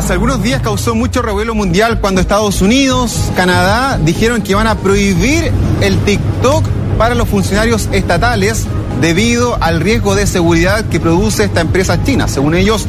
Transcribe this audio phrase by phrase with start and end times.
[0.00, 4.76] Hace algunos días causó mucho revuelo mundial cuando Estados Unidos, Canadá dijeron que iban a
[4.76, 6.64] prohibir el TikTok
[6.96, 8.64] para los funcionarios estatales
[9.02, 12.28] debido al riesgo de seguridad que produce esta empresa china.
[12.28, 12.86] Según ellos,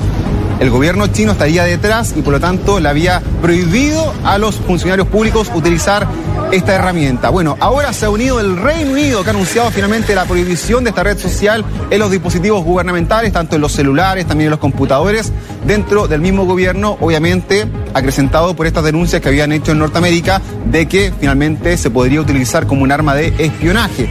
[0.61, 5.09] el gobierno chino estaría detrás y por lo tanto le había prohibido a los funcionarios
[5.09, 6.07] públicos utilizar
[6.51, 7.29] esta herramienta.
[7.29, 10.89] Bueno, ahora se ha unido el Reino Unido que ha anunciado finalmente la prohibición de
[10.89, 15.31] esta red social en los dispositivos gubernamentales, tanto en los celulares, también en los computadores,
[15.65, 20.87] dentro del mismo gobierno, obviamente acrecentado por estas denuncias que habían hecho en Norteamérica de
[20.87, 24.09] que finalmente se podría utilizar como un arma de espionaje.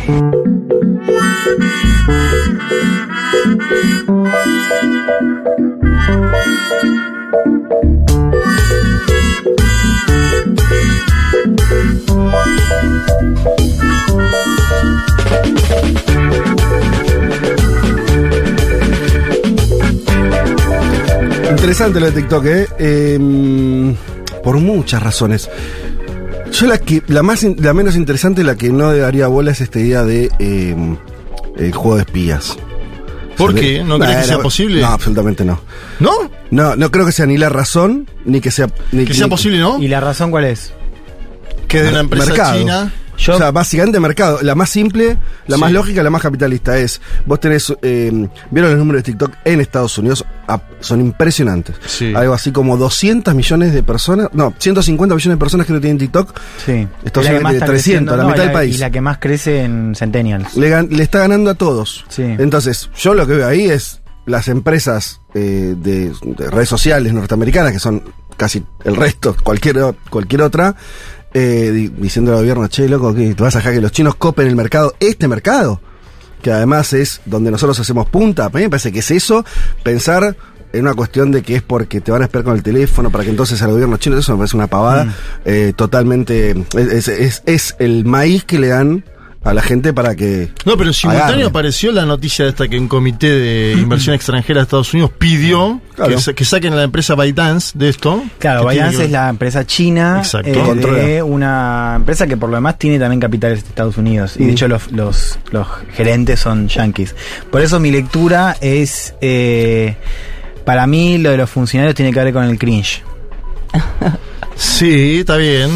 [21.50, 22.66] Interesante lo de TikTok, ¿eh?
[22.78, 23.94] Em,
[24.42, 25.48] por muchas razones.
[26.52, 29.78] Yo la que la más la menos interesante, la que no daría bola es esta
[29.78, 30.96] idea de em,
[31.56, 32.56] el juego de espías.
[33.36, 33.84] ¿Por O sea, qué?
[33.84, 34.80] ¿No crees que sea posible?
[34.82, 35.60] No, absolutamente no.
[35.98, 36.10] ¿No?
[36.50, 38.68] No, no creo que sea ni la razón, ni que sea.
[38.92, 39.78] Ni, Que sea ni- posible, ¿no?
[39.82, 40.72] ¿Y la razón cuál es?
[41.70, 42.58] Que de una empresa mercado.
[42.58, 42.92] china.
[43.18, 44.38] Yo- O sea, básicamente mercado.
[44.40, 45.60] La más simple, la Sí.
[45.60, 47.02] más lógica, la más capitalista es.
[47.26, 47.70] Vos tenés.
[47.82, 48.10] eh,
[48.50, 50.24] ¿Vieron los números de TikTok en Estados Unidos?
[50.48, 51.76] Ah, son impresionantes.
[51.86, 52.14] Sí.
[52.16, 54.28] Algo así como 200 millones de personas.
[54.32, 56.34] No, 150 millones de personas que no tienen TikTok.
[56.64, 56.88] Sí.
[57.04, 58.74] Estados Es la Unidos tiene está 300, creciendo, la no, mitad del país.
[58.76, 60.56] Y la que más crece en Centennials.
[60.56, 62.06] Le, está ganando a todos.
[62.08, 62.22] Sí.
[62.22, 67.72] Entonces, yo lo que veo ahí es las empresas eh, de, de redes sociales norteamericanas,
[67.72, 68.02] que son
[68.38, 70.74] casi el resto, cualquier, cualquier otra,
[71.34, 74.14] eh, di- diciendo al gobierno, che, loco, que te vas a dejar que los chinos
[74.16, 75.80] copen el mercado, este mercado,
[76.42, 78.46] que además es donde nosotros hacemos punta.
[78.46, 79.44] A mí me parece que es eso,
[79.82, 80.36] pensar
[80.72, 83.24] en una cuestión de que es porque te van a esperar con el teléfono para
[83.24, 85.10] que entonces al gobierno chino, eso me parece una pavada Mm.
[85.44, 86.54] eh, totalmente...
[86.76, 89.04] Es- es el maíz que le dan
[89.42, 90.50] a la gente para que...
[90.66, 91.46] No, pero simultáneo Agarre.
[91.48, 95.80] apareció la noticia de esta que un comité de inversión extranjera de Estados Unidos pidió
[95.94, 96.14] Claro.
[96.14, 98.22] que, sa- que saquen a la empresa ByteDance de esto.
[98.38, 100.50] Claro, que- es la empresa china Exacto.
[100.50, 104.34] eh, de una empresa que por lo demás tiene también capitales de Estados Unidos.
[104.36, 104.50] Y de Mm.
[104.52, 107.14] hecho los, los, los gerentes son yankees.
[107.50, 109.14] Por eso mi lectura es...
[109.22, 109.96] eh,
[110.64, 113.02] para mí lo de los funcionarios tiene que ver con el cringe.
[114.60, 115.70] Sí, está bien.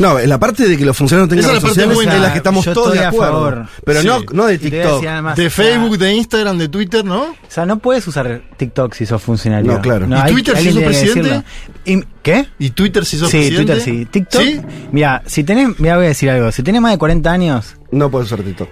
[0.00, 1.94] No, en la parte de que los funcionarios tengan Esa es redes la parte sociales
[1.96, 2.14] buena.
[2.16, 3.32] es la que estamos Yo todos de a acuerdo.
[3.32, 3.66] favor.
[3.84, 4.06] Pero Sí.
[4.08, 4.94] no, no de Y te voy a TikTok.
[4.94, 7.22] decir además, De o sea, Facebook, de Instagram, de Twitter, ¿no?
[7.22, 9.72] O sea, no puedes usar TikTok si sos funcionario.
[9.72, 10.06] No, claro.
[10.08, 11.44] ¿Y hay- Twitter si alguien sos tiene que presidente?
[11.84, 12.04] decirlo.
[12.04, 12.46] ¿Y ¿Qué?
[12.58, 13.72] ¿Y Twitter si sos sí, presidente?
[13.74, 14.04] Twitter sí.
[14.10, 14.42] TikTok.
[14.42, 14.60] ¿Sí?
[14.92, 16.50] Mira, si tenés, mira, voy a decir algo.
[16.52, 18.68] Si tenés más de 40 años, No puedes usar TikTok.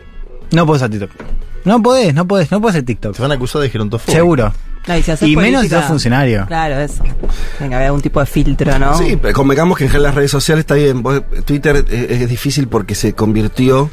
[0.52, 1.10] no podés usar TikTok.
[1.64, 3.16] No podés, no podés, no podés hacer TikTok.
[3.16, 4.14] Te van a acusar de gerontofobia.
[4.16, 4.52] Seguro.
[4.86, 6.46] No, y si Y menos si sos funcionario.
[6.46, 7.02] Claro, eso.
[7.02, 8.96] Tiene que haber algún tipo de filtro, ¿no?
[8.96, 11.02] Sí, pero convengamos que en general las redes sociales está bien.
[11.44, 13.90] Twitter es, es difícil porque se convirtió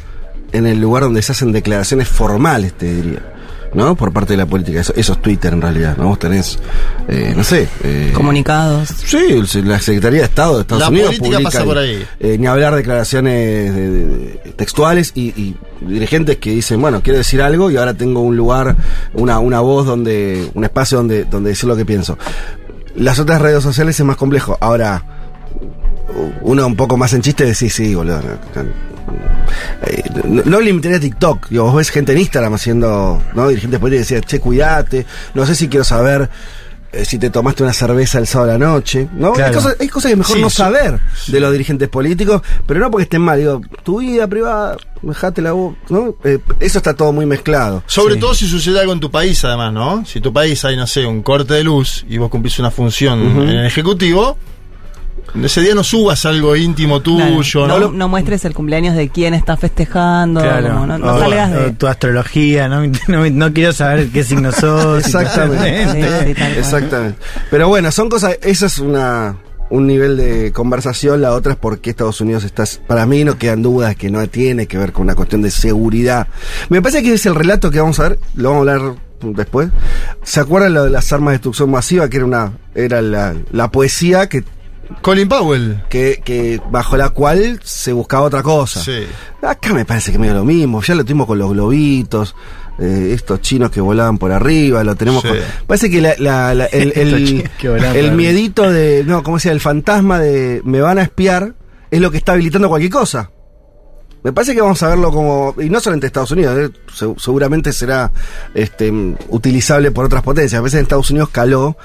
[0.52, 3.33] en el lugar donde se hacen declaraciones formales, te diría.
[3.74, 3.96] ¿No?
[3.96, 4.82] Por parte de la política.
[4.82, 5.98] Eso, eso es Twitter en realidad.
[5.98, 6.06] ¿no?
[6.10, 6.60] Vos tenés,
[7.08, 7.68] eh, no sé.
[7.84, 8.90] eh, Comunicados.
[8.90, 12.06] Sí, el- la Secretaría de Estado de Estados La Unidos política publica pasa por ahí.
[12.20, 17.18] eh, ni hablar declaraciones de- de- de- textuales y, y dirigentes que dicen, bueno, quiero
[17.18, 18.76] decir algo y ahora tengo un lugar,
[19.14, 22.18] una, una voz donde, un espacio donde, donde decir lo que pienso.
[22.96, 24.56] Las otras redes sociales es más complejo.
[24.62, 25.04] Ahora,
[26.42, 28.22] uno un poco más en chiste de sí, sí, boludo.
[28.56, 28.70] no, no,
[29.86, 31.50] eh, no, no limitaría a TikTok.
[31.50, 33.48] Digo, vos ves gente en Instagram haciendo, ¿no?
[33.48, 35.06] Dirigentes políticos que decían, che, cuídate.
[35.34, 36.30] No sé si quiero saber
[36.92, 39.08] eh, si te tomaste una cerveza el sábado a la noche.
[39.14, 39.34] ¿no?
[39.36, 40.58] Hay, cosas, hay cosas que mejor Sí, no sí.
[40.58, 43.40] saber de los dirigentes políticos, pero no porque estén mal.
[43.40, 46.16] Digo, tu vida privada, dejate la voz, ¿no?
[46.24, 47.84] Eh, eso está todo muy mezclado.
[47.88, 48.20] Sobre Sí.
[48.20, 50.06] todo si sucede algo en tu país, además, ¿no?
[50.06, 53.20] Si tu país hay, no sé, un corte de luz y vos cumplís una función
[53.42, 54.38] en el Ejecutivo,
[55.42, 57.34] ese día no subas algo íntimo Claro.
[57.36, 57.92] tuyo, no, ¿no?
[57.92, 60.42] no muestres el cumpleaños de quién está festejando.
[60.42, 61.72] como no, no O- salgas de.
[61.72, 65.06] tu astrología, no, no, no quiero saber qué signo sos.
[65.06, 66.36] Exactamente.
[66.36, 66.44] Sí.
[66.58, 67.18] Exactamente.
[67.50, 69.38] Pero bueno, son cosas, esa es una
[69.70, 73.64] un nivel de conversación, la otra es porque Estados Unidos está, para mí no quedan
[73.64, 76.28] dudas que no tiene que ver con una cuestión de seguridad.
[76.70, 79.70] Me parece que es el relato que vamos a ver, lo vamos a hablar después.
[80.22, 82.08] ¿Se acuerdan lo de las armas de destrucción masiva?
[82.08, 84.44] Que era una, era la, la poesía que,
[85.02, 85.84] Colin Powell.
[85.90, 88.82] que, que bajo la cual se buscaba otra cosa.
[88.82, 89.06] Sí.
[89.42, 92.36] Acá me parece que medio lo mismo, ya lo tuvimos con los globitos,
[92.80, 95.28] eh, estos chinos que volaban por arriba, lo tenemos Sí.
[95.30, 95.38] con...
[95.68, 96.92] Parece que la, la- la- el,
[97.96, 99.52] el, miedito de, no, ¿cómo se?
[99.52, 101.54] El fantasma de me van a espiar
[101.92, 103.30] es lo que está habilitando cualquier cosa.
[104.24, 107.74] Me parece que vamos a verlo como, y no solamente Estados Unidos, eh, se- seguramente
[107.74, 108.10] será
[108.54, 108.90] este,
[109.28, 110.58] utilizable por otras potencias.
[110.60, 111.76] A veces en Estados Unidos caló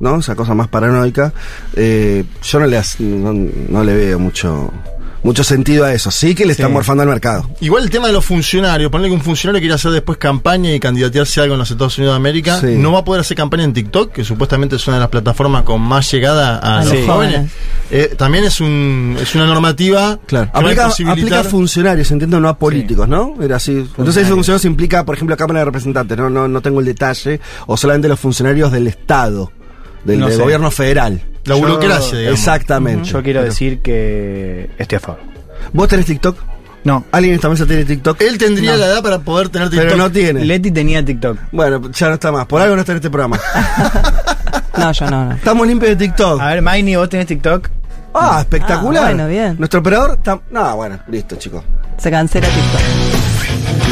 [0.00, 0.18] ¿no?
[0.18, 1.32] Esa cosa más paranoica.
[1.74, 3.32] Eh, yo no le, no,
[3.68, 4.72] no le veo mucho,
[5.22, 6.10] mucho sentido a eso.
[6.10, 6.72] Sí que le están Sí.
[6.72, 7.50] morfando al mercado.
[7.60, 10.78] Igual el tema de los funcionarios, ponerle que un funcionario quiere hacer después campaña y
[10.80, 12.76] candidatearse a algo en los Estados Unidos de América, Sí.
[12.78, 15.64] no va a poder hacer campaña en TikTok, que supuestamente es una de las plataformas
[15.64, 17.50] con más llegada a, A los jóvenes.
[17.90, 20.50] Eh, también es un es una normativa Claro.
[20.52, 23.34] que a Aplica, a funcionarios, entiendo, no a políticos, ¿no?
[23.42, 23.72] Era así.
[23.72, 27.40] Entonces, esos funcionarios implica, por ejemplo, Cámara de Representantes, no, no, no tengo el detalle,
[27.66, 29.50] o solamente los funcionarios del Estado,
[30.04, 31.20] del, No del gobierno federal.
[31.44, 32.38] La burocracia, digamos.
[32.38, 33.08] Exactamente.
[33.08, 35.20] Yo quiero decir que estoy a favor.
[35.72, 36.36] ¿Vos tenés TikTok?
[36.84, 38.20] No, ¿Alguien en esta mesa tiene TikTok?
[38.22, 38.76] Él tendría No.
[38.78, 39.86] la edad para poder tener TikTok.
[39.88, 40.44] Pero no tiene.
[40.44, 41.38] Leti tenía TikTok.
[41.52, 42.46] Bueno, ya no está más.
[42.46, 43.38] Por algo no está en este programa.
[44.78, 45.32] No, yo no, no.
[45.32, 46.40] Estamos limpios de TikTok.
[46.40, 47.68] A ver, Maini, ¿vos tenés TikTok?
[48.14, 49.02] Ah, espectacular.
[49.02, 49.56] Ah, bueno, bien.
[49.58, 50.40] Nuestro operador está.
[50.52, 51.64] No, bueno, listo, chicos.
[51.98, 53.87] Se cancela TikTok.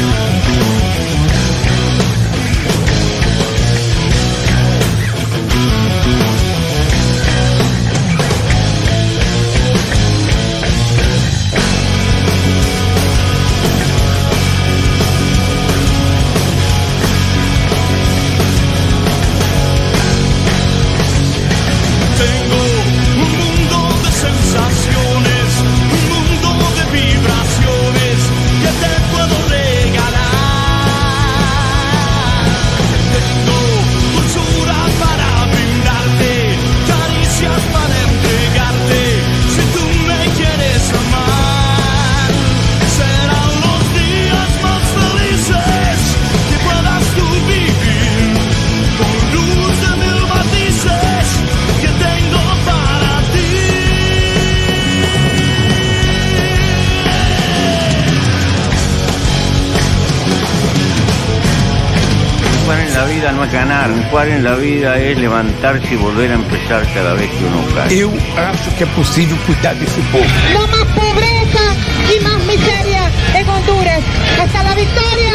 [64.37, 67.99] En la vida es levantarse y volver a empezar cada vez que uno cae.
[67.99, 70.25] Eu acho que é possível cuidar desse povo.
[70.53, 71.65] No más pobreza
[72.13, 74.01] y más miseria en Honduras.
[74.39, 75.33] Hasta la victoria,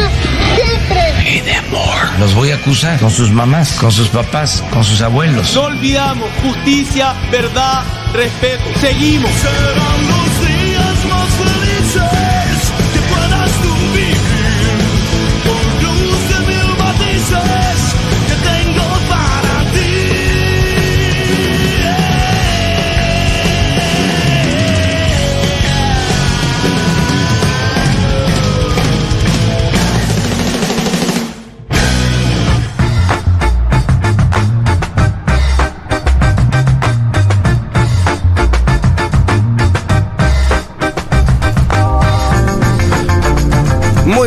[0.55, 1.01] siempre.
[1.35, 1.95] Y de amor.
[2.19, 5.53] Los voy a acusar con sus mamás, con sus papás, con sus abuelos.
[5.53, 7.83] No olvidamos justicia, verdad,
[8.13, 8.63] respeto.
[8.79, 9.31] Seguimos.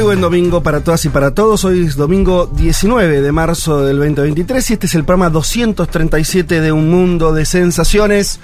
[0.06, 1.64] Buen domingo para todas y para todos.
[1.64, 6.70] Hoy es domingo 19 de marzo del 2023 y este es el programa 237 de
[6.70, 8.38] Un Mundo de Sensaciones.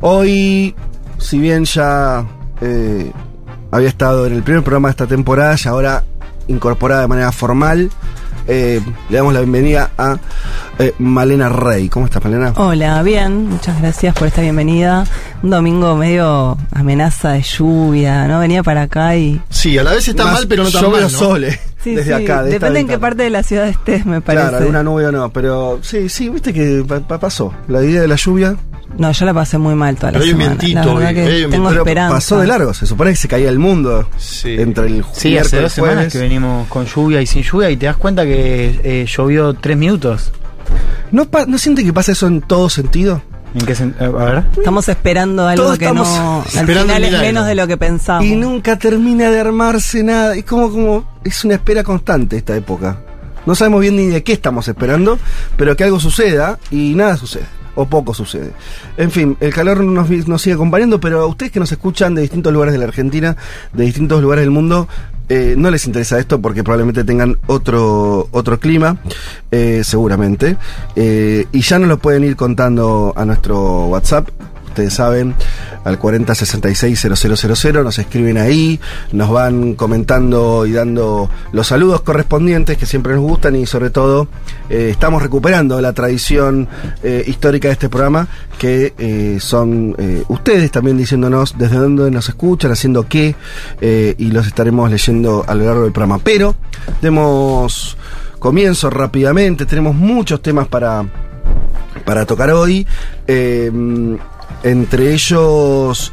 [0.00, 0.74] Hoy,
[1.18, 2.26] si bien ya
[2.60, 3.12] eh,
[3.70, 6.02] había estado en el primer programa de esta temporada y ahora
[6.48, 7.90] incorporada de manera formal,
[8.46, 10.16] eh, le damos la bienvenida a
[10.78, 11.88] eh, Malena Rey.
[11.88, 12.52] ¿Cómo estás, Malena?
[12.56, 15.04] Hola, bien, muchas gracias por esta bienvenida.
[15.42, 18.40] Un domingo medio amenaza de lluvia, ¿no?
[18.40, 19.40] Venía para acá y...
[19.50, 21.02] Sí, a la vez está Más- mal, pero no tan mal.
[21.02, 21.08] ¿no?
[21.08, 22.42] sole Sí, desde sí, acá.
[22.42, 24.42] de depende en qué parte de la ciudad estés, me parece.
[24.48, 27.52] Claro, alguna nube o no, pero sí, sí, viste que pa- pa- pasó.
[27.68, 28.56] La idea de la lluvia
[28.98, 30.60] No, yo la pasé muy mal toda la Pero hay un semana.
[30.60, 32.14] vientito, la que hay un tengo pero esperanza.
[32.14, 34.54] pasó de largo, se supone que se caía el mundo Sí.
[34.58, 36.12] entre el Sí, hace dos semanas jueves.
[36.12, 39.76] que venimos con lluvia y sin lluvia y te das cuenta que eh, llovió tres
[39.76, 40.32] minutos.
[41.10, 43.20] ¿No, pa- ¿No siente que pasa eso en todo sentido?
[43.54, 44.44] ¿En qué sen- a ver?
[44.56, 46.40] Estamos esperando algo Todos que estamos no...
[46.42, 48.24] Al esperando final es menos de lo que pensamos.
[48.24, 50.34] Y nunca termina de armarse nada.
[50.34, 52.98] Es como, como, es una espera constante esta época.
[53.46, 55.18] No sabemos bien ni de qué estamos esperando,
[55.56, 57.44] pero que algo suceda y nada sucede.
[57.76, 58.52] O poco sucede.
[58.96, 62.22] En fin, el calor nos, nos sigue acompañando, pero a ustedes que nos escuchan de
[62.22, 63.36] distintos lugares de la Argentina,
[63.72, 64.88] de distintos lugares del mundo,
[65.28, 68.98] eh, no les interesa esto porque probablemente tengan otro, otro clima,
[69.50, 70.56] eh, seguramente.
[70.96, 74.28] Eh, y ya nos lo pueden ir contando a nuestro WhatsApp
[74.74, 75.34] ustedes saben,
[75.84, 78.80] al 40660000, nos escriben ahí,
[79.12, 84.26] nos van comentando y dando los saludos correspondientes que siempre nos gustan y sobre todo
[84.68, 86.66] eh, estamos recuperando la tradición
[87.04, 88.26] eh, histórica de este programa
[88.58, 89.94] que eh, son
[90.28, 93.36] ustedes también diciéndonos desde dónde nos escuchan, haciendo qué
[93.80, 96.18] y los estaremos leyendo a lo largo del programa.
[96.18, 96.56] Pero
[97.00, 97.96] demos
[98.40, 101.04] comienzo rápidamente, tenemos muchos temas para
[102.04, 102.86] para tocar hoy.
[104.64, 106.12] Entre ellos,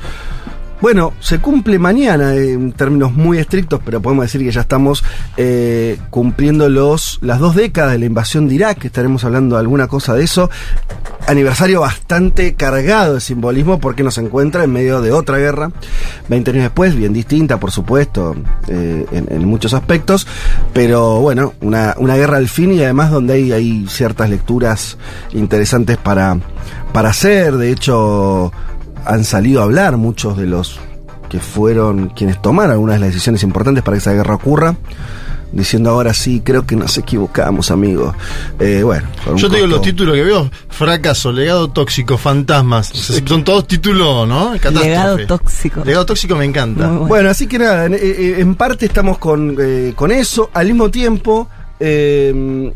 [0.81, 5.03] Bueno, se cumple mañana eh, en términos muy estrictos, pero podemos decir que ya estamos
[5.37, 10.15] eh, cumpliendo los, las dos décadas de la invasión de Irak, estaremos hablando alguna cosa
[10.15, 10.49] de eso.
[11.27, 15.71] Aniversario bastante cargado de simbolismo porque nos encuentra en medio de otra guerra,
[16.29, 18.35] 20 años después, bien distinta por supuesto,
[18.67, 20.25] eh, en, en muchos aspectos,
[20.73, 24.97] pero bueno, una, una guerra al fin y además donde hay, hay ciertas lecturas
[25.33, 26.39] interesantes para,
[26.91, 28.51] para hacer, de hecho
[29.05, 30.79] han salido a hablar muchos de los
[31.29, 34.75] que fueron quienes tomaron algunas de las decisiones importantes para que esa guerra ocurra,
[35.53, 38.13] diciendo ahora sí, creo que nos equivocamos, amigos.
[38.59, 42.87] Eh, bueno, Yo te digo los títulos que veo: fracaso, legado tóxico, fantasmas.
[42.87, 44.51] Son todos títulos, ¿no?
[44.59, 44.87] Catástrofe.
[44.89, 45.85] Legado tóxico.
[45.85, 46.87] Legado tóxico me encanta.
[46.87, 47.07] Bueno.
[47.07, 50.49] Bueno, así que nada, en, eh, en parte estamos con, eh, con eso.
[50.53, 51.47] Al mismo tiempo,
[51.79, 52.73] eh,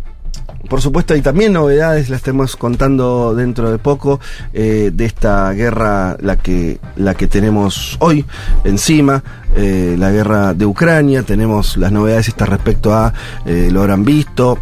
[0.70, 4.20] por supuesto, hay también novedades, las estamos contando dentro de poco,
[4.54, 8.26] eh, de esta guerra, la que, la que tenemos hoy
[8.64, 9.24] encima,
[9.56, 11.24] eh, la guerra de Ucrania.
[11.24, 13.14] Tenemos las novedades estas respecto a,
[13.46, 14.58] eh, lo habrán visto,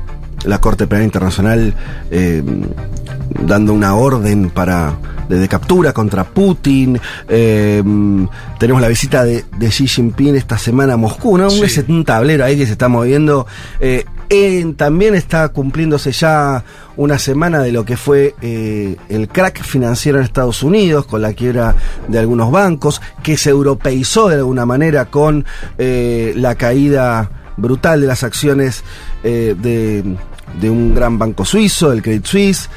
[0.46, 1.74] la Corte Penal Internacional
[2.12, 2.44] eh,
[3.46, 4.94] dando una orden para
[5.40, 7.00] de, captura contra Putin.
[7.28, 7.82] eh,
[8.60, 11.46] tenemos la visita de, de Xi Jinping esta semana a Moscú, ¿no?
[11.46, 11.64] Un, Sí.
[11.64, 13.46] es un tablero ahí que se está moviendo.
[13.80, 16.64] Eh, en- también está cumpliéndose ya
[16.96, 21.34] una semana de lo que fue eh, el crack financiero en Estados Unidos, con la
[21.34, 21.76] quiebra
[22.08, 25.46] de algunos bancos, que se europeizó de alguna manera con
[25.78, 28.84] eh, la caída brutal de las acciones
[29.24, 30.04] eh, de,
[30.60, 32.70] de un gran banco suizo, el Credit Suisse.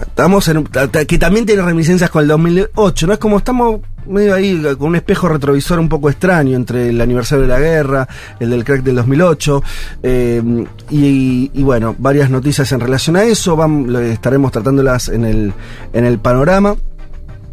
[0.00, 3.12] Estamos en que también tiene reminiscencias con el 2008, ¿no?
[3.12, 7.42] Es como estamos medio ahí con un espejo retrovisor un poco extraño entre el aniversario
[7.42, 9.62] de la guerra, el del crack del 2008,
[10.02, 15.52] eh, y, bueno, varias noticias en relación a eso, vamos, estaremos tratándolas en el,
[15.92, 16.76] en el panorama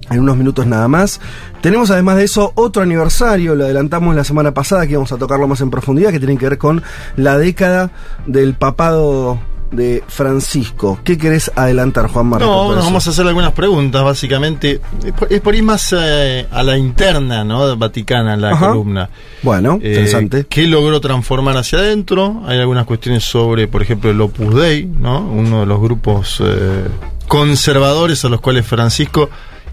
[0.09, 1.21] en unos minutos nada más.
[1.61, 5.47] Tenemos además de eso otro aniversario, lo adelantamos la semana pasada, que vamos a tocarlo
[5.47, 6.83] más en profundidad, que tiene que ver con
[7.15, 7.89] la década
[8.27, 9.39] del papado
[9.73, 10.99] de Francisco.
[11.03, 12.47] ¿Qué querés adelantar, Juan Marcos?
[12.47, 14.79] No, nos vamos a hacer algunas preguntas, básicamente.
[15.03, 17.75] Es por, es por ir más eh, a la interna, ¿no?
[17.75, 18.69] Vaticana, la Ajá.
[18.69, 19.09] columna.
[19.41, 20.45] Bueno, Eh, interesante.
[20.49, 22.41] ¿Qué logró transformar hacia adentro?
[22.45, 25.19] Hay algunas cuestiones sobre, por ejemplo, el Opus Dei, ¿no?
[25.19, 26.85] Uno de los grupos eh,
[27.27, 29.29] conservadores a los cuales Francisco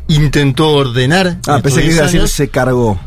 [0.09, 1.27] intentó ordenar.
[1.27, 2.99] en Ah, pensé que 10 iba a decir se cargó.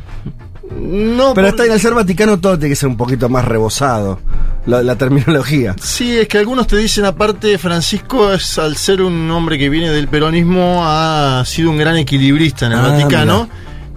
[0.72, 3.44] No, Pero por- está en el ser vaticano todo tiene que ser un poquito más
[3.46, 4.20] rebosado,
[4.66, 5.76] la, la terminología.
[5.82, 9.90] Sí, es que algunos te dicen, aparte, Francisco es, al ser un hombre que viene
[9.92, 13.50] del peronismo, ha sido un gran equilibrista en el Ah, Vaticano.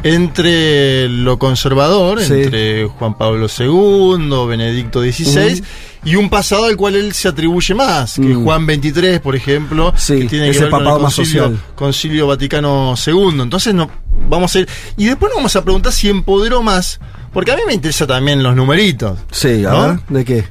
[0.03, 2.33] Entre lo conservador, Sí.
[2.35, 5.62] entre Juan Pablo II, Benedicto XVI,
[6.05, 8.45] y un pasado al cual él se atribuye más, que Mm.
[8.45, 11.61] Juan XXIII, por ejemplo, Sí, que tiene que ver con el más concilio, social.
[11.75, 13.41] concilio Vaticano II.
[13.41, 13.91] Entonces, no,
[14.29, 14.69] vamos a ir.
[14.97, 17.00] Y después nos vamos a preguntar si empoderó más,
[17.33, 19.19] porque a mí me interesa también los numeritos.
[19.33, 19.83] Sí, a ¿No?
[19.88, 20.45] ver, ¿de qué?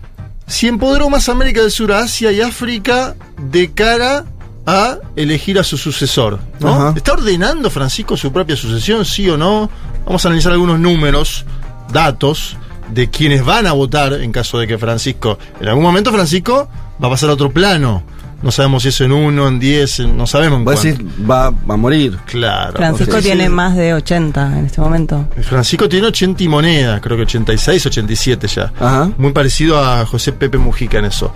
[0.48, 4.26] si empoderó más América del Sur, Asia y África de cara
[4.66, 6.40] a elegir a su sucesor.
[6.60, 6.74] ¿no?
[6.74, 6.94] Ajá.
[6.96, 9.70] ¿Está ordenando Francisco su propia sucesión, sí o no?
[10.06, 11.46] Vamos a analizar algunos números,
[11.92, 12.58] datos
[12.94, 16.68] de quienes van a votar en caso de que Francisco, en algún momento Francisco
[17.04, 18.04] va a pasar a otro plano.
[18.44, 21.74] No sabemos si es en uno, en diez, en- no sabemos en decir, va, va
[21.74, 22.20] a morir.
[22.26, 22.74] Claro.
[22.76, 25.28] Francisco tiene más de 80 en este momento.
[25.42, 28.72] Francisco tiene 80 y moneda, creo que 86, 87 ya.
[28.80, 29.10] Ajá.
[29.18, 31.34] Muy parecido a José Pepe Mujica en eso.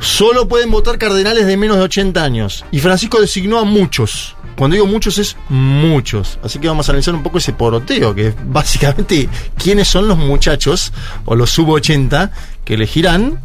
[0.00, 2.64] Solo pueden votar cardenales de menos de 80 años.
[2.70, 4.36] Y Francisco designó a muchos.
[4.56, 6.38] Cuando digo muchos es muchos.
[6.42, 10.18] Así que vamos a analizar un poco ese poroteo, que es básicamente quiénes son los
[10.18, 10.92] muchachos
[11.24, 12.30] o los sub 80
[12.64, 13.40] que elegirán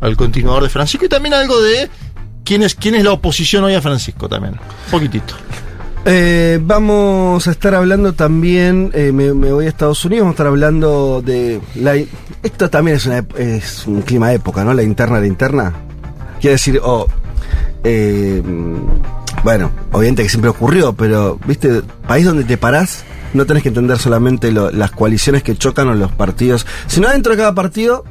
[0.00, 1.88] al continuador de Francisco y también algo de
[2.44, 4.54] quién es, quién es la oposición hoy a Francisco también.
[4.54, 5.34] Un poquitito.
[6.08, 10.46] Eh, vamos a estar hablando también, eh, me, voy a Estados Unidos, vamos a estar
[10.46, 11.96] hablando de la...
[11.96, 14.72] Esto también es, es un clima de época, ¿no?
[14.72, 15.74] La interna, la interna.
[16.40, 17.06] Quiere decir, oh,
[17.84, 18.42] eh,
[19.42, 23.98] bueno, obviamente que siempre ocurrió, pero, viste, país donde te parás, no tenés que entender
[23.98, 28.04] solamente las coaliciones que chocan o los partidos, sino dentro de cada partido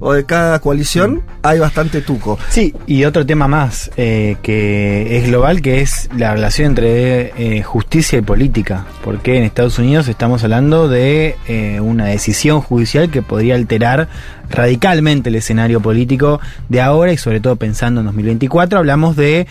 [0.00, 2.38] o de cada coalición hay bastante tuco.
[2.48, 7.62] Sí, y otro tema más eh, que es global, que es la relación entre eh,
[7.62, 8.86] justicia y política.
[9.04, 14.08] Porque en Estados Unidos estamos hablando de eh, una decisión judicial que podría alterar
[14.48, 18.78] radicalmente el escenario político de ahora y sobre todo pensando en 2024.
[18.78, 19.46] Hablamos de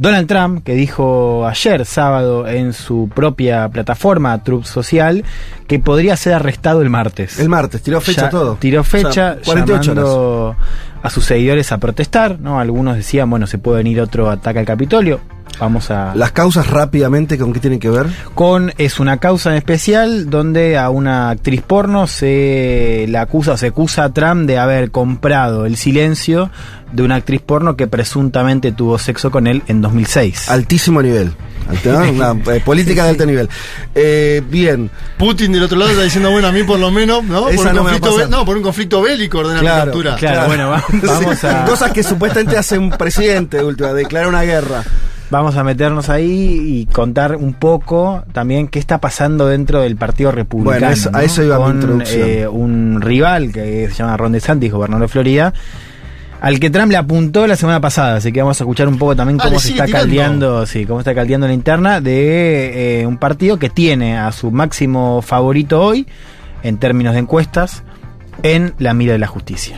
[0.00, 5.26] Donald Trump, que dijo ayer sábado en su propia plataforma Truth Social,
[5.66, 7.38] que podría ser arrestado el martes.
[7.38, 8.56] El martes, tiró fecha Ya todo.
[8.58, 9.86] Tiró O sea, fecha, 48 horas.
[9.86, 10.56] llamando
[11.02, 12.58] a sus seguidores a protestar, ¿no?
[12.58, 15.20] Algunos decían, bueno, se puede venir otro ataque al Capitolio.
[15.58, 16.14] Vamos a...
[16.14, 18.06] Las causas rápidamente, ¿con qué tienen que ver?
[18.34, 23.66] con es una causa en especial donde a una actriz porno se la acusa, se
[23.68, 26.50] acusa a Trump de haber comprado el silencio
[26.92, 30.48] de una actriz porno que presuntamente tuvo sexo con él en 2006.
[30.48, 31.32] Altísimo nivel.
[31.84, 33.48] Una eh, política de alto nivel.
[33.94, 34.90] Eh, bien.
[35.18, 37.44] Putin del otro lado está diciendo, bueno, a mí por lo menos, ¿no?
[37.44, 40.16] Por un, no conflicto, no, por un conflicto bélico ordena Claro, mi captura.
[40.16, 44.26] Claro, bueno, va- vamos Sí, a Cosas que supuestamente hace un presidente de última, declara
[44.26, 44.82] una guerra.
[45.30, 50.32] Vamos a meternos ahí y contar un poco también qué está pasando dentro del Partido
[50.32, 50.78] Republicano.
[50.80, 52.28] Bueno, eso- a eso iba mi Con, introducción.
[52.28, 55.52] eh, un rival que se llama Ron DeSantis, gobernador de Florida.
[56.42, 59.14] Al que Trump le apuntó la semana pasada, así que vamos a escuchar un poco
[59.14, 60.06] también Ah, cómo se está tirando.
[60.08, 64.50] caldeando, sí, cómo está caldeando la interna de eh, un partido que tiene a su
[64.50, 66.06] máximo favorito hoy,
[66.62, 67.82] en términos de encuestas,
[68.42, 69.76] en la mira de la justicia.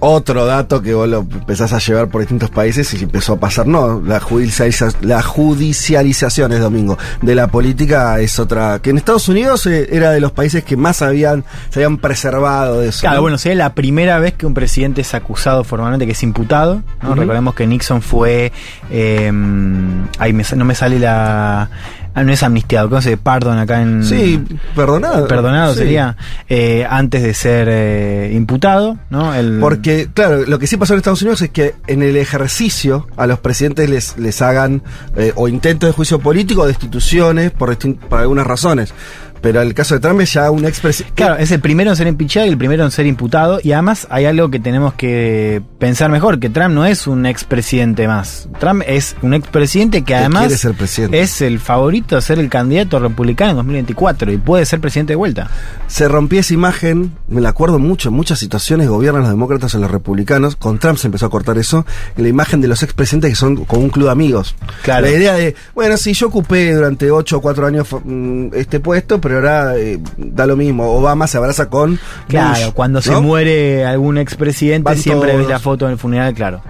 [0.00, 3.66] Otro dato que vos lo empezás a llevar por distintos países y empezó a pasar,
[3.66, 9.28] no, la, judicializa- la judicialización es domingo de la política es otra, que en Estados
[9.28, 13.00] Unidos eh, era de los países que más habían, se habían preservado de eso.
[13.00, 13.22] Claro, ¿no?
[13.22, 16.82] bueno, sería la primera vez que un presidente es acusado formalmente, que es imputado.
[17.02, 17.14] ¿no?
[17.14, 18.52] Recordemos que Nixon fue.
[18.90, 21.70] Eh, me sa- no me sale la.
[22.18, 23.16] Ah, no es amnistiado, ¿cómo se?
[23.16, 24.04] Pardon acá en.
[24.04, 24.42] Sí,
[24.74, 25.26] perdonado.
[25.28, 25.80] Perdonado Sí.
[25.80, 26.16] sería.
[26.48, 29.34] eh, antes de ser eh, imputado, ¿no?
[29.34, 33.06] El, Porque, claro, lo que sí pasó en Estados Unidos es que en el ejercicio
[33.16, 34.82] a los presidentes les, les hagan
[35.16, 37.76] eh, o intentos de juicio político o destituciones por,
[38.08, 38.92] por algunas razones.
[39.40, 41.14] Pero el caso de Trump es ya un expresidente.
[41.14, 43.60] Claro, es el primero en ser impichado y el primero en ser imputado.
[43.62, 48.08] Y además hay algo que tenemos que pensar mejor, que Trump no es un expresidente
[48.08, 48.48] más.
[48.58, 51.20] Trump es un expresidente que además quiere ser presidente.
[51.20, 55.16] es el favorito a ser el candidato republicano en 2024 y puede ser presidente de
[55.16, 55.50] vuelta.
[55.86, 59.78] Se rompió esa imagen, me la acuerdo mucho, en muchas situaciones gobiernan los demócratas o
[59.78, 63.36] los republicanos, con Trump se empezó a cortar eso, la imagen de los expresidentes que
[63.36, 64.54] son como un club de amigos.
[64.82, 65.06] Claro.
[65.06, 69.20] La idea de, bueno, sí, yo ocupé durante 8 o 4 años mm, este puesto,
[69.20, 70.90] pero ahora eh, da lo mismo.
[70.90, 75.58] Obama se abraza con Claro, Bush, cuando se muere algún expresidente Van siempre ves la
[75.58, 76.62] foto en el funeral, claro.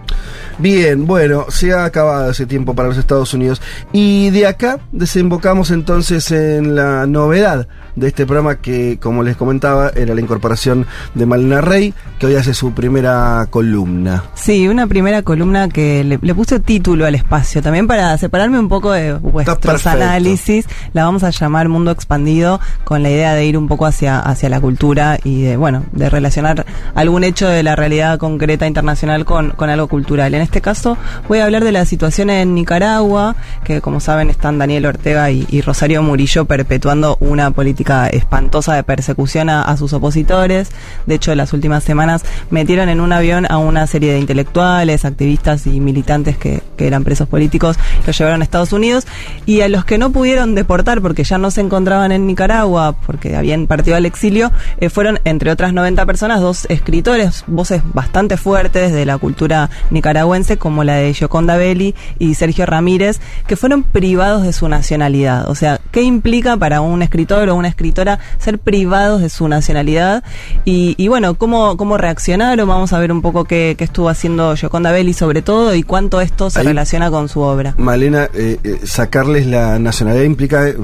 [0.59, 3.63] Bien, bueno, se ha acabado ese tiempo para los Estados Unidos.
[3.93, 9.91] Y de acá desembocamos entonces en la novedad de este programa que, como les comentaba,
[9.95, 14.25] era la incorporación de Malena Rey, que hoy hace su primera columna.
[14.35, 18.69] Sí, una primera columna que le, le puse título al espacio, también para separarme un
[18.69, 20.67] poco de vuestros análisis.
[20.93, 24.49] La vamos a llamar Mundo Expandido con la idea de ir un poco hacia, hacia
[24.49, 29.51] la cultura y de, bueno, de relacionar algún hecho de la realidad concreta internacional con,
[29.51, 30.35] con algo cultural.
[30.35, 30.97] En este caso
[31.29, 35.61] voy a hablar de la situación en Nicaragua, que como saben están Daniel Ortega y,
[35.61, 40.71] Rosario Murillo perpetuando una política espantosa de persecución a, sus opositores.
[41.05, 45.67] De hecho, las últimas semanas metieron en un avión a una serie de intelectuales, activistas
[45.67, 49.07] y militantes que, que eran presos políticos, los llevaron a Estados Unidos
[49.45, 53.37] y a los que no pudieron deportar porque ya no se encontraban en Nicaragua, porque
[53.37, 58.93] habían partido al exilio, eh, fueron, entre otras 90 personas, dos escritores, voces bastante fuertes
[58.93, 64.43] de la cultura nicaragüense, como la de Gioconda Belli y Sergio Ramírez, que fueron privados
[64.43, 65.49] de su nacionalidad.
[65.49, 70.23] O sea, ¿qué implica para un escritor o una escritora ser privados de su nacionalidad?
[70.65, 72.69] Y, y bueno, ¿cómo, ¿cómo reaccionaron?
[72.69, 76.21] Vamos a ver un poco qué, qué estuvo haciendo Gioconda Belli sobre todo y cuánto
[76.21, 77.75] esto se Ahí- relaciona con su obra.
[77.79, 80.77] Malena, eh, eh, sacarles la nacionalidad implica eh,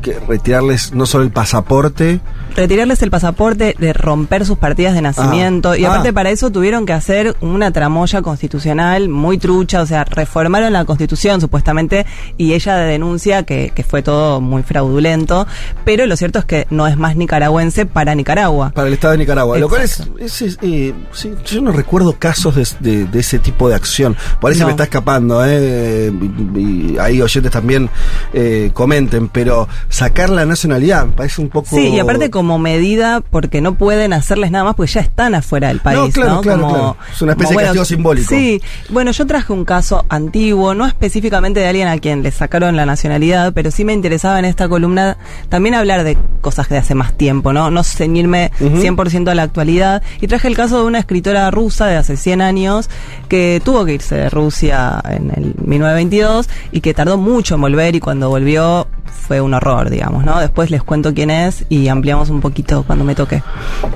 [0.00, 2.20] que retirarles no solo el pasaporte,
[2.56, 5.70] retirarles el pasaporte, de romper sus partidas de nacimiento.
[5.70, 6.12] Ah, y aparte ah.
[6.12, 8.71] para eso tuvieron que hacer una tramoya constitucional
[9.08, 12.06] muy trucha, o sea, reformaron la constitución supuestamente
[12.36, 15.46] y ella denuncia que, que fue todo muy fraudulento,
[15.84, 18.70] pero lo cierto es que no es más nicaragüense para Nicaragua.
[18.74, 19.58] para el Estado de Nicaragua.
[19.58, 20.18] Lo cual es, Exacto.
[20.18, 24.16] es- es, eh, sí, yo no recuerdo casos de, de- de ese tipo de acción.
[24.52, 24.66] Se No.
[24.66, 26.12] me está escapando, ¿eh?
[26.54, 26.60] Y,
[26.94, 27.88] y ahí oyentes también
[28.32, 31.68] eh, comenten, pero sacar la nacionalidad parece un poco...
[31.70, 35.68] Sí, y aparte como medida, porque no pueden hacerles nada más, porque ya están afuera
[35.68, 36.12] del país, No, ¿no?
[36.12, 36.96] claro, claro, Como- claro.
[37.12, 38.28] Es una especie como, de castigo simbólico.
[38.28, 42.76] Sí, bueno, yo traje un caso antiguo, no específicamente de alguien a quien le sacaron
[42.76, 45.16] la nacionalidad, pero sí me interesaba en esta columna
[45.48, 47.70] también hablar de cosas de hace más tiempo, ¿no?
[47.70, 48.76] No ceñirme Ujú.
[48.76, 50.02] 100% a la actualidad.
[50.20, 52.90] Y traje el caso de una escritora rusa de hace 100 años
[53.28, 57.94] que tuvo que irse de Rusia en el 1922 y que tardó mucho en volver
[57.94, 60.40] y cuando volvió fue un horror, digamos, ¿no?
[60.40, 63.42] Después les cuento quién es y ampliamos un poquito cuando me toque.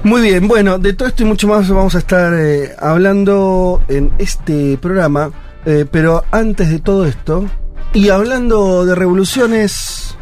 [0.04, 4.12] Muy bien, bueno, de todo esto y mucho más vamos a estar eh, hablando en
[4.18, 5.30] este programa,
[5.64, 7.46] eh, pero antes de todo esto,
[7.92, 10.16] y hablando de revoluciones,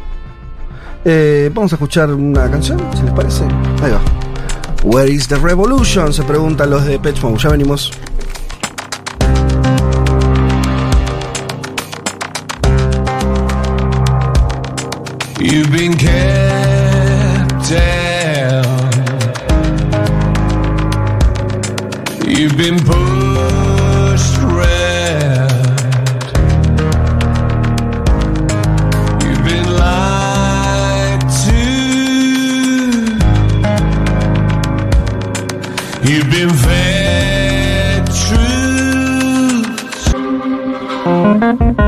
[1.03, 3.43] eh, vamos a escuchar una canción, si les parece.
[3.83, 4.01] Ahí va.
[4.83, 6.13] Where is the revolution?
[6.13, 7.15] Se preguntan los de Pet.
[7.37, 7.91] Ya venimos.
[15.47, 18.91] You've been kept down.
[22.27, 23.04] You've been pushed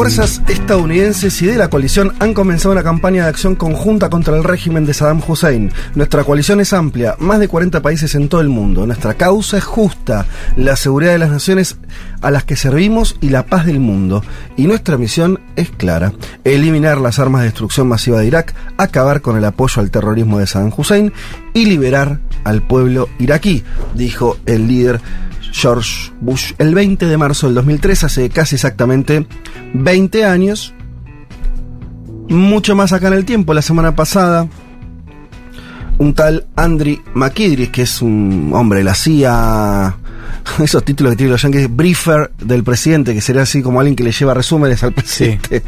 [0.00, 4.44] Fuerzas estadounidenses y de la coalición han comenzado una campaña de acción conjunta contra el
[4.44, 5.70] régimen de Saddam Hussein.
[5.94, 8.86] Nuestra coalición es amplia, más de 40 países en todo el mundo.
[8.86, 10.24] Nuestra causa es justa,
[10.56, 11.76] la seguridad de las naciones
[12.22, 14.24] a las que servimos y la paz del mundo.
[14.56, 19.36] Y nuestra misión es clara, eliminar las armas de destrucción masiva de Irak, acabar con
[19.36, 21.12] el apoyo al terrorismo de Saddam Hussein
[21.52, 24.98] y liberar al pueblo iraquí, dijo el líder
[25.52, 29.26] George Bush el 20 de marzo del 2003, hace casi exactamente
[29.74, 30.74] 20 años.
[32.28, 34.46] Mucho más acá en el tiempo, la semana pasada,
[35.98, 39.96] un tal Andrew McKidris, que es un hombre de la CIA,
[40.62, 44.04] esos títulos que tienen los yankees, briefer del presidente, que sería así como alguien que
[44.04, 45.62] le lleva resúmenes al presidente,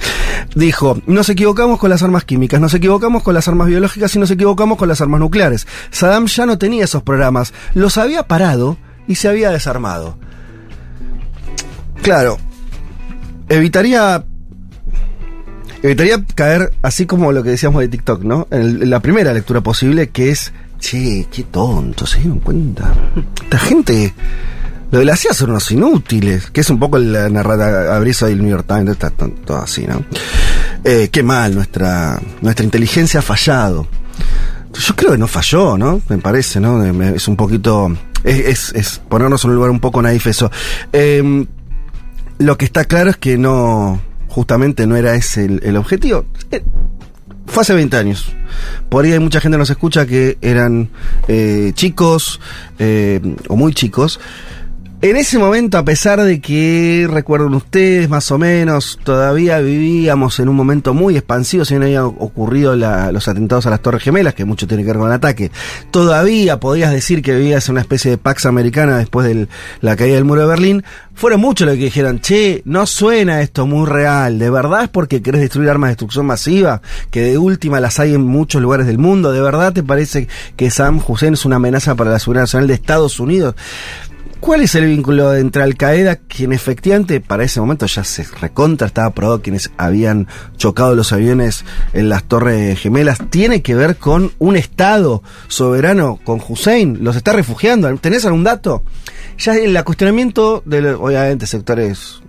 [0.54, 4.30] dijo, nos equivocamos con las armas químicas, nos equivocamos con las armas biológicas y nos
[4.30, 5.66] equivocamos con las armas nucleares.
[5.90, 10.16] Saddam ya no tenía esos programas, los había parado y se había desarmado.
[12.02, 12.38] Claro,
[13.48, 14.24] evitaría
[15.82, 18.46] evitaría caer así como lo que decíamos de TikTok, ¿no?
[18.50, 22.92] En, la primera lectura posible que es, che, qué tonto, se dieron cuenta.
[23.44, 24.14] Esta gente,
[24.90, 28.38] lo de la CIA son unos inútiles, que es un poco la narrada abriso del
[28.42, 30.04] New York Times, está to- todo así, ¿no?
[30.84, 33.86] Eh, qué mal, nuestra, nuestra inteligencia ha fallado.
[34.74, 36.00] Yo creo que no falló, ¿no?
[36.08, 36.82] Me parece, ¿no?
[36.84, 37.94] Es un poquito.
[38.24, 40.50] Es, es- ponernos en un lugar un poco naif eso.
[40.92, 41.46] Em,
[42.38, 44.00] lo que está claro es que no.
[44.28, 46.24] Justamente no era ese el, el objetivo.
[46.50, 46.62] Eh,
[47.46, 48.32] fue hace 20 años.
[48.88, 50.88] Por ahí hay mucha gente que nos escucha que eran
[51.28, 52.40] eh, chicos
[52.78, 54.20] eh, o muy chicos.
[55.04, 60.48] En ese momento, a pesar de que, recuerden ustedes, más o menos, todavía vivíamos en
[60.48, 64.34] un momento muy expansivo, si no habían ocurrido la- los atentados a las Torres Gemelas,
[64.34, 65.50] que mucho tiene que ver con el ataque,
[65.90, 69.48] todavía podías decir que vivías en una especie de Pax Americana después de
[69.80, 70.84] la caída del muro de Berlín,
[71.14, 75.20] fueron muchos los que dijeron, che, no suena esto muy real, ¿de verdad es porque
[75.20, 76.80] querés destruir armas de destrucción masiva?
[77.10, 80.70] Que de última las hay en muchos lugares del mundo, ¿de verdad te parece que
[80.70, 83.56] Saddam Hussein es una amenaza para la seguridad nacional de Estados Unidos?
[84.42, 88.88] ¿Cuál es el vínculo entre Al Qaeda, quien efectivamente para ese momento ya se recontra
[88.88, 90.26] estaba probado quienes habían
[90.56, 96.42] chocado los aviones en las Torres Gemelas, tiene que ver con un Estado soberano, con
[96.46, 96.98] Hussein?
[97.02, 97.94] ¿Los está refugiando?
[97.98, 98.82] ¿Tenés algún dato?
[99.38, 102.20] Ya el cuestionamiento de, obviamente, sectores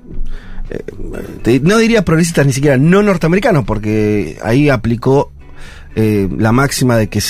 [0.70, 0.84] eh,
[1.42, 5.32] te- no diría progresistas ni siquiera no norteamericanos, porque ahí aplicó
[5.96, 7.22] eh, la máxima de que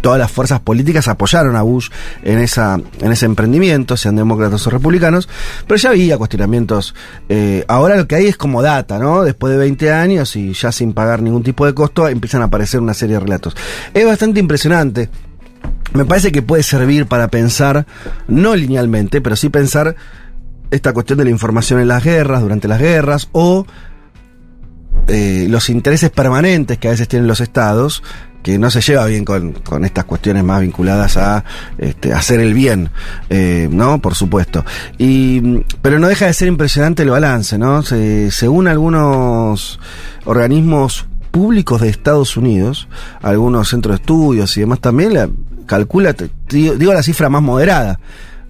[0.00, 1.88] todas las fuerzas políticas apoyaron a Bush
[2.22, 5.28] en, esa, en ese emprendimiento, sean demócratas o republicanos,
[5.66, 6.94] pero ya había cuestionamientos.
[7.28, 9.22] eh, ahora lo que hay es como data, ¿no?
[9.22, 12.80] Después de 20 años y ya sin pagar ningún tipo de costo, empiezan a aparecer
[12.80, 13.56] una serie de relatos.
[13.94, 15.08] Es bastante impresionante.
[15.92, 17.86] Me parece que puede servir para pensar,
[18.28, 19.96] no linealmente, pero sí pensar
[20.70, 23.66] esta cuestión de la información en las guerras, durante las guerras, o
[25.08, 28.02] eh, los intereses permanentes que a veces tienen los estados,
[28.42, 31.44] que no se lleva bien con, con estas cuestiones más vinculadas a
[31.76, 32.88] este, hacer el bien,
[33.28, 34.00] eh, ¿no?
[34.00, 34.64] Por supuesto.
[34.96, 37.82] Y, pero no deja de ser impresionante el balance, ¿no?
[37.82, 39.78] Se- según algunos
[40.24, 42.88] organismos públicos de Estados Unidos,
[43.20, 45.28] algunos centros de estudios y demás también, la,
[45.66, 46.14] calcula,
[46.48, 48.00] digo la cifra más moderada,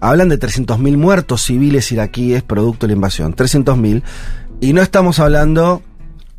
[0.01, 4.03] hablan de 300.000 muertos civiles iraquíes producto de la invasión, 300.000,
[4.61, 5.83] y no estamos hablando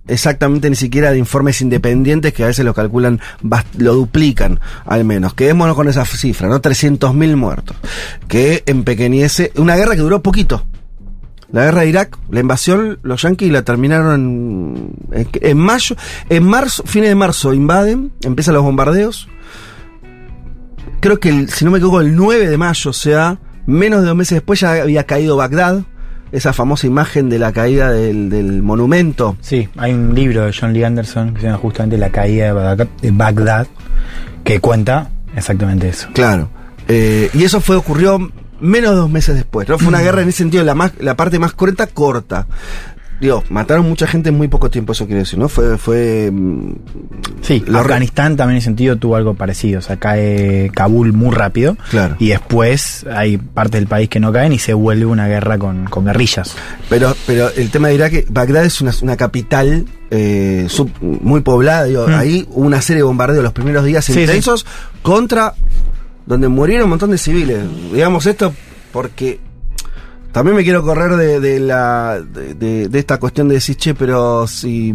[0.07, 3.19] exactamente ni siquiera de informes independientes que a veces lo calculan,
[3.77, 5.33] lo duplican al menos.
[5.33, 6.61] Quedémonos con esa cifra, ¿no?
[6.61, 7.75] 300.000 muertos.
[8.27, 10.65] Que empequeñece una guerra que duró poquito.
[11.51, 15.97] La guerra de Irak, la invasión, los yanquis la terminaron en, en mayo,
[16.29, 19.27] en marzo, fines de marzo invaden, empiezan los bombardeos.
[21.01, 24.07] Creo que, el- si no me equivoco, el 9 de mayo, o sea, menos de
[24.07, 25.81] dos meses después ya había caído Bagdad.
[26.31, 29.37] Esa famosa imagen de la caída del, del monumento.
[29.41, 32.51] Sí, hay un libro de John Lee Anderson que se llama justamente La caída de
[32.53, 33.67] Bagdad, de Bagdad
[34.43, 36.09] que cuenta exactamente eso.
[36.13, 36.49] Claro.
[36.87, 38.19] Eh, y eso fue ocurrió
[38.59, 39.67] menos de dos meses después.
[39.67, 39.77] ¿no?
[39.77, 42.47] Fue una guerra en ese sentido, la, más, la parte más corta, corta.
[43.21, 45.47] Digo, mataron mucha gente en muy poco tiempo, eso quiere decir, ¿no?
[45.47, 45.77] Fue.
[45.77, 46.71] fue mm,
[47.41, 49.79] Sí, Afganistán también en ese sentido tuvo algo parecido.
[49.79, 51.77] O sea, cae Kabul muy rápido.
[51.91, 52.15] Claro.
[52.19, 55.85] Y después hay partes del país que no caen y se vuelve una guerra con,
[55.85, 56.55] con guerrillas.
[56.89, 61.41] Pero, pero el tema de Irak, que Bagdad es una, una capital eh, sub- muy
[61.41, 61.83] poblada.
[61.85, 62.13] Digo, Mm.
[62.15, 64.65] Ahí hubo una serie de bombardeos los primeros días Sí, intensos
[65.03, 65.53] contra
[66.25, 67.59] donde murieron un montón de civiles.
[67.93, 68.53] Digamos esto
[68.91, 69.39] porque
[70.31, 74.93] también me quiero correr de, de la de, esta cuestión de decir, che, pero si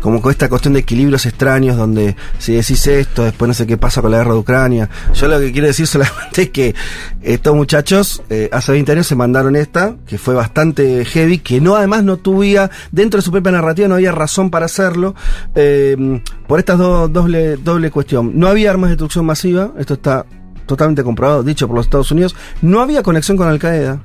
[0.00, 3.76] como con esta cuestión de equilibrios extraños donde si decís esto, después no sé qué
[3.76, 4.90] pasa con la guerra de Ucrania.
[5.14, 6.74] Yo lo que quiero decir solamente es que
[7.22, 11.74] estos muchachos eh, hace 20 años se mandaron esta, que fue bastante heavy, que no
[11.76, 15.14] además no tuviera, dentro de su propia narrativa no había razón para hacerlo,
[15.54, 18.38] eh, por estas dos doble, doble cuestión.
[18.38, 20.24] No había armas de destrucción masiva, esto está
[20.66, 24.00] totalmente comprobado, dicho por los Estados Unidos, no había conexión con Al Qaeda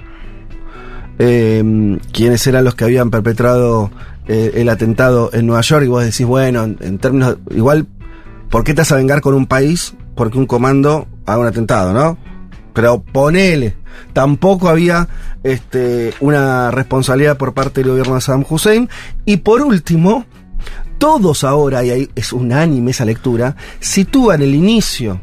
[1.20, 3.92] eh, quienes eran los que habían perpetrado
[4.28, 7.88] eh, el atentado en Nueva York y vos decís, bueno, en, términos, igual,
[8.50, 11.94] ¿por qué te vas a vengar con un país porque un comando haga un atentado,
[11.94, 12.18] no?
[12.74, 13.76] Pero ponele,
[14.14, 15.08] tampoco había
[15.44, 18.90] este, una responsabilidad por parte del gobierno de Saddam Hussein.
[19.26, 20.26] Y por último,
[20.98, 25.22] todos ahora, y ahí es unánime esa lectura, sitúan el inicio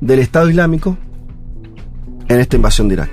[0.00, 0.98] del Estado Islámico
[2.28, 3.10] en esta invasión de Irak.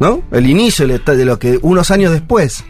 [0.00, 0.22] ¿no?
[0.30, 2.64] El inicio de lo que unos años después,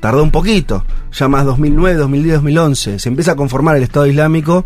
[0.00, 4.64] tardó un poquito, ya más 2009, 2010, 2011, se empieza a conformar el Estado Islámico.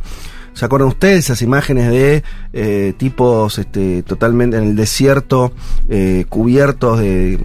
[0.52, 5.52] ¿Se acuerdan ustedes esas imágenes de eh, tipos este, totalmente en el desierto,
[5.88, 7.38] eh, cubiertos de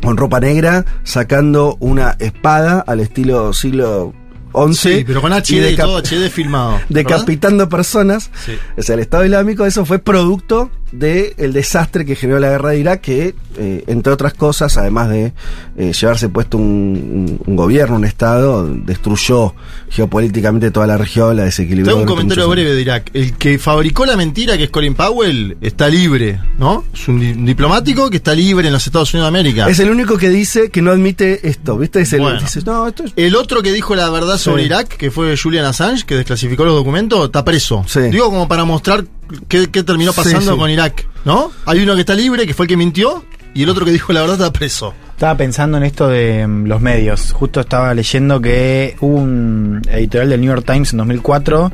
[0.00, 4.14] con ropa negra, sacando una espada al estilo siglo
[4.54, 4.74] XI?
[4.74, 6.72] Sí, pero con HD y todo HD filmado.
[6.74, 6.86] ¿verdad?
[6.88, 8.30] decapitando personas.
[8.46, 8.52] Sí.
[8.76, 12.78] O sea, el Estado Islámico, eso fue producto del desastre que generó la guerra de
[12.80, 15.32] Irak, que, eh, entre otras cosas, además de
[15.76, 19.54] eh, llevarse puesto un, gobierno, un Estado, destruyó
[19.90, 21.90] geopolíticamente toda la región, la desequilibró.
[21.92, 23.10] Tengo un comentario breve de Irak.
[23.14, 26.84] El que fabricó la mentira, que es Colin Powell, está libre, ¿no?
[26.94, 29.68] Es un di- diplomático que está libre en los Estados Unidos de América.
[29.68, 32.00] Es el único que dice que no admite esto, ¿viste?
[32.00, 32.40] Es el Bueno.
[32.40, 34.66] dice, no, esto es El otro que dijo la verdad sobre Sí.
[34.66, 37.84] Irak, que fue Julian Assange, que desclasificó los documentos, está preso.
[37.86, 38.00] Sí.
[38.10, 39.04] Digo como para mostrar
[39.48, 40.58] qué, qué terminó pasando sí.
[40.58, 41.50] con Irak, ¿no?
[41.66, 44.12] Hay uno que está libre, que fue el que mintió, y el otro que dijo
[44.12, 44.94] la verdad está preso.
[45.10, 47.32] Estaba pensando en esto de mm, los medios.
[47.32, 51.72] Justo estaba leyendo que hubo un editorial del New York Times en 2004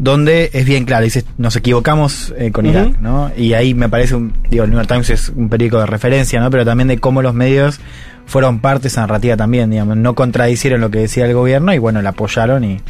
[0.00, 2.64] donde es bien claro, dice, nos equivocamos eh, con.
[2.64, 3.30] Irak, ¿no?
[3.36, 6.40] Y ahí me parece, un, digo, el New York Times es un periódico de referencia,
[6.40, 6.50] ¿no?
[6.50, 7.80] Pero también de cómo los medios
[8.24, 11.78] fueron parte de esa narrativa también, digamos, no contradicieron lo que decía el gobierno y
[11.78, 12.80] bueno, la apoyaron y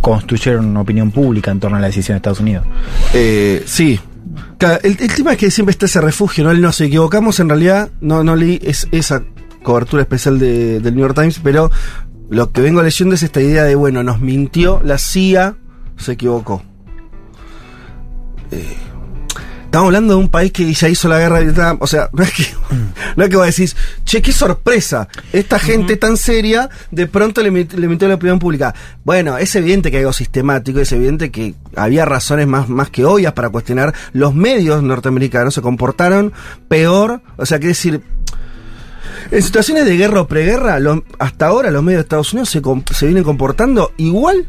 [0.00, 2.64] construyeron una opinión pública en torno a la decisión de Estados Unidos.
[3.14, 3.98] Eh, sí.
[4.82, 6.52] El, tema es que siempre está ese refugio, ¿no?
[6.54, 9.22] Nos equivocamos, en realidad no, no leí es, esa
[9.62, 11.70] cobertura especial de- del New York Times, pero
[12.28, 15.56] lo que vengo leyendo es esta idea de, bueno, nos mintió, la CIA
[15.96, 16.62] se equivocó.
[18.50, 18.76] Eh,
[19.70, 22.24] estamos hablando de un país que ya hizo la guerra de Vietnam, o sea, no
[22.24, 22.44] es que,
[23.14, 27.52] no es que vos decís, che, qué sorpresa, esta gente tan seria de pronto le,
[27.52, 28.74] le mintió la opinión pública.
[29.04, 33.04] Bueno, es evidente que hay algo sistemático, es evidente que había razones más, más que
[33.04, 33.94] obvias para cuestionar.
[34.12, 36.32] Los medios norteamericanos se comportaron
[36.66, 38.02] peor, o sea, que decir,
[39.30, 43.06] en situaciones de guerra o preguerra, lo- hasta ahora los medios de Estados Unidos se
[43.06, 44.46] vienen comportando igual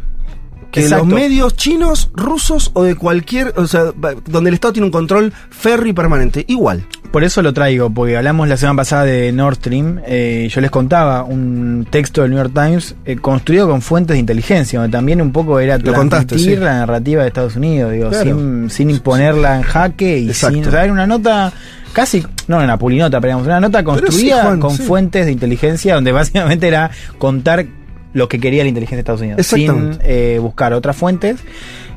[0.71, 1.05] que Exacto.
[1.05, 3.91] los medios chinos, rusos o de cualquier, o sea,
[4.25, 6.85] donde el Estado tiene un control férreo y permanente, igual.
[7.11, 9.99] Por eso lo traigo, porque hablamos la semana pasada de Nord Stream.
[10.05, 14.19] eh, yo les contaba un texto del New York Times eh, construido con fuentes de
[14.19, 16.63] inteligencia, donde también un poco era contaste, transmitir sí.
[16.63, 18.23] la narrativa de Estados Unidos, digo, Claro.
[18.23, 20.55] sin, sin imponerla en jaque y Exacto.
[20.55, 20.67] sin.
[20.67, 21.51] O sea, era una nota
[21.91, 24.83] casi, no una pulinota, pero digamos, una nota sí, construida Juan, con sí.
[24.83, 27.65] fuentes de inteligencia, donde básicamente era contar
[28.13, 31.39] lo que quería la inteligencia de Estados Unidos, sin eh, buscar otras fuentes.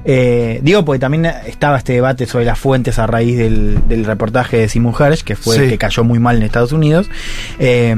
[0.07, 4.59] Eh, digo, porque también estaba este debate sobre las fuentes a raíz del, del reportaje
[4.59, 5.63] de Simon Hersh, que fue Sí.
[5.65, 7.09] el que cayó muy mal en Estados Unidos.
[7.59, 7.97] Eh,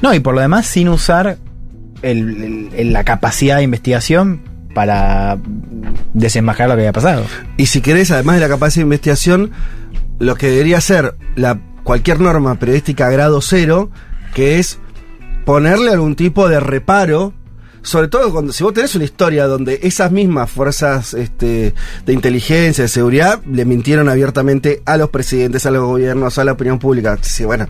[0.00, 1.38] no, y por lo demás, sin usar
[2.02, 4.42] el- la capacidad de investigación
[4.74, 5.38] para
[6.14, 7.24] desenmascarar lo que había pasado.
[7.56, 9.50] Y si querés, además de la capacidad de investigación,
[10.18, 13.90] lo que debería ser la, cualquier norma periodística grado cero,
[14.34, 14.78] que es
[15.44, 17.32] ponerle algún tipo de reparo,
[17.82, 22.84] sobre todo cuando si vos tenés una historia donde esas mismas fuerzas este, de inteligencia,
[22.84, 27.18] de seguridad, le mintieron abiertamente a los presidentes, a los gobiernos, a la opinión pública.
[27.22, 27.68] Sí, bueno,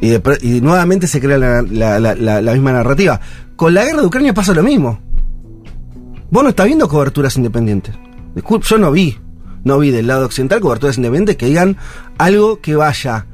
[0.00, 3.20] Y, de y nuevamente se crea la- la- la misma narrativa.
[3.56, 4.98] Con la guerra de Ucrania pasa lo mismo.
[6.30, 7.94] Vos no estás viendo coberturas independientes.
[8.34, 9.18] Disculpe, yo no vi.
[9.64, 11.76] No vi del lado occidental coberturas independientes que digan
[12.18, 13.26] algo que vaya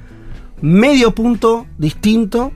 [0.61, 2.51] medio punto distinto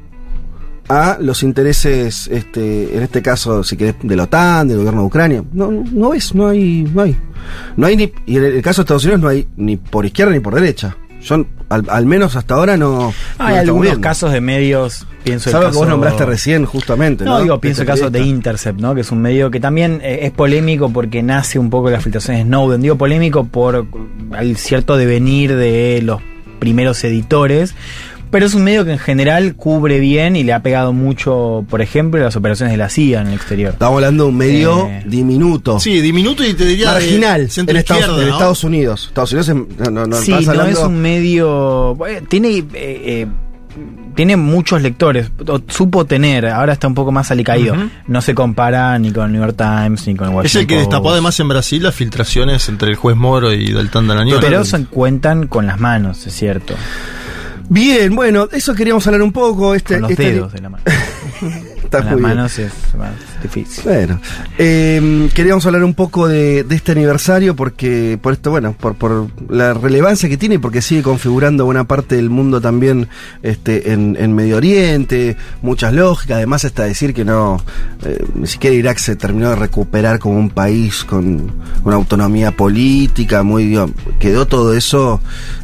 [0.90, 5.06] a los intereses, este, en este caso, si querés, de la OTAN, del gobierno de
[5.06, 5.44] Ucrania.
[5.52, 7.16] No, no, ves, no hay, no hay.
[7.76, 10.32] No hay ni, y en el, caso de Estados Unidos no hay ni por izquierda
[10.32, 10.96] ni por derecha.
[11.22, 13.14] Yo, al, al menos hasta ahora no.
[13.38, 14.00] Hay algunos viendo.
[14.00, 17.24] casos de medios, pienso Salvo que vos nombraste recién, justamente.
[17.24, 18.20] No, No, digo, pienso el caso de.
[18.20, 18.92] Intercept, ¿no?
[18.94, 22.02] Que es un medio que también eh, es polémico porque nace un poco de las
[22.02, 22.82] filtraciones de Snowden.
[22.82, 23.86] Digo polémico por
[24.36, 26.20] el cierto devenir de los
[26.58, 27.76] primeros editores.
[28.30, 31.80] Pero es un medio que en general cubre bien y le ha pegado mucho, por
[31.82, 33.72] ejemplo, las operaciones de la CIA en el exterior.
[33.72, 35.80] Estamos hablando de un medio Eh, diminuto.
[35.80, 36.88] Sí, diminuto y te diría.
[36.88, 38.28] de marginal en centro Estados, en.
[38.28, 39.06] Estados Unidos.
[39.08, 41.94] Estados Unidos es- no, sí, no es un medio.
[41.96, 42.58] bueno, tiene.
[42.58, 43.26] eh, eh,
[44.16, 47.74] tiene muchos lectores, o supo tener, ahora está un poco más alicaído.
[48.08, 50.66] No se compara ni con el New York Times ni con el Es Washington el
[50.66, 54.38] que destapó además en Brasil las filtraciones entre el juez Moro y Deltán Danañón.
[54.40, 56.74] Pero se cuentan con las manos, es cierto.
[57.70, 59.76] Bien, bueno, eso queríamos hablar un poco.
[59.76, 60.84] Este, Con los este- dedos de la mano.
[61.90, 62.28] Está con las bien.
[62.36, 63.10] manos es más
[63.42, 63.82] difícil.
[63.82, 64.20] Bueno,
[64.58, 69.26] eh, queríamos hablar un poco de, de este aniversario porque, por esto, bueno, por, por
[69.48, 73.08] la relevancia que tiene y porque sigue configurando buena parte del mundo también
[73.42, 77.60] este, en, en Medio Oriente, muchas lógicas, además hasta decir que no,
[78.04, 81.50] eh, ni siquiera Irak se terminó de recuperar como un país con
[81.82, 83.76] una autonomía política, muy,
[84.20, 85.20] quedó todo eso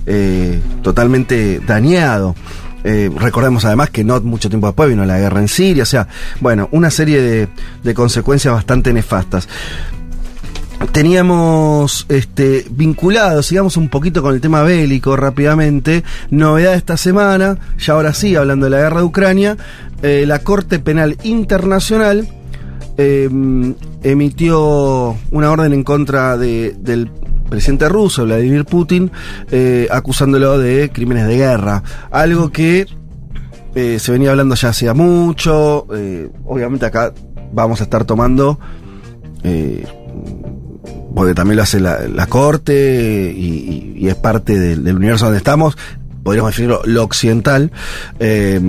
[0.07, 2.35] eh, totalmente dañado.
[2.89, 6.07] Eh, recordemos además que no mucho tiempo después vino la guerra en Siria, o sea,
[6.41, 7.49] bueno, una serie de,
[7.83, 9.49] de consecuencias bastante nefastas.
[10.93, 16.05] Teníamos este, vinculados, sigamos un poquito con el tema bélico rápidamente.
[16.31, 19.57] Novedad esta semana, ya ahora sí, hablando de la guerra de Ucrania,
[20.03, 22.29] eh, la Corte Penal Internacional
[22.99, 23.29] eh,
[24.03, 27.11] emitió una orden en contra de- del
[27.49, 29.11] presidente ruso, Vladimir Putin,
[29.51, 31.83] eh, acusándolo de crímenes de guerra.
[32.11, 32.87] Algo que
[33.75, 35.87] eh, se venía hablando ya hacía mucho.
[35.95, 37.13] eh, obviamente acá
[37.53, 38.59] vamos a estar tomando.
[41.15, 45.77] porque también lo hace la, corte y, es parte del, universo donde estamos,
[46.23, 47.71] podríamos definirlo lo occidental,
[48.19, 48.61] eh,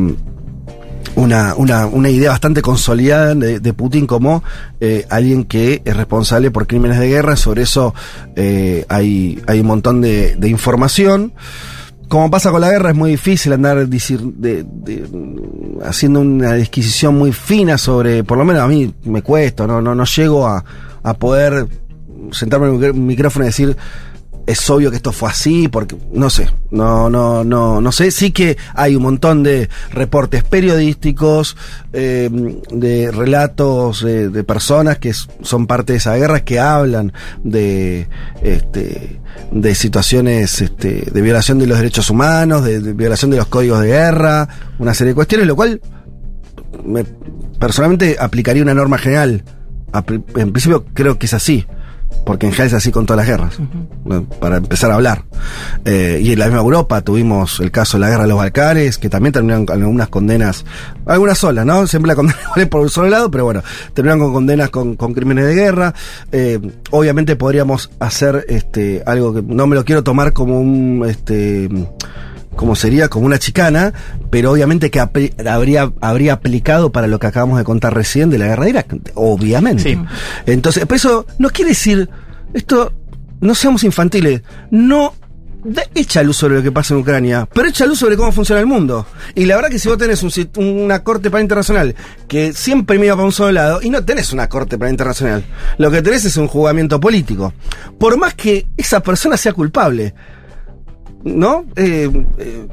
[1.17, 4.43] una, una, una idea bastante consolidada de, Putin como
[4.79, 7.93] eh, alguien que es responsable por crímenes de guerra, sobre eso
[8.35, 11.33] eh, hay, hay un montón de, información.
[12.07, 14.63] Como pasa con la guerra, es muy difícil andar decir, de-
[15.83, 19.93] haciendo una disquisición muy fina sobre, por lo menos a mí me cuesta, no, no,
[19.95, 20.63] no llego a,
[21.03, 21.67] a poder
[22.31, 23.75] sentarme en un micr- micrófono y decir,
[24.47, 28.11] es obvio que esto fue así, porque no sé, no, no, no, no sé.
[28.11, 31.57] Sí que hay un montón de reportes periodísticos,
[31.91, 32.29] eh,
[32.71, 37.11] de relatos de, de personas que son parte de esa guerra que hablan
[37.43, 38.07] de,
[38.41, 39.19] este,
[39.51, 43.81] de situaciones este, de violación de los derechos humanos, de, de violación de los códigos
[43.81, 44.47] de guerra,
[44.79, 45.81] una serie de cuestiones, lo cual
[46.85, 47.03] me,
[47.59, 49.43] personalmente aplicaría una norma general.
[50.35, 51.65] En principio creo que es así,
[52.25, 53.57] porque en general es así con todas las guerras,
[54.39, 55.23] para empezar a hablar.
[55.85, 58.97] Eh, y en la misma Europa tuvimos el caso de la guerra de los Balcanes,
[58.97, 60.65] que también terminaron con algunas condenas,
[61.05, 61.87] algunas solas, ¿no?
[61.87, 65.45] Siempre la condena por un solo lado, pero bueno, terminaron con condenas con, con crímenes
[65.45, 65.93] de guerra.
[66.31, 66.59] Eh,
[66.91, 71.69] obviamente podríamos hacer este algo que no me lo quiero tomar como un este
[72.57, 73.93] como sería como una chicana,
[74.29, 78.47] pero obviamente que habría, habría aplicado para lo que acabamos de contar recién de la
[78.47, 79.83] guerra de Irak, obviamente.
[79.83, 79.99] Sí.
[80.45, 82.09] Entonces, pero eso no quiere decir,
[82.53, 82.91] esto,
[83.39, 84.41] no seamos infantiles,
[84.71, 85.13] no
[85.95, 88.67] echa luz sobre lo que pasa en Ucrania, pero echa luz sobre cómo funciona el
[88.67, 89.05] mundo.
[89.35, 91.95] Y la verdad que si vos tenés un una corte penal internacional
[92.27, 95.45] que siempre mira para un solo lado, y no tenés una corte penal internacional,
[95.77, 97.53] lo que tenés es un jugamiento político.
[97.99, 100.13] Por más que esa persona sea culpable,
[101.23, 101.65] ¿no?
[101.75, 102.67] Eh, eh,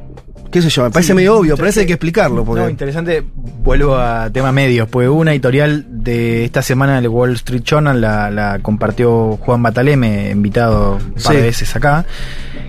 [0.50, 1.70] qué sé yo, me parece Sí, medio obvio, pero interesante.
[1.70, 2.44] eso hay que explicarlo.
[2.44, 2.62] Porque...
[2.62, 7.62] No, interesante, vuelvo a tema medios, pues una editorial de esta semana del Wall Street
[7.64, 11.36] Journal la, la compartió Juan Bataleme, invitado un par Sí.
[11.36, 12.04] de veces acá,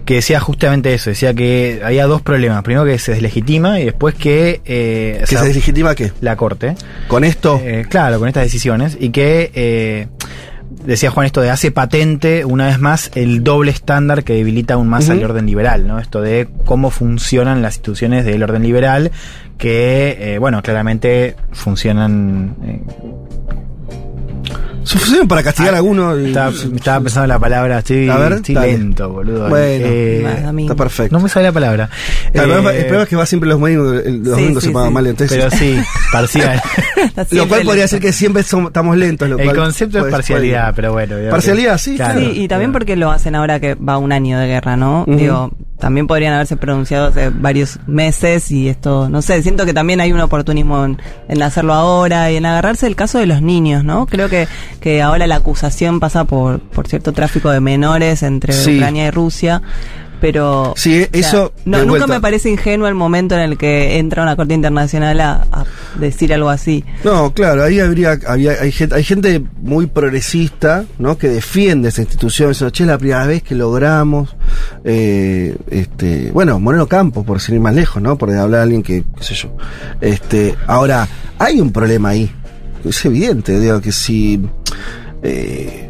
[0.06, 4.16] que decía justamente eso, decía que había dos problemas, primero que se deslegitima y después
[4.16, 4.62] que...
[4.66, 6.12] eh, o ¿Que sea, se deslegitima qué?
[6.22, 6.76] La Corte.
[7.08, 8.98] Con esto, Eh, claro, con estas decisiones.
[9.00, 10.08] Y que, eh,
[10.86, 14.88] decía Juan, esto de hace patente, una vez más, el doble estándar que debilita aún
[14.88, 16.00] más al orden liberal, ¿no?
[16.00, 19.12] Esto de cómo funcionan las instituciones del orden liberal,
[19.58, 22.56] que, eh, bueno, claramente funcionan.
[22.64, 22.82] eh,
[24.86, 26.18] Suficiente para castigar a alguno.
[26.20, 28.78] y- Estaba, estaba pensando en la palabra, estoy, A ver, estoy dale.
[28.78, 29.50] lento, boludo.
[29.50, 30.26] Bueno, Eh,
[30.60, 31.16] Está perfecto.
[31.18, 31.90] no me sale la palabra.
[32.34, 34.64] el, problema, Eh, el problema es que va siempre los domingos, el- los Sí, domingos
[34.64, 34.94] sí, se paga sí.
[34.94, 35.38] mal, entonces.
[35.38, 35.78] Pero sí,
[36.12, 36.62] parcial.
[37.32, 37.82] Lo cual podría lento.
[37.82, 39.28] decir que siempre somos- estamos lentos.
[39.30, 41.16] Lo El cual concepto es parcialidad, pero bueno.
[41.32, 42.20] Parcialidad, que- sí, claro.
[42.20, 45.04] Sí, y también porque lo hacen ahora que va un año de guerra, ¿no?
[45.08, 50.00] Digo, también podrían haberse pronunciado hace varios meses y esto, no sé, siento que también
[50.02, 50.98] hay un oportunismo en,
[51.28, 54.06] en hacerlo ahora y en agarrarse el caso de los niños, ¿no?
[54.06, 54.48] Creo que,
[54.80, 58.76] que ahora la acusación pasa por, por cierto tráfico de menores entre Sí.
[58.78, 59.62] Ucrania y Rusia.
[60.22, 62.08] Pero Sí, o sea, eso, no, nunca vuelta.
[62.08, 65.66] me parece ingenuo el momento en el que entra una corte internacional a, a
[66.00, 66.84] decir algo así.
[67.04, 71.18] No, claro, ahí habría, había, hay, gente, hay gente muy progresista, ¿no?
[71.18, 74.36] Que defiende esa institución, diciendo, che, es la primera vez que logramos,
[74.84, 78.18] eh, este, bueno, Moreno Campos, por ir más lejos, ¿no?
[78.18, 79.56] Por hablar a alguien que, qué sé yo.
[80.02, 81.08] Este, ahora,
[81.38, 82.32] hay un problema ahí.
[82.84, 84.40] Es evidente, digo, que si,
[85.24, 85.90] eh,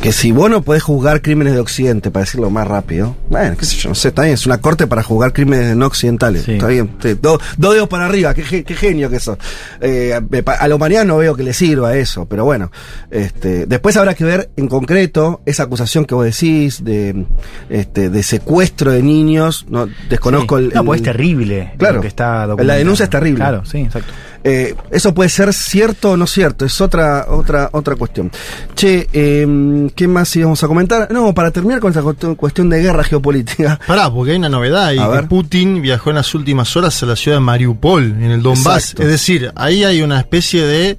[0.00, 3.64] que si vos no podés juzgar crímenes de Occidente, para decirlo más rápido, bueno, qué
[3.64, 6.52] sé yo, no sé, está bien, es una corte para juzgar crímenes no occidentales, Sí.
[6.52, 9.38] está bien, sí, do- dos dedos para arriba, qué, qué genio que eso.
[9.80, 10.12] Eh,
[10.58, 12.70] a la humanidad no veo que le sirva eso, pero bueno,
[13.10, 17.24] este, después habrá que ver en concreto esa acusación que vos decís de,
[17.70, 20.64] este, de secuestro de niños, no desconozco Sí.
[20.64, 21.72] el, No, pues es terrible.
[21.78, 21.96] Claro.
[21.96, 23.38] lo que está La denuncia es terrible.
[23.38, 24.12] Claro, sí, exacto.
[24.46, 28.30] Eh, eso puede ser cierto o no cierto, es otra otra otra cuestión.
[28.74, 31.10] Che, eh, ¿qué más íbamos a comentar?
[31.10, 33.80] No, para terminar con esta cuestión- de guerra geopolítica.
[33.86, 35.26] Pará, porque hay una novedad y que.
[35.28, 38.90] Putin viajó en las últimas horas a la ciudad de Mariupol, en el Donbass.
[38.90, 39.02] Exacto.
[39.02, 40.98] Es decir, ahí hay una especie de,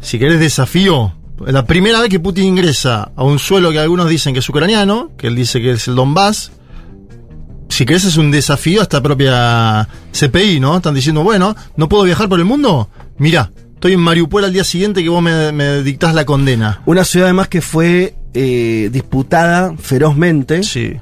[0.00, 1.14] si querés, desafío.
[1.46, 5.12] La primera vez que Putin ingresa a un suelo que algunos dicen que es ucraniano,
[5.16, 6.52] que él dice que es el Donbass,
[7.76, 10.78] si querés es un desafío a esta propia CPI, ¿no?
[10.78, 12.88] Están diciendo, bueno, ¿no puedo viajar por el mundo?
[13.18, 16.80] Mira, estoy en Mariupol al día siguiente que vos me, me dictás la condena.
[16.86, 20.96] Una ciudad además que fue eh, disputada ferozmente Sí.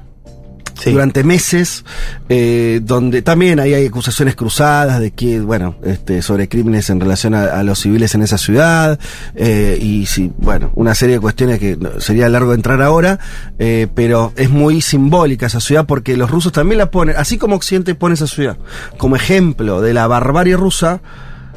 [0.83, 1.85] Durante meses,
[2.27, 7.63] eh, donde también hay acusaciones cruzadas de que, bueno, este, sobre crímenes en relación a,
[7.63, 8.99] los civiles en esa ciudad,
[9.35, 13.19] eh, y sí, bueno, una serie de cuestiones que sería largo entrar ahora,
[13.57, 17.55] eh, pero es muy simbólica esa ciudad porque los rusos también la ponen, así como
[17.55, 18.57] Occidente pone esa ciudad
[18.97, 21.01] como ejemplo de la barbarie rusa,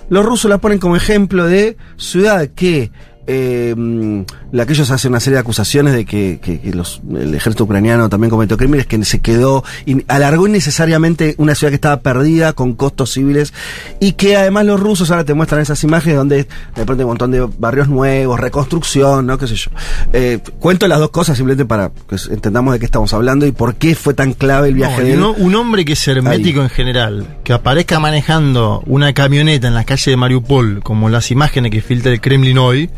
[0.09, 2.91] los rusos la ponen como ejemplo de ciudad que
[3.31, 4.23] eh, mm,
[4.53, 7.65] la que ellos hacen una serie de acusaciones de que, que- que los, el ejército
[7.65, 12.55] ucraniano también cometió crímenes, que se quedó, y alargó innecesariamente una ciudad que estaba perdida
[12.55, 13.53] con costos civiles
[14.01, 17.09] y que además los rusos ahora te muestran esas imágenes donde de pronto hay un
[17.09, 19.37] montón de barrios nuevos, reconstrucción, ¿no?
[19.37, 19.71] qué sé yo.
[20.15, 23.75] Eh, cuento las dos cosas simplemente para que entendamos de qué estamos hablando y por
[23.75, 25.45] qué fue tan clave el viaje No, de él.
[25.47, 26.65] un hombre que es hermético Ahí.
[26.65, 31.71] en general, que aparezca manejando una camioneta en la calle de Mariupol, como las imágenes
[31.71, 32.89] que filtra el Kremlin hoy,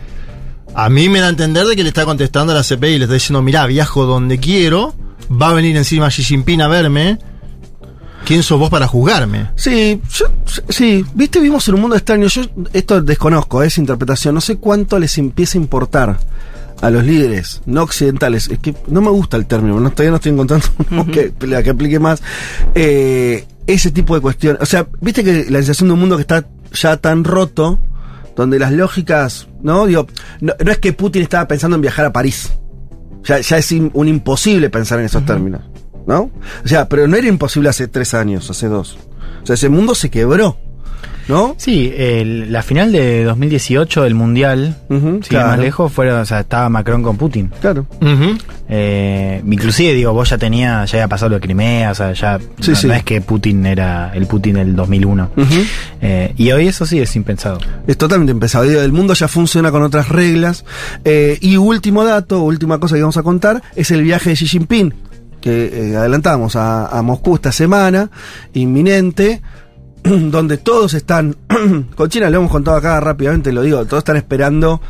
[0.74, 2.98] a mí me da a entender de que le está contestando a la CPI y
[2.98, 4.94] le está diciendo, mirá, viajo donde quiero,
[5.30, 7.18] va a venir encima Xi Jinping a verme,
[8.24, 9.50] ¿quién sos vos para juzgarme?
[9.56, 10.26] Sí, yo,
[10.68, 12.26] sí, viste, vivimos en un mundo extraño.
[12.28, 12.42] Yo
[12.72, 14.34] esto desconozco, es interpretación.
[14.34, 16.18] No sé cuánto les empieza a importar
[16.80, 18.48] a los líderes no occidentales.
[18.48, 21.62] Es que no me gusta el término, no, todavía no estoy encontrando uno que, la
[21.62, 22.22] que aplique más.
[22.74, 24.62] Eh, ese tipo de cuestiones.
[24.62, 27.78] O sea, viste que la sensación de un mundo que está ya tan roto,
[28.36, 29.86] donde las lógicas, ¿no?
[29.86, 30.06] Digo,
[30.40, 32.52] no, no es que Putin estaba pensando en viajar a París.
[33.24, 35.62] Ya, ya es un imposible pensar en esos términos,
[36.06, 36.30] ¿no?
[36.64, 38.96] O sea, pero no era imposible hace tres años, hace dos.
[39.42, 40.56] O sea, ese mundo se quebró,
[41.28, 41.54] ¿no?
[41.58, 46.68] Sí, el- la final de 2018 del Mundial, ir más lejos, fueron, o sea, estaba
[46.68, 47.50] Macron con Putin.
[47.60, 47.86] Claro.
[48.68, 52.38] Eh, inclusive, digo, vos ya tenía, ya había pasado lo de Crimea, o sea, ya
[52.60, 52.86] Sí, no, sí.
[52.86, 55.30] no es que Putin era el Putin del 2001.
[55.36, 55.54] Ujú.
[56.00, 57.58] Eh, y hoy eso sí es impensado.
[57.86, 58.46] Es totalmente.
[58.46, 60.64] Digo, El mundo ya funciona con otras reglas.
[61.04, 64.46] Eh, y último dato, última cosa que vamos a contar, es el viaje de Xi
[64.46, 64.94] Jinping,
[65.40, 68.10] que eh, adelantamos a, a Moscú esta semana,
[68.52, 69.40] inminente,
[70.30, 71.36] donde todos están,
[71.94, 74.80] con China lo hemos contado acá rápidamente, lo digo, todos están esperando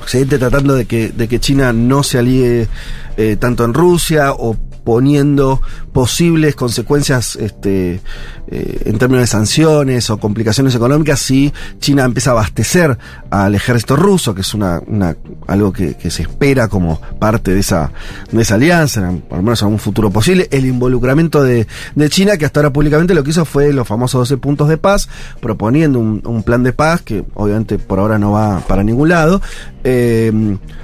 [0.00, 2.68] Occidente tratando de que, de que China no se alíe
[3.16, 4.56] eh, tanto en Rusia o
[4.90, 5.62] poniendo
[5.92, 8.00] posibles consecuencias este,
[8.48, 12.98] eh, en términos de sanciones o complicaciones económicas si China empieza a abastecer
[13.30, 15.16] al ejército ruso, que es una, una
[15.46, 17.92] algo que, se espera como parte de esa,
[18.32, 22.36] de esa alianza, en- lo menos en un futuro posible, el involucramiento de, de China,
[22.36, 25.08] que hasta ahora públicamente lo que hizo fue los famosos 12 puntos de paz,
[25.40, 29.40] proponiendo un, un plan de paz que obviamente por ahora no va para ningún lado.
[29.84, 30.32] Eh,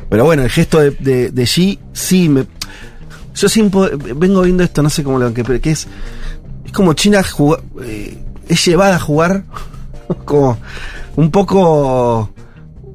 [0.09, 2.47] pero bueno, el gesto de, de, de Xi sí me.
[3.37, 5.87] Yo siempre vengo viendo esto, no sé cómo lo que, que es.
[6.65, 7.23] Es como China
[7.83, 8.19] eh,
[8.49, 9.45] es llevada a jugar
[10.25, 10.59] como
[11.17, 12.31] un poco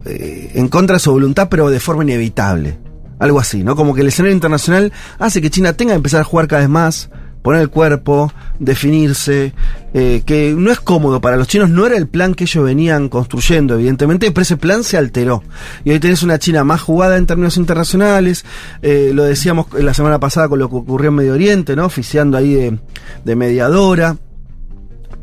[0.05, 2.77] eh, en contra de su voluntad, pero de forma inevitable.
[3.19, 3.75] Algo así, ¿no?
[3.75, 6.69] Como que el escenario internacional hace que China tenga que empezar a jugar cada vez
[6.69, 7.09] más,
[7.41, 9.53] poner el cuerpo, definirse,
[9.93, 13.09] eh, que no es cómodo para los chinos, no era el plan que ellos venían
[13.09, 15.43] construyendo, evidentemente, pero ese plan se alteró.
[15.83, 18.45] Y hoy tenés una China más jugada en términos internacionales,
[18.81, 21.85] eh, lo decíamos la semana pasada con lo que ocurrió en Medio Oriente, ¿no?
[21.85, 22.77] Oficiando ahí
[23.25, 24.17] de, mediadora.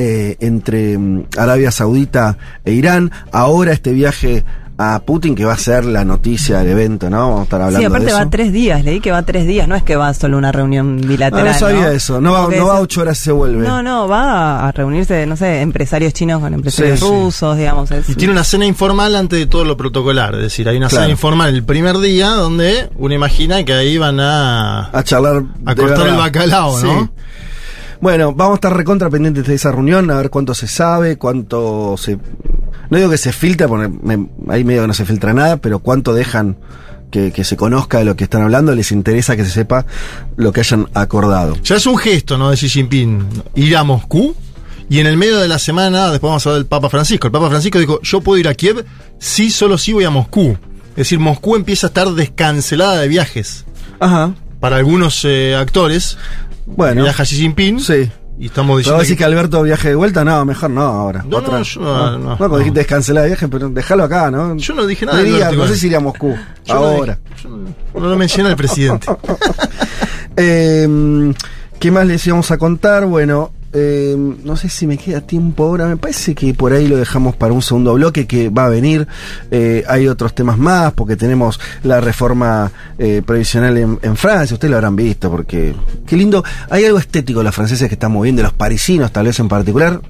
[0.01, 4.45] eh, entre mm, Arabia Saudita e Irán, ahora este viaje
[4.81, 7.19] a Putin que va a ser la noticia del evento, ¿no?
[7.19, 8.21] Vamos a estar hablando Sí, aparte de eso.
[8.21, 11.01] va tres días, leí que va tres días, no es que va solo una reunión
[11.01, 11.47] bilateral.
[11.47, 13.67] no sabía eso, no va, no va ocho horas y se vuelve.
[13.67, 17.11] No, no, va a reunirse, no sé, empresarios chinos con empresarios Sí, sí.
[17.11, 17.91] rusos, digamos.
[17.91, 20.37] es- Y tiene una cena informal antes de todo lo protocolar.
[20.37, 21.03] Es decir, hay una Claro.
[21.07, 25.75] cena informal el primer día donde uno imagina que ahí van a, a charlar a
[25.75, 27.03] cortar el bacalao, ¿no?
[27.03, 27.11] Sí.
[28.01, 31.97] Bueno, vamos a estar recontra pendientes de esa reunión, a ver cuánto se sabe, cuánto
[31.99, 32.17] se...
[32.91, 35.79] No digo que se filtra, porque me- ahí medio que no se filtra nada, pero
[35.81, 36.57] cuánto dejan
[37.11, 39.87] que, que se conozca de lo que están hablando, les interesa que se sepa
[40.37, 41.57] lo que hayan acordado.
[41.65, 42.51] Ya es un gesto, ¿no?
[42.51, 44.35] De Xi Jinping ir a Moscú.
[44.91, 47.27] Y en el medio de la semana, después vamos a hablar del Papa Francisco.
[47.27, 48.87] El Papa Francisco dijo, yo puedo ir a Kiev,
[49.19, 50.57] sí, solo sí voy a Moscú.
[50.93, 53.67] Es decir, Moscú empieza a estar descancelada de viajes.
[54.01, 54.33] Ajá.
[54.61, 56.17] Para algunos eh, actores,
[56.67, 57.03] Bueno.
[57.03, 57.81] viaja Xi Jinping.
[57.81, 58.11] Sí.
[58.41, 60.25] Y estamos ¿Pero diciendo decir que- que Alberto viaje de vuelta?
[60.25, 61.25] No, mejor no ahora.
[61.27, 64.57] No, no, yo no, no, cuando dijiste descancelar de viaje, pero déjalo acá, ¿no?
[64.57, 65.19] Yo no dije nada
[65.53, 66.37] No, sé si iría a Moscú.
[66.65, 67.19] Yo ahora.
[67.35, 69.07] dije- yo no, no lo menciona el presidente.
[70.41, 71.33] Eh,
[71.81, 73.07] ¿Qué más les íbamos a contar?
[73.07, 75.87] Bueno, eh, no sé si me queda tiempo ahora.
[75.87, 79.07] Me parece que por ahí lo dejamos para un segundo bloque que va a venir.
[79.51, 84.55] Eh, hay otros temas más porque tenemos la reforma eh, previsional en, Francia.
[84.55, 85.75] Ustedes lo habrán visto porque
[86.07, 86.43] qué lindo.
[86.71, 90.01] Hay algo estético de los franceses que están de los parisinos tal vez en particular.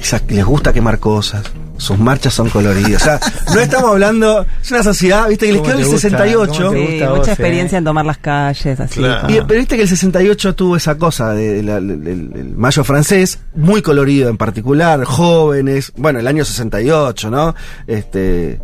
[0.00, 1.42] Quizás les gusta quemar cosas.
[1.76, 3.00] Sus marchas son coloridas.
[3.02, 3.20] O sea,
[3.54, 4.44] no estamos hablando.
[4.62, 6.08] Es una sociedad, viste, que les ¿Cómo quedó el te gusta?
[6.08, 6.52] 68.
[6.52, 7.32] ¿Cómo te Sí, gusta a mucha vos, eh?
[7.32, 9.00] experiencia en tomar las calles, así.
[9.00, 9.30] Claro.
[9.30, 12.84] Y- pero viste que el 68 tuvo esa cosa de, de del- del- del mayo
[12.84, 17.54] francés, muy colorido en particular, jóvenes, bueno, el año 68, ¿no?
[17.86, 18.60] Este, eh,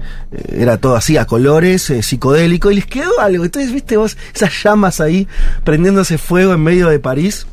[0.59, 3.45] era todo así a colores, eh, psicodélico, y les quedó algo.
[3.45, 5.27] Entonces, viste vos, esas llamas ahí,
[5.65, 7.47] prendiéndose fuego en medio de París,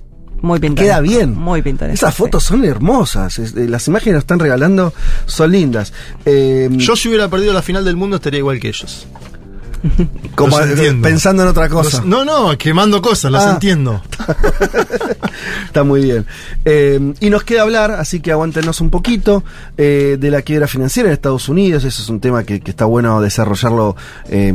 [0.44, 0.91] Muy pintoresco.
[0.94, 1.34] queda bien.
[1.36, 1.96] Muy pintoresco.
[2.06, 4.94] Esas fotos son hermosas, es- eh, las imágenes que nos están regalando
[5.26, 5.91] son lindas.
[6.26, 9.08] Eh, Yo si hubiera perdido la final del mundo estaría igual que ellos.
[10.36, 10.58] como
[11.02, 11.98] pensando en otra cosa.
[11.98, 13.52] Los- no, no, quemando cosas, las Ah.
[13.54, 14.02] entiendo.
[15.66, 16.26] Está muy bien.
[16.66, 19.44] Eh, y nos queda hablar, así que aguántenos un poquito,
[19.78, 21.84] eh, de la quiebra financiera en Estados Unidos.
[21.84, 23.96] Eso es un tema que, que está bueno desarrollarlo
[24.30, 24.54] eh,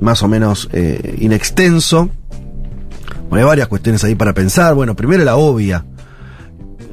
[0.00, 2.10] más o menos eh, inextenso.
[3.28, 4.74] Bueno, hay varias cuestiones ahí para pensar.
[4.74, 5.84] Bueno, primero la obvia.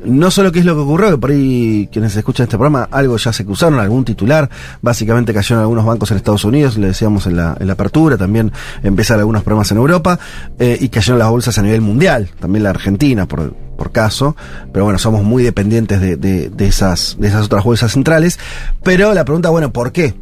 [0.03, 3.17] No solo qué es lo que ocurrió, que por ahí quienes escuchan este programa, algo
[3.17, 4.47] ya se cruzaron, algún titular,
[4.79, 8.51] básicamente cayeron algunos bancos en Estados Unidos, le decíamos en la, en la apertura, también
[8.83, 10.19] empezaron algunos problemas en Europa,
[10.59, 14.36] eh, y cayeron las bolsas a nivel mundial, también la Argentina, por, por caso,
[14.71, 18.38] pero bueno, somos muy dependientes de, de, de esas, de esas otras bolsas centrales,
[18.83, 20.13] pero la pregunta, bueno, ¿por qué?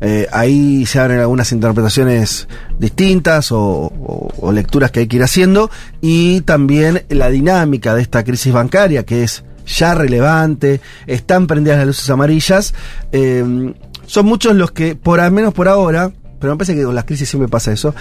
[0.00, 2.46] Eh, ahí se abren algunas interpretaciones
[2.78, 5.70] distintas o, o- o lecturas que hay que ir haciendo
[6.00, 11.86] y también la dinámica de esta crisis bancaria que es ya relevante, están prendidas las
[11.88, 12.74] luces amarillas.
[13.12, 13.74] eh,
[14.06, 17.04] son muchos los que, por al menos por ahora, pero me parece que con las
[17.04, 17.94] crisis siempre pasa eso,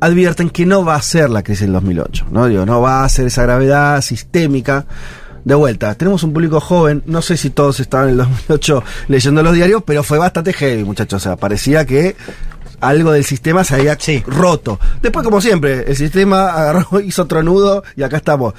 [0.00, 2.46] advierten que no va a ser la crisis del 2008, ¿no?
[2.46, 4.86] Digo, no va a ser esa gravedad sistémica.
[5.44, 9.42] De vuelta, tenemos un público joven, no sé si todos estaban en el 2008 leyendo
[9.42, 11.22] los diarios, pero fue bastante heavy, muchachos.
[11.22, 12.14] O sea, parecía que
[12.80, 14.22] algo del sistema se había Sí.
[14.26, 14.78] roto.
[15.02, 18.54] Después, como siempre, el sistema agarró, hizo otro nudo y acá estamos.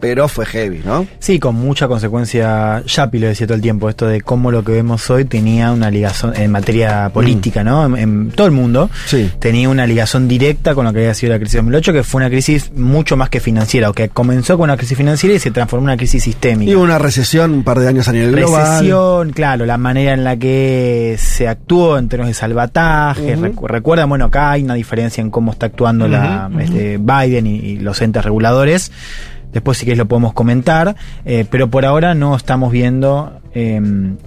[0.00, 1.06] Pero fue heavy, ¿no?
[1.18, 2.82] Sí, con mucha consecuencia.
[2.86, 5.90] Yapi lo decía todo el tiempo, esto de cómo lo que vemos hoy tenía una
[5.90, 7.86] ligación en materia política, ¿no?
[7.86, 8.90] En, en todo el mundo.
[9.06, 9.30] Sí.
[9.38, 12.18] Tenía una ligación directa con lo que había sido la crisis de 2008, que fue
[12.20, 15.50] una crisis mucho más que financiera, o que comenzó con una crisis financiera y se
[15.50, 16.70] transformó en una crisis sistémica.
[16.70, 18.72] Y una recesión un par de años a nivel global.
[18.72, 23.36] Recesión, claro, la manera en la que se actuó en términos de salvataje.
[23.36, 23.44] Ujú.
[23.46, 27.56] Recu- Recuerda, bueno, acá hay una diferencia en cómo está actuando la, este, Biden y,
[27.56, 28.92] y los entes reguladores.
[29.54, 30.94] Después sí que lo podemos comentar,
[31.24, 33.80] eh, pero por ahora no estamos viendo eh,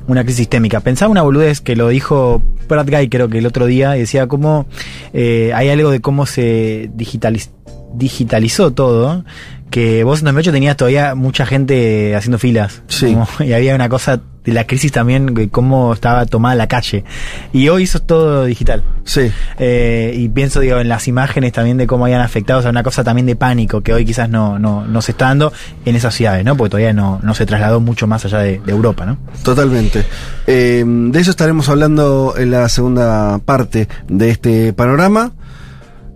[0.07, 0.79] una crisis sistémica.
[0.79, 4.27] Pensaba una boludez que lo dijo Pratt Guy creo que el otro día, y decía
[4.27, 4.65] cómo
[5.13, 7.51] eh, hay algo de cómo se digitaliz-
[7.93, 9.23] digitalizó todo,
[9.69, 12.81] que vos en 2008 tenías todavía mucha gente haciendo filas.
[12.87, 13.07] Sí.
[13.13, 17.03] Como- y había una cosa de la crisis también, de cómo estaba tomada la calle.
[17.51, 18.81] Y hoy eso es todo digital.
[19.03, 19.29] Sí.
[19.59, 22.81] Eh, y pienso, digo, en las imágenes también de cómo habían afectado, o sea, una
[22.81, 25.51] cosa también de pánico que hoy quizás no, no, no se está dando
[25.83, 26.55] en esas ciudades, ¿no?
[26.55, 29.17] Porque todavía no, no se trasladó mucho más allá de, de Europa, ¿no?
[29.43, 30.05] Totalmente.
[30.47, 35.33] Eh, de eso estaremos hablando en la segunda parte de este panorama.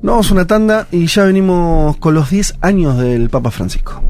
[0.01, 4.01] Nos vamos a una tanda y ya venimos con los 10 años del Papa Francisco.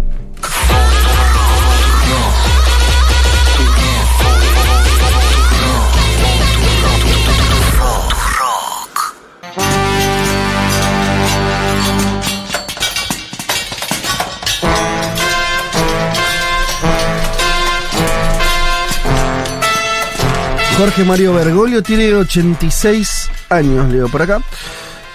[20.77, 24.41] Jorge Mario Bergoglio tiene 86 años, leo por acá.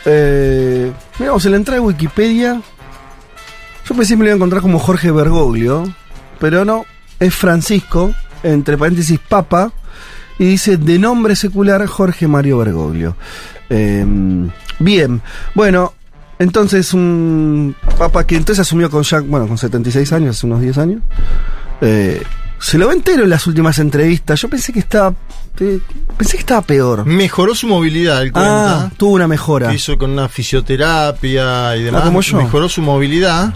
[0.05, 2.61] Eh, miramos, en la entrada de Wikipedia.
[3.89, 5.93] Yo pensé que me lo iba a encontrar como Jorge Bergoglio,
[6.39, 6.85] pero no,
[7.19, 9.73] es Francisco, entre paréntesis Papa,
[10.39, 13.17] y dice de nombre secular Jorge Mario Bergoglio.
[13.71, 14.05] Eh,
[14.79, 15.23] bien,
[15.55, 15.95] bueno,
[16.39, 20.79] entonces un Papa que entonces asumió con Jack, bueno, con 76 años, hace unos 10
[20.79, 21.03] años.
[21.81, 22.23] Eh,
[22.59, 24.41] se lo ve entero en las últimas entrevistas.
[24.41, 25.15] Yo pensé que estaba.
[25.57, 27.05] Pensé que estaba peor.
[27.05, 28.83] Mejoró su movilidad, él cuenta.
[28.85, 29.73] Ah, tuvo una mejora.
[29.73, 32.03] hizo con una fisioterapia y demás.
[32.05, 32.37] como yo.
[32.37, 33.53] Mejoró su movilidad,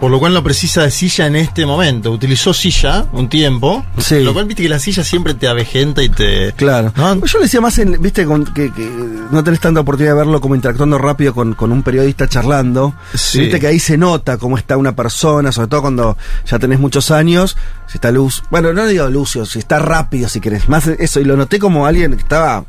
[0.00, 2.10] por lo cual no precisa de silla en este momento.
[2.10, 4.20] Utilizó silla un tiempo, Sí.
[4.22, 6.52] lo cual viste que la silla siempre te avejenta y te...
[6.52, 6.92] Claro.
[6.96, 7.24] ¿no?
[7.26, 8.88] Yo le decía más, en, viste, con- que, que
[9.30, 12.94] no tenés tanta oportunidad de verlo como interactuando rápido con, con un periodista charlando.
[13.14, 13.40] Sí.
[13.40, 16.16] Viste que ahí se nota cómo está una persona, sobre todo cuando
[16.46, 17.56] ya tenés muchos años.
[17.88, 18.42] Si está luz.
[18.50, 20.68] Bueno, no digo Lucio, si está rápido, si querés.
[20.68, 22.64] Más eso, y lo noté como alguien que estaba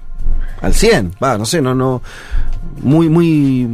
[0.61, 1.15] al 100.
[1.23, 2.01] Va, no sé, no, no.
[2.81, 3.67] Muy, muy.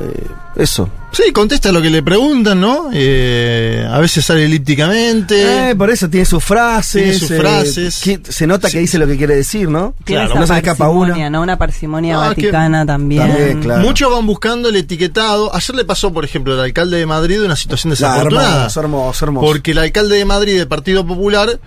[0.00, 0.88] eh, eso.
[1.12, 2.88] Sí, contesta lo que le preguntan, ¿no?
[2.92, 5.70] Eh, a veces sale elípticamente.
[5.70, 7.02] Eh, por eso tiene sus frases.
[7.02, 8.00] Tiene sus eh, frases.
[8.02, 9.94] que- se nota que dice lo que quiere decir, ¿no?
[10.04, 11.00] Claro, no se escapa una.
[11.08, 11.42] parsimonia, ¿no?
[11.42, 13.28] Una parsimonia Ah, que- vaticana también.
[13.28, 13.82] También, claro.
[13.82, 15.54] Muchos van buscando el etiquetado.
[15.54, 18.56] Ayer le pasó, por ejemplo, al alcalde de Madrid una situación Claro, desafortunada.
[18.56, 19.46] hermoso, hermoso, hermoso.
[19.46, 21.60] Porque el alcalde de Madrid del Partido Popular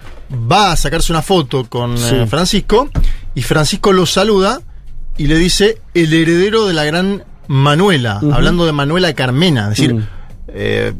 [0.51, 2.15] va a sacarse una foto con Sí.
[2.15, 2.89] eh, Francisco
[3.35, 4.59] y Francisco lo saluda
[5.17, 9.63] y le dice el heredero de la gran Manuela, hablando de Manuela Carmena.
[9.71, 10.07] Es decir, Mm.
[10.49, 10.93] eh,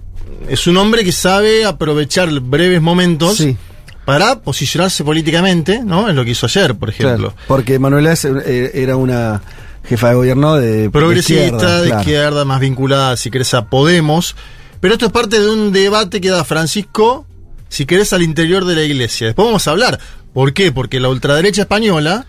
[0.49, 3.57] es un hombre que sabe aprovechar breves momentos Sí.
[4.05, 6.07] para posicionarse políticamente, ¿no?
[6.09, 7.31] Es lo que hizo ayer, por ejemplo.
[7.31, 9.41] Claro, porque Manuela eh, era una
[9.87, 11.41] jefa de gobierno de progresista,
[11.81, 12.45] de izquierda, izquierda, claro.
[12.45, 14.35] más vinculada, si querés, a Podemos.
[14.79, 17.25] Pero esto es parte de un debate que da Francisco,
[17.69, 19.27] si querés, al interior de la iglesia.
[19.27, 19.99] Después vamos a hablar.
[20.33, 20.71] ¿Por qué?
[20.71, 22.25] Porque la ultraderecha española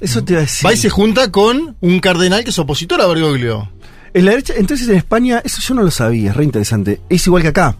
[0.00, 0.66] Eso te iba a decir.
[0.66, 3.70] va y se junta con un cardenal que es opositor a Bergoglio.
[4.12, 7.00] En la derecha, entonces en España, eso yo no lo sabía, es re interesante.
[7.08, 7.76] Es igual que acá.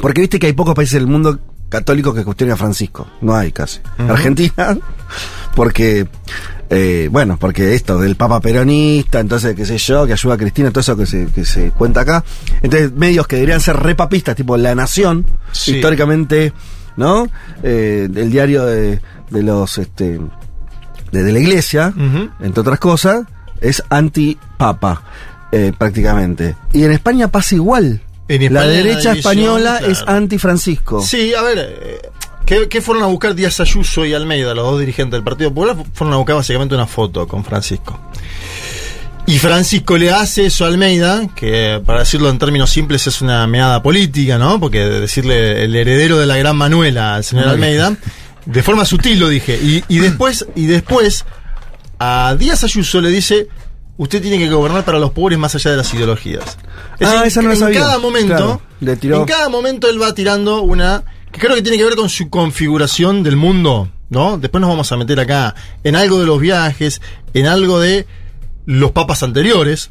[0.00, 3.06] Porque viste que hay pocos países del mundo católicos que cuestionan a Francisco.
[3.20, 3.80] No hay casi.
[3.98, 4.76] Argentina,
[5.54, 6.06] porque,
[6.68, 10.70] eh, bueno, porque esto del Papa peronista, entonces, qué sé yo, que ayuda a Cristina,
[10.70, 12.24] todo eso que se, que se cuenta acá.
[12.62, 15.76] Entonces, medios que deberían ser repapistas, tipo La Nación, Sí.
[15.76, 16.52] históricamente,
[16.96, 17.26] ¿no?
[17.62, 19.00] Eh, el diario de,
[19.30, 20.20] de los, este,
[21.12, 21.92] de, de la iglesia,
[22.40, 23.24] entre otras cosas,
[23.60, 25.02] es anti-papa,
[25.52, 26.56] eh, prácticamente.
[26.72, 28.00] Y en España pasa igual.
[28.28, 29.92] En la derecha la división, española claro.
[29.92, 31.02] es anti-Francisco.
[31.02, 32.00] Sí, a ver, eh,
[32.46, 35.76] ¿qué, qué fueron a buscar Díaz Ayuso y Almeida, los dos dirigentes del Partido Popular?
[35.94, 37.98] Fueron a buscar básicamente una foto con Francisco.
[39.26, 43.46] Y Francisco le hace eso a Almeida, que para decirlo en términos simples es una
[43.46, 44.58] meada política, ¿no?
[44.58, 47.96] Porque decirle el heredero de la gran Manuela al señor Almeida,
[48.46, 49.58] de forma sutil lo dije.
[49.62, 51.24] Y, y después, y después,
[51.98, 53.48] a Díaz Ayuso le dice,
[53.96, 56.56] usted tiene que gobernar para los pobres más allá de las ideologías.
[56.98, 57.80] Es Ah, decir, esa no en sabía.
[57.80, 59.16] cada momento, Claro, le tiró.
[59.20, 62.28] en cada momento él va tirando una que creo que tiene que ver con su
[62.28, 64.36] configuración del mundo, ¿no?
[64.38, 67.00] Después nos vamos a meter acá en algo de los viajes,
[67.34, 68.06] en algo de
[68.66, 69.90] los papas anteriores,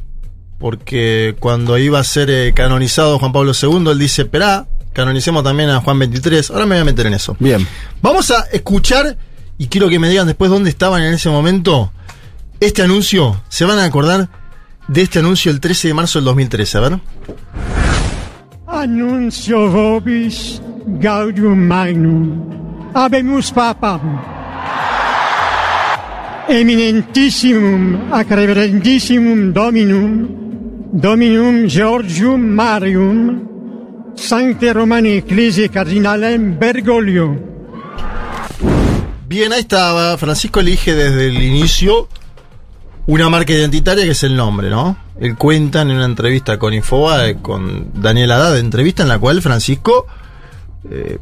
[0.58, 5.70] porque cuando iba a ser eh, canonizado Juan Pablo II, él dice, esperá, canonicemos también
[5.70, 6.46] a Juan XXIII.
[6.50, 7.36] Ahora me voy a meter en eso.
[7.38, 7.66] Bien.
[8.02, 9.16] Vamos a escuchar,
[9.58, 11.92] y quiero que me digan después dónde estaban en ese momento,
[12.60, 13.42] este anuncio.
[13.48, 14.28] ¿Se van a acordar
[14.88, 16.78] de este anuncio el 13 de marzo del 2013?
[16.78, 17.00] A ver.
[18.66, 22.92] Annuncio vobis gaudium magnum.
[22.94, 24.20] Habemus papam.
[26.48, 30.28] Eminentissimum ac reverendissimum dominum,
[30.92, 33.49] dominum Georgium Marium,
[34.20, 37.36] Sancte Romani Ecclesiae Cardinalem Bergoglio.
[39.26, 40.16] Bien, ahí estaba.
[40.18, 42.06] Francisco elige desde el inicio
[43.06, 44.96] una marca identitaria que es el nombre, ¿no?
[45.18, 50.06] Él cuenta en una entrevista con Infobae, con Daniel Haddad, entrevista en la cual Francisco
[50.90, 51.18] eh,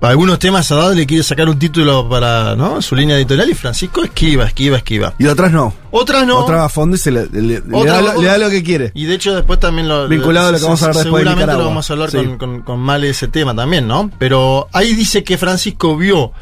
[0.00, 2.80] algunos temas Haddad le quiere sacar un título para ¿no?
[2.82, 5.14] su línea editorial y Francisco esquiva, esquiva, esquiva.
[5.18, 5.74] Y otras no.
[5.90, 6.38] Otras no.
[6.38, 8.48] Otra va a fondo y se le, le- le Otra- da, lo- le da lo
[8.50, 8.92] que quiere.
[8.94, 10.06] Y de hecho después también lo...
[10.06, 11.62] Vinculado a lo que vamos a hablar después de Seguramente Nicaragua.
[11.64, 12.16] lo vamos a hablar Sí.
[12.18, 14.10] con, con, con Male ese tema también, ¿no?
[14.18, 16.32] Pero ahí dice que Francisco vio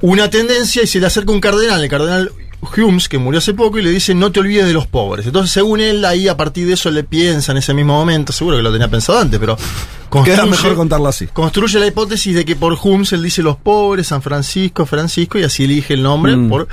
[0.00, 2.32] una tendencia y se le acerca un cardenal, el cardenal
[2.76, 5.26] Humes, que murió hace poco, y le dice no te olvides de los pobres.
[5.26, 8.56] Entonces, según él, ahí a partir de eso le piensa en ese mismo momento, seguro
[8.56, 9.56] que lo tenía pensado antes, pero
[10.24, 11.26] Queda mejor contarlo así.
[11.26, 15.42] construye la hipótesis de que por Humes él dice los pobres, San Francisco, Francisco, y
[15.42, 16.48] así elige el nombre Mm.
[16.48, 16.68] por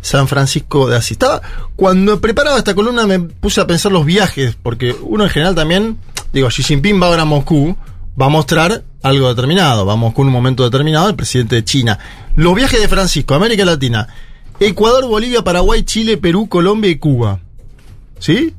[0.00, 1.12] San Francisco de Asís.
[1.12, 1.42] Estaba,
[1.76, 5.98] cuando preparaba esta columna me puse a pensar los viajes, porque uno en general también,
[6.32, 7.76] digo, Xi Jinping va ahora a Moscú,
[8.20, 11.64] va a mostrar algo determinado, va a Moscú en un momento determinado, el presidente de
[11.64, 11.98] China.
[12.36, 14.06] Los viajes de Francisco, América Latina,
[14.60, 17.40] Ecuador, Bolivia, Paraguay, Chile, Perú, Colombia y Cuba.
[18.18, 18.54] ¿Sí?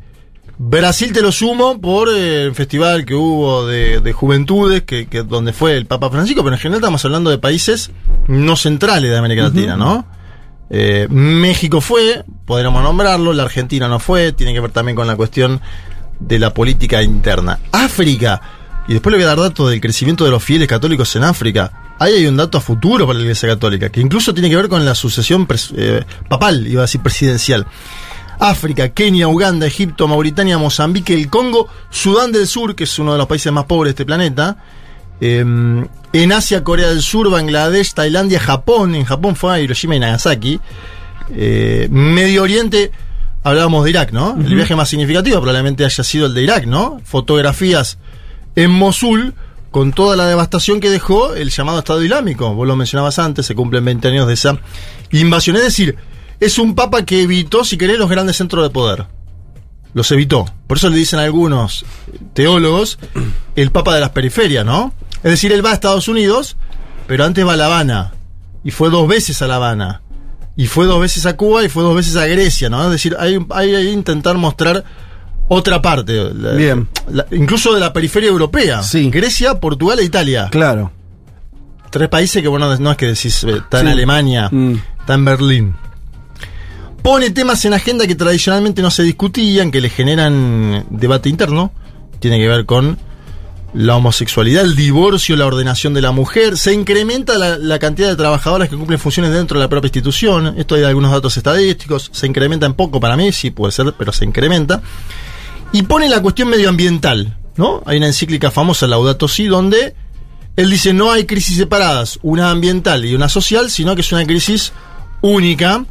[0.61, 5.23] Brasil te lo sumo por eh, el festival que hubo de, de juventudes, que, que
[5.23, 7.91] donde fue el Papa Francisco, pero en general estamos hablando de países
[8.27, 10.05] no centrales de América Latina, ¿no?
[10.69, 15.15] Eh, México fue, podríamos nombrarlo, la Argentina no fue, tiene que ver también con la
[15.15, 15.61] cuestión
[16.19, 17.59] de la política interna.
[17.71, 18.58] África,
[18.89, 21.93] y después le voy a dar datos del crecimiento de los fieles católicos en África.
[21.99, 24.67] Ahí hay un dato a futuro para la Iglesia Católica, que incluso tiene que ver
[24.67, 27.67] con la sucesión eh, papal, iba a decir presidencial.
[28.39, 33.19] África, Kenia, Uganda, Egipto, Mauritania, Mozambique, el Congo, Sudán del Sur, que es uno de
[33.19, 34.57] los países más pobres de este planeta.
[35.21, 38.95] eh, en Asia, Corea del Sur, Bangladesh, Tailandia, Japón.
[38.95, 40.59] En Japón fue a Hiroshima y Nagasaki.
[41.35, 42.91] Eh, Medio Oriente,
[43.43, 44.35] hablábamos de Irak, ¿no?
[44.35, 46.99] El viaje más significativo probablemente haya sido el de Irak, ¿no?
[47.03, 47.99] Fotografías
[48.55, 49.33] en Mosul
[49.71, 52.53] con toda la devastación que dejó el llamado Estado Islámico.
[52.53, 54.59] Vos lo mencionabas antes, se cumplen 20 años de esa
[55.11, 55.55] invasión.
[55.57, 55.95] Es decir,
[56.39, 59.05] es un papa que evitó, si querés, los grandes centros de poder.
[59.93, 60.45] Los evitó.
[60.67, 61.85] Por eso le dicen algunos
[62.33, 62.99] teólogos
[63.55, 64.93] el papa de las periferias, ¿no?
[65.17, 66.57] Es decir, él va a Estados Unidos,
[67.07, 68.13] pero antes va a La Habana.
[68.63, 70.01] Y fue dos veces a La Habana.
[70.55, 72.83] Y fue dos veces a Cuba y fue dos veces a Grecia, ¿no?
[72.83, 74.83] Es decir, hay, hay, hay intentar mostrar
[75.49, 76.31] otra parte.
[76.33, 76.87] la- Bien.
[77.11, 78.81] la- incluso de la periferia europea.
[78.83, 79.09] Sí.
[79.09, 80.47] Grecia, Portugal e Italia.
[80.51, 80.91] Claro.
[81.89, 83.91] Tres países que, bueno, no es que decís, eh, está en Sí.
[83.93, 84.75] Alemania, Mm.
[85.01, 85.75] está en Berlín.
[87.01, 91.71] Pone temas en agenda que tradicionalmente no se discutían, que le generan debate interno.
[92.19, 92.97] Tiene que ver con
[93.73, 96.57] la homosexualidad, el divorcio, la ordenación de la mujer.
[96.57, 100.55] Se incrementa la, la cantidad de trabajadoras que cumplen funciones dentro de la propia institución.
[100.57, 102.09] Esto hay algunos datos estadísticos.
[102.11, 104.81] Se incrementa en poco para mí, sí puede ser, pero se incrementa.
[105.71, 107.83] Y pone la cuestión medioambiental, ¿no?
[107.85, 109.95] Hay una encíclica famosa, Laudato Si, donde
[110.55, 114.25] él dice no hay crisis separadas, una ambiental y una social, sino que es una
[114.25, 114.73] crisis
[115.21, 115.85] única.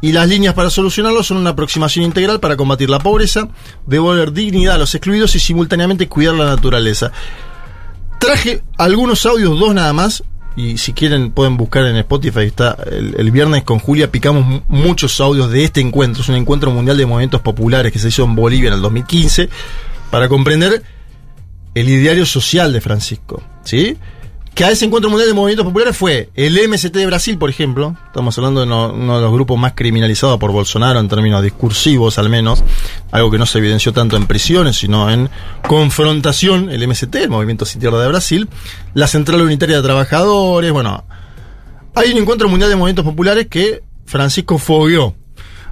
[0.00, 3.48] Y las líneas para solucionarlo son una aproximación integral para combatir la pobreza,
[3.86, 7.12] devolver dignidad a los excluidos y simultáneamente cuidar la naturaleza.
[8.18, 10.24] Traje algunos audios, dos nada más,
[10.56, 14.60] y si quieren pueden buscar en Spotify, está el, el viernes con Julia, picamos mu-
[14.68, 18.24] muchos audios de este encuentro, es un encuentro mundial de movimientos populares que se hizo
[18.24, 19.48] en Bolivia en el 2015,
[20.10, 20.82] para comprender
[21.74, 23.96] el ideario social de Francisco, ¿sí?
[24.54, 27.96] Que a ese encuentro mundial de movimientos populares fue el MST de Brasil, por ejemplo.
[28.08, 32.18] Estamos hablando de uno, uno de los grupos más criminalizados por Bolsonaro en términos discursivos,
[32.18, 32.62] al menos.
[33.12, 35.30] Algo que no se evidenció tanto en prisiones, sino en
[35.66, 36.68] confrontación.
[36.68, 38.46] El MST, el Movimiento Sin Tierra de Brasil.
[38.92, 40.70] La Central Unitaria de Trabajadores.
[40.70, 41.04] Bueno,
[41.94, 45.14] hay un encuentro mundial de movimientos populares que Francisco fogueó.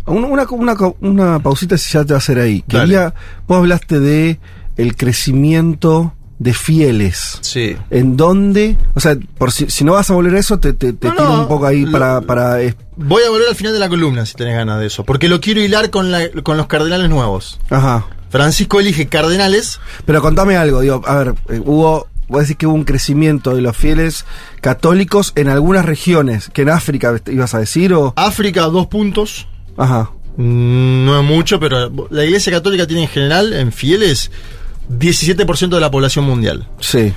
[0.06, 2.64] Un- Una, una, una pausita si ya te va a hacer ahí.
[2.66, 2.84] Dale.
[2.84, 3.14] Quería,
[3.46, 4.40] vos hablaste de
[4.78, 7.38] el crecimiento de fieles.
[7.42, 7.76] Sí.
[7.90, 8.76] ¿En dónde?
[8.94, 11.14] O sea, por si, si no vas a volver a eso, te, te, te No,
[11.14, 12.22] tiro no, un poco ahí lo- para...
[12.22, 12.56] para
[12.96, 15.04] Voy a volver al final de la columna si tenés ganas de eso.
[15.04, 17.60] Porque lo quiero hilar con, la- con los cardenales nuevos.
[17.70, 18.06] ajá.
[18.30, 19.80] Francisco elige cardenales.
[20.06, 23.54] Pero contame algo, digo, a ver, eh, hubo, voy a decir que hubo un crecimiento
[23.56, 24.24] de los fieles
[24.60, 28.12] católicos en algunas regiones, que en África ibas a decir, o...
[28.16, 29.48] África, dos puntos.
[29.76, 30.10] Ajá.
[30.36, 34.30] Mm, No es mucho, pero la Iglesia Católica tiene en general, en fieles,
[34.98, 36.68] 17% de la población mundial.
[36.80, 37.12] Sí.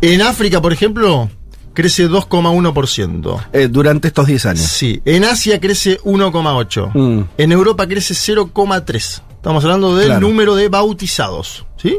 [0.00, 1.30] En África, por ejemplo,
[1.74, 3.46] crece 2,1%.
[3.52, 4.64] Eh, durante estos 10 años.
[4.64, 5.00] Sí.
[5.04, 6.90] En Asia crece 1,8%.
[6.94, 7.24] Mm.
[7.38, 9.22] En Europa crece 0,3%.
[9.36, 10.20] Estamos hablando del Claro.
[10.28, 11.66] número de bautizados.
[11.76, 11.98] ¿Sí?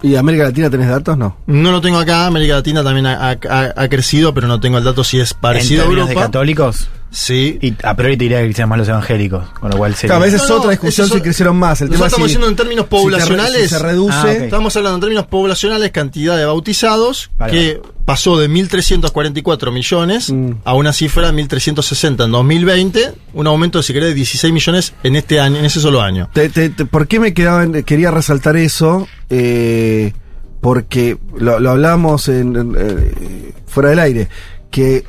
[0.00, 1.18] ¿Y América Latina tenés datos?
[1.18, 1.36] No.
[1.46, 2.26] No lo tengo acá.
[2.26, 5.38] América Latina también ha, ha- ha crecido, pero no tengo el dato si es en
[5.40, 6.26] parecido a términos de Europa.
[6.28, 7.58] católicos, Sí.
[7.62, 10.08] y a priori te diría que crecían más los evangélicos, con lo cual sería...
[10.16, 11.80] Claro, a veces es No, otra discusión si crecieron más.
[11.80, 13.62] El Nosotros tema es estamos si- diciendo en términos si te re- poblacionales.
[13.62, 14.14] si se reduce.
[14.16, 14.32] Ah.
[14.32, 20.50] Estamos hablando en términos poblacionales, cantidad de bautizados, Vale, que pasó de 1.344 millones Mm.
[20.64, 25.16] a una cifra de 1.360 en 2020, un aumento, si querés, de 16 millones en
[25.16, 26.28] este año, en ese solo año.
[26.32, 29.08] Te- te- te- ¿Por qué me quedaba en- quería resaltar eso?
[29.30, 30.12] Eh,
[30.60, 34.28] porque lo, lo hablábamos en, en, eh, fuera del aire,
[34.70, 35.04] que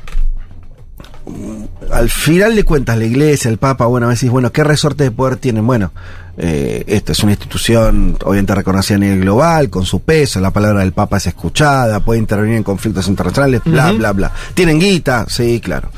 [1.90, 5.10] al final de cuentas la iglesia, el papa, bueno, a veces, bueno, ¿qué resorte de
[5.10, 5.66] poder tienen?
[5.66, 5.92] Bueno,
[6.38, 10.80] eh, esta es una institución obviamente reconocida a nivel global, con su peso, la palabra
[10.80, 14.32] del papa es escuchada, puede intervenir en conflictos internacionales, bla, bla, bla.
[14.54, 15.26] ¿Tienen guita?
[15.28, 15.90] Sí, claro.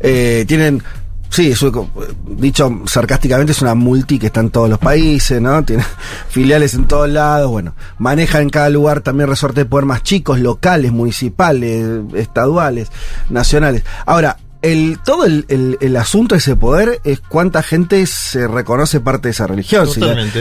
[0.00, 0.82] Eh, tienen...
[1.28, 1.88] Sí, eso,
[2.26, 5.64] dicho sarcásticamente, es una multi que está en todos los países, ¿no?
[5.66, 5.84] Tiene
[6.28, 7.74] filiales en todos lados, bueno.
[7.98, 12.88] Maneja en cada lugar también resortes de poder más chicos, locales, municipales, estaduales,
[13.28, 13.84] nacionales.
[14.06, 19.00] Ahora, el, todo el, el- el asunto de ese poder es cuánta gente se reconoce
[19.00, 19.86] parte de esa religión.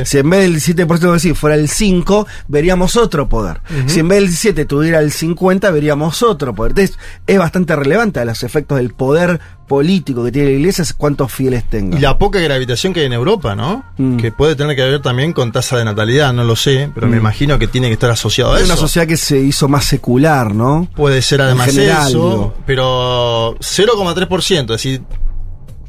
[0.06, 0.56] Si en vez del
[0.88, 3.62] 17% de decir fuera el 5, veríamos otro poder.
[3.88, 6.72] Si en vez del 17 tuviera el 50, veríamos otro poder.
[6.72, 6.98] Entonces,
[7.28, 9.40] es bastante relevante a los efectos del poder
[9.70, 11.98] político que tiene la iglesia, es cuántos fieles tenga.
[11.98, 13.86] Y la poca gravitación que hay en Europa, ¿no?
[13.98, 14.18] Mm.
[14.18, 17.16] Que puede tener que ver también con tasa de natalidad, no lo sé, pero me
[17.16, 17.20] Mm.
[17.22, 18.74] imagino que tiene que estar asociado a Es eso.
[18.74, 20.90] una sociedad que se hizo más secular, ¿no?
[20.94, 22.54] Puede ser además general, eso, digo.
[22.66, 25.02] pero 0,3%, es decir,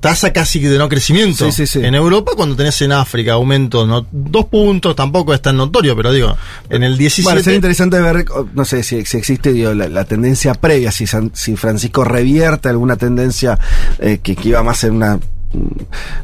[0.00, 1.44] tasa casi de no crecimiento.
[1.44, 1.84] Sí, sí, sí.
[1.84, 6.12] En Europa, cuando tenés en África aumentos, no, dos puntos, tampoco es tan notorio, pero
[6.12, 6.36] digo,
[6.68, 7.22] en el 17...
[7.24, 8.24] Bueno, sería interesante ver,
[8.54, 12.68] no sé si, si existe digo, la, la tendencia previa, si, San- si Francisco revierte
[12.68, 13.58] alguna tendencia
[13.98, 15.18] eh, que, que iba más en una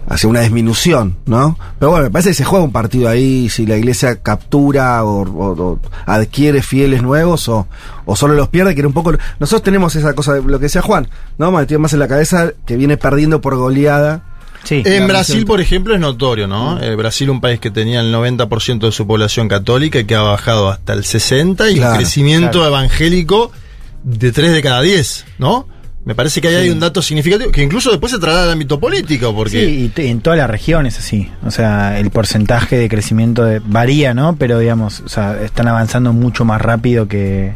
[0.09, 1.59] hacia una disminución, ¿no?
[1.79, 5.23] Pero bueno, me parece que se juega un partido ahí, si la iglesia captura o,
[5.23, 7.67] o- o adquiere fieles nuevos o,
[8.05, 9.13] o solo los pierde, que era un poco...
[9.41, 11.09] Nosotros tenemos esa cosa, de lo que decía Juan,
[11.39, 11.51] ¿no?
[11.51, 14.23] Me metido más en la cabeza que viene perdiendo por goleada.
[14.65, 14.83] Sí.
[14.85, 16.81] En Brasil, por ejemplo, es notorio, ¿no?
[16.83, 20.23] Eh, Brasil, un país que tenía el 90% de su población católica y que ha
[20.23, 22.67] bajado hasta el 60% y Claro, un crecimiento claro.
[22.69, 23.53] evangélico
[24.03, 25.69] de 3 de cada 10, ¿no?
[26.07, 28.79] Me parece que ahí hay un dato significativo que incluso después se traslada al ámbito
[28.81, 31.29] político, porque Sí, y en todas las regiones así.
[31.45, 34.37] O sea, el porcentaje de crecimiento de- varía, ¿no?
[34.37, 37.55] Pero digamos, o sea, están avanzando mucho más rápido que,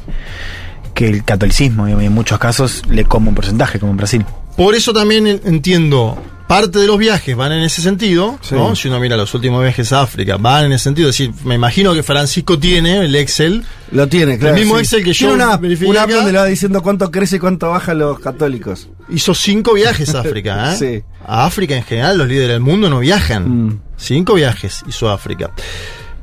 [0.95, 1.89] que el catolicismo.
[1.89, 4.25] Y en muchos casos le como un porcentaje, como en Brasil.
[4.57, 6.17] Por eso también en- entiendo,
[6.49, 8.55] parte de los viajes van en ese sentido, Sí.
[8.57, 8.75] ¿no?
[8.75, 11.09] Si uno mira los últimos viajes a África, van en ese sentido.
[11.11, 14.57] Es decir, me imagino que Francisco tiene el Excel Lo tiene, claro.
[14.57, 17.71] mismo Excel que yo una, una app donde le va diciendo cuánto crece y cuánto
[17.71, 18.89] baja los católicos.
[19.09, 20.77] Hizo cinco viajes a África, ¿eh?
[20.77, 21.03] Sí.
[21.27, 23.67] A África en general, los líderes del mundo no viajan.
[23.67, 23.81] Mm.
[23.97, 25.51] Cinco viajes hizo África.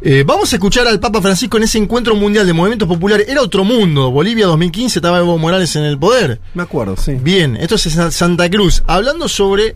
[0.02, 3.28] Eh, vamos a escuchar al Papa Francisco en ese encuentro mundial de movimientos populares.
[3.28, 4.12] Era otro mundo.
[4.12, 6.40] Bolivia 2015 estaba Evo Morales en el poder.
[6.54, 7.14] Me acuerdo, sí.
[7.16, 8.84] Bien, esto es Santa Cruz.
[8.86, 9.76] Hablando sobre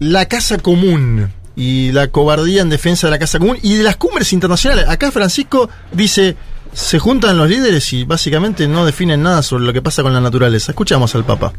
[0.00, 3.96] la casa común y la cobardía en defensa de la casa común y de las
[3.96, 4.86] cumbres internacionales.
[4.88, 6.36] Acá Francisco dice,
[6.72, 10.20] se juntan los líderes y básicamente no definen nada sobre lo que pasa con la
[10.20, 10.72] naturaleza.
[10.72, 11.52] Escuchamos al Papa.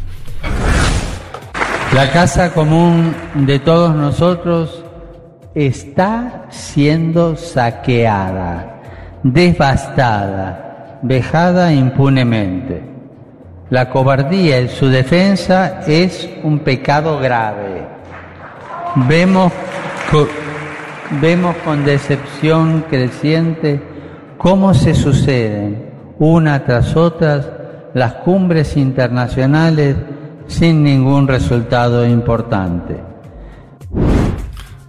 [1.94, 4.83] La casa común de todos nosotros
[5.56, 8.82] está siendo saqueada,
[9.24, 12.82] devastada, vejada impunemente.
[13.70, 17.88] La cobardía en su defensa es un pecado grave.
[19.08, 19.52] Vemos,
[21.22, 23.82] vemos con decepción creciente
[24.38, 27.50] cómo se suceden una tras otras
[27.94, 29.96] las cumbres internacionales
[30.48, 33.14] sin ningún resultado importante.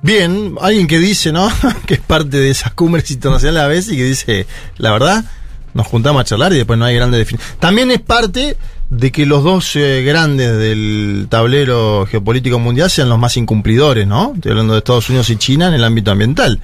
[0.05, 1.49] Bien, alguien que dice, ¿no?
[1.87, 4.47] que es parte de esas cumbres internacionales a veces y que dice,
[4.77, 5.25] la verdad,
[5.73, 7.57] nos juntamos a charlar y después no hay grande definición.
[7.59, 8.59] También es parte
[8.91, 14.33] de que los dos eh, grandes del tablero geopolítico mundial sean los más incumplidores, ¿no?
[14.35, 16.61] Estoy hablando de Estados Unidos y China en el ámbito ambiental.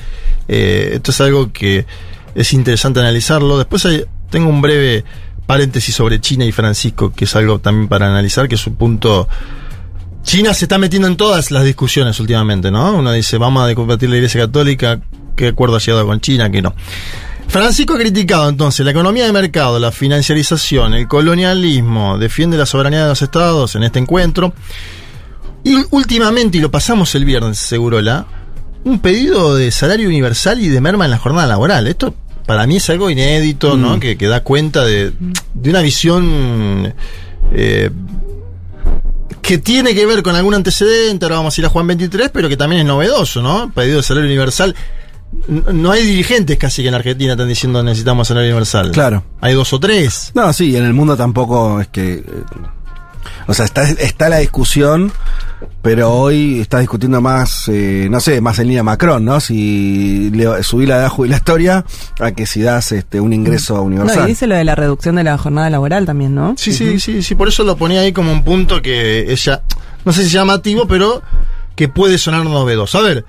[0.47, 1.87] Eh, esto es algo que
[2.35, 3.57] es interesante analizarlo.
[3.57, 5.03] Después hay- tengo un breve
[5.47, 9.27] paréntesis sobre China y Francisco, que es algo también para analizar, que es un punto
[10.23, 12.95] China se está metiendo en todas las discusiones últimamente, ¿no?
[12.95, 15.01] Uno dice, vamos a combatir la Iglesia Católica,
[15.37, 16.51] ¿qué acuerdo ha llegado con China?
[16.51, 16.75] Que no.
[17.49, 23.03] Francisco ha criticado entonces la economía de mercado, la financiarización, el colonialismo, defiende la soberanía
[23.03, 24.53] de los estados en este encuentro.
[25.65, 28.27] Y últimamente, y lo pasamos el viernes, Segurola,
[28.85, 31.87] un pedido de salario universal y de merma en la jornada laboral.
[31.89, 32.15] Esto
[32.47, 33.97] para mí es algo inédito, ¿no?
[33.97, 34.01] Mm.
[34.01, 35.13] Que, que da cuenta de,
[35.55, 36.95] de una visión
[37.53, 37.91] eh,
[39.43, 42.49] que tiene que ver con algún antecedente, ahora vamos a ir a Juan 23, pero
[42.49, 43.73] que también es novedoso, ¿no?
[43.75, 44.75] Pedido de salario universal.
[45.49, 48.91] No hay dirigentes casi que en Argentina están diciendo necesitamos salario universal.
[48.91, 49.25] Claro.
[49.41, 50.33] Hay dos o tres.
[50.35, 52.15] No, sí, en el mundo tampoco es que.
[52.15, 52.25] eh,
[53.47, 55.13] o sea, está, está la discusión,
[55.83, 59.41] pero hoy está discutiendo más, eh, no sé, más en línea Macron, ¿no?
[59.41, 61.85] Si le, subir la edad jubilatoria
[62.21, 64.25] a que si das este, un ingreso No, universal.
[64.25, 66.55] y dice lo de la reducción de la jornada laboral también, ¿no?
[66.57, 69.63] Sí, sí, sí, sí, por eso lo ponía ahí como un punto que es ya,
[70.05, 71.23] no sé si llamativo, pero
[71.77, 72.99] que puede sonar novedoso.
[72.99, 73.25] A ver,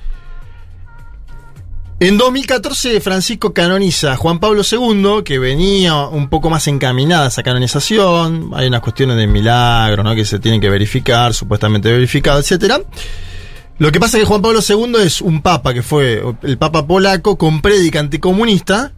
[2.02, 7.28] En 2014 Francisco canoniza a Juan Pablo II, que venía un poco más encaminada a
[7.28, 8.50] esa canonización.
[8.56, 10.16] Hay unas cuestiones de milagro, ¿no?
[10.16, 12.82] Que se tienen que verificar, supuestamente verificado, etcétera.
[13.78, 16.88] Lo que pasa es que Juan Pablo II es un papa que fue el papa
[16.88, 18.94] polaco con prédica anticomunista.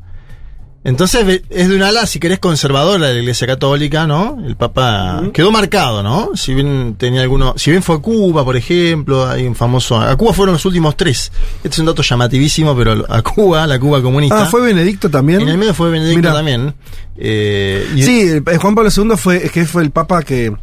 [0.85, 4.37] Entonces es de un ala, si querés, conservadora de la Iglesia Católica, ¿no?
[4.45, 6.31] El Papa quedó marcado, ¿no?
[6.35, 10.13] Si bien tenía alguno, si bien fue a Cuba, por ejemplo, hay un famoso, a
[10.17, 11.31] Cuba fueron los últimos tres.
[11.57, 14.43] Este es un dato llamativísimo, pero a Cuba, la Cuba comunista.
[14.43, 15.39] Ah, fue Benedicto también.
[15.41, 16.73] En el medio fue Benedicto también.
[17.17, 20.53] Eh, y- Sí, el- Juan Pablo II fue, es que fue el papa que,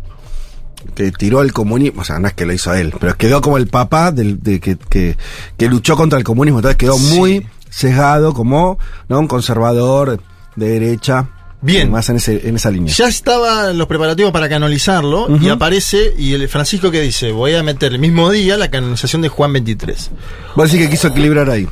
[0.94, 3.40] que tiró el comunismo, o sea, no es que lo hizo a él, pero quedó
[3.40, 5.16] como el papa del, de, que, que,
[5.56, 7.18] que luchó contra el comunismo, entonces quedó Sí.
[7.18, 9.18] muy sesgado como ¿no?
[9.20, 10.20] un conservador
[10.56, 11.28] de derecha.
[11.62, 11.90] Bien.
[11.90, 12.92] Más en, ese, en esa línea.
[12.94, 17.62] Ya estaban los preparativos para canonizarlo y aparece y el Francisco que dice, voy a
[17.62, 20.10] meter el mismo día la canonización de Juan 23.
[20.56, 21.68] Vos decís que quiso equilibrar ahí.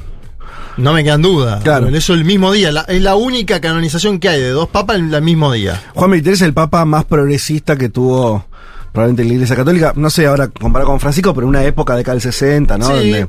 [0.76, 1.62] No me quedan dudas.
[1.64, 1.88] Claro.
[1.88, 2.70] Eso el mismo día.
[2.70, 5.82] La- es la única canonización que hay de dos papas en el mismo día.
[5.94, 8.44] Juan XXIII es el papa más progresista que tuvo
[8.92, 9.92] probablemente la Iglesia Católica.
[9.96, 12.86] No sé ahora comparado con Francisco, pero en una época de del 60, ¿no?
[12.86, 12.92] Sí.
[12.92, 13.28] Donde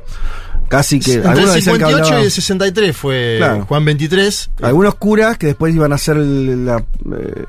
[0.70, 1.14] casi que.
[1.16, 3.66] Entre el algunos decían que 58 y el 63 fue Claro.
[3.66, 4.50] Juan 23.
[4.62, 6.78] Algunos curas que después iban a hacer la.
[6.78, 7.46] eh,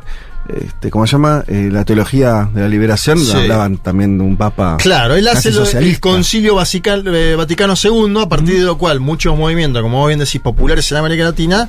[0.49, 1.45] este, ¿Cómo se llama?
[1.47, 3.19] Eh, la teología de la liberación.
[3.19, 3.31] Sí.
[3.37, 4.79] Hablaban también de un papa.
[4.81, 9.37] Claro, él hace lo- el concilio eh, Vaticano II, a partir de lo cual muchos
[9.39, 11.69] movimientos, como vos bien decís, populares en América Latina,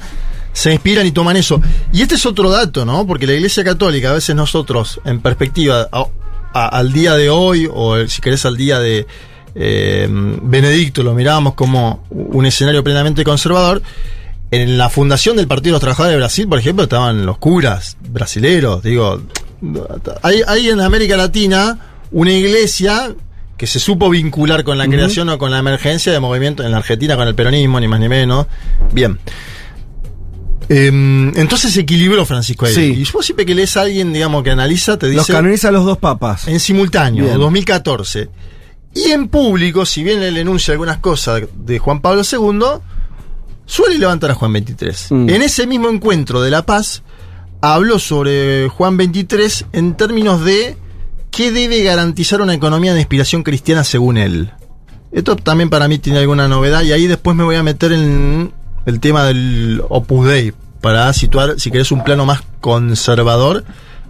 [0.53, 1.61] se inspiran y toman eso.
[1.93, 3.05] Y este es otro dato, ¿no?
[3.05, 6.05] Porque la Iglesia Católica, a veces nosotros, en perspectiva, a-
[6.53, 9.05] a- al día de hoy, o si querés al día de
[9.55, 13.81] eh, Benedicto, lo mirábamos como un escenario plenamente conservador.
[14.51, 17.95] En la fundación del Partido de los Trabajadores de Brasil, por ejemplo, estaban los curas
[18.09, 18.83] brasileros.
[18.83, 19.21] Digo,
[20.21, 21.77] hay, hay en América Latina
[22.11, 23.13] una iglesia
[23.57, 26.77] que se supo vincular con la creación o con la emergencia de movimiento en la
[26.77, 28.47] Argentina con el peronismo, ni más ni menos.
[28.91, 29.19] Bien.
[30.67, 32.73] Em, entonces se equilibró Francisco ahí.
[32.73, 33.05] Sí.
[33.05, 35.85] Y vos siempre que lees a alguien, digamos, que analiza, te Los dice canoniza los
[35.85, 36.47] dos papas.
[36.47, 37.37] en simultáneo, Bien.
[37.37, 38.29] 2014.
[38.93, 42.81] Y en público, si bien él enuncia algunas cosas de Juan Pablo II,
[43.65, 45.07] suele levantar a Juan 23.
[45.11, 45.29] Mm.
[45.29, 47.03] En ese mismo encuentro de La Paz,
[47.61, 50.75] habló sobre Juan 23 en términos de
[51.29, 54.51] qué debe garantizar una economía de inspiración cristiana según él.
[55.11, 58.53] Esto también para mí tiene alguna novedad y ahí después me voy a meter en
[58.85, 63.63] el tema del Opus Dei para situar, si querés, un plano más conservador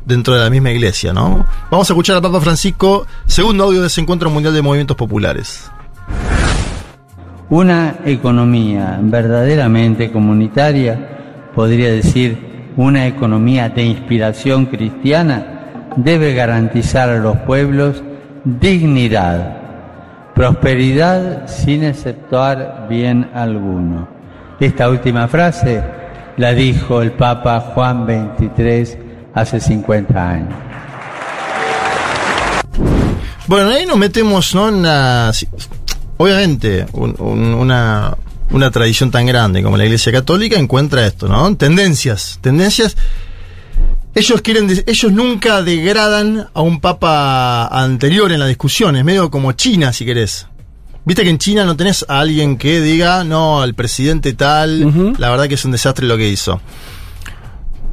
[0.05, 1.45] dentro de la misma iglesia, ¿no?
[1.69, 5.69] Vamos a escuchar al Papa Francisco, segundo audio de ese encuentro mundial de movimientos populares.
[7.49, 17.37] Una economía verdaderamente comunitaria, podría decir una economía de inspiración cristiana, debe garantizar a los
[17.39, 18.01] pueblos
[18.45, 19.57] dignidad,
[20.33, 24.07] prosperidad sin exceptuar bien alguno.
[24.59, 25.83] Esta última frase
[26.37, 29.00] la dijo el Papa Juan XXIII
[29.33, 30.53] hace 50 años.
[33.47, 34.69] Bueno, ahí nos metemos, ¿no?
[34.69, 35.31] En una,
[36.17, 38.15] obviamente, un- un- una,
[38.51, 41.55] una tradición tan grande como la Iglesia Católica encuentra esto, ¿no?
[41.57, 42.95] Tendencias, tendencias.
[44.15, 49.29] Ellos quieren, de- ellos nunca degradan a un papa anterior en la discusión, es medio
[49.31, 50.47] como China, si querés.
[51.03, 55.29] Viste que en China no tenés a alguien que diga, no, el presidente tal, la
[55.31, 56.61] verdad que es un desastre lo que hizo.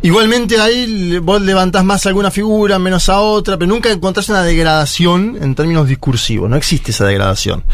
[0.01, 4.43] Igualmente ahí vos levantás más a alguna figura, menos a otra, pero nunca encontrás una
[4.43, 6.49] degradación en términos discursivos.
[6.49, 7.65] No existe esa degradación.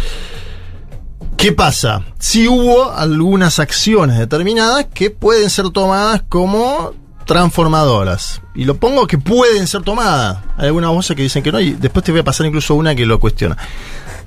[1.36, 2.02] ¿Qué pasa?
[2.18, 6.94] Si hubo algunas acciones determinadas que pueden ser tomadas como
[7.26, 8.40] transformadoras.
[8.54, 10.38] Y lo pongo que pueden ser tomadas.
[10.56, 12.94] Hay algunas voces que dicen que no, y después te voy a pasar incluso una
[12.94, 13.56] que lo cuestiona.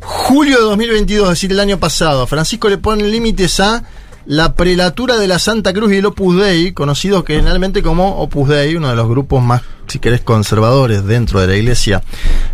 [0.01, 3.83] Julio de 2022, es decir, el año pasado, Francisco le ponen límites a
[4.28, 8.75] la prelatura de la Santa Cruz y el Opus Dei, conocidos generalmente como Opus Dei,
[8.75, 12.03] uno de los grupos más, si querés, conservadores dentro de la Iglesia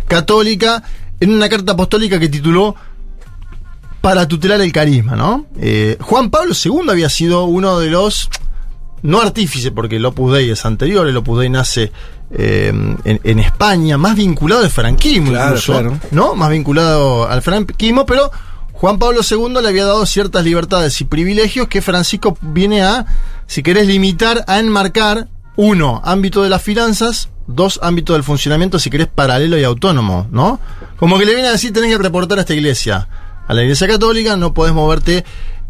[0.06, 0.84] Católica,
[1.18, 2.76] en una carta apostólica que tituló
[4.00, 5.46] Para tutelar el carisma, ¿no?
[5.58, 8.30] Eh, Juan Pablo II había sido uno de los
[9.02, 11.90] no artífice, porque el Opus Dei es anterior, el Opus Dei nace
[12.30, 15.98] eh, en, en España, más vinculado al franquismo Claro, incluso, claro.
[16.12, 16.34] ¿no?
[16.36, 18.30] Más vinculado al franquismo, pero
[18.84, 23.06] Juan Pablo II le había dado ciertas libertades y privilegios que Francisco viene a,
[23.46, 28.90] si querés, limitar, a enmarcar, uno, ámbito de las finanzas, dos, ámbito del funcionamiento, si
[28.90, 30.60] querés, paralelo y autónomo, ¿no?
[30.98, 33.08] Como que le viene a decir, tenés que reportar a esta iglesia,
[33.48, 35.24] a la iglesia católica, no podés moverte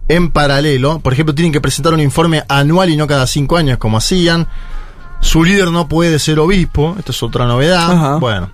[0.09, 0.99] en paralelo.
[0.99, 4.49] Por ejemplo, tienen que presentar un informe anual y no cada cinco años, como hacían.
[5.21, 7.93] Su líder no puede ser obispo, esto es otra novedad.
[7.93, 8.17] Ajá.
[8.17, 8.51] Bueno.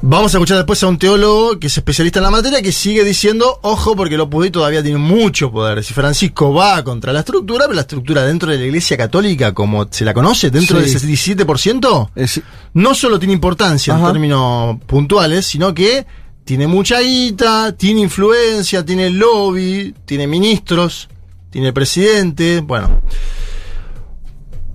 [0.00, 3.02] Vamos a escuchar después a un teólogo que es especialista en la materia que sigue
[3.02, 5.82] diciendo, ojo, porque el Opus Dei todavía tiene mucho poder.
[5.82, 9.88] Si Francisco va contra la estructura, pero la estructura dentro de la Iglesia Católica, como
[9.90, 10.82] se la conoce, dentro Sí.
[10.84, 12.40] del 17%, Es-
[12.74, 16.06] no solo tiene importancia en términos puntuales, sino que
[16.44, 21.08] tiene mucha guita, tiene influencia, tiene lobby, tiene ministros,
[21.50, 23.02] tiene presidente, bueno.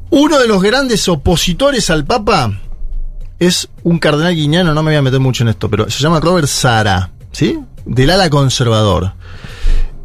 [0.09, 2.59] Uno de los grandes opositores al Papa
[3.39, 6.19] es un cardenal guiñano, no me voy a meter mucho en esto, pero se llama
[6.19, 7.59] Robert Sara, ¿sí?
[7.85, 9.13] Del ala conservador.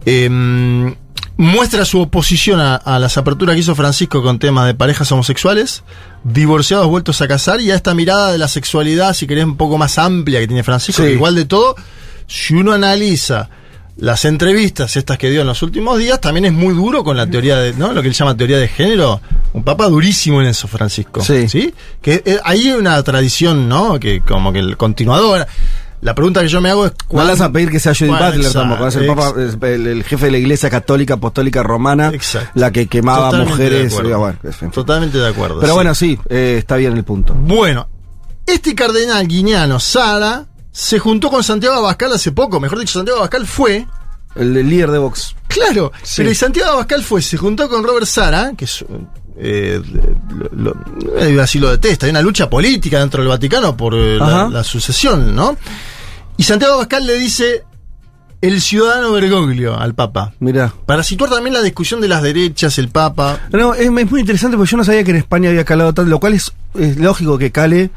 [0.05, 0.95] Em,
[1.37, 5.83] muestra su oposición a, a las aperturas que hizo Francisco con temas de parejas homosexuales,
[6.25, 9.79] divorciados vueltos a casar y a esta mirada de la sexualidad, si querés, un poco
[9.79, 11.09] más amplia que tiene Francisco, Sí.
[11.09, 11.77] que igual de todo,
[12.27, 13.49] si uno analiza
[13.99, 17.27] las entrevistas estas que dio en los últimos días, también es muy duro con la
[17.27, 17.93] teoría de, ¿no?
[17.93, 19.21] Lo que él llama teoría de género.
[19.53, 21.21] Un papa durísimo en eso, Francisco.
[21.23, 21.75] Sí.
[22.01, 23.99] Que eh, ahí hay una tradición, ¿no?
[23.99, 25.47] Que como que el continuador.
[26.01, 28.37] La pregunta que yo me hago es No vas a pedir que sea Judith Butler
[28.37, 28.87] exacto, tampoco.
[28.87, 32.51] Es el, papa, el, el jefe de la iglesia católica apostólica romana, Exacto.
[32.55, 33.93] la que quemaba Totalmente mujeres.
[33.93, 34.09] acuerdo.
[34.09, 34.71] digo, bueno, en fin.
[34.71, 35.59] Totalmente de acuerdo.
[35.59, 35.75] Pero sí.
[35.75, 37.35] bueno, sí, eh, está bien el punto.
[37.35, 37.89] Bueno,
[38.47, 40.47] este cardenal guineano, Sara,
[40.81, 42.61] se juntó con Santiago Abascal hace poco.
[42.61, 43.85] Mejor dicho, Santiago Abascal fue.
[44.37, 45.35] El, el líder de Vox.
[45.49, 46.15] Claro, Sí.
[46.19, 48.85] pero y Santiago Abascal fue, se juntó con Robert Sara, que es.
[49.41, 49.81] Eh,
[50.53, 52.07] lo, lo- eh, así lo detesta.
[52.07, 55.57] Hay una lucha política dentro del Vaticano por eh, la, sucesión, ¿no?
[56.37, 57.65] Y Santiago Abascal le dice
[58.41, 60.33] el ciudadano Bergoglio al Papa.
[60.39, 60.73] Mira.
[60.87, 63.41] Para situar también la discusión de las derechas, el Papa.
[63.51, 66.09] No, es, es muy interesante porque yo no sabía que en España había calado tanto,
[66.09, 67.91] lo cual es, es lógico que cale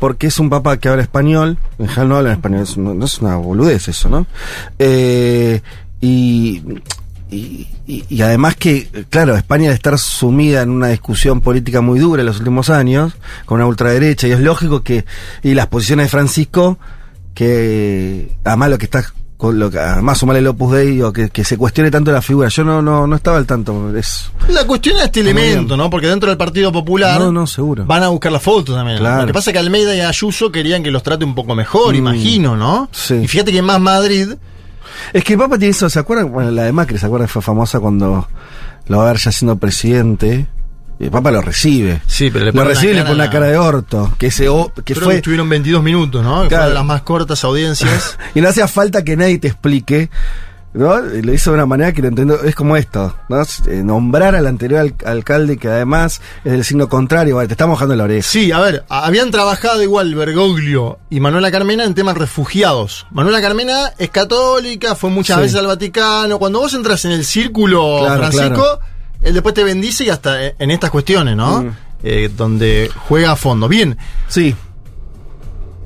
[0.00, 1.58] porque es un papa que habla español.
[1.78, 4.26] En general no habla español, no es una boludez eso, ¿no?
[4.78, 5.60] Eh,
[6.00, 6.62] y,
[7.30, 11.98] y, y- y además que, claro, España de estar sumida en una discusión política muy
[12.00, 13.12] dura en los últimos años,
[13.44, 15.04] con una ultraderecha, y es lógico que,
[15.42, 16.78] y las posiciones de Francisco,
[17.34, 19.04] que además lo que está
[19.40, 22.20] con lo que además sumarle el Opus Dei o que, que se cuestione tanto la
[22.20, 22.48] figura.
[22.48, 23.96] Yo no, no, no estaba al tanto.
[23.96, 25.76] Es, La cuestión es este elemento.
[25.78, 25.88] ¿no?
[25.88, 27.86] Porque dentro del Partido Popular No, no, seguro.
[27.86, 28.98] van a buscar la foto también.
[28.98, 29.22] Claro.
[29.22, 31.94] Lo que pasa es que Almeida y Ayuso querían que los trate un poco mejor,
[31.94, 31.96] Mm.
[31.96, 32.88] imagino, ¿no?
[32.92, 33.14] Sí.
[33.14, 34.34] Y fíjate que Más Madrid,
[35.14, 36.30] Es que el Papa tiene eso, ¿se acuerdan?
[36.30, 37.26] Bueno, la de Macri, ¿se acuerdan?
[37.28, 38.28] Fue famosa cuando
[38.88, 40.46] lo va a ver ya siendo presidente.
[41.00, 42.02] Y el Papa lo recibe.
[42.06, 44.12] Sí, pero le lo recibe a una la- cara de orto.
[44.18, 45.14] Que ese o- que creo fue.
[45.14, 46.42] que estuvieron 22 minutos, ¿no?
[46.42, 46.64] Que Claro.
[46.64, 48.18] fueron de las más cortas audiencias.
[48.34, 50.10] y no hacía falta que nadie te explique.
[50.72, 51.00] ¿no?
[51.00, 52.44] Lo hizo de una manera que lo entiendo.
[52.44, 53.42] Es como esto, ¿no?
[53.42, 57.34] Eh, Nombrar al anterior al- alcalde que además es del signo contrario.
[57.34, 58.28] Vale, te está mojando la oreja.
[58.28, 63.08] Sí, a ver, habían trabajado igual Bergoglio y Manuela Carmena en temas refugiados.
[63.10, 65.42] Manuela Carmena es católica, fue muchas Sí.
[65.42, 66.38] veces al Vaticano.
[66.38, 68.80] Cuando vos entras en el círculo Claro, Francisco, claro.
[69.22, 71.62] Él después te bendice y hasta eh, en estas cuestiones, ¿no?
[71.62, 71.70] Mm.
[72.02, 73.68] Eh, donde juega a fondo.
[73.68, 73.96] Bien,
[74.28, 74.54] Sí.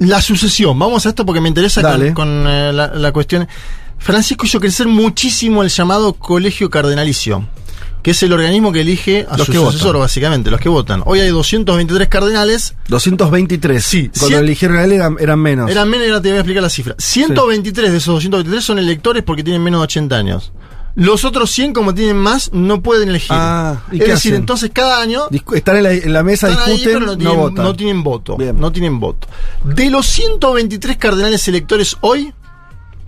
[0.00, 2.14] la sucesión, vamos a esto porque me interesa con, Dale.
[2.14, 3.48] con, eh, la, la cuestión.
[3.98, 7.46] Francisco hizo crecer muchísimo el llamado Colegio Cardenalicio,
[8.02, 10.00] que es el organismo que elige a Los su que sucesor, votan.
[10.02, 11.02] básicamente, los que votan.
[11.06, 13.82] Hoy hay 223 cardenales, 223.
[13.82, 15.70] Sí, Cuando cien- eligieron a él eran, eran menos.
[15.70, 16.94] eran menos ahora te voy a explicar la cifra.
[16.98, 20.52] 123 de esos 223 son electores porque tienen menos de 80 años.
[20.96, 23.30] Los otros 100, como tienen más, no pueden elegir.
[23.32, 24.42] Ah, ¿y es qué decir, hacen?
[24.42, 27.12] entonces cada año Discu- Están en la, en la mesa, Están ahí, discuten, pero no
[27.12, 27.64] no, tienen, votan.
[27.64, 28.36] no tienen voto.
[28.36, 28.60] Bien.
[28.60, 29.26] No tienen voto.
[29.64, 32.32] De los 123 cardenales electores hoy,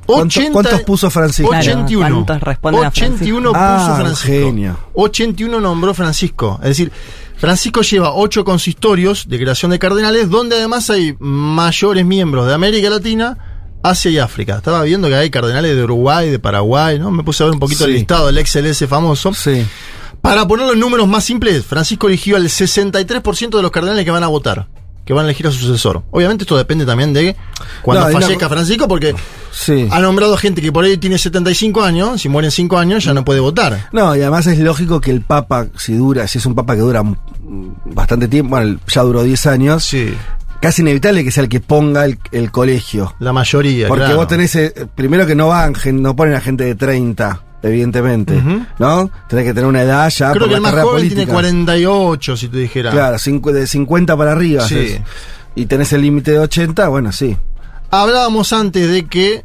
[0.04, 1.48] ¿Cuánto- 80 ¿Cuántos puso Francisco?
[1.50, 2.14] Claro, 81.
[2.24, 4.46] ¿cuántos responden a 81 Ah, puso un Francisco.
[4.46, 4.78] genio.
[4.94, 6.58] 81 nombró Francisco.
[6.62, 6.92] Es decir,
[7.36, 12.88] Francisco lleva 8 consistorios de creación de cardenales, donde además hay mayores miembros de América
[12.90, 13.36] Latina,
[13.90, 14.56] Asia y África.
[14.56, 17.10] Estaba viendo que hay cardenales de Uruguay, de Paraguay, ¿no?
[17.10, 19.32] Me puse a ver un poquito el listado del XLS famoso.
[19.34, 19.64] Sí.
[20.20, 24.24] Para poner los números más simples, Francisco eligió al 63% de los cardenales que van
[24.24, 24.66] a votar,
[25.04, 26.02] que van a elegir a su sucesor.
[26.10, 27.36] Obviamente esto depende también de
[27.82, 29.14] cuando No, fallezca Francisco, porque
[29.52, 29.86] Sí.
[29.90, 33.14] ha nombrado gente que por ahí tiene 75 años, si muere en 5 años ya
[33.14, 33.88] no puede votar.
[33.92, 36.80] No, y además es lógico que el Papa, si dura, si es un Papa que
[36.80, 37.04] dura
[37.84, 40.12] bastante tiempo, bueno, ya duró 10 años, Sí,
[40.60, 43.14] casi inevitable que sea el que ponga el, el colegio.
[43.18, 43.88] la mayoría.
[43.88, 44.16] Porque claro.
[44.18, 48.42] vos tenés, eh, primero que no van, no ponen a gente de 30, evidentemente.
[48.78, 49.10] ¿no?
[49.28, 51.16] Tenés que tener una edad ya Creo por que la el más joven política.
[51.22, 52.90] tiene 48, si te dijera.
[52.90, 53.16] Claro,
[53.52, 54.66] de 50 para arriba.
[54.66, 54.98] Sí.
[55.54, 57.36] Y tenés el límite de 80, bueno, sí.
[57.90, 59.44] Hablábamos antes de que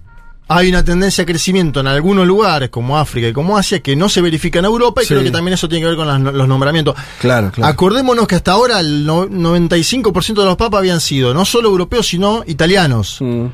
[0.57, 4.09] hay una tendencia a crecimiento en algunos lugares, como África y como Asia, que no
[4.09, 5.13] se verifica en Europa, y Sí.
[5.13, 6.95] creo que también eso tiene que ver con las- los nombramientos.
[7.19, 7.71] Claro, claro.
[7.71, 12.07] Acordémonos que hasta ahora el no- 95% de los papas habían sido no solo europeos,
[12.07, 13.17] sino italianos.
[13.19, 13.45] Mm.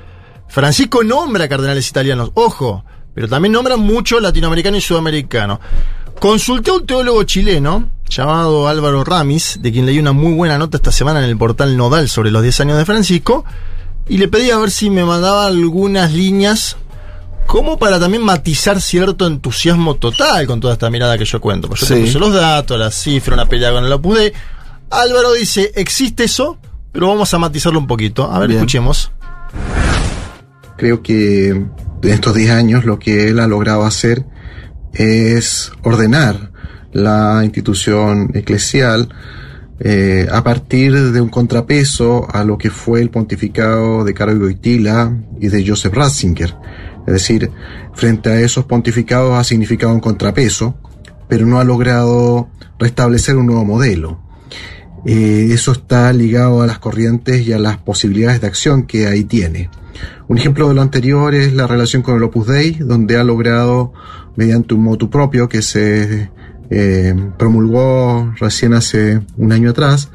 [0.47, 2.83] Francisco nombra cardenales italianos, ojo,
[3.13, 5.59] pero también nombra mucho latinoamericano y sudamericano.
[6.19, 10.77] Consulté a un teólogo chileno llamado Álvaro Ramis, de quien leí una muy buena nota
[10.77, 13.43] esta semana en el portal Nodal sobre los 10 años de Francisco,
[14.07, 16.77] y le pedí a ver si me mandaba algunas líneas
[17.47, 21.67] como para también matizar cierto entusiasmo total con toda esta mirada que yo cuento.
[21.67, 22.01] Porque yo te Sí.
[22.01, 24.33] puse los datos, las cifras, una pelea con el Opus Dei.
[24.89, 26.57] Álvaro dice, existe eso,
[26.91, 28.31] pero vamos a matizarlo un poquito.
[28.31, 28.59] A ver, Bien.
[28.59, 29.11] escuchemos.
[30.77, 31.71] Creo que en
[32.03, 34.25] estos 10 años lo que él ha logrado hacer
[34.93, 36.51] es ordenar
[36.93, 39.09] la institución eclesial
[39.79, 45.15] eh, a partir de un contrapeso a lo que fue el pontificado de Carlo Wojtyla
[45.39, 46.55] y de Joseph Ratzinger.
[47.07, 47.51] Es decir,
[47.93, 50.75] frente a esos pontificados ha significado un contrapeso,
[51.29, 54.19] pero no ha logrado restablecer un nuevo modelo.
[55.05, 59.23] Eh, eso está ligado a las corrientes y a las posibilidades de acción que ahí
[59.23, 59.69] tiene.
[60.27, 63.93] Un ejemplo de lo anterior es la relación con el Opus Dei, donde ha logrado,
[64.35, 66.29] mediante un motu propio que se
[66.69, 70.09] eh, promulgó recién hace un año atrás,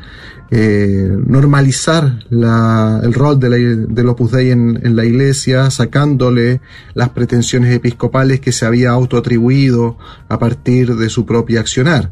[0.55, 6.61] eh, normalizar la- el rol de la- del Opus Dei en, en la iglesia, sacándole
[6.93, 9.97] las pretensiones episcopales que se había autoatribuido
[10.29, 12.11] a partir de su propia accionar.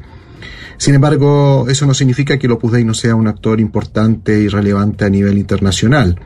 [0.78, 4.48] Sin embargo, eso no significa que el Opus Dei no sea un actor importante y
[4.48, 6.18] relevante a nivel internacional,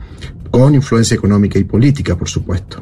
[0.51, 2.81] con influencia económica y política, por supuesto.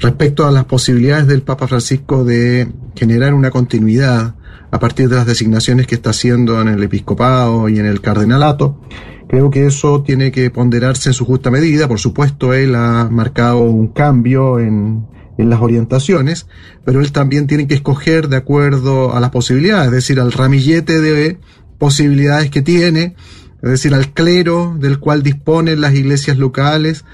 [0.00, 2.66] Respecto a las posibilidades del Papa Francisco de
[2.96, 4.34] generar una continuidad
[4.70, 8.80] a partir de las designaciones que está haciendo en el episcopado y en el cardenalato,
[9.28, 11.88] creo que eso tiene que ponderarse en su justa medida.
[11.88, 15.06] Por supuesto, él ha marcado un cambio en,
[15.38, 16.46] en las orientaciones,
[16.84, 21.00] pero él también tiene que escoger de acuerdo a las posibilidades, es decir, al ramillete
[21.00, 21.38] de
[21.78, 23.14] posibilidades que tiene,
[23.62, 27.04] es decir, al clero del cual disponen las iglesias locales.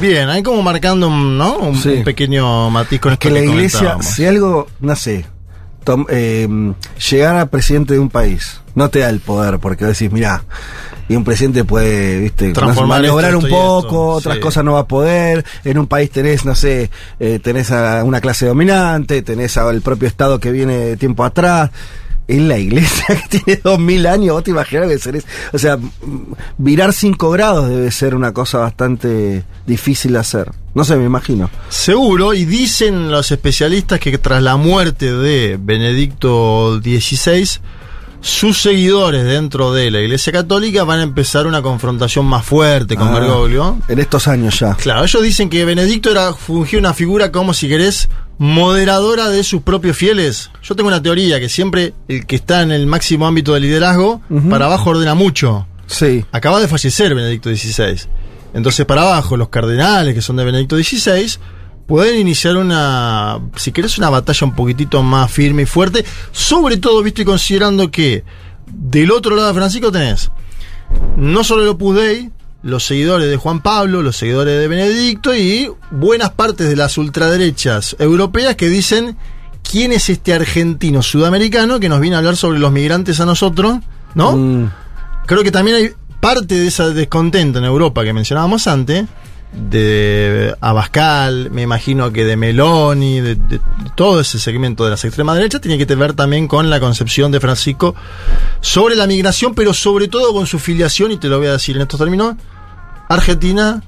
[0.00, 1.58] Bien, ahí como marcando un, ¿no?
[1.58, 1.90] un, Sí.
[1.90, 4.06] un pequeño matiz con esto que la que iglesia, comentábamos.
[4.06, 5.26] si algo, no sé,
[5.84, 6.48] tom- eh,
[7.10, 10.44] llegar a presidente de un país, no te da el poder, porque decís, mirá,
[11.08, 12.52] y un presidente puede, viste,
[13.36, 14.40] esto, un poco, esto, otras sí.
[14.40, 16.90] cosas no va a poder, en un país tenés, no sé,
[17.20, 21.70] eh, tenés a una clase dominante, tenés al propio Estado que viene de tiempo atrás.
[22.32, 25.26] En la iglesia que tiene dos mil años, vos te imaginas que serés.
[25.52, 25.78] O sea,
[26.56, 30.50] virar cinco grados debe ser una cosa bastante difícil de hacer.
[30.72, 31.50] No sé, me imagino.
[31.68, 37.60] Seguro, y dicen los especialistas que tras la muerte de Benedicto XVI,
[38.22, 43.08] sus seguidores dentro de la Iglesia Católica van a empezar una confrontación más fuerte con
[43.08, 43.78] Ah, Bergoglio.
[43.88, 44.74] En estos años ya.
[44.76, 48.08] Claro, ellos dicen que Benedicto era, fungió una figura como, si querés,
[48.38, 50.50] moderadora de sus propios fieles.
[50.62, 54.20] Yo tengo una teoría que siempre el que está en el máximo ámbito de liderazgo,
[54.48, 55.66] para abajo ordena mucho.
[55.86, 56.24] Sí.
[56.32, 58.02] Acaba de fallecer Benedicto XVI.
[58.54, 61.38] Entonces, para abajo, los cardenales que son de Benedicto XVI
[61.86, 66.04] pueden iniciar una, si querés, una batalla un poquitito más firme y fuerte.
[66.30, 68.24] Sobre todo, visto y considerando que
[68.66, 70.30] del otro lado de Francisco tenés
[71.16, 72.30] no solo el Opus Dei,
[72.62, 77.96] los seguidores de Juan Pablo, los seguidores de Benedicto y buenas partes de las ultraderechas
[77.98, 79.16] europeas que dicen
[79.68, 83.78] quién es este argentino sudamericano que nos viene a hablar sobre los migrantes a nosotros,
[84.14, 84.36] ¿no?
[84.36, 84.70] Mm,
[85.26, 85.90] Creo que también hay
[86.20, 89.06] parte de ese descontento en Europa que mencionábamos antes,
[89.52, 93.60] de Abascal, me imagino que de Meloni, de, de
[93.94, 97.40] todo ese segmento de las extrema derecha, tiene que ver también con la concepción de
[97.40, 97.94] Francisco
[98.60, 101.76] sobre la migración, pero sobre todo con su filiación, y te lo voy a decir
[101.76, 102.36] en estos términos,
[103.08, 103.82] Argentina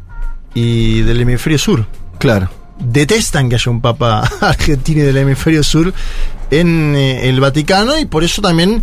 [0.53, 1.87] y del hemisferio sur.
[2.19, 2.51] claro.
[2.77, 5.95] Detestan que haya un papa argentino y del hemisferio sur
[6.51, 8.83] en eh, el Vaticano y por eso también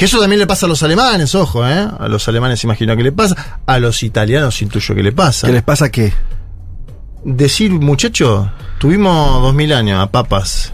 [0.00, 1.86] que eso también le pasa a los alemanes, ojo, ¿eh?
[1.98, 5.46] A los alemanes imagino que le pasa, a los italianos intuyo que le pasa.
[5.46, 6.10] ¿Qué les pasa qué?
[7.22, 10.72] Decir, muchacho, tuvimos dos mil años a papas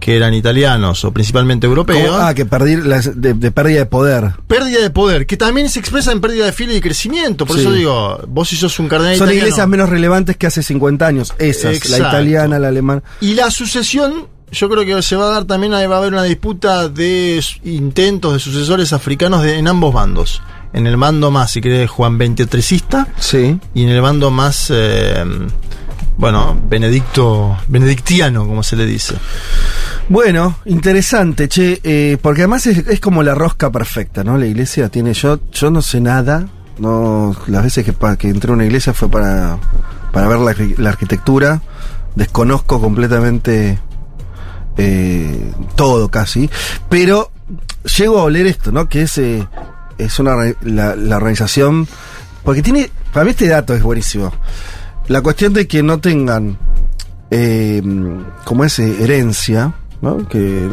[0.00, 2.04] que eran italianos o principalmente europeos.
[2.10, 2.18] ¿Cómo?
[2.18, 4.32] Ah, que perdí la- de, de pérdida de poder.
[4.48, 7.46] Pérdida de poder, que también se expresa en pérdida de fieles y crecimiento.
[7.46, 7.62] Por Sí.
[7.62, 11.06] eso digo, vos si sos un cardenal Son italiano- iglesias menos relevantes que hace 50
[11.06, 11.32] años.
[11.38, 13.02] Esas, la italiana, la alemana.
[13.20, 16.12] Y la sucesión, yo creo que se va a dar también, ahí va a haber
[16.12, 20.42] una disputa de intentos de sucesores africanos de- en ambos bandos.
[20.72, 23.58] En el bando más, si querés, Juan XXIII Sí.
[23.74, 25.24] y en el bando más, eh,
[26.16, 29.14] bueno, Benedicto, benedictiano, como se le dice.
[30.08, 34.36] Bueno, interesante, che, eh, porque además es, es como la rosca perfecta, ¿no?
[34.36, 36.46] La iglesia tiene, yo, yo no sé nada,
[36.78, 39.58] no, las veces que, que entré a una iglesia fue para,
[40.12, 40.38] para ver
[40.78, 41.62] la arquitectura,
[42.16, 43.78] desconozco completamente
[44.76, 46.50] eh, todo casi,
[46.88, 47.30] pero
[47.96, 48.88] llego a oler esto, ¿no?
[48.88, 49.46] Que es, eh,
[49.98, 51.86] es una, la, la organización,
[52.42, 54.32] porque tiene, para mí este dato es buenísimo,
[55.08, 56.58] la cuestión de que no tengan
[57.36, 57.82] eh,
[58.44, 59.74] como es eh, herencia.
[60.28, 60.68] Que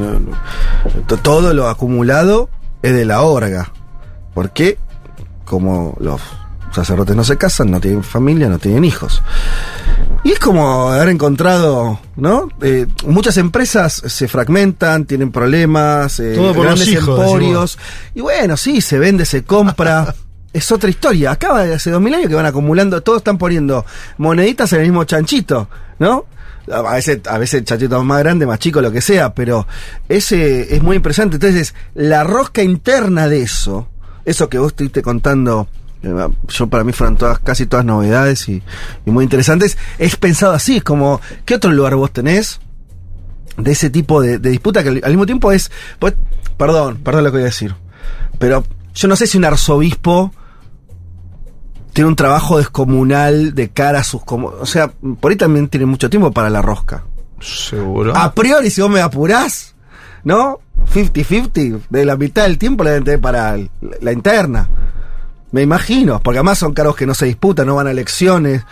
[1.23, 2.49] todo lo acumulado
[2.82, 3.72] es de la orga.
[4.34, 4.78] Porque,
[5.45, 6.22] como los
[6.73, 9.23] sacerdotes no se casan, no tienen familia, no tienen hijos.
[10.23, 12.49] Y es como haber encontrado, ¿no?
[12.61, 17.80] Eh, muchas empresas se fragmentan, tienen problemas, eh, Todo por los grandes hijos, emporios.
[18.14, 20.14] Y bueno, sí, se vende, se compra.
[20.53, 21.31] es otra historia.
[21.31, 23.85] Acaba de hace dos mil años que van acumulando, todos están poniendo
[24.18, 26.26] moneditas en el mismo chanchito, ¿no?
[26.72, 29.65] A veces, a veces chanchitos más grandes, más chicos, lo que sea, pero
[30.07, 31.38] ese es muy impresionante.
[31.38, 33.88] Entonces, la rosca interna de eso,
[34.23, 35.68] eso que vos estuviste contando,
[36.48, 38.61] yo para mí fueron todas, casi todas novedades y,
[39.06, 42.60] y muy interesantes, es pensado así, es como, ¿qué otro lugar vos tenés?
[43.57, 45.69] de ese tipo de, de disputa que al, mismo tiempo es,
[45.99, 46.14] pues,
[46.57, 47.76] perdón, perdón lo que voy a decir,
[48.40, 48.64] pero
[48.95, 50.34] yo no sé si un arzobispo
[51.94, 54.23] tiene un trabajo descomunal de cara a sus...
[54.23, 57.03] como- O sea, por ahí también tiene mucho tiempo para la rosca.
[57.41, 58.15] Seguro.
[58.15, 59.76] A priori, si vos me apurás,
[60.23, 60.60] ¿no?
[60.94, 63.68] 50-50, de la mitad del tiempo la deben tener para la,
[64.02, 64.69] la interna.
[65.52, 68.64] Me imagino, porque además son cargos que no se disputan, no van a elecciones,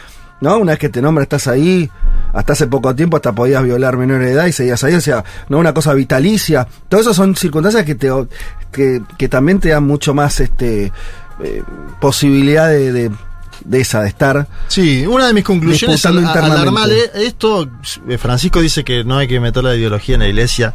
[0.41, 0.57] ¿no?
[0.57, 1.89] Una vez que te nombra estás ahí,
[2.33, 5.23] hasta hace poco tiempo hasta podías violar menores de edad y seguías ahí, o sea,
[5.49, 6.67] no una cosa vitalicia.
[6.87, 8.09] Todo eso son circunstancias que te
[8.71, 10.93] que, que también te dan mucho más este
[11.43, 11.63] eh,
[11.99, 13.11] posibilidad de, de,
[13.65, 14.47] de esa, de estar.
[14.67, 17.69] Sí, una de mis conclusiones al, al armar esto,
[18.07, 20.73] eh, Francisco dice que no hay que meter la ideología en la iglesia.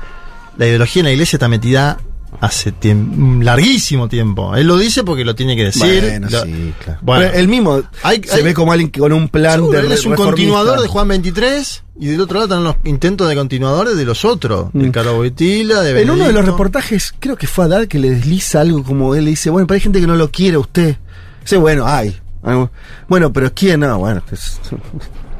[0.58, 1.98] La ideología en la iglesia está metida
[2.40, 4.54] hace tiemp- un larguísimo tiempo.
[4.56, 6.00] Él lo dice porque lo tiene que decir.
[6.02, 6.98] Bueno, Lo- sí, claro.
[7.02, 7.24] Bueno.
[7.26, 9.86] Pero él mismo Hay- se hay- ve como alguien que con un plan Seguro, de
[9.86, 10.24] él es un reformista.
[10.24, 14.24] continuador de Juan 23 y del otro lado están los intentos de continuadores de los
[14.24, 14.66] otros.
[14.72, 14.92] De Mm.
[14.92, 18.60] Caro Boitila, de En uno de los reportajes, creo que fue Adal que le desliza
[18.60, 20.96] algo como él le dice, bueno, pero hay gente que no lo quiere a usted.
[21.42, 22.16] Dice, bueno, hay.
[22.42, 22.70] Algo-
[23.08, 23.80] Bueno, pero ¿quién?
[23.80, 24.60] No, bueno, pues,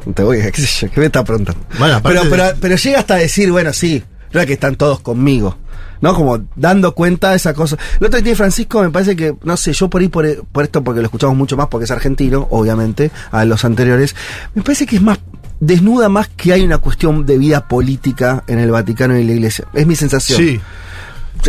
[0.06, 1.60] no te voy a, qué sé yo, ¿qué me está preguntando?
[1.78, 4.02] Bueno, pero, pero, pero llega hasta decir, bueno, sí,
[4.32, 5.58] no es que están todos conmigo.
[6.04, 6.14] ¿No?
[6.14, 7.78] Como dando cuenta de esa cosa.
[7.98, 10.84] Lo otro tiene Francisco, me parece que, no sé, yo por ahí, por, por esto,
[10.84, 14.14] porque lo escuchamos mucho más, porque es argentino, obviamente, a los anteriores,
[14.54, 15.18] me parece que es más,
[15.60, 19.32] desnuda más que hay una cuestión de vida política en el Vaticano y en la
[19.32, 19.64] Iglesia.
[19.72, 20.38] Es mi sensación.
[20.38, 20.60] Sí.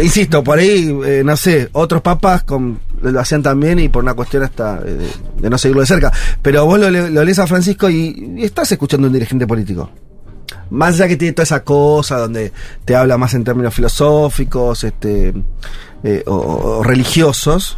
[0.01, 4.13] Insisto, por ahí, eh, no sé, otros papas con, lo hacían también y por una
[4.13, 6.13] cuestión hasta eh, de, no seguirlo de cerca.
[6.41, 9.91] Pero vos lo, lo lees a Francisco y, y estás escuchando a un dirigente político.
[10.69, 12.51] Más allá que tiene toda esa cosa donde
[12.83, 15.33] te habla más en términos filosóficos este,
[16.03, 17.77] eh, o, o religiosos.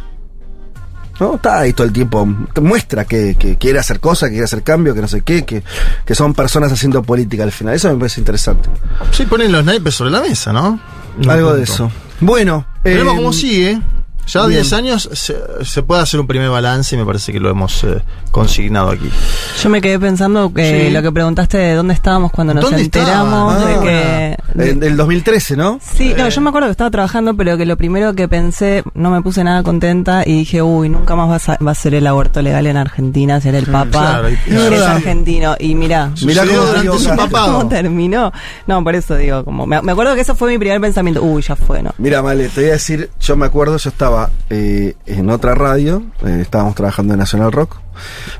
[1.20, 1.34] ¿no?
[1.34, 4.62] Está ahí todo el tiempo, te muestra que, que quiere hacer cosas, que quiere hacer
[4.62, 5.62] cambio, que no sé qué, que,
[6.04, 7.74] que son personas haciendo política al final.
[7.74, 8.68] Eso me parece interesante.
[9.10, 10.80] Sí, ponen los naipes sobre la mesa, ¿no?
[11.28, 11.90] Algo de eso.
[12.20, 13.80] Bueno, Veremos eh, cómo sigue.
[14.28, 14.60] Ya bien.
[14.62, 17.82] 10 años se, se puede hacer un primer balance y me parece que lo hemos
[17.84, 18.00] eh,
[18.30, 19.08] consignado aquí.
[19.62, 20.90] Yo me quedé pensando que Sí.
[20.92, 23.80] lo que preguntaste de dónde estábamos cuando nos ¿Dónde enteramos estaban?
[23.84, 24.38] de que...
[24.70, 25.78] En el 2013, ¿no?
[25.82, 29.10] Sí, no, yo me acuerdo que estaba trabajando, pero que lo primero que pensé, no
[29.10, 31.94] me puse nada contenta y dije, uy, nunca más va a, sa- va a ser
[31.94, 34.34] el aborto legal en Argentina, ser el Papa claro, y-
[34.74, 35.54] es argentino.
[35.58, 38.32] Y mirá, Mirá cómo su cómo terminó.
[38.66, 41.42] No, por eso digo, como me, me acuerdo que eso fue mi primer pensamiento, uy,
[41.42, 41.94] ya fue, ¿no?
[41.98, 44.17] Mira, Male, te voy a decir, yo me acuerdo, yo estaba
[44.50, 47.76] eh, en otra radio, eh, estábamos trabajando en National Rock,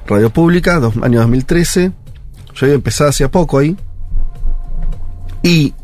[0.06, 1.92] radio pública, dos, año 2013.
[2.54, 3.76] Yo había empezado hacía poco ahí.
[5.42, 5.74] Y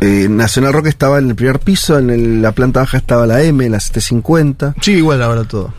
[0.00, 3.42] eh, National Rock estaba en el primer piso, en el- la planta baja estaba la
[3.42, 4.74] M, la 750.
[4.80, 5.74] Sí, igual ahora todo.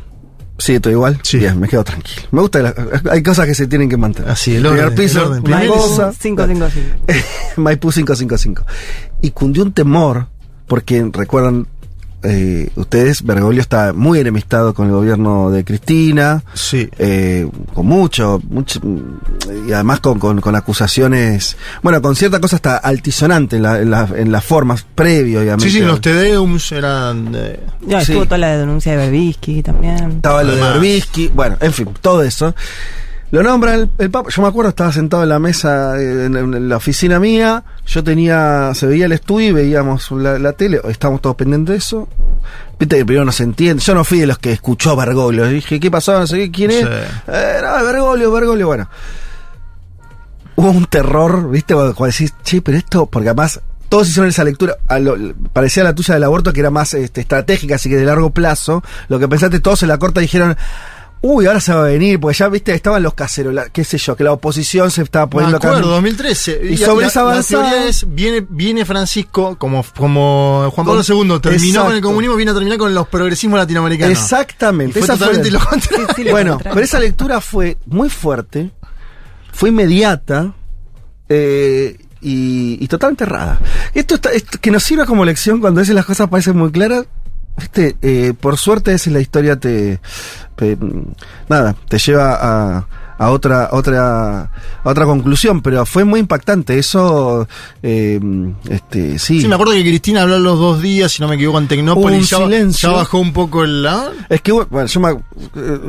[0.58, 1.20] Sí, todo igual.
[1.24, 1.38] Sí.
[1.40, 2.28] Bien, me quedo tranquilo.
[2.32, 2.76] Me gusta, la-
[3.10, 4.30] hay cosas que se tienen que mantener.
[4.30, 5.44] Así, el primer orden, piso, el orden.
[5.48, 6.12] una Primero- cosa.
[6.22, 7.62] 555.
[7.62, 8.64] Maipú 555.
[9.24, 10.28] Y cundió un temor,
[10.68, 11.68] porque recuerdan
[12.24, 16.90] eh, ustedes, Bergoglio está muy enemistado con el gobierno de Cristina, Sí.
[16.98, 18.80] eh, con mucho, mucho,
[19.68, 23.90] y además con, con, con acusaciones, bueno, con cierta cosa hasta altisonante en, la, en,
[23.92, 25.70] la- en las formas, previo, obviamente.
[25.72, 27.32] Sí, sí, los Tedeums eran.
[27.36, 28.12] eh, Ya, Sí.
[28.12, 30.12] estuvo toda la denuncia de Berbisky también.
[30.18, 30.62] Estaba lo de.
[30.62, 32.54] Berbisky, bueno, en fin, todo eso.
[33.32, 34.30] Lo nombra el, el Papa.
[34.30, 37.64] Yo me acuerdo, estaba sentado en la mesa, eh, en, en la oficina mía.
[37.86, 40.82] Yo tenía, se veía el estudio y veíamos la, la tele.
[40.90, 42.10] Estábamos todos pendientes de eso.
[42.78, 43.82] Viste que primero no se entiende.
[43.82, 45.46] Yo no fui de los que escuchó a Bergoglio.
[45.48, 46.20] Dije, ¿qué pasó?
[46.20, 46.80] No sé qué, quién es.
[46.82, 46.88] Sí.
[47.28, 48.68] Eh, no, Bergoglio, Bergoglio.
[48.68, 48.90] Bueno,
[50.56, 51.74] hubo un terror, ¿viste?
[51.74, 55.18] Cuando cuando decís, che, pero esto, porque además todos hicieron esa lectura, a lo-
[55.54, 58.84] parecía la tuya del aborto que era más este, estratégica, así que de largo plazo.
[59.10, 60.56] Lo que pensaste todos en la corta dijeron,
[61.24, 63.98] uy, ahora se va a venir, porque ya, viste, estaban los caseros, la- qué sé
[64.00, 65.70] yo, que la oposición se estaba Me poniendo acá.
[65.70, 66.62] acuerdo, 2013.
[66.72, 71.28] Y sobre esa la avanzada- teoría es, viene, viene Francisco, como, como Juan Pablo Con-
[71.30, 74.18] II terminó con el comunismo, viene a terminar con los progresismos latinoamericanos.
[74.18, 75.00] Exactamente.
[75.00, 76.08] Y fue esa totalmente lo contrario.
[76.08, 76.74] Sí, sí, lo bueno, contrario.
[76.76, 78.72] pero esa lectura fue muy fuerte,
[79.54, 80.54] fue inmediata
[81.30, 83.60] eh, y, y totalmente errada.
[83.94, 86.72] Esto, está, esto que nos sirva como lección cuando a veces las cosas parecen muy
[86.72, 87.06] claras,
[87.58, 90.00] viste, eh, por suerte esa es la historia te,
[90.56, 90.78] te-
[91.50, 92.88] nada, te lleva a,
[93.18, 94.50] a otra, otra, a
[94.84, 96.80] otra conclusión, pero fue muy impactante.
[96.80, 97.48] Eso,
[97.84, 98.20] eh,
[98.68, 99.42] este, sí.
[99.42, 102.32] Sí, me acuerdo que Cristina habló los dos días, si no me equivoco, en Tecnópolis.
[102.34, 102.90] Un ya, silencio.
[102.92, 103.86] ya bajó un poco el.
[103.86, 104.10] ¿ah?
[104.28, 105.18] Es que, bueno, yo me,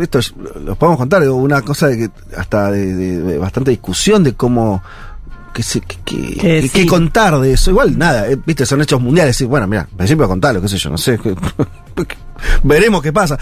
[0.02, 4.22] esto es- lo podemos contar, una cosa de que hasta de, de- de bastante discusión
[4.24, 4.82] de cómo
[5.52, 6.68] que se, que, que- Que que- sí.
[6.82, 7.70] que contar de eso.
[7.70, 9.40] Igual nada, eh, viste, son hechos mundiales.
[9.40, 11.18] Y, bueno, mira, principio contarlo, qué sé yo, no sé.
[12.62, 13.38] veremos qué pasa.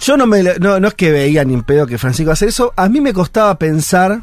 [0.00, 2.48] Yo no me no, no es que veía ni en pedo que Francisco a hacer
[2.48, 2.72] eso.
[2.76, 4.22] A mí me costaba pensar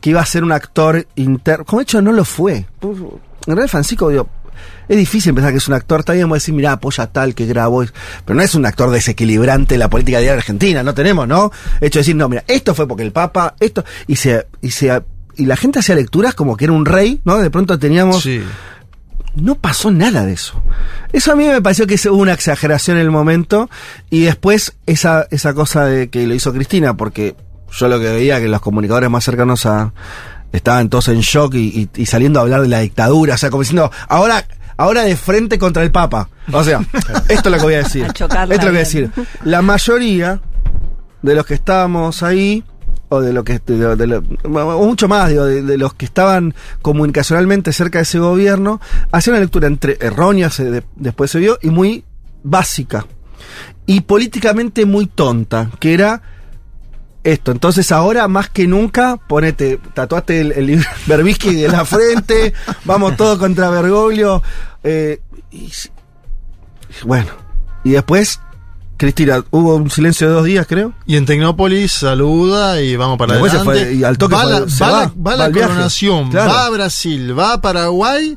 [0.00, 1.64] que iba a ser un actor interno.
[1.64, 2.66] Como hecho no lo fue.
[2.82, 2.96] En
[3.46, 4.28] realidad Francisco, digo,
[4.86, 6.00] es difícil pensar que es un actor.
[6.00, 7.84] Está bien, vamos a decir, mira, apoya tal que grabó.
[8.24, 10.82] Pero no es un actor desequilibrante de la política diaria argentina.
[10.82, 11.50] No tenemos, ¿no?
[11.80, 13.84] Hecho de decir, no, mira, esto fue porque el Papa, esto.
[14.06, 15.02] Y se, y se,
[15.38, 17.38] y la gente hacía lecturas como que era un rey, ¿no?
[17.38, 18.22] De pronto teníamos.
[18.22, 18.42] Sí.
[19.34, 20.60] No pasó nada de eso.
[21.12, 23.70] Eso a mí me pareció que es una exageración en el momento.
[24.10, 27.36] Y después esa, esa cosa de que lo hizo Cristina, porque
[27.70, 29.92] yo lo que veía que los comunicadores más cercanos a.
[30.52, 33.34] estaban todos en shock y, y- y saliendo a hablar de la dictadura.
[33.34, 34.44] O sea, como diciendo, ahora.
[34.80, 36.28] Ahora de frente contra el Papa.
[36.52, 36.78] O sea,
[37.28, 38.04] esto es lo que voy a decir.
[38.04, 39.10] A esto es lo que voy a decir.
[39.42, 40.40] La mayoría
[41.20, 42.62] de los que estábamos ahí,
[43.10, 44.22] o de lo que de de lo-
[44.78, 48.80] mucho más, digo, de, de los que estaban comunicacionalmente cerca de ese gobierno,
[49.12, 52.04] hacían una lectura entre errónea, se- de- después se vio, y muy
[52.42, 53.06] básica.
[53.86, 56.20] Y políticamente muy tonta, que era
[57.24, 57.52] esto.
[57.52, 62.52] Entonces ahora más que nunca, ponete, tatuaste el, el Berbisky de la frente,
[62.84, 64.42] vamos todo contra Bergoglio.
[64.84, 65.20] eh,
[65.50, 65.70] y,
[67.04, 67.28] bueno,
[67.84, 68.40] y después,
[68.98, 70.92] Cristina, hubo un silencio de dos días, creo.
[71.06, 73.84] Y en Tecnópolis saluda y vamos para Después adelante.
[73.86, 76.50] fue- y al toque va, fue- la, va va, va la coronación, Claro.
[76.50, 78.36] va a Brasil, va a Paraguay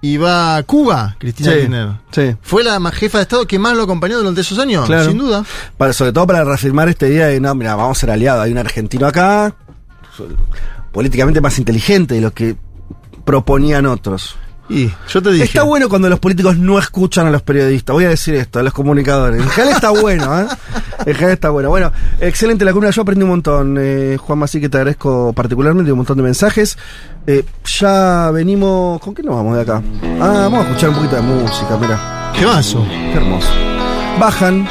[0.00, 1.88] y va a Cuba, Cristina Sí, Kirchner.
[2.12, 2.36] sí.
[2.40, 5.08] Fue la jefa de Estado que más lo acompañó durante esos años, Claro.
[5.08, 5.44] sin duda.
[5.76, 8.44] Para, sobre todo para reafirmar esta idea de, no, mira, vamos a ser aliados.
[8.44, 9.56] Hay un argentino acá,
[10.92, 12.56] políticamente más inteligente de lo que
[13.24, 14.36] proponían otros.
[14.68, 15.44] Y yo te dije.
[15.44, 17.94] Está bueno cuando los políticos no escuchan a los periodistas.
[17.94, 19.40] Voy a decir esto, a los comunicadores.
[19.40, 20.46] En general está bueno, ¿eh?
[21.06, 21.68] En general está bueno.
[21.70, 22.90] Bueno, excelente la columna.
[22.90, 26.76] Yo aprendí un montón, eh, Juan así que te agradezco particularmente un montón de mensajes.
[27.26, 29.00] Eh, ya venimos.
[29.00, 29.82] ¿Con qué nos vamos de acá?
[30.20, 32.32] Ah, vamos a escuchar un poquito de música, mira.
[32.36, 32.84] ¿Qué vaso?
[32.88, 33.48] Qué hermoso.
[34.18, 34.66] Bajan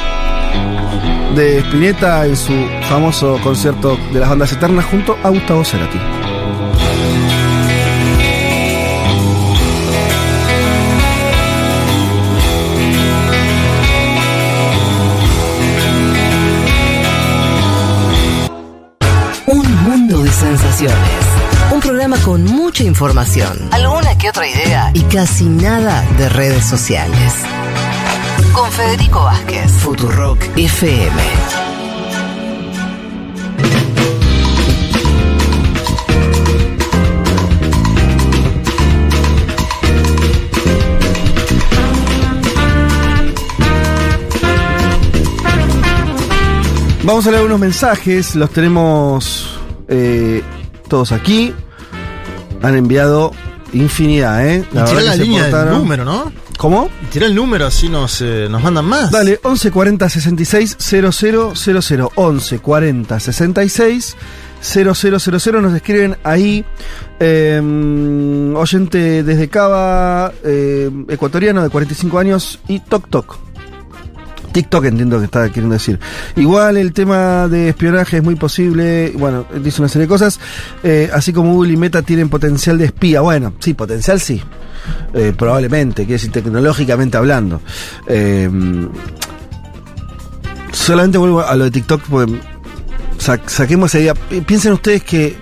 [1.34, 2.52] de Spinetta en su
[2.88, 5.98] famoso concierto de las bandas eternas junto a Gustavo Cerati.
[19.46, 20.96] Un mundo de sensaciones.
[21.72, 27.32] Un programa con mucha información, alguna que otra idea y casi nada de redes sociales.
[28.52, 31.65] Con Federico Vázquez, Futurock FM.
[47.06, 49.58] Vamos a leer unos mensajes, los tenemos
[49.88, 50.42] eh,
[50.88, 51.54] todos aquí.
[52.62, 53.30] Han enviado
[53.72, 54.64] infinidad, ¿eh?
[54.66, 55.78] Y tira verdad la línea del portaron.
[55.78, 56.32] número, ¿no?
[56.58, 56.88] ¿Cómo?
[57.04, 59.10] Y tira el número así nos, eh, nos mandan más.
[59.12, 62.08] Dale, 11 40 66 0000.
[62.16, 64.16] 11 40 66
[64.60, 65.62] 0000.
[65.62, 66.64] Nos escriben ahí.
[67.20, 73.38] eh, oyente desde Cava, eh, ecuatoriano de 45 años y Toc Toc.
[74.56, 76.00] TikTok entiendo que está queriendo decir.
[76.34, 79.12] Igual el tema de espionaje es muy posible.
[79.18, 80.40] Bueno, dice una serie de cosas.
[80.82, 83.20] eh, así como Google y Meta tienen potencial de espía.
[83.20, 84.40] Bueno, sí, potencial sí.
[85.12, 87.60] Eh, probablemente, quiero decir, tecnológicamente hablando.
[88.06, 88.48] Eh,
[90.72, 92.40] solamente vuelvo a lo de TikTok porque
[93.18, 94.14] sa- saquemos esa idea.
[94.14, 95.36] Pi- Piensen ustedes que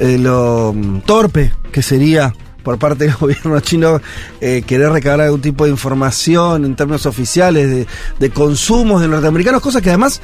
[0.00, 0.74] lo
[1.04, 2.32] torpe que sería
[2.68, 3.98] por parte del gobierno chino
[4.42, 7.86] eh, querer recabar algún tipo de información en términos oficiales de,
[8.18, 10.20] de consumos de norteamericanos, cosas que además,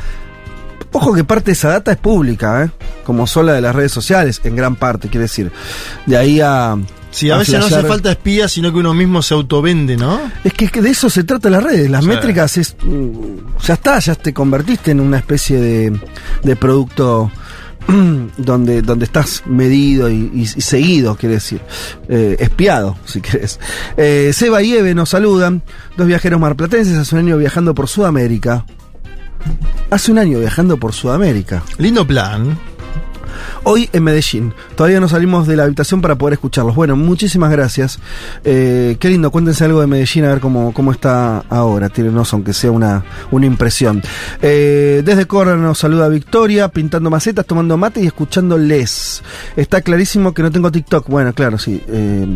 [0.93, 2.71] ojo que parte de esa data es pública, ¿eh?
[3.07, 5.51] como son la de las redes sociales, en gran parte, quiere decir.
[6.05, 6.77] De ahí a...
[7.11, 10.21] Sí, a veces no hace falta espía, sino que uno mismo se autovende, ¿no?
[10.43, 11.89] es que, que de eso se trata las redes.
[11.89, 12.09] Las Sí.
[12.11, 12.77] métricas es.
[12.83, 15.99] mm, Ya está, ya te convertiste en una especie de,
[16.43, 17.31] de producto
[18.37, 21.61] donde, donde estás medido y, seguido, quiere decir.
[22.09, 23.61] Eh, espiado, si querés.
[23.97, 25.63] Eh, Seba y Eve nos saludan.
[25.97, 28.65] Dos viajeros marplatenses hace un año viajando por Sudamérica.
[29.91, 31.63] Hace un año viajando por Sudamérica.
[31.79, 32.59] Lindo plan.
[33.65, 34.53] Hoy en Medellín.
[34.77, 36.75] Todavía no salimos de la habitación para poder escucharlos.
[36.75, 37.99] Bueno, muchísimas gracias.
[38.45, 41.89] Eh, qué lindo, cuéntense algo de Medellín, a ver cómo, cómo está ahora.
[41.89, 44.03] Tírenos, aunque sea una, una impresión.
[44.43, 49.23] Eh, desde Córdoba nos saluda Victoria, pintando macetas, tomando mate y escuchando Les.
[49.57, 51.09] Está clarísimo que no tengo TikTok.
[51.09, 51.83] Bueno, claro, sí.
[51.89, 52.27] eh,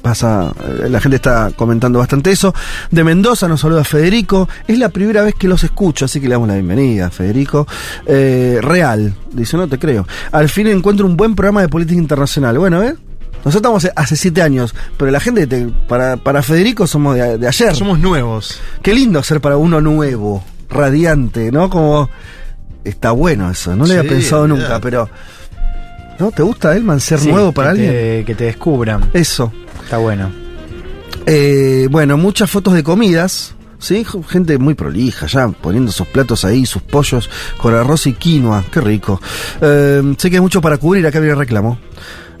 [0.00, 0.52] pasa,
[0.88, 2.54] la gente está comentando bastante eso.
[2.90, 4.48] De Mendoza nos saluda Federico.
[4.66, 7.66] Es la primera vez que los escucho, así que le damos la bienvenida, Federico.
[8.06, 10.06] Real, dice, no te creo.
[10.30, 12.58] Al fin encuentro un buen programa de política internacional.
[12.58, 12.94] Bueno, ¿eh?
[13.44, 17.48] Nosotros estamos hace siete años, pero la gente, te- para, para Federico somos de, de
[17.48, 17.74] ayer.
[17.74, 18.60] Somos nuevos.
[18.82, 21.68] Qué lindo ser para uno nuevo, radiante, ¿no?
[21.68, 22.08] Como...
[22.84, 25.08] Está bueno eso, no lo había pensado nunca, pero...
[26.18, 26.30] ¿No?
[26.32, 27.90] ¿Te gusta, Elman, ser Sí, nuevo para que alguien?
[27.92, 29.08] te- que te descubran.
[29.12, 29.52] Eso.
[29.84, 30.30] Está bueno.
[31.26, 33.54] Eh, bueno, muchas fotos de comidas.
[33.82, 34.06] ¿Sí?
[34.28, 37.28] Gente muy prolija, ya poniendo sus platos ahí, sus pollos
[37.58, 38.64] con arroz y quinoa.
[38.70, 39.20] Qué rico.
[39.60, 41.78] Eh, sé que hay mucho para cubrir, acá viene reclamo.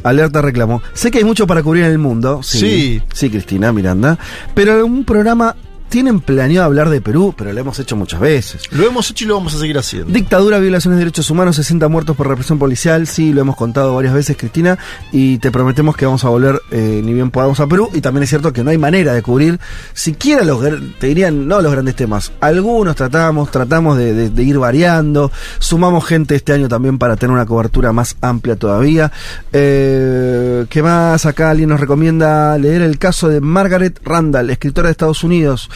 [0.04, 0.82] Alerta reclamo.
[0.92, 2.42] Sé que hay mucho para cubrir en el mundo.
[2.44, 3.02] Sí.
[3.12, 4.16] Sí, Cristina Miranda.
[4.54, 5.56] Pero un programa
[5.92, 8.62] tienen planeado hablar de Perú, pero lo hemos hecho muchas veces.
[8.70, 10.10] Lo hemos hecho y lo vamos a seguir haciendo.
[10.10, 14.14] Dictadura, violaciones de derechos humanos, 60 muertos por represión policial, sí, lo hemos contado varias
[14.14, 14.78] veces, Cristina,
[15.12, 18.22] y te prometemos que vamos a volver eh, ni bien podamos a Perú, y también
[18.22, 19.60] es cierto que no hay manera de cubrir
[19.92, 20.60] siquiera los,
[20.98, 26.06] te dirían, no los grandes temas, algunos tratamos, tratamos de, de- de ir variando, sumamos
[26.06, 29.12] gente este año también para tener una cobertura más amplia todavía.
[29.52, 31.26] Eh, ¿Qué más?
[31.26, 35.68] Acá alguien nos recomienda leer el caso de Margaret Randall, escritora de Estados Unidos,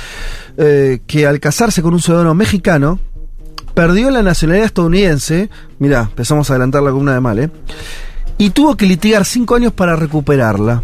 [0.56, 2.98] eh, que al casarse con un ciudadano mexicano,
[3.74, 5.50] perdió la nacionalidad estadounidense.
[5.78, 7.50] Mirá, empezamos a adelantar la columna de mal, ¿eh?
[8.38, 10.82] Y tuvo que litigar cinco años para recuperarla.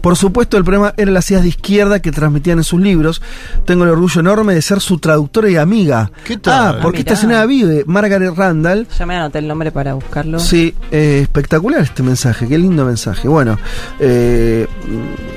[0.00, 3.22] Por supuesto, el problema era las ideas de izquierda que transmitían en sus libros.
[3.64, 6.10] Tengo el orgullo enorme de ser su traductora y amiga.
[6.24, 6.76] ¿Qué tal?
[6.76, 8.86] Ah, porque esta señora vive, Margaret Randall.
[8.98, 10.38] Ya me anoté el nombre para buscarlo.
[10.38, 13.28] Sí, eh, espectacular este mensaje, qué lindo mensaje.
[13.28, 13.58] Bueno,
[13.98, 14.66] eh,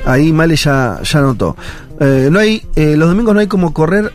[0.06, 1.56] ahí Male ya, ya notó.
[2.00, 4.14] Eh, no hay, eh, los domingos no hay como correr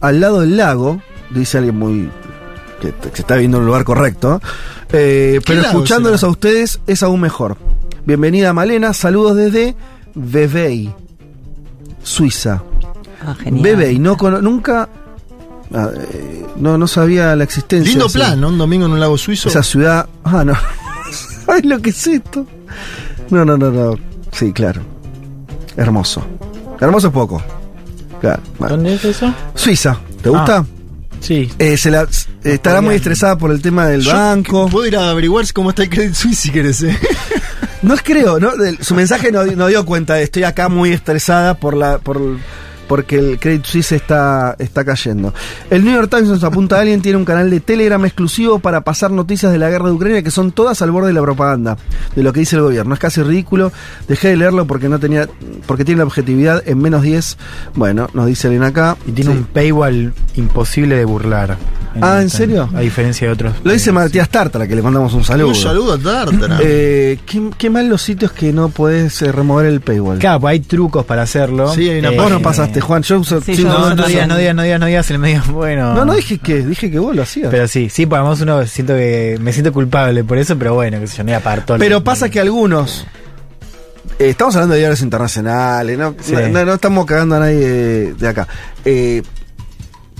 [0.00, 1.00] al lado del lago,
[1.30, 2.10] dice alguien muy
[2.80, 4.40] que, que se está viendo en un lugar correcto.
[4.92, 6.28] Eh, pero escuchándolos será?
[6.28, 7.56] a ustedes es aún mejor.
[8.04, 9.76] Bienvenida Malena, saludos desde
[10.14, 10.92] Vevey,
[12.02, 12.62] Suiza.
[13.24, 13.62] Ah, genial.
[13.62, 14.88] Vevey, no cono- nunca
[15.72, 15.90] ah,
[16.56, 17.88] no, no sabía la existencia.
[17.90, 18.48] Lindo plan, ¿no?
[18.48, 19.48] Un domingo en un lago suizo.
[19.48, 20.08] esa ciudad.
[20.24, 20.54] Ah, no.
[21.46, 22.44] ¿Sabes lo que es esto?
[23.30, 23.94] No, no, no, no.
[24.32, 24.80] Sí, claro.
[25.76, 26.24] Hermoso.
[26.82, 27.42] Hermoso es poco.
[28.20, 28.42] Claro.
[28.58, 28.76] bueno.
[28.76, 29.32] ¿Dónde es eso?
[29.54, 29.98] Suiza.
[30.22, 30.58] ¿Te gusta?
[30.58, 30.64] Ah,
[31.20, 31.48] Sí.
[31.60, 32.08] Eh, se la,
[32.42, 34.68] estará muy estresada por el tema del Yo banco.
[34.68, 36.98] Puedo ir a averiguar cómo está el Credit Suisse si querés, ¿eh?
[37.82, 38.50] No creo, ¿no?
[38.80, 42.20] Su mensaje no, no dio cuenta de estoy acá muy estresada por la por
[42.92, 45.32] porque el Credit Suisse está, está cayendo.
[45.70, 48.82] El New York Times nos apunta a alguien, tiene un canal de Telegram exclusivo para
[48.82, 51.78] pasar noticias de la guerra de Ucrania que son todas al borde de la propaganda,
[52.14, 52.92] de lo que dice el gobierno.
[52.92, 53.72] Es casi ridículo.
[54.08, 55.26] Dejé de leerlo porque no tenía,
[55.66, 57.38] porque tiene la objetividad en menos 10.
[57.76, 58.98] Bueno, nos dice alguien acá.
[59.06, 59.38] Y tiene Sí.
[59.38, 61.56] un paywall imposible de burlar.
[62.00, 62.68] Ah, ¿en serio?
[62.74, 63.54] A diferencia de otros.
[63.64, 65.48] Lo dice Matías Tartara, que le mandamos un saludo.
[65.48, 66.58] Un saludo a Tártara.
[66.62, 70.18] Eh, ¿qué, qué mal los sitios que no podés eh, remover el paywall.
[70.18, 71.72] Claro, pues hay trucos para hacerlo.
[71.74, 73.02] Sí, hay una Eh, Vos no pasaste, Juan.
[73.02, 74.34] Yo uso- Sí, sí, yo no, No, no, no, no, digas, no.
[74.34, 75.94] no digas, no digas, no digas, el medio, bueno.
[75.94, 77.48] no, no dije que, dije que vos lo hacías.
[77.50, 81.00] Pero sí, sí, pues además uno siento que me siento culpable por eso, pero bueno,
[81.00, 81.78] que sé yo, no voy a pagar todo.
[81.78, 83.06] Pero pasa que algunos.
[84.18, 86.14] eh, estamos hablando de diarios internacionales, ¿no?
[86.20, 86.32] Sí.
[86.34, 88.46] No, no- no estamos cagando a nadie de, de acá.
[88.84, 89.22] Eh,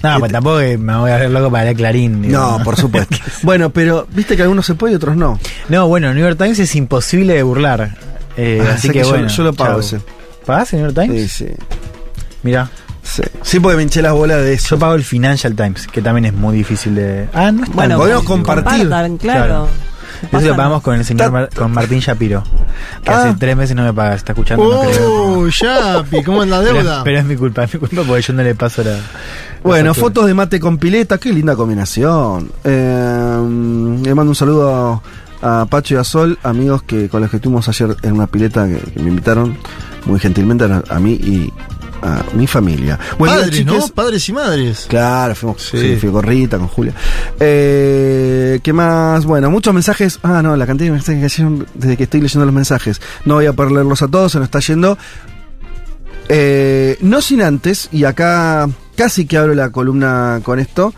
[0.03, 2.23] No, pues tampoco me voy a ver loco para leer Clarín.
[2.23, 3.17] digo, no, por supuesto.
[3.43, 5.39] bueno, pero viste que algunos se puede y otros no.
[5.69, 7.97] No, bueno, New York Times es imposible de burlar.
[8.37, 9.29] Eh, Ah, así que, que yo- bueno.
[9.29, 9.81] yo lo pago chau.
[9.81, 10.01] ese.
[10.47, 11.33] ¿Pagás el New York Sí, Times?
[11.33, 11.47] sí.
[12.43, 12.69] Mira,
[13.05, 14.77] Sí, Sí, porque me hinché las bolas de eso.
[14.77, 17.29] yo pago el Financial Times, que también es muy difícil de.
[17.35, 18.65] Ah, no es tan Bueno, podemos compartir.
[18.83, 19.45] compartan, claro.
[19.47, 19.69] Claro.
[20.39, 22.45] Eso lo pagamos con el señor Está- Mar- con Martín Shapiro,
[23.03, 23.23] que Ah.
[23.25, 24.81] hace tres meses no me paga, está escuchando, no.
[25.05, 27.03] Oh, Yapi, ¿cómo es la deuda?
[27.03, 28.97] pero es mi culpa, es mi culpa porque yo no le paso la.
[29.65, 32.53] Bueno, la fotos de mate con pileta, qué linda combinación.
[32.63, 35.03] Eh, le mando un saludo
[35.43, 38.69] a Pacho y a Sol, amigos que con los que estuvimos ayer en una pileta
[38.69, 39.57] que, que me invitaron
[40.07, 41.53] muy gentilmente a, a mí y
[42.03, 42.99] a mi familia.
[43.19, 43.89] Bueno, Padres, ¿no?
[43.89, 44.87] Padres y madres.
[44.89, 45.79] Claro, fuimos, Sí.
[45.79, 46.93] sí, fui con Rita, con Julia.
[47.39, 49.25] Eh, ¿Qué más?
[49.25, 50.19] Bueno, muchos mensajes.
[50.23, 53.01] Ah, no, la cantidad de mensajes que cayeron desde que estoy leyendo los mensajes.
[53.25, 54.99] No voy a poder leerlos a todos, se nos está yendo.
[56.29, 60.93] Eh, no sin antes, y acá casi que abro la columna con esto.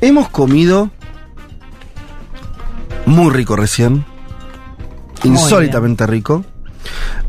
[0.00, 0.90] Hemos comido
[3.06, 4.04] muy rico recién.
[5.24, 6.44] Muy Insólitamente rico.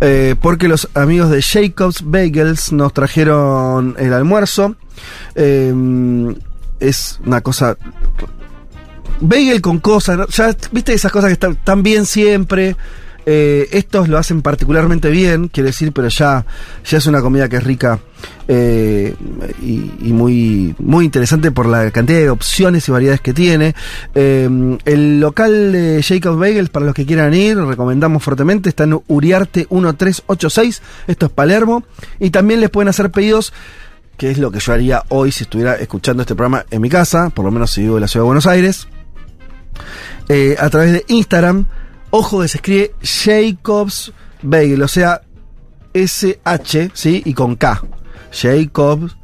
[0.06, 4.76] Eh, porque los amigos de Jacobs Bagels nos trajeron el almuerzo.
[5.34, 5.74] Eh,
[6.82, 7.78] es una cosa
[9.22, 12.76] bagel con cosas, ya viste esas cosas que están, están bien siempre.
[13.26, 16.46] Eh, estos lo hacen particularmente bien, quiero decir, pero ya,
[16.86, 18.00] ya es una comida que es rica
[18.48, 19.16] eh,
[19.62, 23.76] y, muy, muy interesante por la cantidad de opciones y variedades que tiene.
[24.14, 29.02] Eh, el local de Jacob Bagels, para los que quieran ir, recomendamos fuertemente, está en
[29.08, 31.84] Uriarte 1386, esto es Palermo,
[32.20, 33.54] y también les pueden hacer pedidos
[34.18, 37.32] que es lo que yo haría hoy si estuviera escuchando este programa en mi casa,
[37.32, 38.88] por lo menos si vivo en la ciudad de Buenos Aires,
[40.60, 41.66] a través de Instagram.
[42.16, 44.14] Ojo que se escribe Jacobs
[44.44, 45.24] Bagel, o sea,
[45.96, 47.24] SH, ¿sí?
[47.26, 47.82] Y con K.
[48.32, 49.18] Jacobs,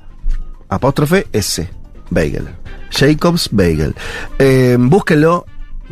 [0.70, 1.70] apóstrofe S,
[2.10, 2.48] Bagel.
[2.90, 3.94] Jacobs Bagel.
[4.40, 5.46] Eh, búsquenlo,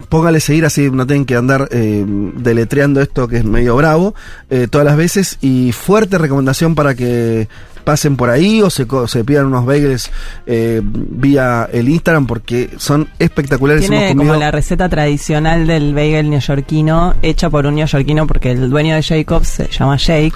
[0.09, 4.15] póngale seguir así no tienen que andar eh, deletreando esto que es medio bravo
[4.49, 7.47] eh, todas las veces y fuerte recomendación para que
[7.87, 10.11] pasen por ahí o se, se pidan unos bagels
[10.45, 13.87] eh, vía el Instagram porque son espectaculares.
[13.87, 18.93] Tiene como la receta tradicional del bagel neoyorquino, hecha por un neoyorquino porque el dueño
[18.95, 20.33] de Jacobs se llama Jake.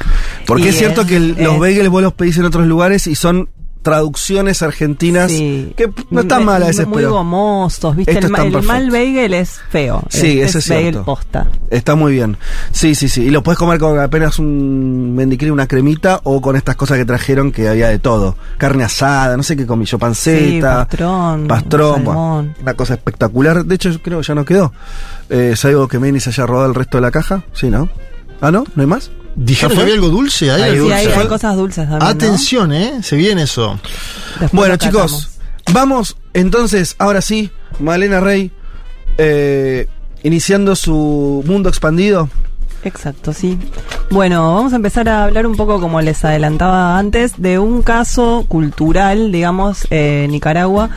[0.48, 3.16] Porque es cierto que el- los es- bagels vos los pedís en otros lugares y
[3.16, 3.50] son
[3.82, 5.74] traducciones argentinas Sí.
[5.76, 8.18] que no están malas a veces, Muy pero gomosos, ¿viste?
[8.18, 10.04] El, el mal bagel es feo.
[10.10, 11.04] Sí, es, eso es bagel cierto.
[11.06, 11.48] posta.
[11.70, 12.38] Está muy bien.
[12.72, 13.24] Sí, sí, sí.
[13.24, 17.06] Y lo puedes comer con apenas un mendicri, una cremita o con estas cosas que
[17.06, 18.36] trajeron que había de todo.
[18.58, 23.66] Carne asada, no sé qué comí yo, Sí, panceta, pastrón, pastrón, bueno, una cosa espectacular.
[23.66, 24.74] De hecho, yo creo que ya no quedó.
[25.30, 27.44] Eh, ¿Salvo que Menis haya rodado el resto de la caja?
[27.54, 27.90] Sí, ¿no?
[28.42, 28.64] ¿Ah, no?
[28.76, 29.12] ¿No hay más?
[29.36, 29.84] ¿Dijeron ¿Ya que fue?
[29.84, 30.62] había algo dulce ahí?
[30.62, 30.94] Hay Sí, dulce.
[30.96, 32.00] hay, hay Fue- cosas dulces también.
[32.00, 32.06] ¿no?
[32.08, 33.00] Atención, ¿eh?
[33.04, 33.80] Se viene eso.
[34.40, 35.30] Después Bueno, chicos,
[35.72, 37.50] vamos entonces, ahora sí,
[37.80, 38.52] Malena Rey,
[39.18, 39.88] eh,
[40.24, 42.30] iniciando su mundo expandido.
[42.84, 43.58] Exacto, sí.
[44.10, 48.46] Bueno, vamos a empezar a hablar un poco, como les adelantaba antes, de un caso
[48.48, 50.90] cultural, digamos, eh, Nicaragua,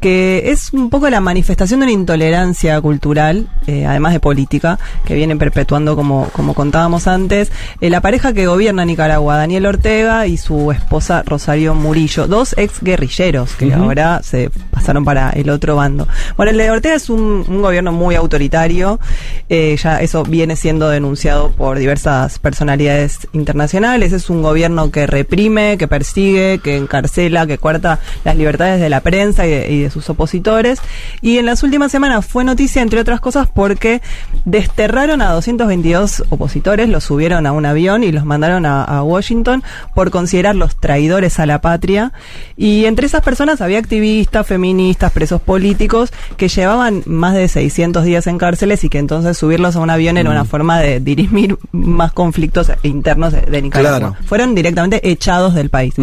[0.00, 5.14] que es un poco la manifestación de una intolerancia cultural, eh, además de política, que
[5.14, 7.50] vienen perpetuando, como, como contábamos antes,
[7.80, 12.80] eh, la pareja que gobierna Nicaragua, Daniel Ortega y su esposa Rosario Murillo, dos ex
[12.80, 16.06] guerrilleros que ahora se pasaron para el otro bando.
[16.36, 19.00] Bueno, el de Ortega es un, un gobierno muy autoritario,
[19.48, 25.76] eh, ya eso viene siendo denunciado por diversas personalidades internacionales, es un gobierno que reprime,
[25.76, 29.90] que persigue, que encarcela, que cuarta las libertades de la prensa y de, y de
[29.90, 30.80] sus opositores.
[31.20, 34.00] Y en las últimas semanas fue noticia, entre otras cosas, porque
[34.44, 39.62] desterraron a 222 opositores, los subieron a un avión y los mandaron a, a Washington
[39.94, 42.12] por considerarlos traidores a la patria.
[42.56, 48.26] Y entre esas personas había activistas, feministas, presos políticos que llevaban más de 600 días
[48.26, 52.12] en cárceles y que entonces subirlos a un avión era una forma de dirimir más
[52.12, 53.98] conflictos internos de, Nicaragua.
[53.98, 54.16] Claro.
[54.26, 55.94] Fueron directamente echados del país.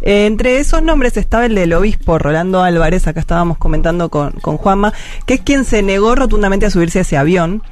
[0.00, 4.56] Eh, entre esos nombres estaba el del obispo Rolando Álvarez, acá estábamos comentando con, con
[4.56, 4.92] Juanma,
[5.26, 7.62] que es quien se negó rotundamente a subirse a ese avión.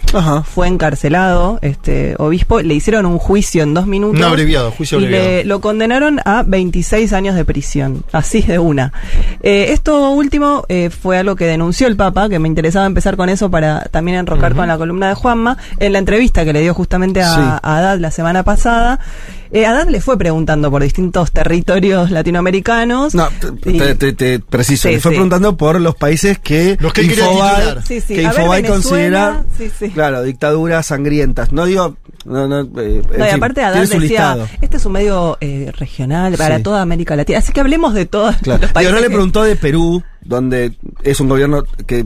[0.44, 4.18] Fue encarcelado, este obispo, le hicieron un juicio en dos minutos.
[4.18, 5.28] Un abreviado, juicio y abreviado.
[5.28, 8.92] le- lo condenaron a 26 años de prisión, así de una.
[9.42, 13.28] Eh, esto último eh, fue algo que denunció el Papa, que me interesaba empezar con
[13.28, 16.74] eso para también enrocar con la columna de Juanma, en la entrevista que le dio
[16.74, 16.87] justamente
[17.22, 17.40] a, Sí.
[17.40, 18.98] a Haddad la semana pasada.
[19.50, 23.14] Eh, Haddad le fue preguntando por distintos territorios latinoamericanos.
[23.14, 23.28] No,
[23.64, 24.88] Y- te, te- te preciso.
[24.88, 25.16] Sí, le fue sí.
[25.16, 27.82] preguntando por los países que Los que Infobae.
[27.86, 29.90] Sí, que Venezuela, considera, sí, sí.
[29.90, 31.52] claro, dictaduras sangrientas.
[31.52, 34.48] No digo, no, no, eh, No, y fin, aparte Haddad decía, listado.
[34.60, 36.62] este es un medio eh, regional para Sí.
[36.62, 37.38] toda América Latina.
[37.38, 38.60] Así que hablemos de todos Claro.
[38.74, 40.72] los ahora le preguntó de Perú, donde
[41.04, 42.04] es un gobierno que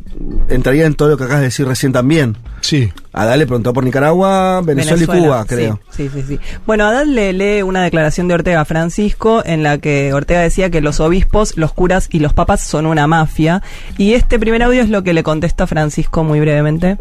[0.49, 2.37] entraría en todo lo que acabas de decir recién también.
[2.61, 2.93] Sí.
[3.13, 5.81] Adán le preguntó por Nicaragua, Venezuela, y Cuba, creo.
[5.91, 6.39] Sí, sí, sí.
[6.67, 10.81] Bueno, Haddad le lee una declaración de Ortega Francisco en la que Ortega decía que
[10.81, 13.63] los obispos, los curas y los papas son una mafia.
[13.99, 16.99] Y este primer audio es lo que le contesta Francisco muy brevemente.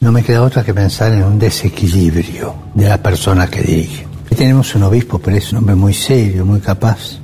[0.00, 4.06] No me queda otra que pensar en un desequilibrio de la persona que dirige.
[4.36, 7.18] Tenemos un obispo, pero es un hombre muy serio, muy capaz.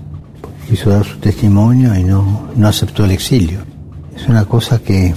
[0.68, 3.60] Quiso dar su testimonio y no, no aceptó el exilio.
[4.16, 5.12] Es una cosa que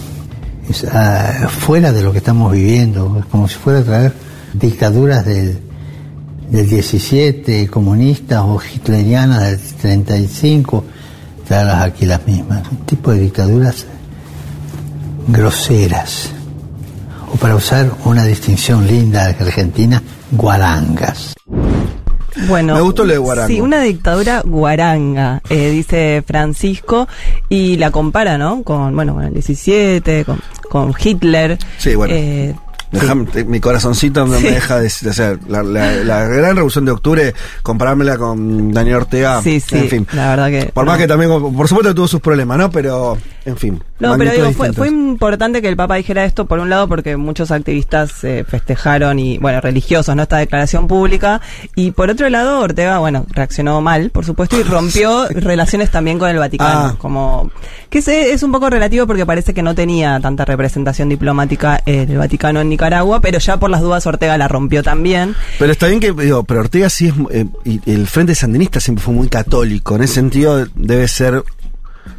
[0.70, 3.18] es ah, fuera de lo que estamos viviendo.
[3.20, 4.14] Es como si fuera a traer
[4.54, 5.60] dictaduras del,
[6.54, 9.60] del 17, comunistas o hitlerianas del
[10.04, 10.86] 35,
[11.48, 12.62] traerlas aquí las mismas.
[12.70, 13.88] Un tipo de dictaduras
[15.28, 16.30] groseras
[17.34, 21.34] o para usar una distinción linda de Argentina, guarangas.
[22.48, 23.48] Bueno, Me gustó lo de guarango.
[23.48, 27.08] Sí, una dictadura guaranga, eh, dice Francisco,
[27.50, 28.62] y la compara, ¿no?
[28.62, 30.40] Con, bueno, con el 17, con,
[30.70, 31.58] con Hitler.
[31.80, 32.14] Sí, bueno.
[32.16, 32.54] Eh,
[32.94, 34.44] Dejame- te- mi corazoncito no Sí.
[34.45, 38.98] me deja de o sea, la, la- la gran revolución de octubre, comparármela con Daniel
[38.98, 40.07] Ortega, Sí, sí, en fin.
[40.14, 40.72] la verdad que.
[40.74, 42.70] Por más que también, por supuesto tuvo sus problemas, ¿no?
[42.72, 43.84] Pero, en fin.
[43.99, 47.15] No, pero digo, fue, fue importante que el Papa dijera esto, por un lado, porque
[47.15, 50.24] muchos activistas eh, festejaron y, bueno, religiosos, ¿no?
[50.24, 51.40] Esta declaración pública.
[51.76, 56.30] Y por otro lado, Ortega, bueno, reaccionó mal, por supuesto, y rompió relaciones también con
[56.30, 56.80] el Vaticano.
[56.90, 56.95] Ah.
[56.98, 57.49] Como,
[57.90, 62.06] que es, es un poco relativo porque parece que no tenía tanta representación diplomática eh,
[62.06, 62.83] del Vaticano en Nicaragua,
[63.22, 65.36] pero ya por las dudas Ortega la rompió también.
[65.60, 69.14] Pero está bien que, pero Ortega sí es, eh, y el Frente Sandinista siempre fue
[69.14, 71.44] muy católico, en ese sentido debe ser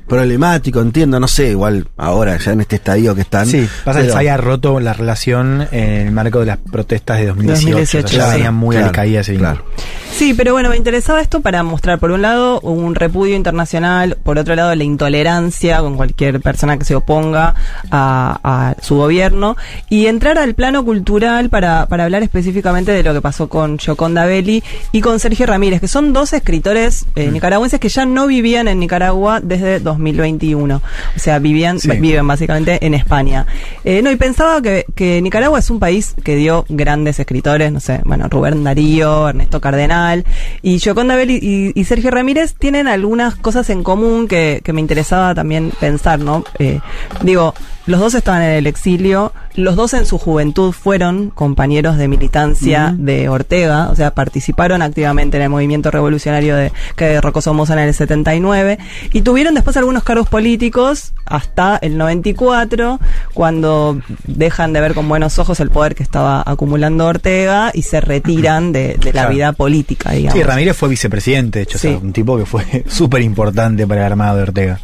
[0.07, 3.47] problemático, entiendo, no sé, igual ahora ya en este estadio que están.
[3.47, 7.27] Sí, pasa que se había roto la relación en el marco de las protestas de
[7.27, 7.71] 2018.
[7.77, 9.65] 2018, o sea, ya venía muy Claro, alicaída ese claro.
[10.13, 14.39] Sí, pero bueno, me interesaba esto para mostrar, por un lado, un repudio internacional, por
[14.39, 17.55] otro lado, la intolerancia con cualquier persona que se oponga
[17.91, 19.57] a, a su gobierno,
[19.89, 24.25] y entrar al plano cultural para, para hablar específicamente de lo que pasó con Gioconda
[24.25, 24.63] Belli
[24.93, 28.79] y con Sergio Ramírez, que son dos escritores eh, nicaragüenses que ya no vivían en
[28.79, 30.77] Nicaragua desde 2021.
[30.77, 31.91] O sea, vivían, Sí.
[31.91, 33.47] viven básicamente en España.
[33.85, 37.81] Eh, no, y pensaba que, que Nicaragua es un país que dio grandes escritores, no
[37.81, 40.25] sé, bueno, Rubén Darío, Ernesto Cardenal,
[40.63, 44.81] y Gioconda Belli y, y Sergio Ramírez tienen algunas cosas en común que, que me
[44.81, 46.45] interesaba también pensar, ¿no?
[46.59, 46.81] Eh,
[47.23, 47.55] digo,
[47.87, 52.95] los dos estaban en el exilio, los dos en su juventud fueron compañeros de militancia
[52.97, 57.81] de Ortega, o sea, participaron activamente en el movimiento revolucionario de, que derrocó Somoza en
[57.81, 58.79] el 79,
[59.13, 62.99] y tuvieron después algunos cargos políticos hasta el 94,
[63.35, 68.01] cuando dejan de ver con buenos ojos el poder que estaba acumulando Ortega y se
[68.01, 69.31] retiran de, de la Claro.
[69.31, 70.39] vida política, digamos.
[70.39, 71.99] Sí, Ramírez fue vicepresidente, de hecho, o sea, Sí.
[72.03, 74.81] un tipo que fue súper importante para el armado de Ortega.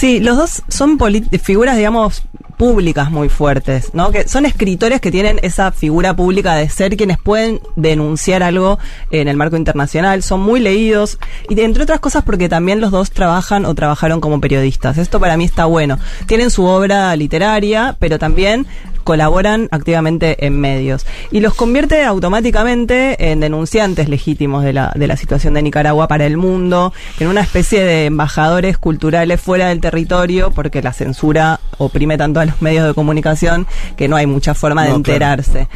[0.00, 0.98] Sí, los dos son
[1.42, 2.22] figuras, digamos,
[2.56, 4.10] públicas muy fuertes, ¿no?
[4.12, 8.78] Que son escritores que tienen esa figura pública de ser quienes pueden denunciar algo
[9.10, 11.18] en el marco internacional, son muy leídos
[11.50, 14.96] y entre otras cosas porque también los dos trabajan o trabajaron como periodistas.
[14.96, 15.98] Esto para mí está bueno.
[16.24, 18.66] Tienen su obra literaria, pero también
[19.10, 25.16] colaboran activamente en medios y los convierte automáticamente en denunciantes legítimos de la, de la
[25.16, 30.52] situación de Nicaragua para el mundo, en una especie de embajadores culturales fuera del territorio,
[30.52, 33.66] porque la censura oprime tanto a los medios de comunicación
[33.96, 35.14] que no hay mucha forma de No, claro.
[35.14, 35.66] enterarse.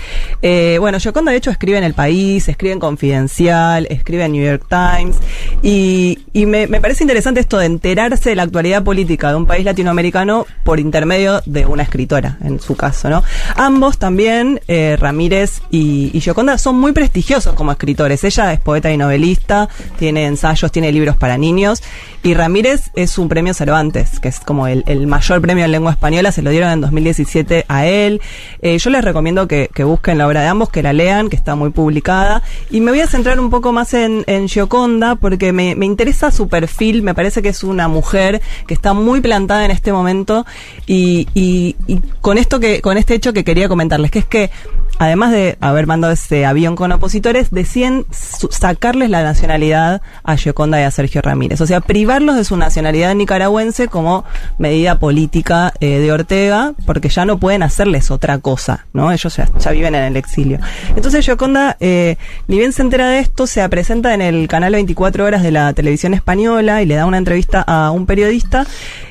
[0.40, 4.44] Eh, bueno, Yoconda de hecho escribe en El País, escribe en Confidencial, escribe en New
[4.46, 5.16] York Times
[5.60, 9.46] y, y me, me parece interesante esto de enterarse de la actualidad política de un
[9.46, 13.23] país latinoamericano por intermedio de una escritora, en su caso, ¿no?
[13.56, 18.24] Ambos también, eh, Ramírez y, y Gioconda, son muy prestigiosos como escritores.
[18.24, 19.68] Ella es poeta y novelista,
[19.98, 21.82] tiene ensayos, tiene libros para niños
[22.22, 26.32] y Ramírez es un premio Cervantes, que es como el, mayor premio en lengua española,
[26.32, 28.20] se lo dieron en 2017 a él.
[28.62, 31.36] Eh, yo les recomiendo que, que busquen la obra de ambos, que la lean, que
[31.36, 32.42] está muy publicada.
[32.70, 36.30] Y me voy a centrar un poco más en, en Gioconda, porque me, me interesa
[36.30, 40.46] su perfil, me parece que es una mujer que está muy plantada en este momento
[40.86, 41.76] y- y
[42.20, 44.50] con esto que, con este hecho que quería comentarles, que es que
[44.98, 50.84] además de haber mandado ese avión con opositores, decían sacarles la nacionalidad a Gioconda y
[50.84, 51.60] a Sergio Ramírez.
[51.60, 54.24] O sea, privarlos de su nacionalidad nicaragüense como
[54.58, 59.12] medida política eh, de Ortega, porque ya no pueden hacerles otra cosa, ¿no?
[59.12, 60.58] Ellos ya, ya viven en el exilio.
[60.96, 62.16] Entonces Gioconda, eh,
[62.48, 65.72] ni bien se entera de esto, se presenta en el canal 24 horas de la
[65.72, 68.66] televisión española y le da una entrevista a un periodista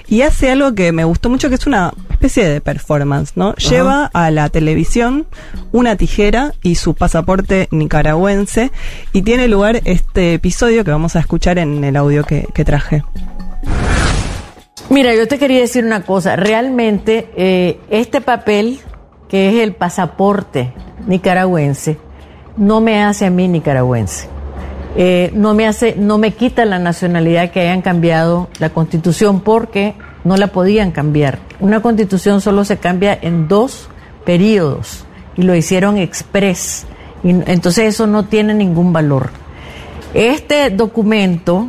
[0.08, 3.56] y hace algo que me gustó mucho, que es una especie de performance, ¿no?
[3.56, 5.26] Lleva a la televisión
[5.74, 8.72] una tijera y su pasaporte nicaragüense
[9.12, 13.04] y tiene lugar este episodio que vamos a escuchar en el audio que, traje.
[14.90, 16.36] Mira, yo te quería decir una cosa.
[16.36, 18.80] Realmente, eh, este papel,
[19.28, 20.74] que es el pasaporte
[21.08, 21.98] nicaragüense,
[22.56, 24.30] no me hace a mí nicaragüense.
[24.96, 29.96] Eh, no me hace, no me quita la nacionalidad que hayan cambiado la constitución porque
[30.24, 31.40] no la podían cambiar.
[31.60, 33.90] Una constitución solo se cambia en dos
[34.24, 35.06] periodos
[35.36, 36.86] y lo hicieron express.
[37.24, 39.30] Y, entonces eso no tiene ningún valor.
[40.14, 41.68] Este documento,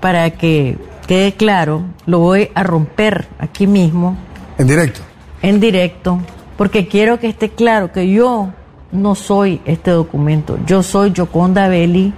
[0.00, 4.16] para que quede claro, lo voy a romper aquí mismo,
[4.58, 5.00] En directo.
[5.42, 6.20] en directo,
[6.56, 8.50] porque quiero que esté claro que yo
[8.92, 10.58] no soy este documento.
[10.66, 12.12] Yo soy Yoconda Belli,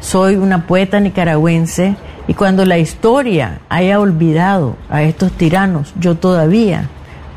[0.00, 1.96] soy una poeta nicaragüense,
[2.28, 6.88] y cuando la historia haya olvidado a estos tiranos, yo todavía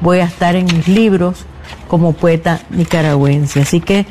[0.01, 1.45] voy a estar en mis libros
[1.87, 3.61] como poeta nicaragüense.
[3.61, 4.05] Así que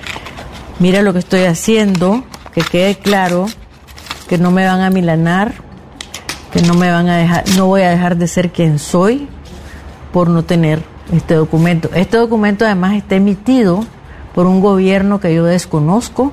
[0.79, 3.47] mira lo que estoy haciendo, que quede claro
[4.29, 5.55] que no me van a milanar,
[6.53, 9.29] que no me van a dejar, no voy a dejar de ser quien soy
[10.13, 10.83] por no tener
[11.13, 11.91] este documento.
[11.95, 13.85] Este documento además está emitido
[14.35, 16.33] por un gobierno que yo desconozco,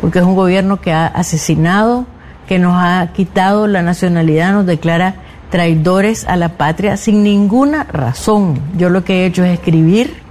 [0.00, 2.06] porque es un gobierno que ha asesinado,
[2.48, 5.16] que nos ha quitado la nacionalidad, nos declara
[5.50, 8.58] traidores a la patria sin ninguna razón.
[8.76, 10.23] Yo lo que he hecho es escribir,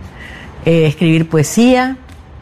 [0.66, 1.98] eh, escribir poesía,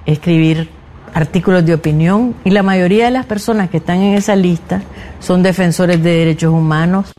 [0.05, 0.69] escribir
[1.13, 4.81] artículos de opinión y la mayoría de las personas que están en esa lista
[5.19, 7.11] son defensores de derechos humanos.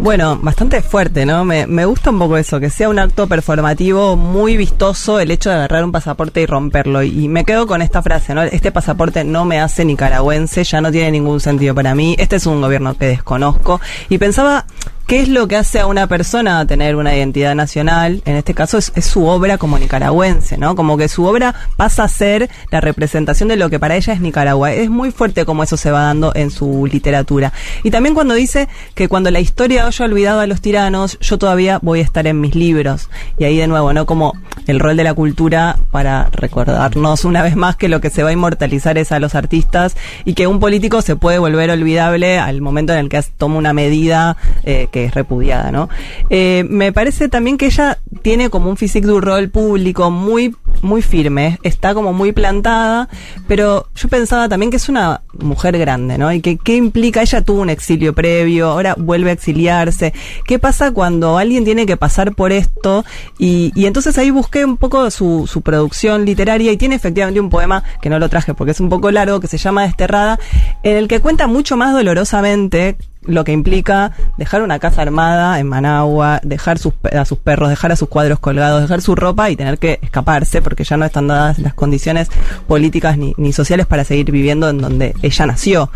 [0.00, 1.44] Bueno, bastante fuerte, ¿no?
[1.44, 5.50] Me, me gusta un poco eso, que sea un acto performativo muy vistoso el hecho
[5.50, 7.02] de agarrar un pasaporte y romperlo.
[7.02, 8.44] Y me quedo con esta frase, ¿no?
[8.44, 12.14] Este pasaporte no me hace nicaragüense, ya no tiene ningún sentido para mí.
[12.16, 13.80] Este es un gobierno que desconozco.
[14.08, 14.66] Y pensaba
[15.08, 18.20] ¿Qué es lo que hace a una persona tener una identidad nacional?
[18.26, 20.76] En este caso es, su obra como nicaragüense, ¿no?
[20.76, 24.20] Como que su obra pasa a ser la representación de lo que para ella es
[24.20, 24.70] Nicaragua.
[24.74, 27.54] Es muy fuerte como eso se va dando en su literatura.
[27.84, 31.78] Y también cuando dice que cuando la historia haya olvidado a los tiranos, yo todavía
[31.80, 33.08] voy a estar en mis libros.
[33.38, 34.04] Y ahí de nuevo, ¿no?
[34.04, 34.34] Como
[34.66, 38.28] el rol de la cultura para recordarnos una vez más que lo que se va
[38.28, 42.60] a inmortalizar es a los artistas y que un político se puede volver olvidable al
[42.60, 45.88] momento en el que toma una medida eh, que es repudiada, ¿no?
[46.30, 51.02] Eh, me parece también que ella tiene como un physique du rol público muy, muy
[51.02, 53.08] firme, está como muy plantada,
[53.46, 56.32] pero yo pensaba también que es una mujer grande, ¿no?
[56.32, 60.12] Y que qué implica, ella tuvo un exilio previo, ahora vuelve a exiliarse,
[60.46, 63.04] ¿qué pasa cuando alguien tiene que pasar por esto?
[63.38, 67.50] Y, y entonces ahí busqué un poco su, su producción literaria y tiene efectivamente un
[67.50, 70.38] poema que no lo traje porque es un poco largo, que se llama Desterrada,
[70.82, 75.68] en el que cuenta mucho más dolorosamente lo que implica dejar una casa armada en
[75.68, 79.56] Managua, dejar sus, a sus perros, dejar a sus cuadros colgados, dejar su ropa y
[79.56, 82.28] tener que escaparse porque ya no están dadas las condiciones
[82.66, 85.90] políticas ni, ni sociales para seguir viviendo en donde ella nació.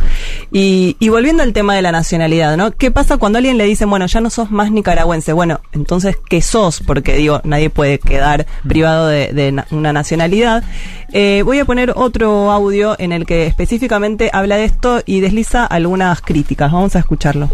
[0.51, 2.70] Y, volviendo al tema de la nacionalidad, ¿no?
[2.70, 5.35] ¿Qué pasa cuando alguien le dice, bueno, ya no sos más nicaragüense?
[5.35, 6.81] Bueno, entonces, ¿qué sos?
[6.81, 10.65] Porque digo, nadie puede quedar privado de, de na una nacionalidad.
[11.12, 15.66] Eh, voy a poner otro audio en el que específicamente habla de esto y desliza
[15.66, 16.73] algunas críticas.
[16.73, 17.51] Vamos a escucharlo.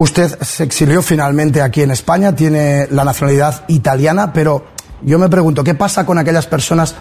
[0.00, 4.64] Usted se exilió finalmente aquí en España, tiene la nacionalidad italiana, pero
[5.02, 6.94] yo me pregunto, ¿qué pasa con aquellas personas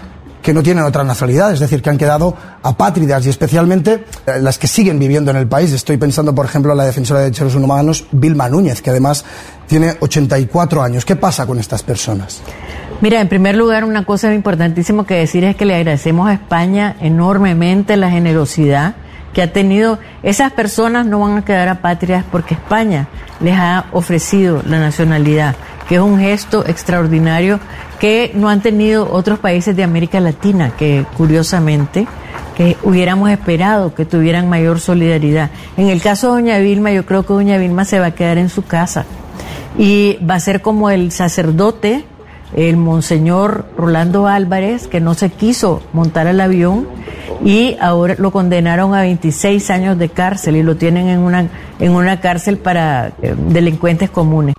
[0.48, 2.34] que no tienen otra nacionalidad, es decir, que han quedado
[2.64, 5.74] apátridas y especialmente eh, las que siguen viviendo en el país.
[5.74, 9.26] Estoy pensando, por ejemplo, en la defensora de derechos humanos, Vilma Núñez, que además
[9.68, 11.04] tiene 84 años.
[11.04, 12.42] ¿Qué pasa con estas personas?
[13.02, 16.96] Mira, en primer lugar, una cosa importantísima que decir es que le agradecemos a España
[17.02, 18.96] enormemente la generosidad
[19.34, 20.00] que ha tenido.
[20.24, 23.08] Esas personas no van a quedar apátridas porque España
[23.40, 25.56] les ha ofrecido la nacionalidad,
[25.88, 27.60] que es un gesto extraordinario
[28.00, 32.08] que no han tenido otros países de América Latina, que curiosamente
[32.56, 35.52] que hubiéramos esperado que tuvieran mayor solidaridad.
[35.78, 38.40] En el caso de Doña Vilma, yo creo que Doña Vilma se va a quedar
[38.40, 39.06] en su casa
[39.78, 42.04] y va a ser como el sacerdote,
[42.56, 46.88] el monseñor Rolando Álvarez, que no se quiso montar al avión
[47.46, 51.48] y ahora lo condenaron a 26 años de cárcel y lo tienen en una,
[51.80, 54.56] en una cárcel para eh, delincuentes comunes.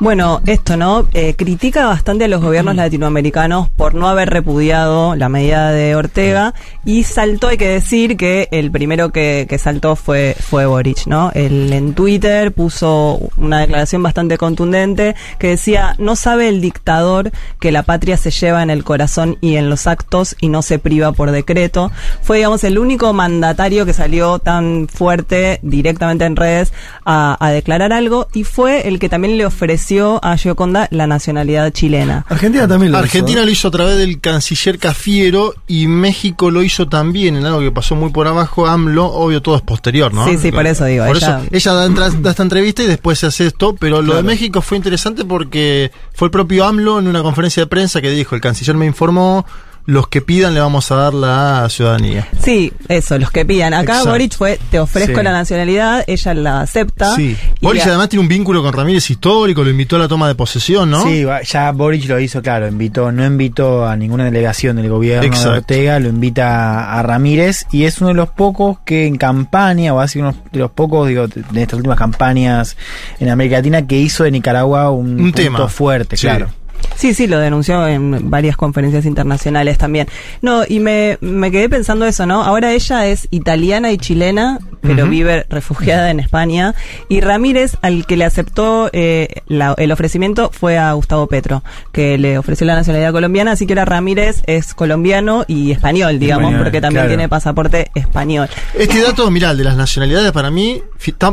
[0.00, 1.08] Bueno, esto, ¿no?
[1.12, 6.54] Eh, critica bastante a los gobiernos latinoamericanos por no haber repudiado la medida de Ortega
[6.84, 11.32] y saltó, hay que decir, que el primero que, que saltó fue, fue Boric, ¿no?
[11.34, 17.72] Él en Twitter puso una declaración bastante contundente que decía, no sabe el dictador que
[17.72, 21.10] la patria se lleva en el corazón y en los actos y no se priva
[21.10, 21.90] por decreto.
[22.22, 26.72] Fue, digamos, el único mandatario que salió tan fuerte directamente en redes
[27.04, 29.87] a, a declarar algo y fue el que también le ofreció
[30.22, 32.24] a Gioconda la nacionalidad chilena.
[32.28, 33.46] Argentina también lo Argentina hizo.
[33.46, 37.72] lo hizo a través del canciller Cafiero y México lo hizo también en algo que
[37.72, 38.66] pasó muy por abajo.
[38.66, 40.26] AMLO, obvio, todo es posterior, ¿no?
[40.26, 41.06] Sí, sí, por eso digo.
[41.06, 41.40] Por ella...
[41.40, 44.22] eso, ella da, entra- da esta entrevista y después se hace esto, pero lo de
[44.22, 48.34] México fue interesante porque fue el propio AMLO en una conferencia de prensa que dijo,
[48.34, 49.46] el canciller me informó,
[49.88, 52.28] los que pidan le vamos a dar la ciudadanía.
[52.44, 53.72] Sí, eso, los que pidan.
[53.72, 54.10] Acá Exacto.
[54.10, 55.22] Boric fue, te ofrezco Sí.
[55.24, 57.16] la nacionalidad, ella la acepta.
[57.16, 57.34] Sí.
[57.62, 60.90] la- además tiene un vínculo con Ramírez histórico, lo invitó a la toma de posesión,
[60.90, 61.04] ¿no?
[61.04, 65.24] Sí, va- ya Boric lo hizo, claro, invitó, no invitó a ninguna delegación del gobierno
[65.26, 65.52] Exacto.
[65.52, 69.94] de Ortega, lo invita a Ramírez y es uno de los pocos que en campaña,
[69.94, 72.76] o ha sido uno de los pocos, digo, de estas últimas campañas
[73.20, 75.68] en América Latina que hizo de Nicaragua un, Un punto tema.
[75.68, 76.26] fuerte, Sí.
[76.26, 76.48] claro.
[76.96, 80.08] Sí, sí, lo denunció en varias conferencias internacionales también.
[80.42, 82.42] No, y me, me quedé pensando eso, ¿no?
[82.42, 86.74] Ahora ella es italiana y chilena, pero vive refugiada en España.
[87.08, 92.18] Y Ramírez, al que le aceptó eh, la- el ofrecimiento, fue a Gustavo Petro, que
[92.18, 93.52] le ofreció la nacionalidad colombiana.
[93.52, 97.08] Así que ahora Ramírez es colombiano y español, digamos, Español, porque también claro.
[97.10, 98.48] tiene pasaporte español.
[98.74, 100.82] Este dato, mirá, de las nacionalidades, para mí,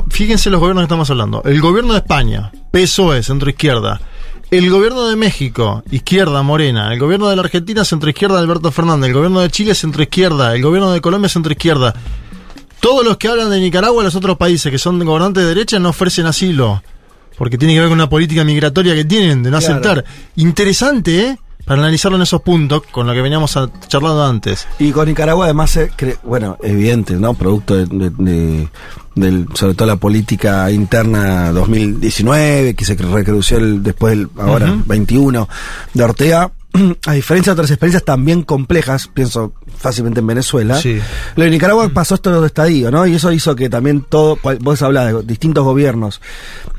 [0.10, 1.42] fíjense los gobiernos que estamos hablando.
[1.44, 4.00] El gobierno de España, PSOE, centro izquierda.
[4.52, 6.92] El gobierno de México, izquierda, Morena.
[6.94, 9.08] El gobierno de la Argentina, centroizquierda, Alberto Fernández.
[9.10, 10.56] El gobierno de Chile, centroizquierda.
[10.56, 11.94] El gobierno de Colombia, centroizquierda.
[12.80, 15.80] Todos los que hablan de Nicaragua y los otros países que son gobernantes de derecha
[15.80, 16.84] no ofrecen asilo.
[17.38, 19.74] Porque tiene que ver con una política migratoria que tienen de no Claro.
[19.74, 20.06] aceptar.
[20.36, 21.38] Interesante, ¿eh?
[21.66, 24.68] Para analizarlo en esos puntos con lo que veníamos a- charlando antes.
[24.80, 25.92] Y con Nicaragua además, eh,
[26.24, 27.34] bueno, evidente, ¿no?
[27.34, 28.70] Producto de, de- de-
[29.16, 34.84] del, sobre todo la política interna 2019, que se recrudeció el, después del, ahora, Ujú.
[34.86, 35.48] 21
[35.94, 36.52] de Ortega.
[37.06, 41.00] A diferencia de otras experiencias también complejas, pienso fácilmente en Venezuela, Sí.
[41.36, 43.06] lo de Nicaragua pasó esto de estadio, ¿no?
[43.06, 46.22] Y eso hizo que también todo, vos hablás de distintos gobiernos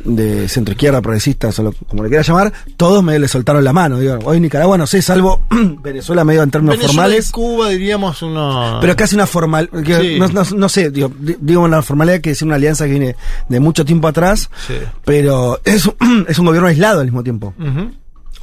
[0.05, 3.73] de centro izquierda, progresistas, o lo- como le quieras llamar, todos medio le soltaron la
[3.73, 3.99] mano.
[3.99, 5.43] Digo, hoy Nicaragua, no sé, salvo
[5.83, 7.29] Venezuela medio en términos Venezuela formales.
[7.29, 8.79] y Cuba diríamos uno.
[8.81, 10.19] Pero casi una formal, Sí.
[10.19, 13.17] no, no- no sé, digo, di- digo una formalidad que es una alianza que viene
[13.49, 14.75] de mucho tiempo atrás, Sí.
[15.05, 17.55] pero es, un- es un gobierno aislado al mismo tiempo.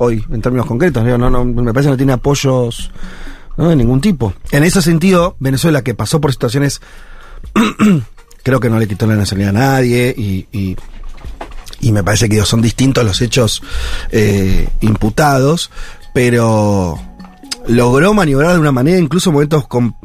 [0.04, 2.92] Hoy, en términos concretos, no, no, me parece que no tiene apoyos
[3.58, 3.70] ¿no?
[3.70, 4.34] de ningún tipo.
[4.52, 6.82] En ese sentido, Venezuela, que pasó por situaciones,
[8.44, 10.76] creo que no le quitó la nacionalidad a nadie y, y,
[11.82, 13.62] y me parece que son distintos los hechos
[14.12, 15.72] eh, imputados,
[16.14, 17.00] pero
[17.68, 19.96] logró maniobrar de una manera, incluso en momentos, con,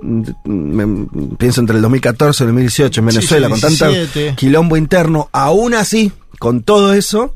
[0.44, 1.06] me-
[1.38, 4.34] pienso entre el 2014 y el 2018 en Venezuela, Sí, con tanto 17.
[4.36, 7.34] quilombo interno, aún así, con todo eso,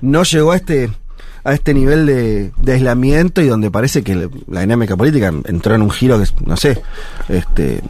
[0.00, 0.90] no llegó a este
[1.44, 5.90] a este nivel de, aislamiento y donde parece que la dinámica política entró en un
[5.90, 6.80] giro que, no sé,
[7.28, 7.76] este...
[7.76, 7.82] eh,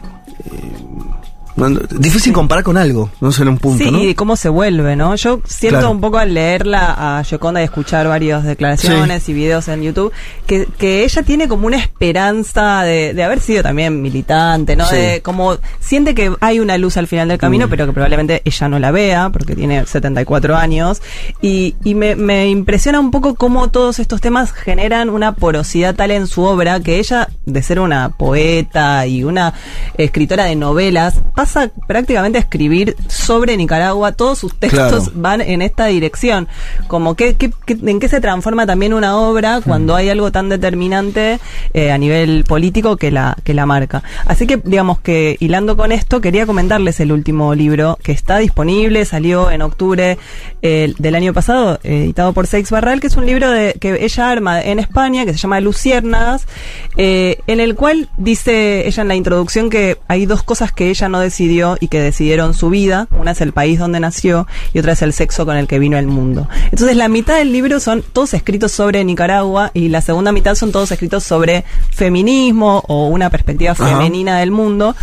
[1.99, 3.99] difícil comparar con algo, no sé, en un punto, Sí, ¿no?
[4.03, 5.15] y cómo se vuelve, ¿no?
[5.15, 5.91] Yo siento Claro.
[5.91, 10.11] un poco al leerla a Yoconda y escuchar varias declaraciones y videos en YouTube,
[10.47, 14.85] que, que ella tiene como una esperanza de, de haber sido también militante, ¿no?
[14.85, 14.95] Sí.
[14.95, 17.69] De como siente que hay una luz al final del camino, Mm.
[17.69, 21.01] pero que probablemente ella no la vea, porque tiene 74 años.
[21.41, 26.11] Y, y me, me impresiona un poco cómo todos estos temas generan una porosidad tal
[26.11, 29.53] en su obra que ella, de ser una poeta y una
[29.97, 34.13] escritora de novelas, pasa prácticamente a escribir sobre Nicaragua.
[34.13, 35.11] Todos sus textos Claro.
[35.15, 36.47] van en esta dirección.
[36.87, 40.47] Como que, que- que- en qué se transforma también una obra cuando hay algo tan
[40.47, 41.39] determinante
[41.73, 44.03] eh, a nivel político que la, que la marca.
[44.25, 49.03] Así que, digamos que hilando con esto, quería comentarles el último libro que está disponible,
[49.03, 50.17] salió en octubre
[50.61, 54.29] eh, del año pasado, editado por Seix Barral, que es un libro de, que ella
[54.29, 56.47] arma en España, que se llama Luciérnagas,
[56.95, 61.09] eh, en el cual dice ella en la introducción que hay dos cosas que ella
[61.09, 63.07] no decidió y que decidieron su vida.
[63.19, 65.97] Una es el país donde nació y otra es el sexo con el que vino
[65.97, 66.47] al mundo.
[66.65, 70.71] Entonces la mitad del libro son todos escritos sobre Nicaragua y la segunda mitad son
[70.71, 73.87] todos escritos sobre feminismo o una perspectiva Ajá.
[73.87, 74.95] femenina del mundo.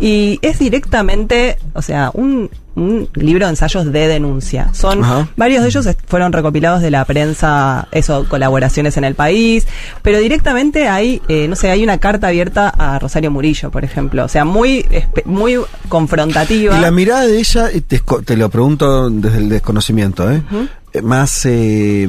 [0.00, 4.70] Y es directamente, o sea, un, un libro de ensayos de denuncia.
[4.72, 5.28] Son Ajá.
[5.36, 9.66] varios de ellos fueron recopilados de la prensa, eso, colaboraciones en el país,
[10.02, 14.24] pero directamente hay, eh, no sé, hay una carta abierta a Rosario Murillo, por ejemplo,
[14.24, 14.86] o sea, muy,
[15.24, 16.76] muy confrontativa.
[16.76, 20.42] Y la mirada de ella, y te, te lo pregunto desde el desconocimiento, ¿eh?
[20.52, 20.68] Eh,
[21.02, 22.08] Más, eh,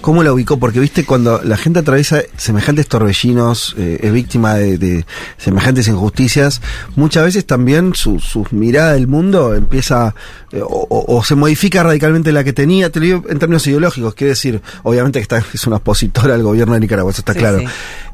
[0.00, 0.58] ¿cómo la ubicó?
[0.58, 5.06] Porque, viste, cuando la gente atraviesa semejantes torbellinos, eh, es víctima de, de
[5.36, 6.60] semejantes injusticias,
[6.96, 10.14] muchas veces también su, su mirada del mundo empieza,
[10.52, 13.66] eh, o, o- o se modifica radicalmente la que tenía, te lo digo en términos
[13.66, 17.34] ideológicos, quiere decir, obviamente que está, es una opositora al gobierno de Nicaragua, eso está
[17.34, 17.58] Sí, claro.
[17.58, 17.66] sí.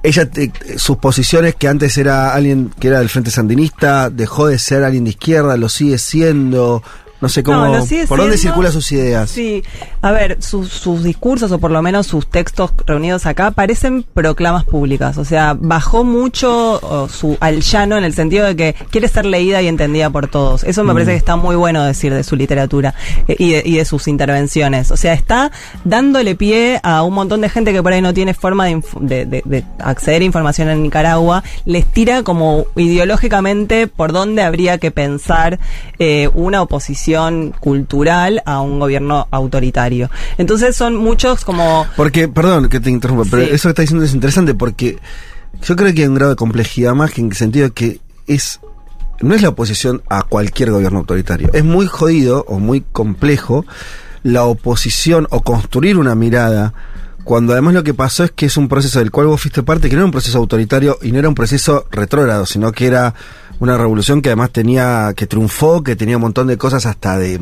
[0.03, 4.59] Ella, te- sus posiciones, que antes era alguien que era del Frente Sandinista, dejó de
[4.59, 6.83] ser alguien de izquierda, lo sigue siendo.
[7.21, 7.67] No sé cómo.
[7.67, 9.29] No, ¿Por dónde circulan sus ideas?
[9.31, 9.65] Sí,
[10.03, 14.65] a ver, sus, sus discursos o por lo menos sus textos reunidos acá parecen proclamas
[14.65, 15.19] públicas.
[15.19, 19.27] O sea, bajó mucho o, su al llano en el sentido de que quiere ser
[19.27, 20.63] leída y entendida por todos.
[20.63, 20.97] Eso me Mm.
[20.97, 22.95] parece que está muy bueno decir de su literatura
[23.27, 24.91] eh, y, de, y de sus intervenciones.
[24.93, 25.51] O sea, está
[25.85, 29.01] dándole pie a un montón de gente que por ahí no tiene forma de, inf-
[29.01, 31.43] de- de- de acceder a información en Nicaragua.
[31.65, 35.59] Les tira como ideológicamente por dónde habría que pensar
[35.99, 37.08] eh, una oposición
[37.61, 40.11] cultural a un gobierno autoritario.
[40.37, 41.87] Entonces son muchos como...
[41.97, 44.99] Porque, perdón que te interrumpa, pero eso que está diciendo es interesante porque
[45.63, 48.61] yo creo que hay un grado de complejidad más que en el sentido que es.
[49.21, 51.51] No es la oposición a cualquier gobierno autoritario.
[51.53, 53.65] Es muy jodido o muy complejo
[54.23, 56.75] la oposición o construir una mirada
[57.25, 59.91] cuando además lo que pasó es que es un proceso del cual vos fuiste parte,
[59.91, 63.15] que no era un proceso autoritario y no era un proceso retrógrado, sino que era
[63.61, 67.41] una revolución que además tenía, que triunfó, que tenía un montón de cosas hasta de,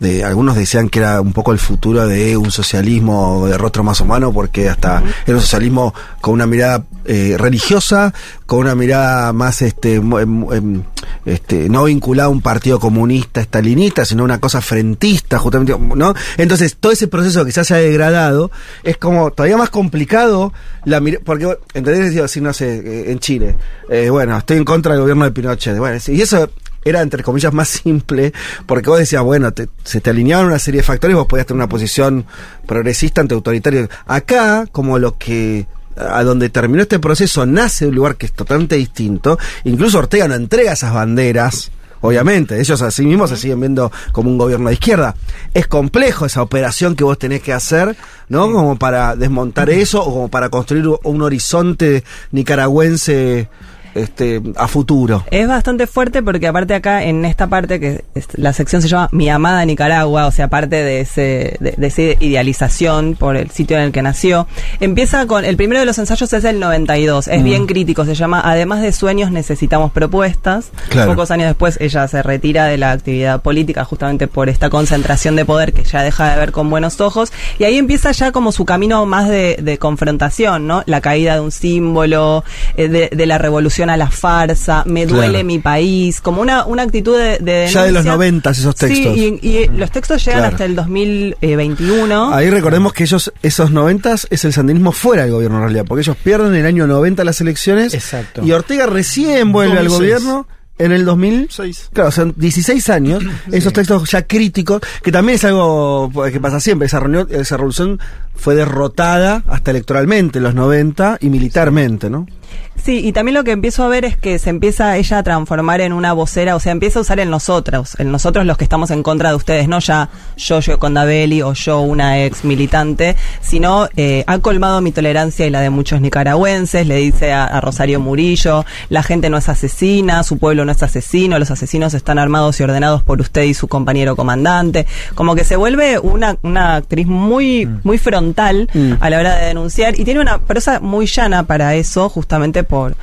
[0.00, 4.00] de algunos decían que era un poco el futuro de un socialismo de rostro más
[4.00, 8.14] humano, porque hasta era un socialismo con una mirada eh, religiosa,
[8.46, 10.82] con una mirada más este, mu- em- em,
[11.26, 16.14] este, no vinculada a un partido comunista, estalinista, sino una cosa frentista, justamente, ¿no?
[16.38, 18.50] Entonces, todo ese proceso que se haya degradado
[18.82, 20.52] es como todavía más complicado
[20.84, 22.10] la porque, ¿entendés?
[22.12, 23.56] Digo, no sé, eh, en Chile,
[23.90, 26.50] eh, bueno, estoy en contra del gobierno de Pinochet, bueno, y eso
[26.84, 28.32] era entre comillas más simple,
[28.66, 31.56] porque vos decías, bueno, te- se te alineaban una serie de factores, vos podías tener
[31.58, 32.26] una posición
[32.66, 33.88] progresista ante autoritario.
[34.06, 38.74] Acá, como lo que a donde terminó este proceso nace un lugar que es totalmente
[38.76, 41.70] distinto, incluso Ortega no entrega esas banderas.
[42.00, 45.14] Obviamente, ellos así mismos se siguen viendo como un gobierno de izquierda.
[45.54, 47.96] Es complejo esa operación que vos tenés que hacer,
[48.28, 48.52] ¿no?
[48.52, 53.48] Como para desmontar eso o como para construir un horizonte nicaragüense
[53.94, 55.24] este, a futuro.
[55.30, 59.08] Es bastante fuerte porque aparte acá en esta parte que es- la sección se llama
[59.12, 63.76] Mi amada Nicaragua, o sea, parte de ese de, de esa idealización por el sitio
[63.76, 64.46] en el que nació,
[64.80, 67.44] empieza con el primero de los ensayos es el 92, es Mm.
[67.44, 70.70] bien crítico, se llama Además de sueños necesitamos propuestas.
[70.88, 71.12] Claro.
[71.12, 75.44] Pocos años después ella se retira de la actividad política justamente por esta concentración de
[75.44, 78.64] poder que ya deja de ver con buenos ojos y ahí empieza ya como su
[78.64, 80.82] camino más de, de confrontación, ¿no?
[80.86, 82.44] La caída de un símbolo,
[82.76, 85.44] eh, de, de la revolución a la farsa, me duele Claro.
[85.46, 89.14] mi país, como una, una actitud de, de Ya de los noventas esos textos.
[89.14, 90.54] Sí, y, y los textos llegan Claro.
[90.54, 92.34] hasta el 2021.
[92.34, 96.02] Ahí recordemos que ellos, esos noventas, es el sandinismo fuera del gobierno en realidad, porque
[96.02, 97.94] ellos pierden en el año 90 las elecciones.
[97.94, 98.42] Exacto.
[98.44, 99.98] Y Ortega recién vuelve al 2006.
[100.24, 100.46] gobierno
[100.78, 101.90] en el 2006.
[101.92, 106.58] Claro, son 16 años, esos textos ya críticos, que también es algo pues, que pasa
[106.60, 106.86] siempre.
[106.86, 108.00] Esa, reunión, esa revolución
[108.34, 112.26] fue derrotada hasta electoralmente en los 90 y militarmente, ¿no?
[112.76, 115.80] Sí, y también lo que empiezo a ver es que se empieza ella a transformar
[115.80, 118.90] en una vocera, o sea, empieza a usar el nosotros, el nosotros los que estamos
[118.90, 123.88] en contra de ustedes, no ya yo, yo Condabelli o yo una ex militante, sino
[123.96, 128.00] eh, ha colmado mi tolerancia y la de muchos nicaragüenses, le dice a, a Rosario
[128.00, 132.60] Murillo, la gente no es asesina, su pueblo no es asesino, los asesinos están armados
[132.60, 137.06] y ordenados por usted y su compañero comandante, como que se vuelve una, una actriz
[137.06, 138.68] muy, muy frontal
[139.00, 142.94] a la hora de denunciar y tiene una prosa muy llana para eso, justamente por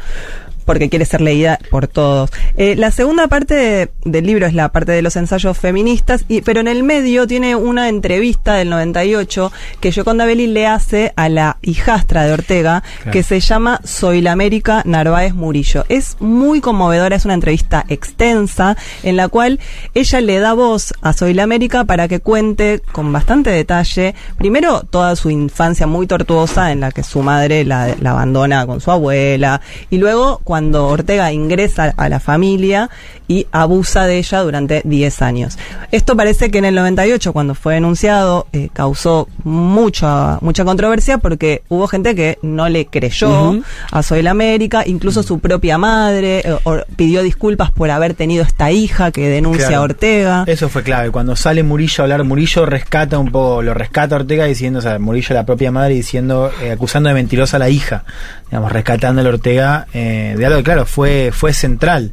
[0.65, 2.29] porque quiere ser leída por todos.
[2.57, 6.41] Eh, la segunda parte de- del libro es la parte de los ensayos feministas, y,
[6.41, 11.29] pero en el medio tiene una entrevista del 98 que Yoconda Belli le hace a
[11.29, 13.11] la hijastra de Ortega, Claro.
[13.11, 15.85] que se llama Soy la América Narváez Murillo.
[15.89, 19.59] Es muy conmovedora, es una entrevista extensa en la cual
[19.93, 24.81] ella le da voz a Soy la América para que cuente con bastante detalle, primero
[24.81, 28.91] toda su infancia muy tortuosa en la que su madre la, la abandona con su
[28.91, 32.89] abuela y luego cuando Ortega ingresa a la familia
[33.31, 35.57] y abusa de ella durante 10 años.
[35.93, 41.61] Esto parece que en el 98, cuando fue denunciado, eh, causó mucha, mucha controversia porque
[41.69, 43.55] hubo gente que no le creyó
[43.91, 48.43] a Soy la América, incluso su propia madre eh, or- pidió disculpas por haber tenido
[48.43, 49.81] esta hija que denuncia Claro.
[49.81, 50.43] a Ortega.
[50.47, 51.11] Eso fue clave.
[51.11, 54.81] Cuando sale Murillo a hablar, Murillo rescata un poco, lo rescata a Ortega diciendo, o
[54.81, 58.03] sea, Murillo la propia madre diciendo, eh, acusando de mentirosa a la hija,
[58.49, 62.11] digamos, rescatando a Ortega eh, de algo que, claro, fue, fue central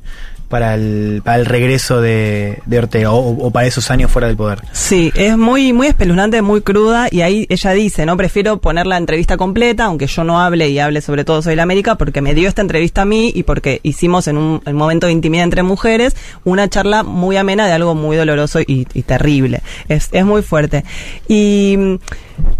[0.48, 4.62] para el, para el regreso de, Ortega o, para esos años fuera del poder.
[4.72, 8.96] Sí, es muy, muy espeluznante, muy cruda, y ahí ella dice, no, prefiero poner la
[8.96, 12.34] entrevista completa, aunque yo no hable y hable sobre todo Soy la América, porque me
[12.34, 15.44] dio esta entrevista a mí y porque hicimos en un, en un momento de intimidad
[15.44, 19.62] entre mujeres una charla muy amena de algo muy doloroso y, terrible.
[19.88, 20.84] Es, es muy fuerte.
[21.28, 21.98] Y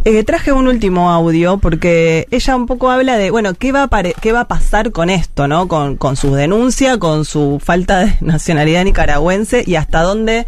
[0.04, 4.02] eh, traje un último audio porque ella un poco habla de, bueno, ¿qué va a,
[4.20, 5.68] qué va a pasar con esto, no?
[5.68, 10.46] Con, con su denuncia, con su falta de nacionalidad nicaragüense y hasta dónde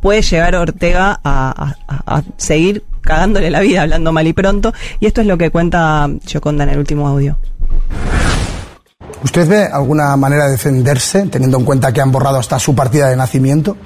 [0.00, 4.72] puede llegar Ortega a, a- a seguir cagándole la vida, hablando mal y pronto.
[5.00, 7.36] Y esto es lo que cuenta Gioconda en el último audio.
[9.22, 13.08] ¿Usted ve alguna manera de defenderse, teniendo en cuenta que han borrado hasta su partida
[13.08, 13.76] de nacimiento?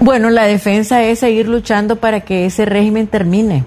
[0.00, 3.64] Bueno, la defensa es seguir luchando para que ese régimen termine.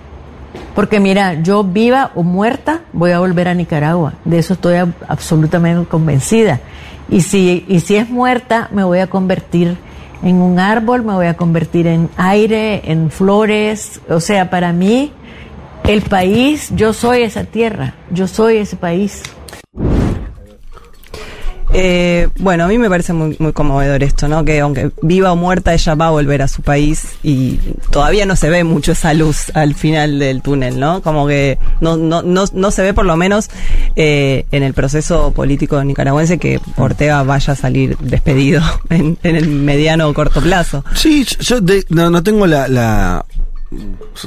[0.75, 4.13] Porque mira, yo viva o muerta voy a volver a Nicaragua.
[4.25, 6.59] De eso estoy ab- absolutamente convencida.
[7.11, 9.77] Y si, y si es muerta, me voy a convertir
[10.23, 13.99] en un árbol, me voy a convertir en aire, en flores.
[14.09, 15.11] O sea, para mí,
[15.83, 19.23] el país, yo soy esa tierra, yo soy ese país.
[21.73, 24.43] Eh, bueno, a mí me parece muy, muy conmovedor esto, ¿no?
[24.43, 27.59] Que aunque viva o muerta, ella va a volver a su país y
[27.91, 31.01] todavía no se ve mucho esa luz al final del túnel, ¿no?
[31.01, 33.49] Como que no, no, no, no se ve por lo menos
[33.95, 39.47] eh, en el proceso político nicaragüense que Ortega vaya a salir despedido en, en el
[39.47, 40.83] mediano o corto plazo.
[40.93, 43.25] Sí, yo de- no, no tengo la, la,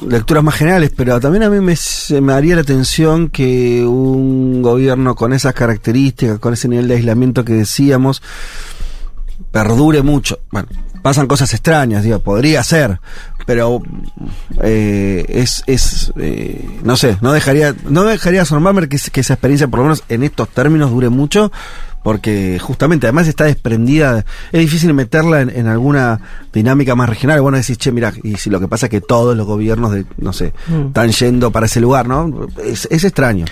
[0.08, 1.74] lecturas más generales, pero también a mí me,
[2.20, 7.44] me haría la atención que un gobierno con esas características, con ese nivel de aislamiento
[7.44, 8.22] que decíamos,
[9.50, 10.40] perdure mucho.
[10.50, 10.68] Bueno,
[11.02, 13.00] pasan cosas extrañas, digo, podría ser,
[13.46, 13.82] pero
[14.62, 19.68] eh, es, es eh, no sé, no dejaría, no dejaría asombrarme que, que esa experiencia,
[19.68, 21.52] por lo menos en estos términos, dure mucho,
[22.04, 26.20] porque justamente además está desprendida, es difícil meterla en, en alguna
[26.52, 27.40] dinámica más regional.
[27.40, 30.04] Bueno, decís, che, mira, y si lo que pasa es que todos los gobiernos, de,
[30.18, 30.86] no sé, Mm.
[30.88, 32.46] están yendo para ese lugar, ¿no?
[32.62, 33.46] Es, es extraño.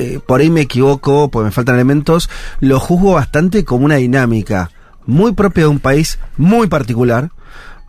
[0.00, 2.30] Eh, por ahí me equivoco, pues me faltan elementos,
[2.60, 4.70] lo juzgo bastante como una dinámica
[5.06, 7.30] muy propia de un país muy particular.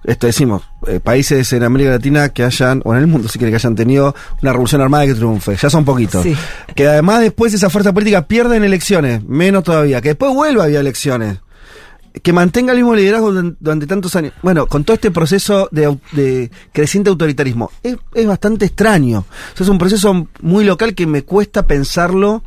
[0.04, 3.52] Esto decimos, eh, países en América Latina que hayan, o en el mundo si quiere
[3.52, 6.24] que hayan tenido una revolución armada que triunfe, ya son poquitos.
[6.24, 6.36] Sí.
[6.74, 10.66] Que además después esa fuerza política pierde en elecciones, menos todavía, que después vuelva a
[10.66, 11.40] haber elecciones.
[12.24, 14.34] Que mantenga el mismo liderazgo durante, tantos años.
[14.42, 19.20] Bueno, con todo este proceso de, creciente autoritarismo, es, es bastante extraño.
[19.20, 22.44] O sea, es un proceso muy local que me cuesta pensarlo,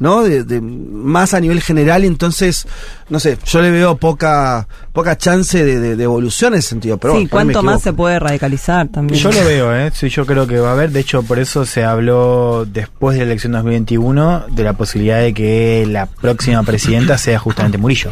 [0.00, 0.22] ¿no?
[0.24, 2.66] De, de- más a nivel general, entonces,
[3.08, 6.98] no sé, yo le veo poca poca chance de, de- de evolución en ese sentido.
[6.98, 9.20] Pero sí, cuánto más se puede radicalizar también.
[9.22, 9.92] Yo lo veo, ¿eh?
[9.94, 10.90] Sí, yo creo que va a haber.
[10.90, 15.32] De hecho, por eso se habló después de la elección 2021 de la posibilidad de
[15.32, 18.10] que la próxima presidenta sea justamente Murillo.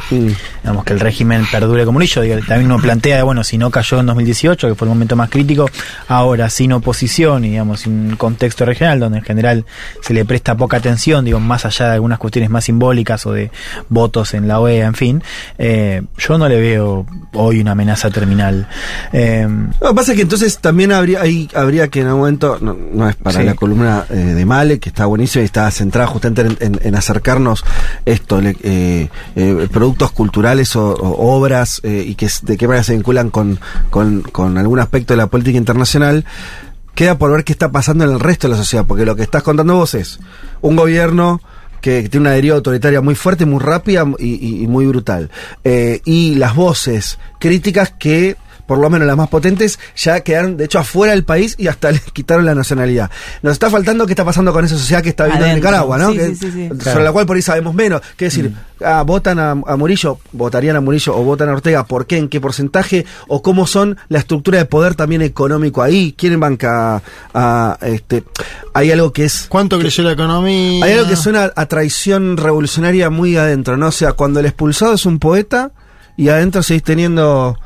[0.62, 2.22] Digamos, que el régimen perdure con Murillo.
[2.46, 5.68] También uno plantea, bueno, si no cayó en 2018, que fue el momento más crítico,
[6.06, 9.64] ahora sin oposición y, digamos, sin un contexto regional donde en general
[10.02, 13.50] se le presta poca atención, digo, más allá de algunas cuestiones más simbólicas o de
[13.88, 15.22] votos en la OEA, en fin,
[15.58, 18.68] eh, yo no le veo hoy una amenaza terminal.
[19.12, 19.46] Eh,
[19.80, 22.74] Lo que pasa es que entonces también habría, ahí habría que en algún momento, no,
[22.92, 23.44] no es para Sí.
[23.46, 26.94] la columna eh, de Male, que está buenísima y está centrada justamente en, en- en
[26.94, 27.64] acercarnos
[28.04, 32.94] esto, le- eh, eh, productos culturales o, o obras y que de qué manera se
[32.94, 33.58] vinculan con,
[33.90, 36.24] con, con algún aspecto de la política internacional.
[36.94, 39.22] Queda por ver qué está pasando en el resto de la sociedad, porque lo que
[39.22, 40.18] estás contando vos es
[40.62, 41.40] un gobierno
[41.80, 45.30] que tiene una deriva autoritaria muy fuerte, muy rápida y, muy brutal.
[45.64, 48.36] Eh, y las voces críticas que,
[48.68, 51.90] por lo menos las más potentes, ya quedaron, de hecho, afuera del país y hasta
[51.92, 53.10] les quitaron la nacionalidad.
[53.42, 55.54] Nos está faltando qué está pasando con esa sociedad que está viviendo en.
[55.56, 56.12] Nicaragua, ¿no?
[56.12, 56.68] Sí, Que- sí, sí, sí.
[56.68, 57.02] Sobre Claro.
[57.02, 58.02] la cual por ahí sabemos menos.
[58.16, 58.52] ¿Qué decir?
[58.84, 62.18] Ah, votan a, a Murillo, votarían a Murillo o votan a Ortega, ¿por qué?
[62.18, 63.06] ¿En qué porcentaje?
[63.26, 66.14] ¿O cómo son la estructura de poder también económico ahí?
[66.16, 67.02] ¿Quién banca
[67.34, 68.22] a, este?
[68.74, 69.46] Hay algo que es...
[69.48, 70.84] ¿Cuánto creció la economía?
[70.84, 73.88] Hay algo que suena a traición revolucionaria muy adentro, ¿no?
[73.88, 75.72] O sea, cuando el expulsado es un poeta
[76.16, 77.58] y adentro seguís teniendo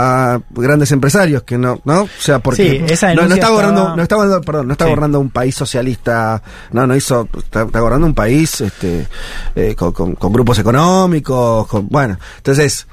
[0.00, 2.02] a grandes empresarios que no, ¿no?
[2.02, 3.62] O sea, porque Sí, esa no, no está estaba-
[3.96, 4.90] no está gobernando- perdón, no está Sí.
[4.90, 6.40] gobernando un país socialista,
[6.72, 9.06] no, no hizo, está, está gobernando un país, este,
[9.56, 12.86] eh, con, con- con grupos económicos, con, bueno, entonces,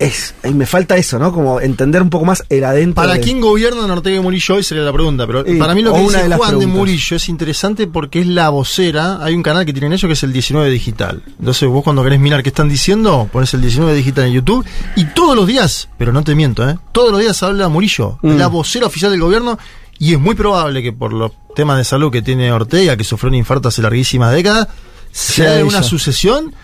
[0.00, 1.30] es, y me falta eso, ¿no?
[1.32, 2.94] Como entender un poco más el adentro.
[2.96, 4.54] ¿Para de- quién gobierna Ortega y Murillo?
[4.56, 6.66] Hoy sería la pregunta, pero Y- para mí lo que dice de Juan de.
[6.66, 9.22] Murillo es interesante porque es la vocera.
[9.22, 11.22] Hay un canal que tienen ellos que es el 19 Digital.
[11.38, 14.64] Entonces vos cuando querés mirar qué están diciendo, pones el 19 Digital en YouTube
[14.96, 16.78] y todos los días, pero no te miento, ¿eh?
[16.92, 18.36] todos los días habla Murillo, Mm.
[18.38, 19.58] la vocera oficial del gobierno.
[19.98, 23.28] Y es muy probable que por los temas de salud que tiene Ortega, que sufrió
[23.28, 24.66] un infarto hace larguísimas décadas,
[25.12, 26.54] sea Sea una sucesión,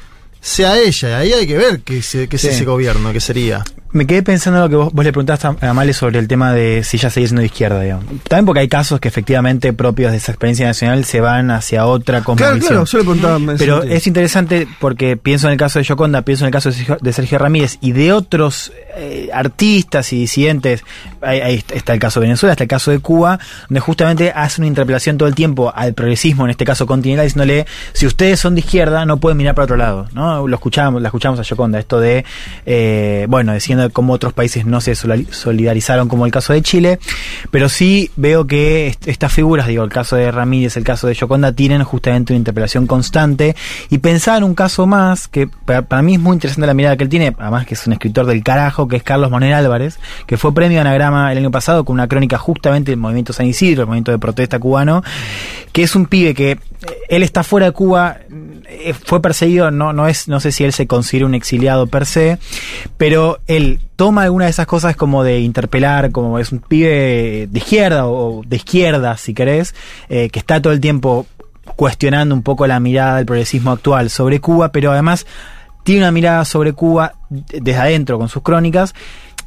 [0.47, 1.18] sea ella.
[1.18, 2.48] Ahí hay que ver qué, se- qué Sí.
[2.48, 3.64] es ese gobierno, qué sería.
[3.97, 6.52] Me quedé pensando en lo que vos, vos le preguntaste a Male sobre el tema
[6.52, 8.05] de si ya seguía siendo de izquierda, digamos.
[8.28, 12.20] También porque hay casos que efectivamente propios de esa experiencia nacional se van hacia otra
[12.23, 12.85] Claro, convicción.
[12.85, 13.97] claro, yo le Pero sentido.
[13.97, 16.98] es interesante porque pienso en el caso de Yoconda, pienso en el caso de Sergio,
[17.01, 20.85] de Sergio Ramírez y de otros eh, artistas y disidentes.
[21.23, 23.40] Ahí, ahí está el caso de Venezuela, está el caso de Cuba,
[23.70, 27.64] donde justamente hace una interpelación todo el tiempo al progresismo, en este caso continental, diciéndole,
[27.94, 30.06] si ustedes son de izquierda, no pueden mirar para otro lado.
[30.12, 30.47] ¿no?
[30.47, 32.27] Lo escuchamos, la escuchamos a Yoconda, esto de,
[32.66, 36.98] eh, bueno, diciendo cómo otros países no se solidarizaron, como el caso de Chile,
[37.50, 41.14] pero sí veo que est- estas figuras, digo, el caso de Ramírez, el caso de
[41.14, 43.54] Yoconda, tienen justamente una interpelación constante.
[43.90, 46.96] Y pensar en un caso más, que para, para mí es muy interesante la mirada
[46.96, 49.98] que él tiene, además que es un escritor del carajo, que es Carlos Manuel Álvarez,
[50.26, 53.82] que fue premio Anagrama el año pasado con una crónica justamente del movimiento San Isidro,
[53.82, 55.02] el movimiento de protesta cubano,
[55.72, 56.58] que es un pibe que eh,
[57.08, 58.18] él está fuera de Cuba,
[58.68, 62.06] eh, fue perseguido, no, no es, no sé si él se considera un exiliado per
[62.06, 62.38] se,
[62.96, 67.59] pero él toma alguna de esas cosas como de interpelar, como es un pibe de
[67.59, 69.74] izquierda o de izquierda, si querés,
[70.09, 71.27] eh, que está todo el tiempo
[71.77, 75.27] cuestionando un poco la mirada del progresismo actual sobre Cuba, pero además
[75.85, 78.94] tiene una mirada sobre Cuba desde adentro con sus crónicas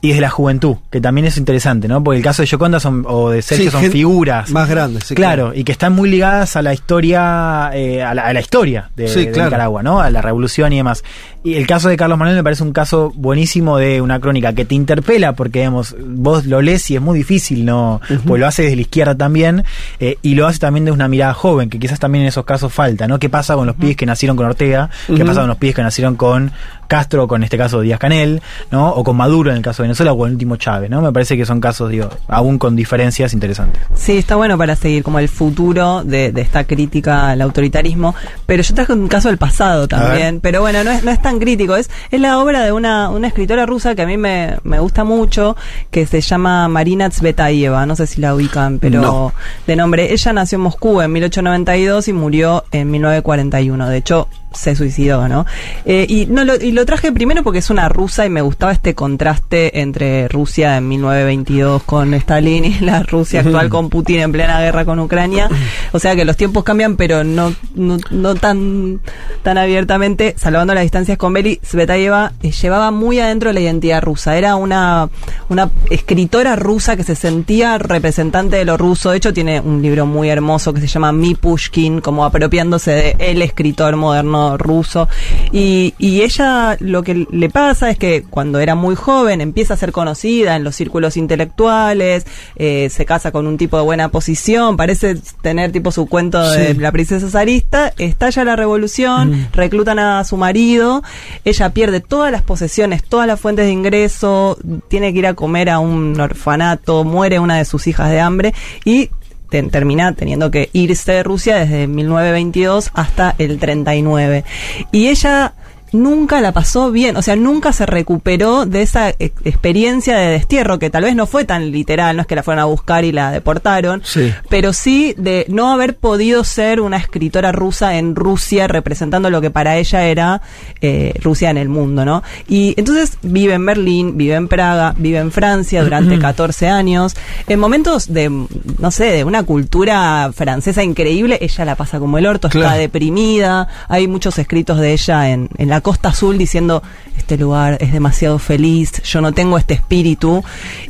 [0.02, 2.04] y desde la juventud, que también es interesante, ¿no?
[2.04, 4.50] Porque el caso de Yoconda son, o de Sergio Sí, son figuras.
[4.52, 5.60] más grandes, sí, claro, claro.
[5.60, 9.08] y que están muy ligadas a la historia, eh, a, la, a la historia de,
[9.08, 9.50] Sí, de claro.
[9.50, 10.00] Nicaragua, ¿no?
[10.00, 11.04] A la revolución y demás.
[11.44, 14.66] Y el caso de Carlos Manuel me parece un caso buenísimo de una crónica que
[14.66, 18.02] te interpela, porque, digamos, vos lo lees y es muy difícil, ¿no?
[18.26, 19.64] Pues lo hace desde la izquierda también,
[20.00, 22.72] eh, y lo hace también de una mirada joven, que quizás también en esos casos
[22.74, 23.20] falta, ¿no?
[23.20, 24.90] ¿Qué pasa con los pibes que nacieron con Ortega?
[25.08, 26.52] ¿Qué pasa con los pibes que nacieron con
[26.88, 28.90] Castro, con este caso Díaz Canel, ¿no?
[28.90, 31.02] O con Maduro en el caso de Venezuela, o el último Chávez, ¿no?
[31.02, 33.82] Me parece que son casos, digo, aún con diferencias interesantes.
[33.96, 38.64] Sí, está bueno para seguir como el futuro de, de esta crítica al autoritarismo, pero
[38.64, 41.76] yo traje un caso del pasado también, pero bueno, no es, no es tan crítico,
[41.76, 45.04] es, es la obra de una, una escritora rusa que a mí me, me gusta
[45.04, 45.56] mucho,
[45.92, 49.34] que se llama Marina Tsvetaeva, no sé si la ubican, pero No.
[49.68, 54.76] de nombre, ella nació en Moscú en 1892 y murió en 1941, de hecho se
[54.76, 55.46] suicidó, ¿no?
[55.86, 58.72] Eh, y, no lo, y lo traje primero porque es una rusa y me gustaba
[58.72, 64.32] este contraste entre Rusia en 1922 con Stalin y la Rusia actual con Putin en
[64.32, 65.50] plena guerra con Ucrania.
[65.92, 69.02] O sea que los tiempos cambian, pero no, no, no tan,
[69.44, 70.36] tan abiertamente.
[70.38, 74.38] Salvando las distancias con Beli, Svetaeva eh, llevaba muy adentro la identidad rusa.
[74.38, 75.10] Era una,
[75.50, 79.12] una escritora rusa que se sentía representante de lo ruso.
[79.12, 83.16] De hecho, tiene un libro muy hermoso que se llama Mi Pushkin, como apropiándose de
[83.20, 85.08] el escritor moderno ruso.
[85.52, 89.78] Y, y ella lo que le pasa es que cuando era muy joven empieza a
[89.78, 92.26] ser conocida en los círculos intelectuales,
[92.56, 96.74] eh, se casa con un tipo de buena posición, parece tener tipo su cuento de
[96.76, 101.04] la princesa zarista, estalla la revolución, reclutan a su marido,
[101.46, 104.58] ella pierde todas las posesiones, todas las fuentes de ingreso,
[104.88, 108.54] tiene que ir a comer a un orfanato, muere una de sus hijas de hambre
[108.86, 109.10] y
[109.50, 114.44] te- termina teniendo que irse de Rusia desde 1922 hasta el 39.
[114.92, 115.54] Y ella
[115.92, 120.80] nunca la pasó bien, o sea, nunca se recuperó de esa ex- experiencia de destierro,
[120.80, 123.12] que tal vez no fue tan literal, no es que la fueron a buscar y
[123.12, 124.34] la deportaron, Sí.
[124.50, 129.50] pero sí de no haber podido ser una escritora rusa en Rusia representando lo que
[129.52, 130.42] para ella era
[130.82, 132.24] eh, Rusia en el mundo, ¿no?
[132.48, 137.16] Y entonces vive en Berlín, vive en Praga, vive en Francia durante 14 años,
[137.48, 142.26] en momentos de, no sé, de una cultura francesa increíble, ella la pasa como el
[142.26, 146.82] orto, está deprimida, hay muchos escritos de ella en, en la Costa Azul diciendo,
[147.18, 150.44] este lugar es demasiado feliz, yo no tengo este espíritu,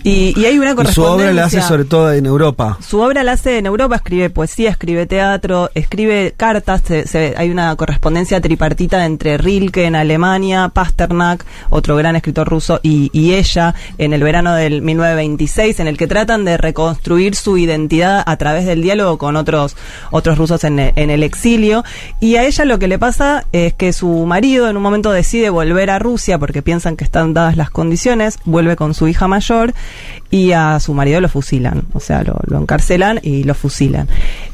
[0.03, 1.25] y, y hay una Y su correspondencia.
[1.25, 2.77] obra la hace sobre todo en Europa.
[2.81, 7.49] Su obra la hace en Europa, escribe poesía, escribe teatro, escribe cartas, se- se- hay
[7.49, 13.73] una correspondencia tripartita entre Rilke en Alemania, Pasternak, otro gran escritor ruso, y, y ella
[13.97, 18.65] en el verano del 1926, en el que tratan de reconstruir su identidad a través
[18.65, 19.75] del diálogo con otros,
[20.11, 21.83] otros rusos en, en el exilio.
[22.19, 25.49] Y a ella lo que le pasa es que su marido en un momento decide
[25.49, 29.73] volver a Rusia porque piensan que están dadas las condiciones, vuelve con su hija mayor
[30.31, 34.07] y a su marido lo fusilan, o sea, lo, lo encarcelan y lo fusilan.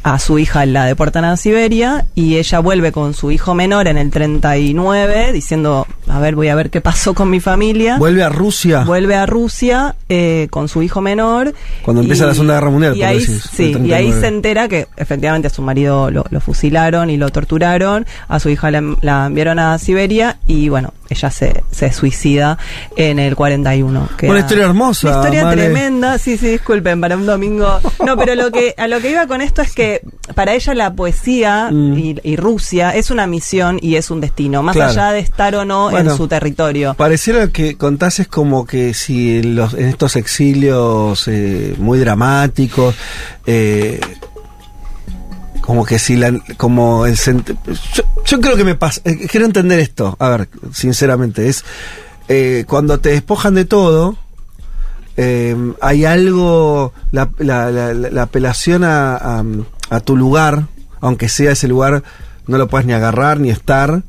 [0.04, 3.98] A su hija la deportan a Siberia y ella vuelve con su hijo menor en
[3.98, 7.98] el 39 diciendo, a ver, voy a ver qué pasó con mi familia.
[7.98, 8.84] Vuelve a Rusia.
[8.84, 11.54] Vuelve a Rusia eh, con su hijo menor.
[11.84, 14.20] Cuando empieza Y- la Segunda Guerra Mundial, Y ahí, decir, sí, y ahí 39.
[14.22, 18.06] se entera que efectivamente a su marido lo, lo fusilaron y lo torturaron.
[18.28, 20.15] A su hija la, la enviaron a Siberia
[20.48, 22.58] y bueno, ella se, se suicida
[22.96, 24.10] en el 41.
[24.18, 26.18] que Una historia hermosa, Una historia tremenda.
[26.18, 27.80] Sí, sí, disculpen, para un domingo.
[28.06, 30.02] No, pero lo que, a lo que iba con esto es que
[30.34, 31.98] para ella la poesía Mm.
[31.98, 34.92] y, y Rusia es una misión y es un destino, más Claro.
[34.92, 36.12] allá de estar o no Bueno.
[36.12, 36.94] en su territorio.
[36.96, 42.96] Pareciera que contás es como que si los, en estos exilios eh, muy dramáticos,
[43.46, 44.00] eh,
[45.66, 49.80] como que si la, como el yo, yo creo que me pasa, eh, quiero entender
[49.80, 51.64] esto, a ver, sinceramente, es
[52.28, 54.18] eh, cuando te despojan de todo,
[55.18, 59.44] eh, hay algo, la, la, la- la- la apelación a, a,
[59.90, 60.68] a tu lugar,
[61.02, 62.04] aunque sea ese lugar,
[62.48, 64.04] no lo puedes ni agarrar ni estar,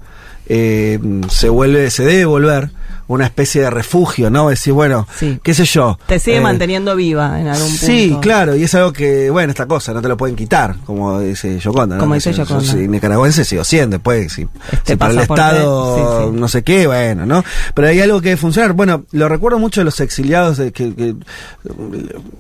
[0.49, 2.71] eh, se vuelve, se debe volver
[3.09, 4.49] una especie de refugio, ¿no?
[4.49, 5.07] Decir, bueno,
[5.43, 5.99] qué sé yo.
[6.07, 7.87] Te sigue eh, manteniendo viva en algún punto.
[7.87, 11.21] Sí, claro, y es algo que, bueno, esta cosa no te lo pueden quitar, como
[11.21, 11.97] dice Yoconda.
[11.97, 12.01] ¿no?
[12.01, 12.65] Como dice Yo- yo Yoconda.
[12.73, 14.47] soy nicaragüense sigo siendo, después, si,
[14.85, 16.39] si para el Estado, sí, sí.
[16.41, 17.45] no sé qué, bueno, ¿no?
[17.75, 18.73] Pero hay algo que debe funcionar.
[18.73, 21.15] Bueno, lo recuerdo mucho de los exiliados, de que, que,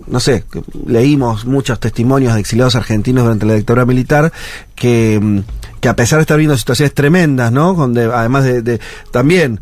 [0.06, 4.32] no sé, que leímos muchos testimonios de exiliados argentinos durante la dictadura militar,
[4.74, 5.38] que, mm,
[5.80, 7.74] que a pesar de estar viendo situaciones tremendas, ¿no?
[7.74, 8.80] Donde, además de, de-
[9.10, 9.60] también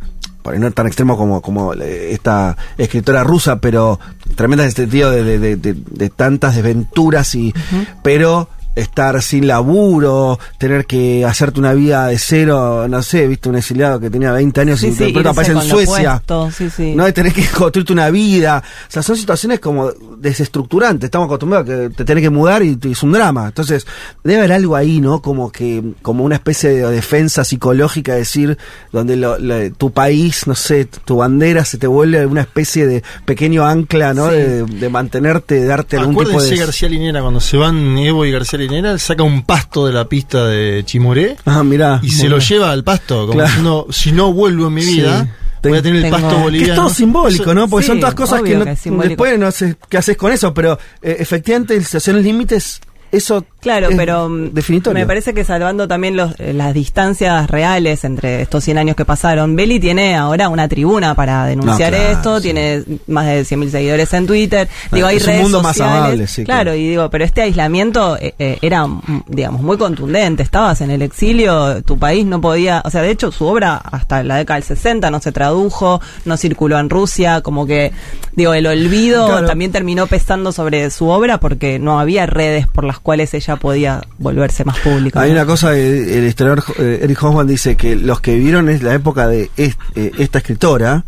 [0.58, 3.98] no tan extremo como, como eh, esta escritora rusa, pero
[4.36, 7.54] tremenda en el sentido de, de- de- de- de tantas desventuras y
[8.02, 13.56] pero estar sin laburo, tener que hacerte una vida de cero, no sé, viste un
[13.56, 16.22] exiliado que tenía 20 años Sí, y sí, de pronto irse aparece en Suecia.
[16.56, 16.94] sí, sí.
[16.94, 18.62] No, de tener que construirte una vida.
[18.88, 21.06] O sea, son situaciones como desestructurantes.
[21.06, 23.46] Estamos acostumbrados a que te tenés que mudar y, y es un drama.
[23.46, 23.86] Entonces,
[24.22, 25.22] debe haber algo ahí, ¿no?
[25.22, 28.58] Como que, como una especie de defensa psicológica, decir,
[28.92, 33.02] donde lo- lo- tu país, no sé, tu bandera se te vuelve una especie de
[33.24, 34.28] pequeño ancla, ¿no?
[34.30, 34.36] Sí.
[34.36, 36.56] De, de mantenerte, de darte algún tipo de.
[36.56, 38.58] García Linera, cuando se van Evo y García
[38.98, 42.00] Saca un pasto de la pista de Chimoré Ah, mirá.
[42.02, 42.48] y se lo bien.
[42.48, 43.46] lleva al pasto, como Claro.
[43.48, 44.94] diciendo, si no vuelvo en mi Sí.
[44.96, 45.28] vida,
[45.62, 46.74] voy a tener el pasto Que es boliviano.
[46.82, 47.68] todo simbólico, ¿no?
[47.68, 48.64] Porque Sí, son todas cosas que, no,
[49.02, 52.80] después no sé qué haces con eso, pero eh, efectivamente en situaciones límites,
[53.12, 55.00] eso Claro, es pero mm, definitorio.
[55.00, 59.06] me parece que salvando también los, eh, las distancias reales entre estos 100 años que
[59.06, 63.70] pasaron, Belli tiene ahora una tribuna para denunciar No, claro, esto, tiene más de 100.000
[63.70, 65.96] seguidores en Twitter, digo, hay es un redes mundo más sociales.
[66.04, 66.76] amable, sí, claro, claro.
[66.76, 71.00] y digo, pero este aislamiento eh, eh, era, mm, digamos, muy contundente, estabas en el
[71.00, 74.64] exilio, tu país no podía, o sea, de hecho su obra hasta la década del
[74.64, 77.92] 60 no se tradujo, no circuló en Rusia, como que,
[78.32, 79.46] digo, el olvido Claro.
[79.46, 84.00] también terminó pesando sobre su obra porque no había redes por las cuales ella podía
[84.18, 85.20] volverse más pública.
[85.20, 85.36] Hay ¿no?
[85.36, 88.94] una cosa, eh, el historiador eh, Eric Hoffman dice que los que vivieron es la
[88.94, 91.04] época de est- eh, esta escritora,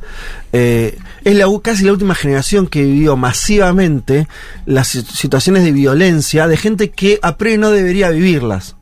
[0.52, 4.28] eh, es la, casi la última generación que vivió masivamente
[4.66, 8.76] las si- situaciones de violencia de gente que a priori no debería vivirlas.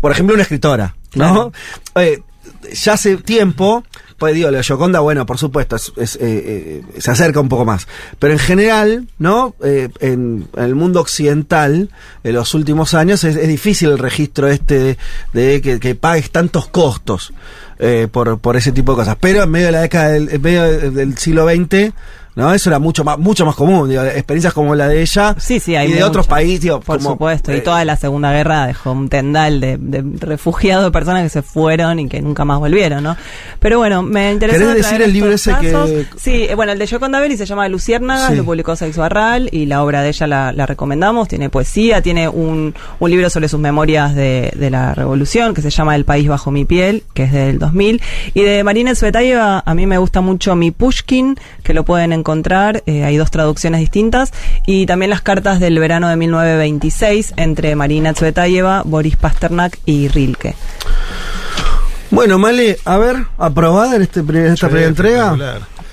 [0.00, 1.52] Por ejemplo, una escritora, ¿no?
[1.94, 2.22] Eh,
[2.72, 3.84] ya hace tiempo,
[4.18, 7.64] pues digo, la Gioconda, bueno, por supuesto, es- es, eh, eh, se acerca un poco
[7.64, 7.86] más.
[8.18, 9.54] Pero en general, ¿no?
[9.62, 11.90] Eh, en, el mundo occidental,
[12.24, 14.96] en los últimos años, es, difícil el registro este
[15.32, 17.32] de, de que pagues tantos costos
[17.78, 19.16] eh, por, por ese tipo de cosas.
[19.20, 21.92] Pero en medio de la década del, en medio del- siglo XX,
[22.34, 22.52] ¿no?
[22.52, 23.88] Eso era mucho más, mucho más común.
[23.88, 26.98] digo, experiencias como la de ella Sí, sí, hay y de otros países, digo, Por
[26.98, 30.90] como, supuesto, y eh, toda la Segunda Guerra dejó un tendal de, de refugiados, de
[30.90, 33.16] personas que se fueron y que nunca más volvieron, ¿no?
[33.58, 36.84] Pero bueno, me interesa ¿Querés decir el libro ese que- Sí, eh, bueno, el de
[36.84, 38.36] Yoconda Belli se llama Luciérnagas, Sí.
[38.36, 42.28] lo publicó Sexo Barral y la obra de ella la, la recomendamos, tiene poesía, tiene
[42.28, 46.28] un, un libro sobre sus memorias de, de la revolución que se llama El país
[46.28, 48.02] bajo mi piel, que es del 2000,
[48.34, 52.82] y de Marina Tsvetaeva a mí me gusta mucho Mi Pushkin, que lo pueden encontrar,
[52.86, 54.32] eh, hay dos traducciones distintas,
[54.66, 60.54] y también las cartas del verano de 1926 entre Marina Tsvetaeva, Boris Pasternak y Rilke.
[62.10, 65.36] Bueno, Male, a ver, aprobada en, este, esta Sí, primera entrega.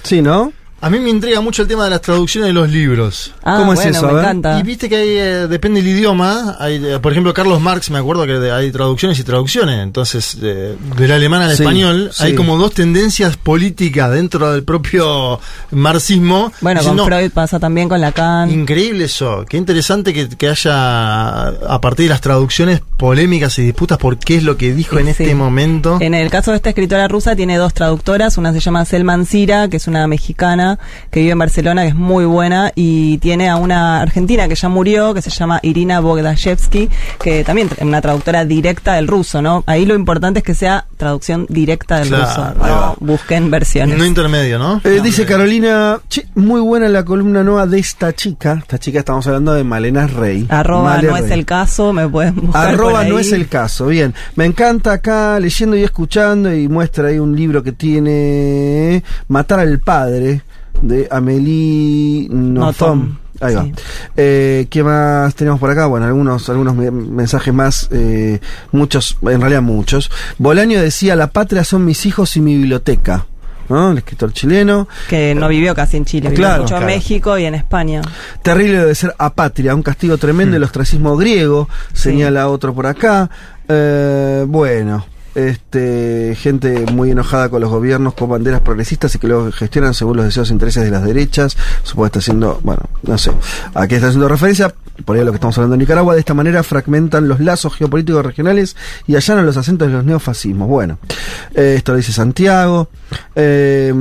[0.04, 0.54] Sí, ¿no?
[0.86, 3.34] A mí me intriga mucho el tema de las traducciones de los libros.
[3.42, 4.08] Ah, ¿Cómo es bueno, eso?
[4.12, 4.60] Me encanta.
[4.60, 6.58] Y viste que hay, eh, depende del idioma.
[6.60, 9.80] Hay, eh, por ejemplo, Carlos Marx, me acuerdo que de- hay traducciones y traducciones.
[9.82, 12.24] Entonces, de- del alemán al Sí, español, sí.
[12.26, 15.40] hay como dos tendencias políticas dentro del propio
[15.72, 16.52] marxismo.
[16.62, 18.52] Bueno, con Freud pasa también con Lacan.
[18.52, 19.46] Increíble eso.
[19.48, 24.38] Qué interesante que, que haya, a partir de las traducciones, polémicas y disputas por qué
[24.38, 25.12] es lo que dijo en Sí.
[25.12, 25.98] este momento.
[26.00, 29.68] En el caso de esta escritora rusa tiene dos traductoras, una se llama Selman Sira,
[29.70, 30.73] que es una mexicana
[31.12, 34.70] que vive en Barcelona, que es muy buena, y tiene a una argentina que ya
[34.70, 36.90] murió, que se llama Irina Bogdashevsky,
[37.22, 39.64] que también es una traductora directa del ruso, ¿no?
[39.68, 43.98] Ahí lo importante es que sea traducción directa del Claro, ruso, no busquen versiones.
[43.98, 44.82] No intermedio, ¿no?
[44.84, 48.58] Eh, dice Carolina, "Che, muy buena la columna nueva de esta chica.
[48.62, 50.46] Esta chica estamos hablando de Malena Rey.
[50.50, 51.40] Arroba Male no es Rey.
[51.40, 53.10] el caso, me pueden buscar por Arroba ahí.
[53.10, 53.88] no es el caso.
[53.88, 59.60] Bien, me encanta acá leyendo y escuchando y muestra ahí un libro que tiene Matar
[59.62, 60.42] al padre
[60.82, 63.18] de Amélie Nothomb.
[63.42, 63.64] Ahí va.
[63.64, 63.74] sí.
[64.16, 65.88] Eh, ¿Qué más tenemos por acá?
[65.88, 68.40] Bueno, algunos, algunos me- mensajes más, eh,
[68.72, 70.10] muchos, en realidad muchos.
[70.38, 73.26] Bolaño decía, la patria son mis hijos y mi biblioteca.
[73.70, 73.92] ¿No?
[73.92, 74.90] El escritor chileno.
[75.10, 76.90] Que no vivió casi en Chile, vivió Claro, mucho claro.
[76.90, 78.02] en México y en España.
[78.44, 83.30] Terrible debe ser apatria, un castigo tremendo del ostracismo griego, señala otro por acá.
[83.70, 85.06] Eh, bueno,
[85.36, 90.18] este gente muy enojada con los gobiernos con banderas progresistas y que luego gestionan según
[90.18, 91.58] los deseos e intereses de las derechas.
[91.84, 93.32] Supongo que está haciendo, bueno, no sé,
[93.74, 94.74] a qué está haciendo referencia,
[95.06, 96.14] por ahí lo que estamos hablando en Nicaragua.
[96.14, 98.76] De esta manera fragmentan los lazos geopolíticos regionales
[99.08, 100.68] y allanan los acentos de los neofascismos.
[100.68, 101.00] Bueno,
[101.56, 102.90] eh, esto lo dice Santiago.
[103.36, 103.94] Eh,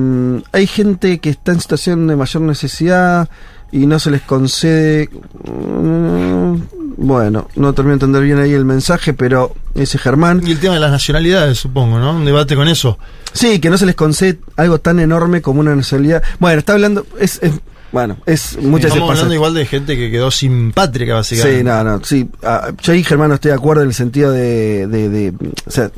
[0.53, 3.29] hay gente que está en situación de mayor necesidad
[3.73, 5.09] y no se les concede.
[5.45, 6.57] mm,
[6.99, 10.41] Bueno, no termino de entender bien ahí el mensaje, pero ese Germán.
[10.47, 12.13] Y el tema de las nacionalidades, supongo, ¿no?
[12.15, 12.99] Un debate con eso.
[13.33, 16.23] Sí, que no se les concede algo tan enorme como una nacionalidad.
[16.39, 17.05] Bueno, está hablando.
[17.19, 21.15] Es, es- bueno, es muchas Estamos pasa- hablando igual de gente que quedó sin patria,
[21.15, 21.59] básicamente.
[21.59, 22.29] Sí, no, no, sí.
[22.43, 25.35] Ah, yo ahí, Germán, no estoy de acuerdo en el sentido de, de, de-
[25.67, 25.91] o sea,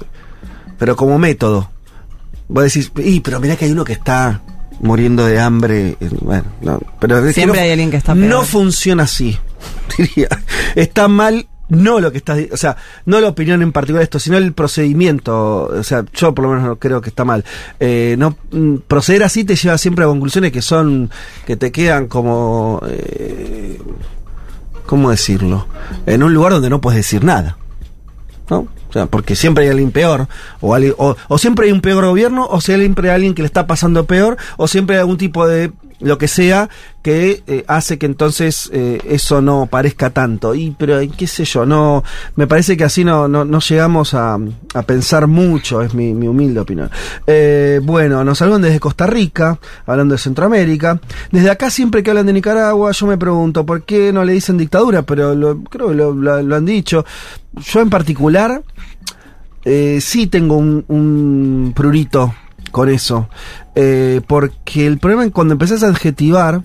[0.78, 1.70] pero como método.
[2.48, 4.40] Vos decís, y, pero mirá que hay uno que está
[4.80, 5.96] muriendo de hambre.
[6.01, 8.26] eh, Bueno, no, pero Siempre no- hay alguien que está peor.
[8.26, 9.38] No funciona así,
[9.98, 10.28] diría.
[10.74, 12.76] Está mal no lo que estás, o sea,
[13.06, 16.51] no la opinión en particular de esto, sino el procedimiento, o sea, yo por lo
[16.51, 17.42] menos no creo que está mal.
[17.80, 21.10] Eh, no mm, proceder así te lleva siempre a conclusiones que son
[21.46, 23.80] que te quedan como eh,
[24.84, 25.66] ¿cómo decirlo?
[26.05, 27.56] En un lugar donde no puedes decir nada.
[28.51, 28.68] ¿No?
[28.94, 30.28] Sea, porque siempre hay alguien peor,
[30.60, 33.46] o, alguien- o, o siempre hay un peor gobierno, o siempre hay alguien que le
[33.46, 36.68] está pasando peor, o siempre hay algún tipo de lo que sea
[37.02, 40.54] que eh, hace que entonces eh, eso no parezca tanto.
[40.54, 42.02] Y pero eh, qué sé yo, no
[42.36, 44.38] me parece que así no, no, no llegamos a,
[44.74, 46.90] a pensar mucho, es mi, mi humilde opinión.
[47.26, 50.98] Eh, bueno, nos saludan desde Costa Rica, hablando de Centroamérica.
[51.30, 54.56] Desde acá siempre que hablan de Nicaragua, yo me pregunto por qué no le dicen
[54.56, 57.04] dictadura, pero lo, creo que lo, han dicho.
[57.52, 58.62] Yo en particular
[60.00, 62.34] sí tengo un, un prurito
[62.74, 63.28] con eso.
[63.76, 66.60] Eh, porque el problema es cuando empezás a adjetivar,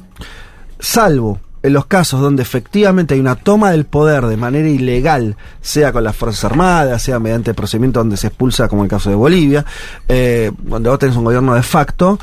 [0.80, 5.94] salvo en los casos donde efectivamente hay una toma del poder de manera ilegal, sea
[5.94, 9.64] con las Fuerzas Armadas, sea mediante procedimiento donde se expulsa, como el caso de Bolivia,
[10.08, 12.18] eh, donde vos tenés un gobierno de facto,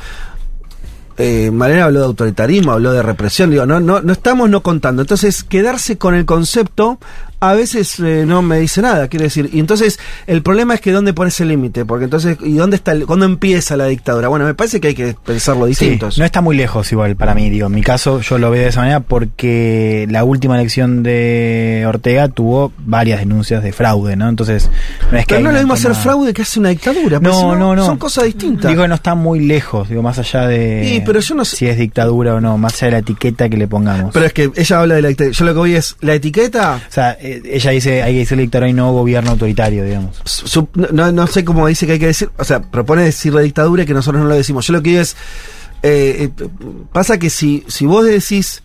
[1.17, 5.01] eh, Malena habló de autoritarismo, habló de represión, digo, no, no, no estamos no contando.
[5.01, 6.99] Entonces, quedarse con el concepto
[7.39, 9.49] a veces eh, no me dice nada, quiere decir.
[9.53, 12.93] Y entonces, el problema es que dónde pones el límite, porque entonces, ¿y dónde está
[12.93, 14.27] el, cuándo empieza la dictadura?
[14.27, 16.07] Bueno, me parece que hay que pensarlo Sí, distinto.
[16.07, 16.19] eso.
[16.19, 17.67] no está muy lejos igual para mí, digo.
[17.67, 22.27] En mi caso yo lo veo de esa manera porque la última elección de Ortega
[22.29, 24.29] tuvo varias denuncias de fraude, ¿no?
[24.29, 24.69] Entonces,
[25.11, 27.19] no es que Pero no es lo mismo hacer fraude que hacer una dictadura.
[27.19, 27.85] No, no, no.
[27.85, 28.69] Son cosas distintas.
[28.69, 31.55] Digo que no está muy lejos, digo, más allá de Sí, pero yo no sé-
[31.57, 34.11] si es dictadura o no, más allá de la etiqueta que le pongamos.
[34.13, 35.31] Pero es que ella habla de la etiqueta.
[35.31, 38.69] Yo lo que voy es, la etiqueta, o sea, ella dice hay que decir dictadura
[38.69, 40.21] y no gobierno autoritario, digamos.
[40.25, 43.41] su- no, no sé cómo dice que hay que decir, o sea, propone decir la
[43.41, 44.65] dictadura y que nosotros no lo decimos.
[44.67, 45.15] Yo lo que digo es,
[45.83, 46.47] eh, eh,
[46.91, 48.63] pasa que si, si vos decís,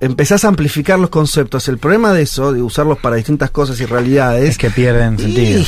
[0.00, 3.86] empezás a amplificar los conceptos, el problema de eso, de usarlos para distintas cosas y
[3.86, 5.60] realidades, Es que pierden sentido.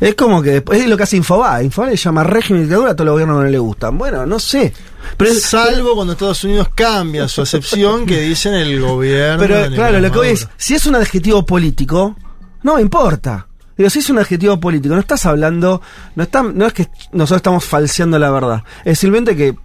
[0.00, 1.64] Es como que después es lo que hace Infobae.
[1.64, 3.98] Infobae le llama régimen y dictadura a todos los gobiernos que no le gustan.
[3.98, 4.72] Bueno, no sé.
[5.16, 9.38] Pero es- Salvo cuando Estados Unidos cambia su acepción que dicen el gobierno.
[9.38, 12.16] Pero de claro, lo que voy es, si es un adjetivo político,
[12.62, 13.46] no me importa.
[13.76, 15.82] Digo, si es un adjetivo político, no estás hablando,
[16.14, 18.62] no está, no es que nosotros estamos falseando la verdad.
[18.84, 19.56] Es simplemente que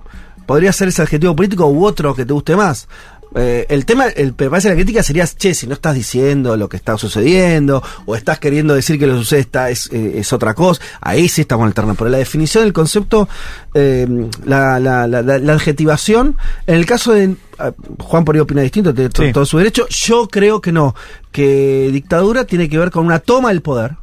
[0.47, 2.87] podría ser ese adjetivo político u otro que te guste más.
[3.35, 6.67] Eh, el tema, el, me parece la crítica sería, che, si no estás diciendo lo
[6.67, 10.55] que está sucediendo, o estás queriendo decir que lo sucede está, es, eh, es otra
[10.55, 11.93] cosa, ahí sí estamos terreno.
[11.95, 13.29] Pero la definición del concepto,
[13.75, 14.07] eh,
[14.45, 18.61] la, la, la, la- la adjetivación, en el caso de ah, Juan por ahí opina
[18.63, 19.31] distinto, tiene Sí.
[19.31, 20.95] todo su derecho, yo creo que no,
[21.31, 23.95] que dictadura tiene que ver con una toma del poder,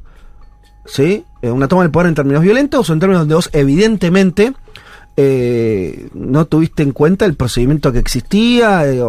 [0.86, 1.24] ¿sí?
[1.42, 4.52] Eh, una toma del poder en términos violentos o en términos donde vos evidentemente
[5.16, 9.02] eh, no tuviste en cuenta el procedimiento que existía, eh,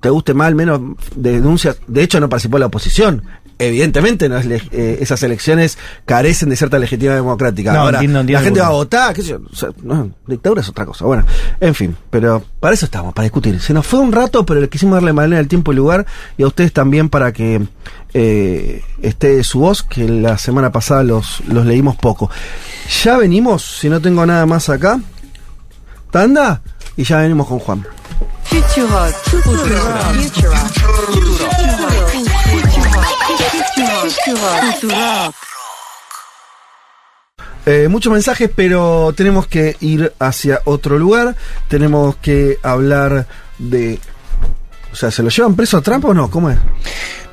[0.00, 0.80] te guste más, menos
[1.14, 1.78] de denuncias.
[1.86, 3.22] De hecho, no participó la oposición.
[3.58, 7.72] Evidentemente, no es eh, esas elecciones carecen de cierta legitimidad democrática.
[7.72, 9.40] No, Ahora, entiendo, entiendo la gente va a votar, qué sé yo.
[9.50, 11.04] o sea, no, dictadura es otra cosa.
[11.04, 11.24] Bueno,
[11.60, 13.60] en fin, pero para eso estamos, para discutir.
[13.60, 16.04] Se nos fue un rato, pero le quisimos darle manera el tiempo y lugar,
[16.36, 17.62] y a ustedes también para que
[18.14, 22.30] eh, esté su voz, que la semana pasada los, los leímos poco.
[23.02, 25.00] Ya venimos, si no tengo nada más acá,
[26.10, 26.62] tanda,
[26.96, 27.86] y ya venimos con Juan.
[37.66, 41.34] Eh, muchos mensajes, pero tenemos que ir hacia otro lugar.
[41.68, 43.26] Tenemos que hablar
[43.58, 43.98] de.
[44.92, 46.30] O sea, ¿se lo llevan preso a Trump o no?
[46.30, 46.58] ¿Cómo es?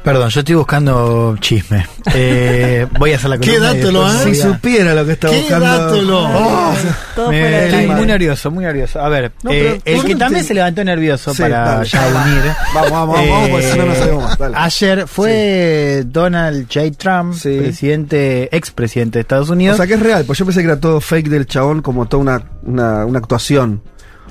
[0.03, 1.85] Perdón, yo estoy buscando chisme.
[2.15, 4.19] Eh, voy a hacer la ¿Qué dátelo, ah?
[4.23, 5.65] Si supiera lo que está ¿Qué buscando.
[5.67, 6.19] dátelo?
[6.23, 6.73] Oh,
[7.15, 7.95] Todo Me- fuera del estoy aire.
[7.95, 8.99] muy nervioso, muy nervioso.
[8.99, 11.85] A ver, No, eh, el ¿por que también te- se levantó nervioso Sí, para dale.
[11.87, 12.41] ya unir.
[12.73, 14.37] Vamos, vamos, vamos, porque si no, no sabemos más.
[14.39, 14.57] Dale.
[14.57, 16.91] Ayer fue Donald J.
[16.97, 17.57] Trump, Sí.
[17.59, 19.77] presidente, expresidente de Estados O Unidos.
[19.77, 22.21] sea que es real, pues yo pensé que era todo fake del chabón, como toda
[22.23, 23.83] una, una, una actuación.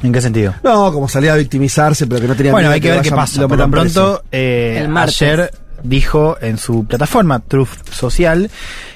[0.03, 0.55] ¿En qué sentido?
[0.63, 3.03] No, como salía a victimizarse, pero que no tenía Bueno, miedo hay que de ver
[3.03, 3.41] qué pasa.
[3.41, 4.03] lo Por lo preso.
[4.17, 5.21] pronto, eh, El martes.
[5.23, 5.51] ayer
[5.83, 8.51] dijo en su plataforma Truth Social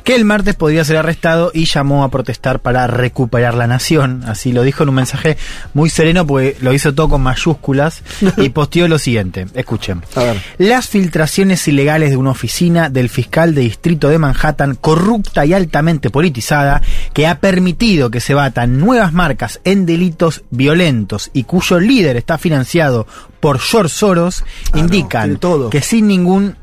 [0.04, 4.22] que el martes podría ser arrestado y llamó a protestar para recuperar la nación.
[4.26, 5.36] Así lo dijo en un mensaje
[5.72, 8.02] muy sereno, porque lo hizo todo con mayúsculas
[8.36, 9.46] y posteó lo siguiente.
[9.54, 10.02] Escuchen.
[10.14, 10.42] A ver.
[10.58, 16.10] Las filtraciones ilegales de una oficina del fiscal de distrito de Manhattan, corrupta y altamente
[16.10, 16.82] politizada,
[17.14, 22.36] que ha permitido que se batan nuevas marcas en delitos violentos y cuyo líder está
[22.36, 23.06] financiado
[23.40, 25.70] por George Soros, Ah, indican todo.
[25.70, 26.56] que sin ningún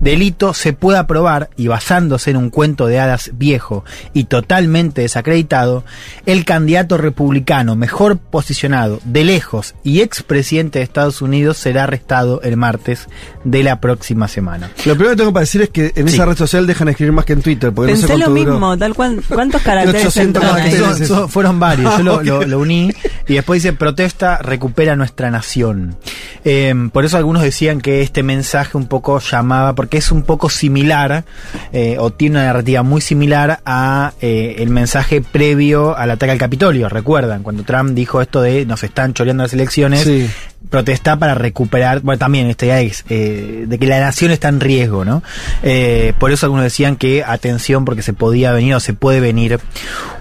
[0.00, 5.84] delito se pueda probar, y basándose en un cuento de hadas viejo y totalmente desacreditado,
[6.26, 12.56] el candidato republicano mejor posicionado de lejos y expresidente de Estados Unidos será arrestado el
[12.56, 13.08] martes
[13.44, 14.70] de la próxima semana.
[14.84, 16.14] Lo primero que tengo para decir es que en Sí.
[16.14, 17.72] esa red social dejan escribir más que en Twitter.
[17.72, 18.52] Porque no sé Pensé lo duró.
[18.52, 19.22] mismo, tal cual.
[19.28, 20.70] ¿Cuántos caracteres 800 entran ahí?
[20.72, 21.08] caracteres.
[21.08, 22.90] Son- son- fueron varios, yo lo, lo- lo uní
[23.26, 25.96] y después dice protesta, recupera nuestra nación.
[26.44, 30.48] Eh, por eso algunos decían que este mensaje un poco llamaba, porque es un poco
[30.48, 31.24] similar,
[31.70, 36.38] eh, o tiene una narrativa muy similar a eh, el mensaje previo al ataque al
[36.38, 40.26] Capitolio, recuerdan, cuando Trump dijo esto de nos están choreando las elecciones, Sí.
[40.70, 44.60] Protesta para recuperar, bueno, también esta idea es, eh, de que la nación está en
[44.60, 45.22] riesgo, ¿no?
[45.62, 49.60] Eh, por eso algunos decían que atención porque se podía venir o se puede venir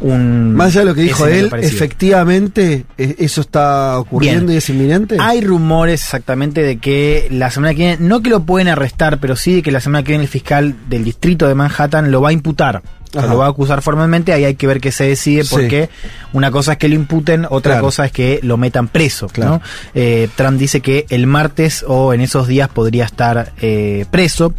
[0.02, 0.54] un...
[0.56, 1.76] Más allá de lo que dijo él, parecido.
[1.76, 4.56] efectivamente, ¿e- ¿eso está ocurriendo Bien.
[4.56, 5.18] y es inminente?
[5.20, 9.36] Hay rumores exactamente de que la semana que viene, no que lo pueden arrestar, pero
[9.36, 12.30] sí de que la semana que viene el fiscal del distrito de Manhattan lo va
[12.30, 12.82] a imputar.
[13.16, 13.28] Ajá.
[13.28, 15.50] lo va a acusar formalmente, ahí hay que ver qué se decide, Sí.
[15.52, 15.90] porque
[16.34, 17.86] una cosa es que lo imputen, otra Claro.
[17.86, 19.28] cosa es que lo metan preso.
[19.28, 19.52] Claro.
[19.52, 19.62] ¿no?
[19.94, 24.54] Eh, Trump dice que el martes o en esos días podría estar eh, preso.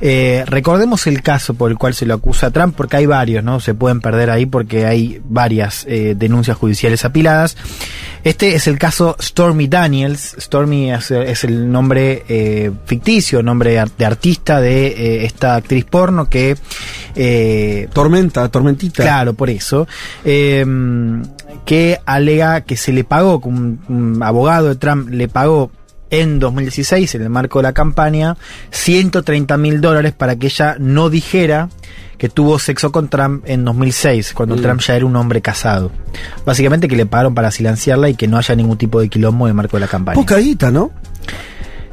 [0.00, 3.44] Eh, recordemos el caso por el cual se lo acusa a Trump, porque hay varios,
[3.44, 3.60] ¿no?
[3.60, 7.56] Se pueden perder ahí porque hay varias denuncias judiciales apiladas.
[8.24, 10.36] Este es el caso Stormy Daniels.
[10.40, 16.56] Stormy es, es el nombre ficticio, nombre de artista de esta actriz porno que
[17.92, 19.02] Tormenta, tormentita.
[19.02, 19.86] Claro, por eso.
[20.24, 20.64] Eh,
[21.64, 25.70] que alega que se le pagó, un, un abogado de Trump le pagó
[26.10, 28.36] en 2016, en el marco de la campaña,
[28.70, 31.68] 130 mil dólares para que ella no dijera
[32.18, 34.60] que tuvo sexo con Trump en 2006, cuando Mm.
[34.62, 35.90] Trump ya era un hombre casado.
[36.46, 39.50] Básicamente que le pagaron para silenciarla y que no haya ningún tipo de quilombo en
[39.50, 40.14] el marco de la campaña.
[40.16, 40.90] Poca guita, ¿no?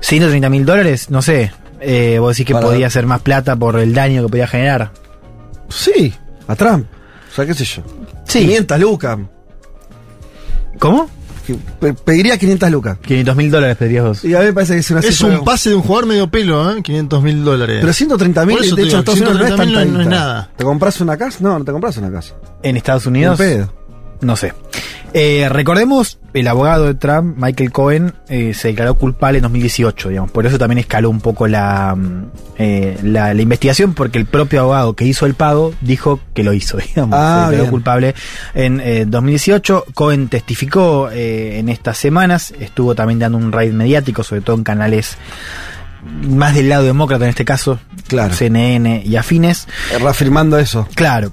[0.01, 1.51] 130 mil dólares, no sé.
[1.81, 4.91] Eh, vos decís que Para- podía ser más plata por el daño que podía generar.
[5.69, 6.13] Sí,
[6.47, 6.85] a Trump.
[7.31, 7.83] O sea, qué sé yo.
[8.25, 8.39] Sí.
[8.39, 9.17] 500 lucas.
[10.79, 11.09] ¿Cómo?
[11.79, 12.97] Pe- Pediría 500 lucas.
[13.01, 14.23] 500 mil dólares pedirías vos.
[14.23, 16.05] Y a mí me parece que es una Es cifra- un pase de un jugador
[16.07, 16.81] medio pelo, ¿eh?
[16.83, 17.77] 500 mil dólares.
[17.81, 19.73] Pero 130 mil, Por de eso te hecho, en digo, Estados Unidos no es 130.000
[19.73, 20.09] tanta no es guita.
[20.15, 20.49] nada.
[20.55, 21.37] ¿Te compras una casa?
[21.41, 22.35] No, no te compras una casa.
[22.61, 23.39] En Estados Unidos.
[23.39, 23.73] Ni un pedo.
[24.21, 24.53] No sé.
[25.11, 30.29] Eh, recordemos, el abogado de Trump, Michael Cohen, eh, se declaró culpable en 2018, digamos.
[30.29, 32.25] Por eso también escaló un poco la, mm,
[32.59, 36.53] eh, la, la investigación, porque el propio abogado que hizo el pago dijo que lo
[36.53, 37.17] hizo, digamos.
[37.19, 37.71] Ah, se declaró bien.
[37.71, 38.15] culpable
[38.53, 39.85] en eh, 2018.
[39.95, 44.63] Cohen testificó eh, en estas semanas, estuvo también dando un raid mediático, sobre todo en
[44.63, 45.17] canales
[46.29, 48.33] más del lado demócrata en este caso, Claro.
[48.33, 49.67] CNN y afines.
[49.91, 50.87] Eh, Reafirmando eso.
[50.93, 51.31] Claro.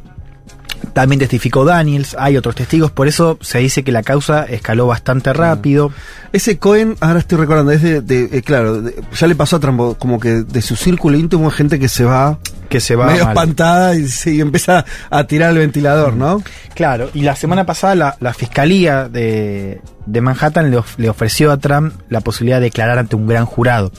[0.97, 5.31] También testificó Daniels, hay otros testigos, por eso se dice que la causa escaló bastante
[5.35, 5.93] rápido.
[6.33, 9.61] Ese Cohen, ahora estoy recordando, es de, de- eh, claro, de- ya le pasó a
[9.61, 13.07] Trump, como que de su círculo íntimo hay gente que se va Que se va
[13.07, 13.33] medio mal.
[13.33, 16.43] espantada y, se- y empieza a tirar el ventilador, ¿no?
[16.75, 21.51] Claro, y la semana pasada la, la fiscalía de, de Manhattan le, of- le ofreció
[21.53, 23.93] a Trump la posibilidad de declarar ante un gran jurado.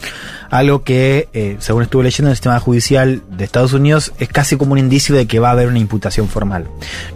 [0.50, 4.56] Algo que, eh, según estuve leyendo en el sistema judicial de Estados Unidos, es casi
[4.58, 6.68] como un indicio de que va a haber una imputación formal,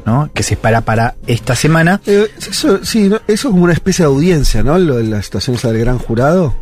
[0.06, 0.30] ¿no?
[0.34, 2.02] Que se espera para esta semana.
[2.06, 3.18] Eh, eso, sí, ¿no?
[3.28, 4.78] eso es como una especie de audiencia, ¿no?
[4.80, 6.56] Lo de la situación del gran jurado.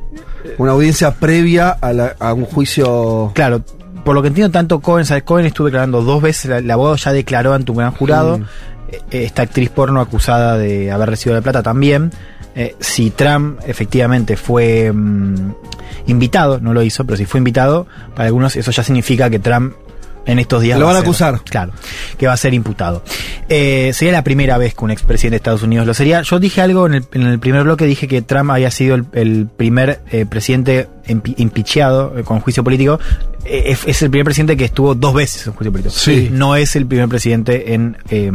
[0.58, 3.32] Una audiencia previa a, la- a un juicio.
[3.36, 3.64] Claro,
[4.04, 5.24] por lo que entiendo, tanto Cohen, ¿sabes?
[5.24, 8.40] Cohen estuvo declarando dos veces, el, abogado ya declaró ante un gran jurado.
[8.40, 8.44] Mm.
[8.92, 12.12] Eh, Esta actriz porno acusada de haber recibido la plata también.
[12.56, 15.54] Eh, si Trump efectivamente fue mm,
[16.08, 19.76] invitado, no lo hizo, pero si fue invitado, para algunos eso ya significa que Trump
[20.32, 21.42] en estos días Lo va van a ser- acusar.
[21.44, 21.72] Claro,
[22.18, 23.04] que va a ser imputado.
[23.50, 26.22] Eh, sería la primera vez que un expresidente de Estados Unidos lo sería.
[26.22, 29.06] Yo dije algo en el, en el primer bloque, dije que Trump había sido el,
[29.14, 33.00] el primer eh, presidente impi- impeachado eh, con juicio político.
[33.46, 35.96] Eh, es, es el primer presidente que estuvo dos veces en juicio político.
[35.96, 36.30] Sí.
[36.32, 38.32] No es el primer presidente en eh,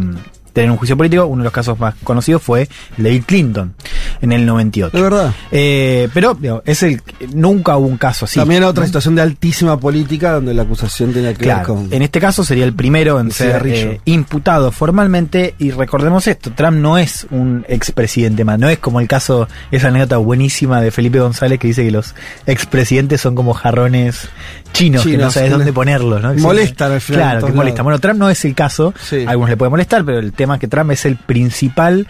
[0.54, 1.26] tener un juicio político.
[1.26, 2.66] Uno de los casos más conocidos fue
[2.96, 3.74] el de Bill Clinton
[4.22, 4.96] en el 98.
[4.96, 5.34] Es verdad.
[5.52, 7.02] Eh, pero digo, es el
[7.34, 8.36] nunca hubo un caso así.
[8.40, 8.86] También era otra ¿no?
[8.86, 11.92] situación de altísima política donde la acusación tenía que Claro, ver con.
[11.92, 16.52] en este caso sería el primero en El ser eh, imputado formalmente y recordemos esto,
[16.52, 20.90] Trump no es un expresidente más, no es como el caso, esa anécdota buenísima de
[20.90, 22.14] Felipe González que dice que los
[22.46, 24.28] expresidentes son como jarrones
[24.72, 26.34] chinos, que no Chinos, sabes dónde ponerlos, ¿no?
[26.34, 27.84] Molestan al final Claro, que molestan.
[27.84, 29.24] Bueno, Trump no es el caso, Sí.
[29.26, 32.06] a algunos le puede molestar, pero el tema es que Trump es el principal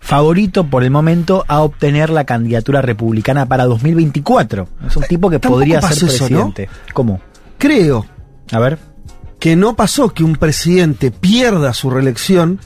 [0.00, 4.68] favorito por el momento a obtener la candidatura republicana para 2024.
[4.86, 6.26] Es un tipo que Tampoco podría ser pasó eso, ¿no?
[6.28, 6.68] presidente.
[6.92, 7.20] ¿Cómo?
[7.58, 8.06] Creo
[8.52, 8.78] A ver.
[9.40, 12.60] que no pasó que un presidente pierda su reelección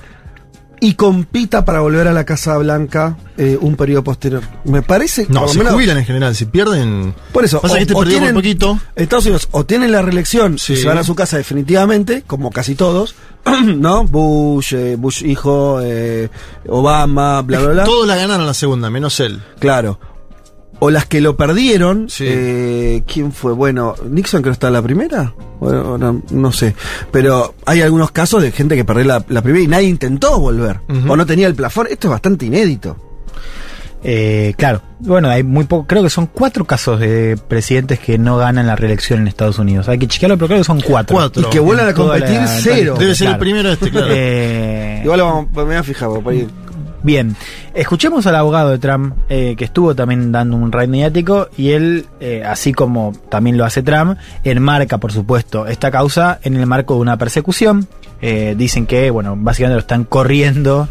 [0.82, 4.42] y compita para volver a la Casa Blanca eh, un periodo posterior.
[4.64, 6.34] Me parece No, por lo se menos- jubilan en general.
[6.34, 7.14] Si pierden.
[7.32, 8.78] Por eso, Pasa que este o tienen- por poquito.
[8.96, 10.72] Estados Unidos o tienen la reelección Sí.
[10.72, 13.14] y se van a su casa definitivamente, como casi todos,
[13.76, 14.04] ¿no?
[14.04, 16.28] Bush, eh, Bush hijo, eh,
[16.68, 17.84] Obama, bla, bla, bla.
[17.84, 19.42] Todos la ganaron la segunda, menos él.
[19.58, 19.98] Claro.
[20.82, 23.52] O las que lo perdieron, eh, ¿quién fue?
[23.52, 26.74] Bueno, Nixon creo que está en la primera, bueno, no, no sé.
[27.12, 30.80] Pero hay algunos casos de gente que perdió la, la primera y nadie intentó volver.
[31.06, 31.86] O no tenía el plafón.
[31.90, 32.96] Esto es bastante inédito.
[34.02, 38.36] Eh, claro, bueno, hay muy poco, creo que son cuatro casos de presidentes que no
[38.38, 39.88] ganan la reelección en Estados Unidos.
[39.88, 41.16] Hay que chequearlo, pero creo que son cuatro.
[41.16, 41.42] Cuatro.
[41.42, 42.94] Y que vuelvan a competir, la- cero.
[42.98, 44.06] Debe ser el primero este, claro.
[44.10, 46.48] Eh, Igual vamos, me voy a fijar, por ahí.
[47.02, 47.34] Bien,
[47.74, 52.06] escuchemos al abogado de Trump, eh, que estuvo también dando un raid mediático, y él,
[52.20, 56.94] eh, así como también lo hace Trump, enmarca, por supuesto, esta causa en el marco
[56.94, 57.86] de una persecución.
[58.22, 60.88] Eh, dicen que, bueno, básicamente lo están corriendo.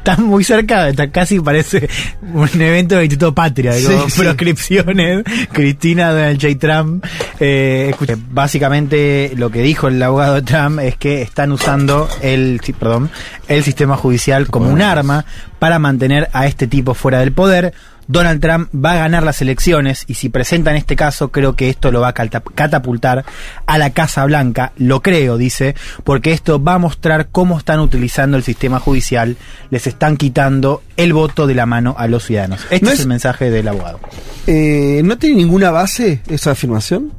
[0.00, 1.86] Están muy cerca, está casi parece
[2.22, 4.20] un evento del Instituto Patria, digo, Sí, sí.
[4.22, 6.58] proscripciones, Cristina, Donald J.
[6.58, 7.04] Trump.
[7.38, 7.94] Eh,
[8.30, 13.10] básicamente lo que dijo el abogado de Trump es que están usando el, perdón,
[13.46, 15.26] el sistema judicial como un arma
[15.58, 17.74] para mantener a este tipo fuera del poder.
[18.10, 21.92] Donald Trump va a ganar las elecciones y si presentan este caso creo que esto
[21.92, 23.24] lo va a catapultar
[23.66, 28.36] a la Casa Blanca, lo creo, dice, porque esto va a mostrar cómo están utilizando
[28.36, 29.36] el sistema judicial,
[29.70, 32.60] les están quitando el voto de la mano a los ciudadanos.
[32.70, 34.00] Este No es, es- el mensaje del abogado.
[34.48, 37.12] Eh, ¿No tiene ninguna base esa afirmación?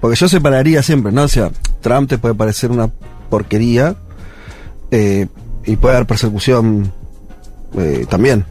[0.00, 1.24] Porque yo separaría siempre, ¿no?
[1.24, 1.50] O sea,
[1.82, 2.88] Trump te puede parecer una
[3.28, 3.96] porquería
[4.90, 5.26] eh,
[5.66, 6.90] y puede haber persecución
[7.76, 8.46] eh, también.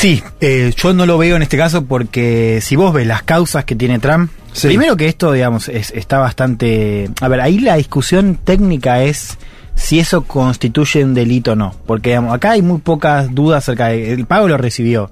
[0.00, 3.66] Sí, eh, yo no lo veo en este caso porque si vos ves las causas
[3.66, 4.68] que tiene Trump, Sí.
[4.68, 7.10] primero que esto, digamos, es- está bastante...
[7.20, 9.36] A ver, ahí la discusión técnica es
[9.74, 13.88] si eso constituye un delito o no, porque digamos, acá hay muy pocas dudas acerca
[13.88, 14.14] de...
[14.14, 15.10] El pago lo recibió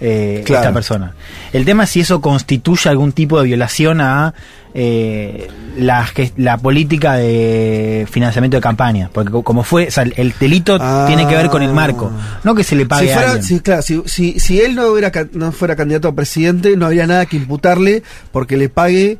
[0.00, 0.62] eh, Claro.
[0.62, 1.14] esta persona.
[1.52, 4.34] El tema es si eso constituye algún tipo de violación a
[4.74, 6.06] eh, la,
[6.36, 10.78] la política de financiamiento de campaña, porque co- como fue, o sea, el, el delito
[11.06, 12.10] tiene que ver con el marco,
[12.44, 13.42] no que se le pague Si a alguien.
[13.42, 17.06] si, claro, si, si, si él no, hubiera, no fuera candidato a presidente, no habría
[17.06, 19.18] nada que imputarle porque le pague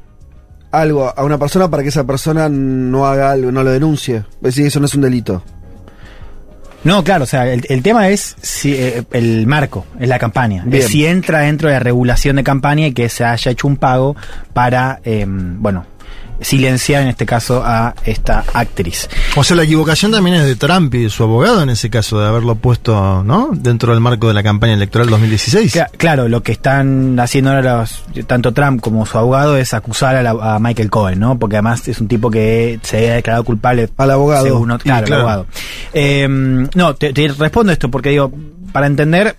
[0.71, 4.17] algo a una persona para que esa persona no haga algo, no lo denuncie.
[4.17, 5.43] Es decir, eso no es un delito.
[6.89, 10.63] No, claro, o sea, el, el tema es si, eh, el marco, es la campaña.
[10.65, 10.83] Bien.
[10.83, 13.77] Es si entra dentro de la regulación de campaña y que se haya hecho un
[13.77, 14.17] pago
[14.55, 15.85] para, eh, bueno,
[16.41, 19.09] silenciar en este caso a esta actriz.
[19.37, 22.21] O sea, la equivocación también es de Trump y de su abogado en ese caso,
[22.21, 23.51] de haberlo puesto, ¿no?
[23.53, 25.75] Dentro del marco de la campaña electoral 2016.
[25.75, 30.17] Cla- claro, lo que están haciendo ahora los- tanto Trump como su abogado es acusar
[30.17, 31.39] a, la- a Michael Cohen, ¿no?
[31.39, 33.89] Porque además es un tipo que se ha declarado culpable.
[33.97, 34.45] Al abogado.
[34.45, 35.07] según claro, claro.
[35.07, 35.47] al abogado.
[35.93, 36.29] Eh,
[36.75, 38.33] no, te, te respondo esto porque digo,
[38.73, 39.37] para entender,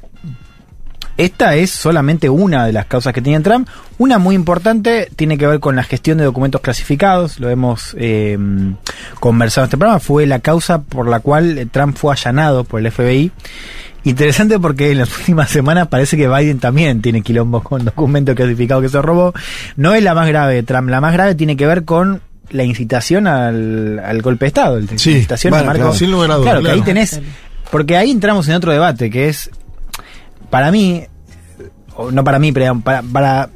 [1.20, 3.68] esta es solamente una de las causas que tiene Trump.
[3.98, 7.40] Una muy importante tiene que ver con la gestión de documentos clasificados.
[7.40, 8.38] Lo hemos eh,
[9.20, 10.00] conversado en este programa.
[10.00, 13.32] Fue la causa por la cual eh, Trump fue allanado por el FBI.
[14.06, 18.82] Interesante porque en las últimas semanas parece que Biden también tiene quilombo con documentos clasificados
[18.84, 19.34] que se robó.
[19.76, 20.90] No es la más grave de Trump.
[20.90, 24.78] La más grave tiene que ver con la incitación al, al golpe de Estado.
[24.78, 25.72] el- Sí, la incitación marco.
[25.74, 27.20] claro, sin lugar a dudas, Claro, que ahí tenés.
[27.70, 29.52] Porque ahí entramos en otro debate que es.
[30.50, 31.04] Para mí,
[32.12, 33.50] no para mí, pero para, para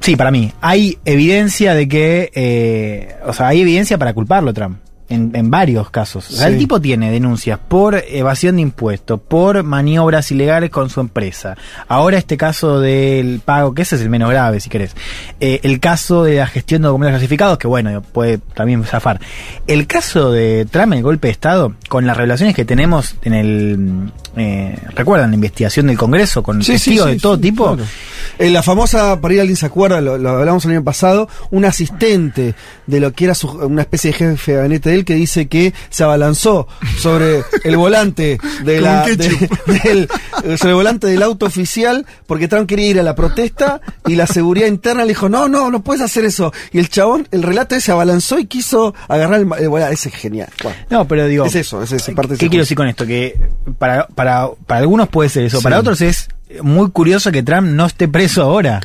[0.00, 4.79] sí, para mí, hay evidencia de que, eh, o sea, hay evidencia para culparlo Trump.
[5.10, 6.30] En, en varios casos.
[6.30, 6.52] O sea, Sí.
[6.54, 11.56] el tipo tiene denuncias por evasión de impuestos, por maniobras ilegales con su empresa.
[11.88, 14.94] Ahora este caso del pago, que ese es el menos grave, si querés.
[15.40, 19.20] Eh, el caso de la gestión de documentos clasificados, que bueno, puede también zafar.
[19.66, 24.12] El caso de Trump, el golpe de Estado, con las revelaciones que tenemos en el...
[24.36, 27.74] Eh, ¿Recuerdan la investigación del Congreso con Sí, testigos sí, de todo sí, tipo?
[27.74, 27.82] claro.
[28.38, 31.64] Eh, la famosa, por ahí alguien se acuerda, lo, lo hablamos el año pasado, un
[31.64, 32.54] asistente
[32.86, 35.48] de lo que era su- una especie de jefe de gabinete de él que dice
[35.48, 36.66] que se abalanzó
[36.98, 39.40] sobre el volante de Con la, ketchup.
[39.66, 40.08] de- del,
[40.44, 44.14] eh, sobre el volante del auto oficial porque Trump quería ir a la protesta y
[44.16, 46.52] la seguridad interna le dijo no, no, no puedes hacer eso.
[46.72, 49.94] Y el chabón, el relato se abalanzó y quiso agarrar el, el volante.
[49.94, 50.48] Ese es genial.
[50.62, 51.44] Bueno, No, pero digo...
[51.46, 53.06] es eso, es esa parte ¿Qué quiero decir con esto?
[53.06, 53.38] Que
[53.78, 55.62] para, para, para algunos puede ser eso, Sí.
[55.64, 56.28] para otros es
[56.62, 58.80] muy curioso que Trump no esté preso ahora.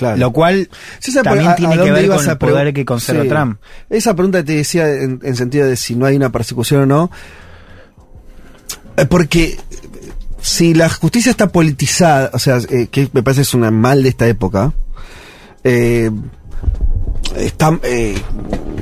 [0.00, 0.16] Claro.
[0.16, 0.66] Lo cual
[0.98, 3.28] Sí, esa también a- tiene a que ver con el poder que conserva Sí.
[3.28, 3.60] Trump.
[3.90, 7.10] Esa pregunta te decía en, en sentido de si no hay una persecución o no.
[8.96, 9.58] Eh, Porque
[10.40, 14.08] si la justicia está politizada, o sea, eh, que me parece es una mal de
[14.08, 14.72] esta época,
[15.64, 16.10] eh,
[17.36, 18.14] está, eh,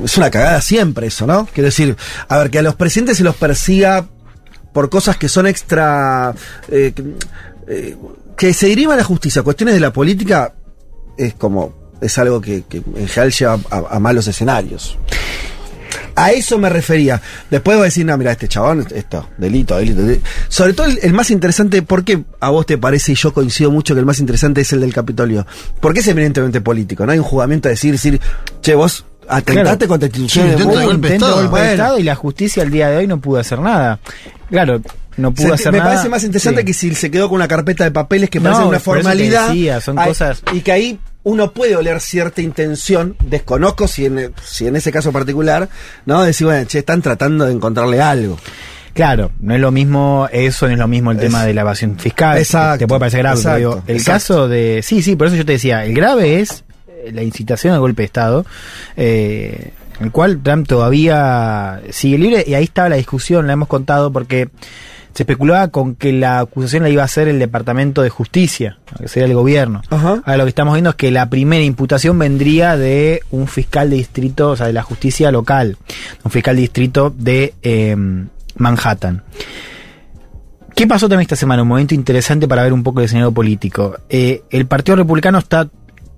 [0.01, 1.47] es una cagada siempre eso, ¿no?
[1.53, 1.97] Quiero decir,
[2.29, 4.05] a ver, que a los presidentes se los persiga
[4.71, 6.33] por cosas que son extra.
[6.69, 6.93] que,
[8.37, 10.53] que se derivan a la justicia, cuestiones de la política,
[11.19, 11.73] es como.
[12.01, 14.97] es algo que, que en general lleva a, a malos escenarios.
[16.15, 17.21] A eso me refería.
[17.49, 20.01] Después voy a decir, no, mira, este chabón, esto, delito, delito.
[20.01, 20.27] delito.
[20.49, 23.71] Sobre todo el, el más interesante, ¿por qué a vos te parece, y yo coincido
[23.71, 25.45] mucho que el más interesante es el del Capitolio?
[25.79, 28.19] Porque es eminentemente político, no hay un juzgamiento de decir, decir,
[28.61, 29.87] che, vos atentaste Claro.
[29.87, 31.41] contra instituciones Sí, intento de golpe de intento Estado.
[31.41, 31.83] de golpe de Bueno.
[31.83, 33.99] Estado y la justicia al día de hoy no pudo hacer nada.
[34.49, 34.81] Claro,
[35.17, 35.91] no pudo Se- hacer me nada.
[35.91, 36.65] parece más interesante Sí.
[36.65, 39.49] que si se quedó con una carpeta de papeles que No, parece una formalidad.
[39.49, 44.33] decía, son Ay, cosas- Y que ahí uno puede oler cierta intención, desconozco si en,
[44.43, 45.69] si en ese caso particular,
[46.05, 46.23] ¿no?
[46.23, 48.37] Decir, bueno, che, están tratando de encontrarle algo.
[48.93, 51.97] Claro, no es lo mismo eso, no es lo mismo el tema de la evasión
[51.97, 52.37] fiscal.
[52.37, 54.11] Exacto, Te puede parecer grave, pero exacto, digo, el exacto.
[54.11, 54.81] caso de.
[54.83, 58.01] Sí, sí, por eso yo te decía, el grave es eh, la incitación al golpe
[58.01, 58.45] de Estado,
[58.97, 64.11] eh, el cual Trump todavía sigue libre, y ahí estaba la discusión, la hemos contado,
[64.11, 64.49] porque
[65.13, 69.07] se especulaba con que la acusación la iba a hacer el Departamento de Justicia, que
[69.07, 69.81] sería el gobierno.
[69.89, 73.97] Ahora lo que estamos viendo es que la primera imputación vendría de un fiscal de
[73.97, 75.77] distrito, o sea, de la justicia local,
[76.23, 77.95] un fiscal de distrito de eh,
[78.55, 79.23] Manhattan.
[80.75, 81.61] ¿Qué pasó también esta semana?
[81.63, 83.97] Un momento interesante para ver un poco el escenario político.
[84.09, 85.67] Eh, el Partido Republicano está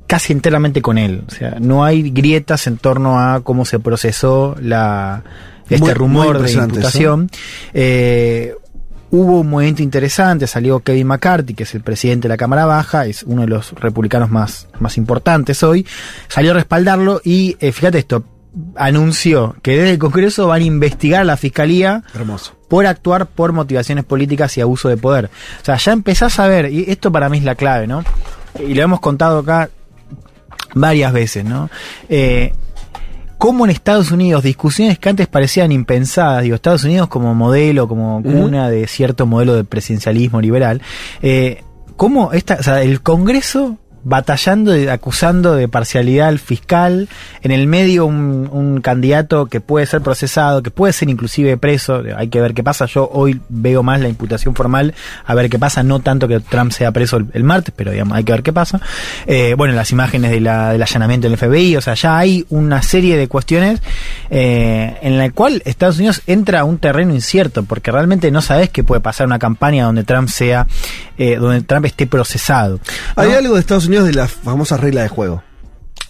[0.06, 1.24] casi enteramente con él.
[1.28, 5.24] O sea, no hay grietas en torno a cómo se procesó la,
[5.64, 7.30] este Muy- muy rumor de imputación.
[7.74, 8.54] Eh,
[9.12, 13.06] hubo un movimiento interesante, salió Kevin McCarthy, que es el presidente de la Cámara Baja,
[13.06, 15.86] es uno de los republicanos más, más importantes hoy,
[16.28, 18.24] salió a respaldarlo y eh, fíjate esto,
[18.76, 22.56] anunció que desde el Congreso van a investigar a la Fiscalía Hermoso.
[22.68, 25.26] por actuar por motivaciones políticas y abuso de poder.
[25.62, 28.04] O sea, ya empezás a ver, y esto para mí es la clave, ¿no?
[28.60, 29.70] Y lo hemos contado acá
[30.74, 31.70] varias veces, ¿no?
[32.10, 32.54] Eh,
[33.42, 38.22] cómo en Estados Unidos discusiones que antes parecían impensadas, digo, Estados Unidos como modelo, como
[38.22, 40.80] cuna de cierto modelo de presidencialismo liberal,
[41.24, 41.64] eh,
[41.96, 47.10] cómo esta, o sea, el Congreso batallando, y acusando de parcialidad al fiscal,
[47.42, 52.04] en el medio un, un candidato que puede ser procesado, que puede ser inclusive preso,
[52.16, 54.94] hay que ver qué pasa, yo hoy veo más la imputación formal,
[55.26, 58.18] a ver qué pasa, no tanto que Trump sea preso el, el martes, pero digamos,
[58.18, 58.80] hay que ver qué pasa.
[59.28, 62.82] Eh, bueno, las imágenes de la, del allanamiento del FBI, o sea, ya hay una
[62.82, 63.82] serie de cuestiones
[64.30, 68.70] eh, en la cual Estados Unidos entra a un terreno incierto, porque realmente no sabes
[68.70, 70.68] qué puede pasar una campaña donde Trump sea,
[71.18, 72.80] eh, donde Trump esté procesado.
[73.16, 73.24] ¿no?
[73.24, 75.44] Hay algo de Estados Unidos de la famosa regla de juego.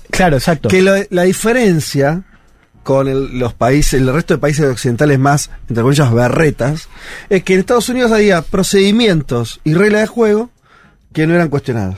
[0.09, 0.69] Claro, exacto.
[0.69, 2.23] Que lo- la diferencia
[2.83, 6.89] con el- los países, el resto de países occidentales más, entre comillas, berretas,
[7.29, 10.49] es que en Estados Unidos había procedimientos y reglas de juego
[11.13, 11.97] que no eran cuestionadas.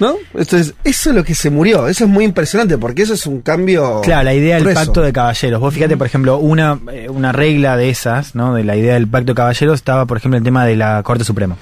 [0.00, 0.14] ¿No?
[0.34, 1.88] Entonces, eso es lo que se murió.
[1.88, 4.00] Eso es muy impresionante porque eso es un cambio.
[4.02, 5.60] Claro, la idea del pacto de caballeros.
[5.60, 8.54] Vos fíjate, por ejemplo, una, eh, una regla de esas, ¿no?
[8.54, 11.24] De la idea del pacto de caballeros estaba, por ejemplo, el tema de la Corte
[11.24, 11.56] Suprema.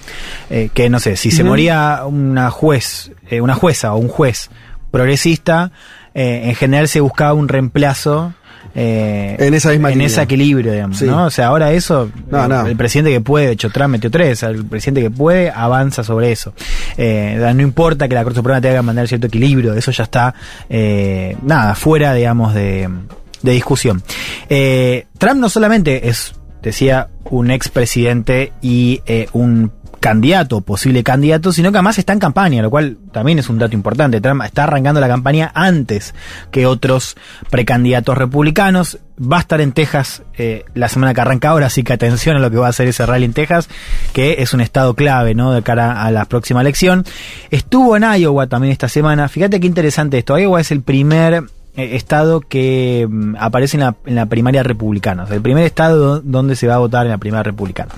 [0.51, 4.51] Eh, que no sé, si se moría una juez, eh, una jueza o un juez
[4.91, 5.73] progresista,
[6.15, 8.35] eh, en general se buscaba un reemplazo.
[8.79, 10.07] Eh, En esa misma en línea.
[10.07, 11.07] ese equilibrio, digamos, Sí.
[11.07, 11.25] ¿no?
[11.25, 12.67] O sea, ahora eso, No, no.
[12.67, 16.31] el presidente que puede, de hecho, Trump metió tres, el presidente que puede avanza sobre
[16.31, 16.53] eso.
[16.97, 20.35] Eh, no importa que la Corte Suprema tenga que mantener cierto equilibrio, eso ya está,
[20.69, 22.89] eh, nada, fuera, digamos, de,
[23.43, 24.03] de discusión.
[25.19, 29.73] Trump no solamente es, decía, un expresidente y eh, un
[30.11, 33.75] candidato, posible candidato, sino que además está en campaña, lo cual también es un dato
[33.75, 34.21] importante.
[34.21, 36.15] Trump está arrancando la campaña antes
[36.53, 37.17] que otros
[37.51, 38.99] precandidatos republicanos.
[39.21, 42.39] Va a estar en Texas eh, la semana que arranca ahora, así que atención a
[42.39, 43.69] lo que va a hacer ese rally en Texas,
[44.13, 45.51] que es un estado clave, ¿no?
[45.53, 47.05] De cara a la próxima elección.
[47.51, 49.29] Estuvo en Iowa también esta semana.
[49.29, 50.39] Fíjate qué interesante esto.
[50.39, 51.43] Iowa es el primer
[51.77, 55.27] eh, estado que mm, aparece en la, en la primaria republicana.
[55.29, 57.91] El primer estado do- donde se va a votar en la primaria republicana.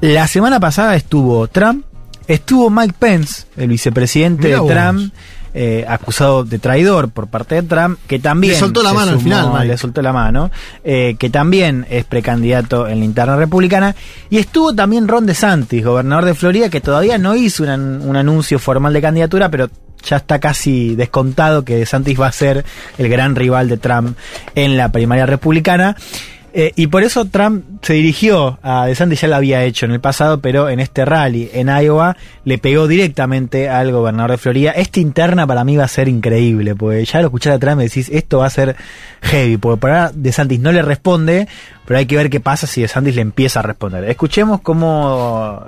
[0.00, 1.84] La semana pasada estuvo Trump,
[2.26, 4.70] estuvo Mike Pence, el vicepresidente Mirá de vos.
[4.72, 5.14] Trump,
[5.52, 9.20] eh, acusado de traidor por parte de Trump, que también Le soltó la mano al
[9.20, 9.66] final, Mike.
[9.66, 10.50] le soltó la mano,
[10.84, 13.94] eh, que también es precandidato en la interna republicana,
[14.30, 18.94] y estuvo también Ron DeSantis, gobernador de Florida, que todavía no hizo un anuncio formal
[18.94, 19.68] de candidatura, pero
[20.02, 22.64] ya está casi descontado que DeSantis va a ser
[22.96, 24.16] el gran rival de Trump
[24.54, 25.94] en la primaria republicana.
[26.52, 30.00] Eh, y por eso Trump se dirigió a DeSantis, ya lo había hecho en el
[30.00, 34.72] pasado, pero en este rally en Iowa le pegó directamente al gobernador de Florida.
[34.72, 37.84] Esta interna para mí va a ser increíble, porque ya lo escuchás a Trump y
[37.84, 38.74] decís, esto va a ser
[39.22, 41.46] heavy, porque por ahora DeSantis no le responde,
[41.86, 44.04] pero hay que ver qué pasa si DeSantis le empieza a responder.
[44.04, 45.66] Escuchemos cómo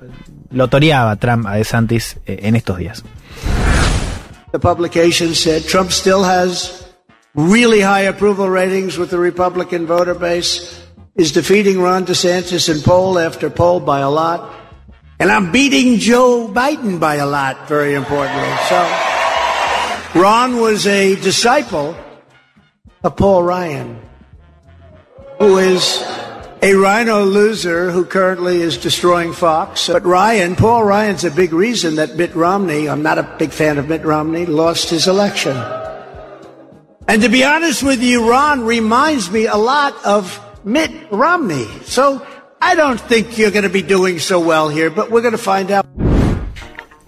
[0.51, 3.05] lo toreaba Trump a DeSantis eh, en estos días.
[4.51, 6.92] The publication said Trump still has
[7.35, 10.81] really high approval ratings with the Republican voter base,
[11.15, 14.55] is defeating Ron DeSantis in poll after poll by a lot.
[15.19, 18.57] And I'm beating Joe Biden by a lot, very importantly.
[18.69, 21.97] So, Ron was a disciple
[23.02, 24.01] of Paul Ryan,
[25.39, 26.02] who is
[26.62, 29.89] a rhino loser who currently is destroying Fox.
[29.89, 33.78] But Ryan, Paul Ryan's a big reason that Mitt Romney, I'm not a big fan
[33.78, 35.57] of Mitt Romney, lost his election.
[37.09, 41.67] And to be honest with you, Ron reminds me a lot of Mitt Romney.
[41.85, 42.25] So
[42.61, 45.39] I don't think you're going to be doing so well here, but we're going to
[45.39, 45.85] find out.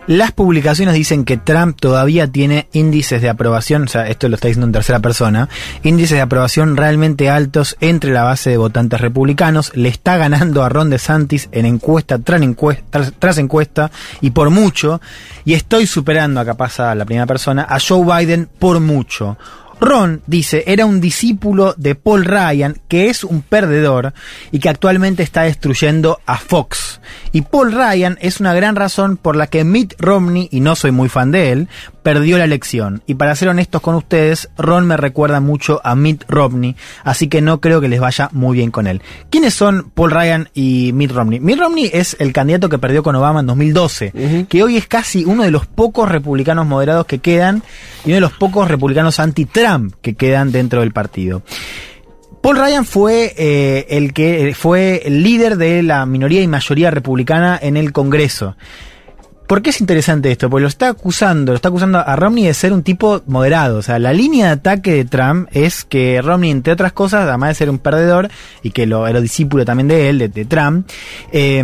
[0.07, 4.49] Las publicaciones dicen que Trump todavía tiene índices de aprobación, o sea, esto lo está
[4.49, 5.49] diciendo en tercera persona,
[5.83, 10.69] índices de aprobación realmente altos entre la base de votantes republicanos, le está ganando a
[10.69, 13.91] Ron DeSantis en encuesta tras encuesta, tras encuesta
[14.21, 15.01] y por mucho,
[15.47, 19.39] y estoy superando, acá pasa la primera persona, a Joe Biden por mucho.
[19.85, 24.15] Ron dice, era un discípulo de Paul Ryan, que es un perdedor
[24.51, 27.01] y que actualmente está destruyendo a Fox.
[27.33, 30.91] Y Paul Ryan es una gran razón por la que Mitt Romney, y no soy
[30.91, 31.69] muy fan de él,
[32.03, 33.03] perdió la elección.
[33.07, 37.41] Y para ser honestos con ustedes, Ron me recuerda mucho a Mitt Romney, así que
[37.41, 39.03] no creo que les vaya muy bien con él.
[39.31, 41.41] ¿Quiénes son Paul Ryan y Mitt Romney?
[41.41, 45.25] Mitt Romney es el candidato que perdió con Obama en 2012, que hoy es casi
[45.25, 47.63] uno de los pocos republicanos moderados que quedan
[48.05, 51.43] y uno de los pocos republicanos anti-Trump que quedan dentro del partido.
[52.43, 57.59] Paul Ryan fue eh, el que fue el líder de la minoría y mayoría republicana
[57.61, 58.57] en el Congreso.
[59.47, 60.49] ¿Por qué es interesante esto?
[60.49, 63.79] Porque lo está acusando, lo está acusando a Romney de ser un tipo moderado.
[63.79, 67.51] O sea, la línea de ataque de Trump es que Romney, entre otras cosas, además
[67.51, 68.31] de ser un perdedor,
[68.63, 70.89] y que lo era discípulo también de él, de, de Trump,
[71.33, 71.63] eh,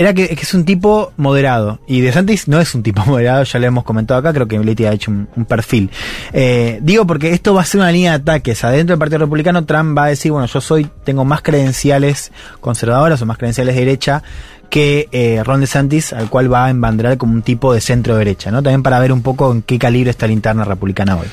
[0.00, 1.78] era que, que, es un tipo moderado.
[1.86, 4.86] Y DeSantis no es un tipo moderado, ya lo hemos comentado acá, creo que Leti
[4.86, 5.90] ha hecho un, un perfil.
[6.32, 8.64] Eh, digo porque esto va a ser una línea de ataques.
[8.64, 13.20] Adentro del Partido Republicano, Trump va a decir, bueno, yo soy, tengo más credenciales conservadoras
[13.20, 14.22] o más credenciales de derecha
[14.70, 18.50] que eh, Ron DeSantis, al cual va a embanderar como un tipo de centro derecha,
[18.50, 18.62] ¿no?
[18.62, 21.26] También para ver un poco en qué calibre está la interna republicana hoy.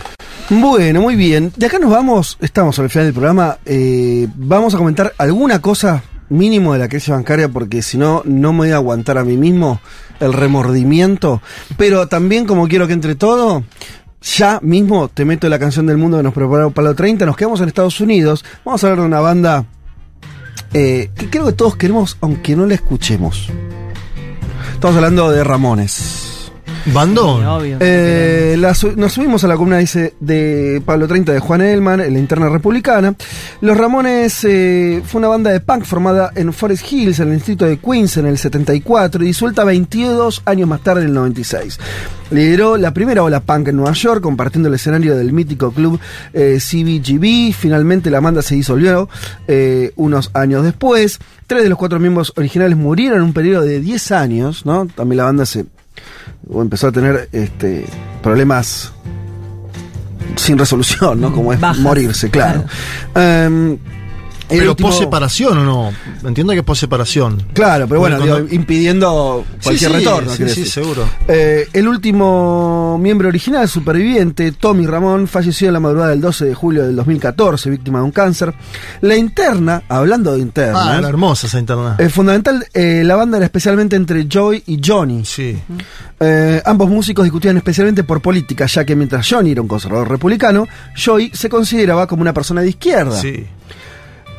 [0.50, 1.54] Bueno, muy bien.
[1.56, 3.60] De acá nos vamos, estamos al final del programa.
[3.66, 8.54] Eh, vamos a comentar alguna cosa mínimo de la crisis bancaria porque si no, no
[8.54, 9.80] me voy a aguantar a mí mismo
[10.20, 11.42] el remordimiento.
[11.78, 13.64] Pero también como quiero que entre todo,
[14.22, 17.38] ya mismo te meto la canción del mundo que nos preparó para los 30, nos
[17.38, 19.66] quedamos en Estados Unidos, vamos a hablar de una banda
[20.74, 23.50] eh, que creo que todos queremos, aunque no la escuchemos.
[24.74, 26.27] Estamos hablando de Ramones.
[26.94, 27.78] Bandón.
[27.80, 32.14] Eh, la, nos subimos a la columna dice, de Pablo 30 de Juan Elman, en
[32.14, 33.14] la interna republicana.
[33.62, 37.66] Los Ramones eh, fue una banda de punk formada en Forest Hills, en el distrito
[37.66, 41.80] de Queens, en el 74 y disuelta 22 años más tarde, en el 96.
[42.32, 46.00] Lideró la primera ola punk en Nueva York, compartiendo el escenario del mítico club
[46.34, 47.54] eh, CBGB.
[47.54, 49.10] Finalmente la banda se disolvió
[49.48, 51.20] eh, unos años después.
[51.48, 54.86] Tres de los cuatro miembros originales murieron en un periodo de 10 años, ¿no?
[54.88, 55.66] También la banda se
[56.50, 57.86] o empezó a tener este,
[58.22, 58.92] problemas
[60.36, 61.34] sin resolución, ¿no?
[61.34, 62.66] Como es morirse, claro.
[63.14, 63.48] claro.
[63.48, 63.78] Um,
[64.48, 64.92] pero último...
[64.92, 65.92] separación o no?
[66.28, 67.44] Entiendo que es por separación.
[67.54, 68.42] Claro, pero bueno, cuando...
[68.42, 70.32] digo, impidiendo cualquier sí, sí, retorno.
[70.34, 71.10] Sí, sí, seguro.
[71.28, 76.54] Eh, el último miembro original, superviviente, Tommy Ramón, falleció en la madrugada del 12 de
[76.54, 78.54] julio del 2014, víctima de un cáncer.
[79.02, 80.94] La interna, hablando de interna.
[80.94, 81.96] Ah, era hermosa esa interna.
[82.00, 85.26] Eh, fundamental, eh, la banda era especialmente entre Joy y Johnny.
[85.26, 85.58] Sí.
[86.20, 90.68] Eh, ambos músicos discutían especialmente por política, ya que mientras Johnny era un conservador republicano,
[90.96, 93.20] Joy se consideraba como una persona de izquierda.
[93.20, 93.46] Sí.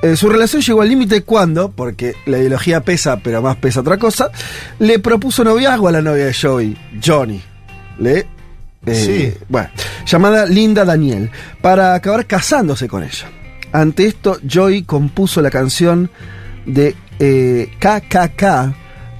[0.02, 3.96] Eh, su relación llegó al límite cuando, porque la ideología pesa, pero más pesa otra
[3.98, 4.30] cosa,
[4.78, 7.42] le propuso noviazgo a la novia de Joey, Johnny.
[7.98, 8.26] Le.
[8.86, 9.34] Eh, Sí.
[9.48, 9.68] Bueno,
[10.06, 13.28] llamada Linda Daniel, para acabar casándose con ella.
[13.72, 16.10] Ante esto, Joey compuso la canción
[16.64, 18.72] de eh, KKK,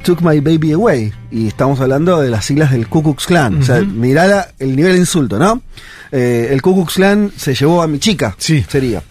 [0.04, 1.12] Took My Baby Away.
[1.32, 3.58] Y estamos hablando de las siglas del Ku Klux Klan.
[3.60, 5.60] O sea, mirá la- el nivel de insulto, ¿no?
[6.10, 8.34] Eh, el Ku Klux Klan se llevó a mi chica.
[8.38, 8.64] Sí.
[8.68, 9.02] Sería.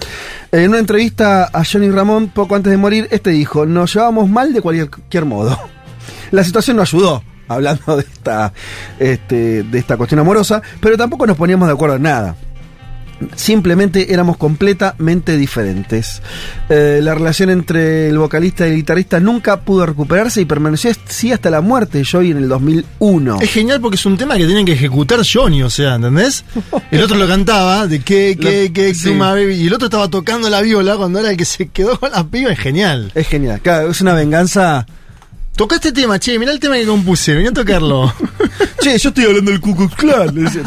[0.52, 4.54] En una entrevista a Johnny Ramón, poco antes de morir, este dijo: Nos llevamos mal
[4.54, 5.58] de cualquier modo.
[6.32, 8.54] La situación no ayudó, hablando de esta,
[9.00, 12.36] este, de esta cuestión amorosa, pero tampoco nos poníamos de acuerdo en nada.
[13.36, 16.22] Simplemente éramos completamente diferentes.
[16.70, 21.32] Eh, la relación entre el vocalista y el guitarrista nunca pudo recuperarse y permaneció así
[21.32, 23.40] hasta la muerte de Joey en el 2001.
[23.42, 26.46] Es genial porque es un tema que tienen que ejecutar Johnny, o sea, ¿entendés?
[26.92, 29.12] El otro lo cantaba, de que, que, que, sí.
[29.18, 32.12] baby, y el otro estaba tocando la viola cuando era el que se quedó con
[32.12, 33.12] la piba, es genial.
[33.16, 34.86] Es genial, claro, es una venganza
[35.58, 38.14] Toca este tema, che, mirá el tema que compuse, vení a tocarlo.
[38.80, 40.34] Che, yo estoy hablando del Ku Klux Klan.
[40.36, 40.62] le decía.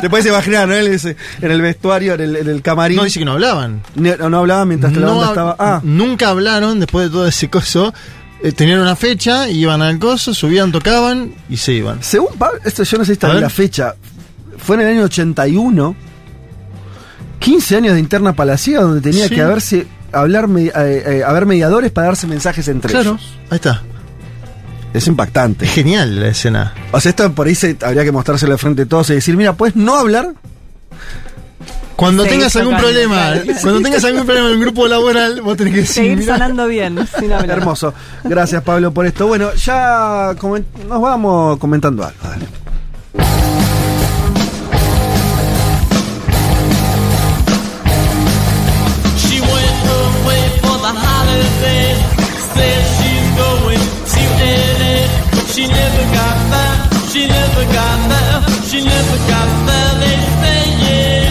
[0.00, 0.74] Te, puedes imaginar, ¿no?
[0.76, 2.96] Dice, en el vestuario, en el, en el camarín.
[2.96, 3.82] No, dice que no hablaban.
[3.96, 5.56] No, no hablaban mientras que la banda estaba.
[5.58, 7.92] Ah, Nunca hablaron después de todo ese coso.
[8.42, 12.02] Eh, tenían una fecha, iban al coso, subían, tocaban y se iban.
[12.02, 13.94] según Pablo, esto yo no sé si está la fecha.
[14.56, 15.94] Fue en el año 81.
[17.40, 19.34] 15 años de interna palaciega donde tenía Sí.
[19.34, 19.86] que haberse.
[20.12, 23.34] Hablar, eh, eh, haber mediadores para darse mensajes entre Claro, ellos.
[23.50, 23.82] ahí está.
[24.92, 25.64] Es impactante.
[25.64, 26.74] Es genial la escena.
[26.92, 29.36] O sea, esto por ahí se, habría que mostrárselo de frente a todos y decir,
[29.36, 30.34] mira, puedes no hablar.
[31.96, 33.60] Cuando Seguir tengas algún tocando, problema, claro.
[33.60, 36.66] cuando tengas algún problema en el grupo laboral, vos tenés que decir, Seguir mirá, sonando
[36.66, 37.58] bien, sin hablar.
[37.58, 37.92] Hermoso.
[38.24, 39.26] Gracias, Pablo, por esto.
[39.26, 40.34] Bueno, ya
[40.88, 42.18] nos vamos comentando algo.
[42.22, 42.59] Dale.
[57.60, 58.64] Never got there.
[58.68, 59.92] She never got there.
[60.00, 61.28] They say yeah.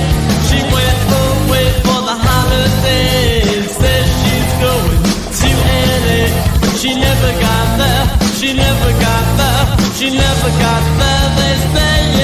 [0.47, 3.65] She went away for the holiday.
[3.65, 5.01] Said she's going
[5.39, 5.49] to
[6.05, 6.21] LA.
[6.77, 8.05] She never got there.
[8.37, 9.65] She never got there.
[9.97, 11.27] She never got there.
[11.37, 12.18] They say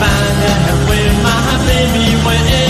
[0.00, 2.69] Find out where my baby went.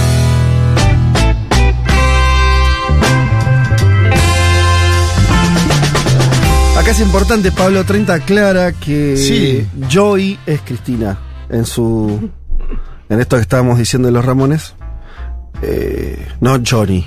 [7.01, 9.67] Importante, Pablo 30 aclara que Sí.
[9.89, 11.17] Joy es Cristina
[11.49, 12.29] en su.
[13.09, 14.75] En esto que estábamos diciendo de los Ramones.
[15.61, 17.05] Eh, no Johnny.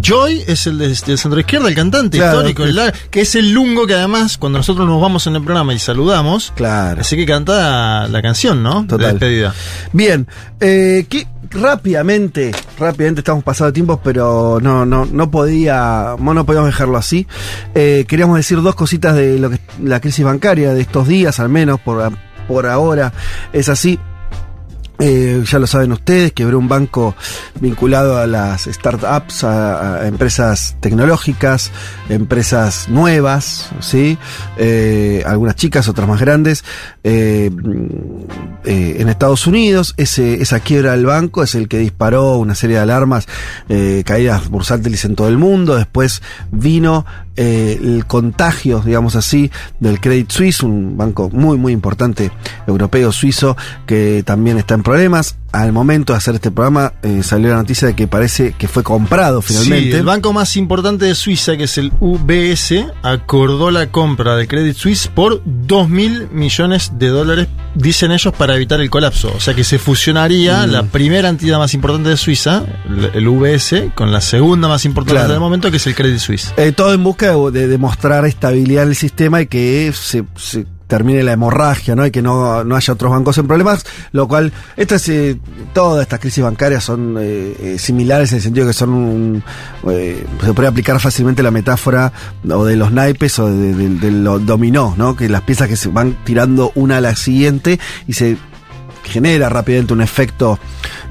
[0.00, 3.34] Joy es el de- centro izquierda, el cantante Claro, histórico, que- el la- que es
[3.34, 7.00] el lungo que además, cuando nosotros nos vamos en el programa y saludamos, Claro.
[7.00, 8.86] así que canta la canción, ¿no?
[8.86, 8.98] Total.
[8.98, 9.54] De despedida.
[9.92, 10.28] Bien,
[10.60, 16.96] eh, que rápidamente, rápidamente estamos pasando tiempos, pero no, no, no podía, no, podíamos dejarlo
[16.96, 17.26] así.
[17.74, 21.48] Eh, queríamos decir dos cositas de lo que la crisis bancaria de estos días, al
[21.48, 22.12] menos por,
[22.48, 23.12] por ahora
[23.52, 23.98] es así.
[25.02, 27.14] Eh, ya lo saben ustedes, quebró un banco
[27.58, 31.70] vinculado a las startups, a, empresas tecnológicas,
[32.10, 34.18] empresas nuevas, ¿sí?
[34.58, 36.64] Eh, algunas chicas, otras más grandes,
[37.02, 37.50] eh,
[38.64, 39.94] eh, en Estados Unidos.
[39.96, 43.26] Ese, esa quiebra del banco es el que disparó una serie de alarmas,
[44.04, 45.76] caídas bursátiles en todo el mundo.
[45.76, 47.06] Después vino
[47.42, 52.30] eh, el contagio, digamos así, del Credit Suisse, un banco muy, muy importante
[52.66, 55.36] europeo, suizo, que también está en problemas.
[55.52, 58.82] Al momento de hacer este programa eh, salió la noticia de que parece que fue
[58.84, 59.90] comprado finalmente.
[59.90, 64.46] Sí, el banco más importante de Suiza, que es el UBS, acordó la compra del
[64.46, 69.32] Credit Suisse por 2 mil millones de dólares, dicen ellos, para evitar el colapso.
[69.34, 70.70] O sea que se fusionaría Mm.
[70.70, 75.18] la primera entidad más importante de Suiza, el- el UBS, con la segunda más importante
[75.20, 75.32] Claro.
[75.32, 76.52] del momento, que es el Credit Suisse.
[76.58, 80.24] Eh, todo en busca de, de demostrar estabilidad en el sistema y que se,
[80.86, 82.04] termine la hemorragia, ¿no?
[82.04, 85.38] Y que no, no haya otros bancos en problemas, lo cual, estas, eh,
[85.72, 89.42] todas estas crisis bancarias son eh, eh, similares en el sentido que son un,
[89.88, 92.12] eh, se puede aplicar fácilmente la metáfora
[92.50, 95.14] o de los naipes o de, de- de lo dominó, ¿no?
[95.14, 97.78] Que las piezas que se van tirando una a la siguiente
[98.08, 98.36] y se
[99.04, 100.58] genera rápidamente un efecto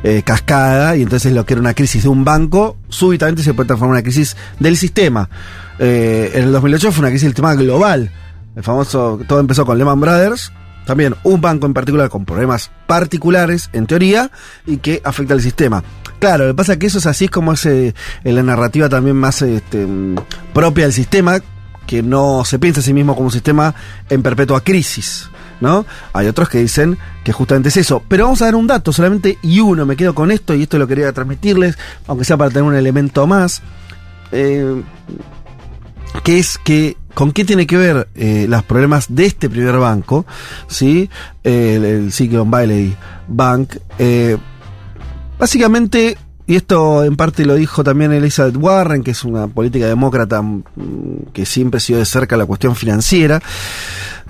[0.04, 3.68] eh, cascada y entonces lo que era una crisis de un banco súbitamente se puede
[3.68, 5.30] transformar en una crisis del sistema.
[5.80, 8.12] Eh, en el 2008 fue una crisis del sistema global.
[8.56, 10.52] El famoso, todo empezó con Lehman Brothers,
[10.86, 14.32] también un banco en particular con problemas particulares en teoría
[14.66, 15.84] y que afecta al sistema.
[16.20, 17.94] Claro, lo que pasa es que eso es así es como es eh,
[18.24, 20.16] la narrativa también más este, mm,
[20.54, 21.40] propia del sistema,
[21.88, 23.74] que no se piensa a sí mismo como un sistema
[24.10, 25.30] en perpetua crisis.
[25.62, 25.86] ¿No?
[26.14, 28.02] Hay otros que dicen que justamente es eso.
[28.08, 29.86] Pero vamos a dar un dato solamente y uno.
[29.86, 31.78] Me quedo con esto y esto lo quería transmitirles,
[32.08, 33.62] aunque sea para tener un elemento más.
[34.32, 34.82] Eh,
[36.24, 40.26] que es que con qué tiene que ver eh, los problemas de este primer banco,
[40.68, 41.10] ¿sí?
[41.44, 42.96] Eh, el, el Silicon Valley
[43.28, 43.76] Bank.
[43.98, 44.38] eh,
[45.38, 50.42] básicamente, y esto en parte lo dijo también Elizabeth Warren, que es una política demócrata
[50.42, 50.64] mm,
[51.34, 53.42] que siempre siguió de cerca la cuestión financiera.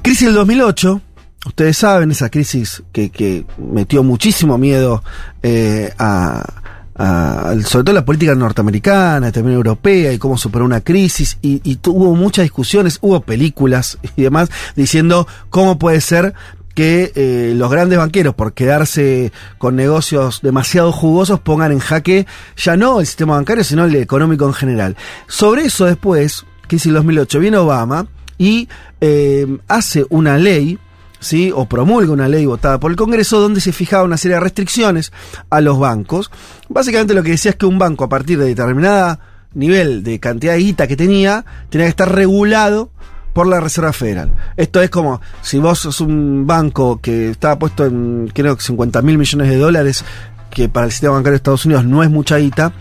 [0.01, 1.01] Crisis del 2008,
[1.45, 5.03] ustedes saben, esa crisis que, que metió muchísimo miedo
[5.43, 6.58] eh, a,
[6.99, 11.77] a- sobre todo la política norteamericana, también europea, y cómo superó una crisis, y, y
[11.77, 16.33] tuvo muchas discusiones, hubo películas y demás, diciendo cómo puede ser
[16.75, 22.77] que eh, los grandes banqueros, por quedarse con negocios demasiado jugosos, pongan en jaque ya
[22.77, 24.95] no el sistema bancario, sino el económico en general.
[25.27, 28.69] Sobre eso después, crisis del 2008, viene Obama y
[29.01, 30.77] eh, hace una ley,
[31.19, 31.51] ¿sí?
[31.53, 35.11] o promulga una ley votada por el Congreso donde se fijaba una serie de restricciones
[35.49, 36.31] a los bancos.
[36.67, 39.19] Básicamente lo que decía es que un banco a partir de determinada
[39.53, 42.91] nivel de cantidad de guita que tenía, tenía que estar regulado
[43.33, 44.33] por la Reserva Federal.
[44.57, 49.01] Esto es como si vos sos un banco que estaba puesto en, creo que 50
[49.01, 50.03] mil millones de dólares,
[50.49, 52.73] que para el sistema bancario de Estados Unidos no es mucha guita,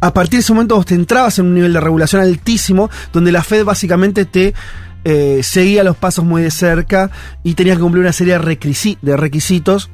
[0.00, 3.32] a partir de ese momento vos te entrabas en un nivel de regulación altísimo, donde
[3.32, 4.54] la Fed básicamente te
[5.08, 7.12] eh, seguía los pasos muy de cerca
[7.44, 9.88] y tenías que cumplir una serie de, requisi- de requisitos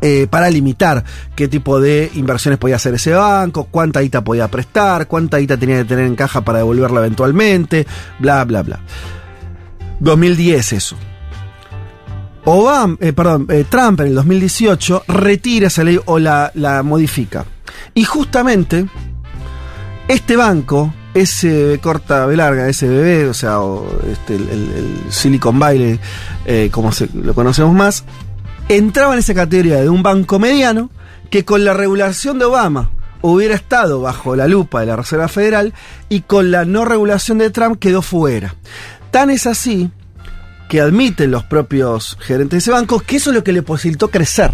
[0.00, 1.04] eh, para limitar
[1.36, 5.76] qué tipo de inversiones podía hacer ese banco, cuánta guita podía prestar, cuánta guita tenía
[5.78, 7.86] que tener en caja para devolverla eventualmente,
[8.18, 8.80] bla, bla, bla.
[10.00, 10.96] 2010 eso.
[12.46, 17.44] Obama, eh, perdón, Trump en el 2018 retira esa ley o la, la modifica.
[17.94, 18.86] Y justamente
[20.08, 25.98] este banco, SB corta B larga, SBB, o sea, o este, el, Silicon Valley,
[26.44, 28.04] eh, como lo conocemos más,
[28.68, 30.90] entraba en esa categoría de un banco mediano
[31.30, 32.90] que con la regulación de Obama
[33.22, 35.72] hubiera estado bajo la lupa de la Reserva Federal
[36.08, 38.54] y con la no regulación de Trump quedó fuera.
[39.10, 39.90] Tan es así
[40.68, 44.10] que admiten los propios gerentes de ese banco que eso es lo que le posibilitó
[44.10, 44.52] crecer.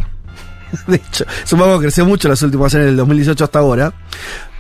[0.87, 3.93] De hecho, es un banco creció mucho en los últimos años, del 2018 hasta ahora.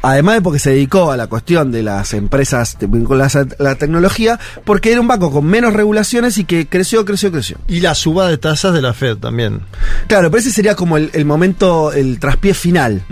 [0.02, 4.38] Además de porque se dedicó a la cuestión de las empresas vinculadas a la tecnología,
[4.64, 7.58] porque era un banco con menos regulaciones y que creció, creció, creció.
[7.68, 9.60] Y la suba de tasas de la Fed también.
[10.06, 13.02] Claro, pero ese sería como el, el momento, el traspié final.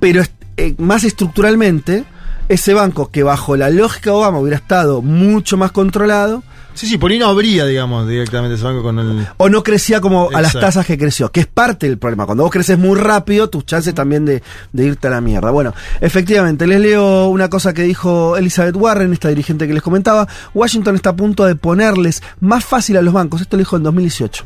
[0.00, 0.22] Pero
[0.56, 2.04] eh, más estructuralmente,
[2.48, 6.42] ese banco que bajo la lógica de Obama hubiera estado mucho más controlado,
[6.78, 9.26] Sí, sí, por ahí no habría, digamos, directamente ese banco con el.
[9.36, 12.24] o no crecía como a las tasas que creció, que es parte del problema.
[12.24, 15.50] Cuando vos creces muy rápido, tus chances también de, de irte a la mierda.
[15.50, 20.28] Bueno, efectivamente, les leo una cosa que dijo Elizabeth Warren, esta dirigente que les comentaba.
[20.54, 23.82] Washington está a punto de ponerles más fácil a los bancos, esto lo dijo en
[23.82, 24.44] 2018,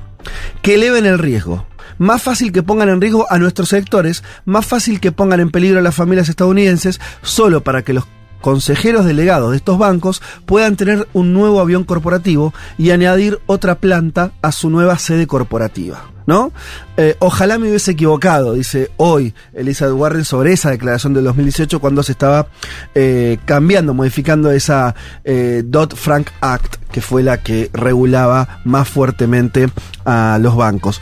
[0.63, 1.67] que eleven el riesgo.
[1.99, 5.81] Más fácil que pongan en riesgo a nuestros sectores, más fácil que pongan en peligro
[5.81, 8.07] a las familias estadounidenses, solo para que los
[8.43, 14.33] consejeros delegados de estos bancos puedan tener un nuevo avión corporativo y añadir otra planta
[14.43, 16.09] a su nueva sede corporativa.
[16.25, 16.53] ¿No?
[16.97, 22.05] Eh, ojalá me hubiese equivocado, dice hoy Elizabeth Warren sobre esa declaración del 2018 cuando
[22.05, 22.47] se estaba
[22.95, 29.69] eh, cambiando, modificando esa eh, Dodd-Frank Act, que fue la que regulaba más fuertemente
[30.05, 31.01] a los bancos.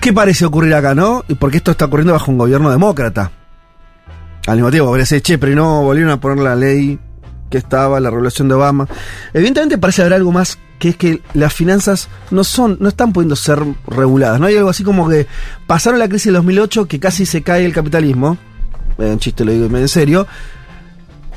[0.00, 1.24] ¿Qué parece ocurrir acá, no?
[1.38, 3.32] Porque esto está ocurriendo bajo un gobierno demócrata.
[4.48, 6.98] Al mismo tiempo, parece, che, pero no volvieron a poner la ley
[7.50, 8.88] que estaba, la regulación de Obama.
[9.34, 13.36] Evidentemente parece haber algo más que es que las finanzas no son, no están pudiendo
[13.36, 14.40] ser reguladas.
[14.40, 15.26] No hay algo así como que
[15.66, 18.38] pasaron la crisis del 2008 que casi se cae el capitalismo.
[18.96, 20.26] Eh, un chiste lo digo en serio.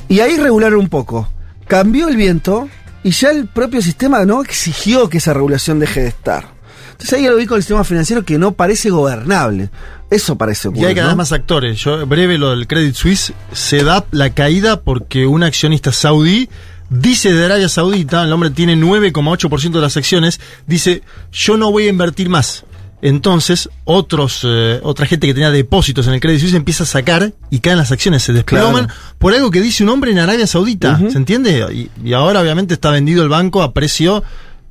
[0.08, 1.28] Y ahí regularon un poco.
[1.68, 2.70] Cambió el viento
[3.04, 6.61] y ya el propio sistema no exigió que esa regulación deje de estar.
[7.02, 9.70] Entonces ahí lo vi con el sistema financiero que no parece gobernable.
[10.12, 11.18] Eso parece Y ocurrir, hay cada vez ¿no?
[11.18, 11.80] más actores.
[11.80, 16.48] Yo, breve lo del Credit Suisse, se da la caída porque un accionista saudí
[16.92, 21.88] dice de Arabia Saudita, el hombre tiene 9,8% de las acciones, dice, yo no voy
[21.88, 22.66] a invertir más.
[23.02, 27.34] Entonces, otros, eh, otra gente que tenía depósitos en el Credit Suisse empieza a sacar
[27.50, 29.00] y caen las acciones, se desploman Claro.
[29.18, 31.66] por algo que dice un hombre en Arabia Saudita, ¿se entiende?
[31.74, 34.24] Y, y ahora obviamente está vendido el banco a precio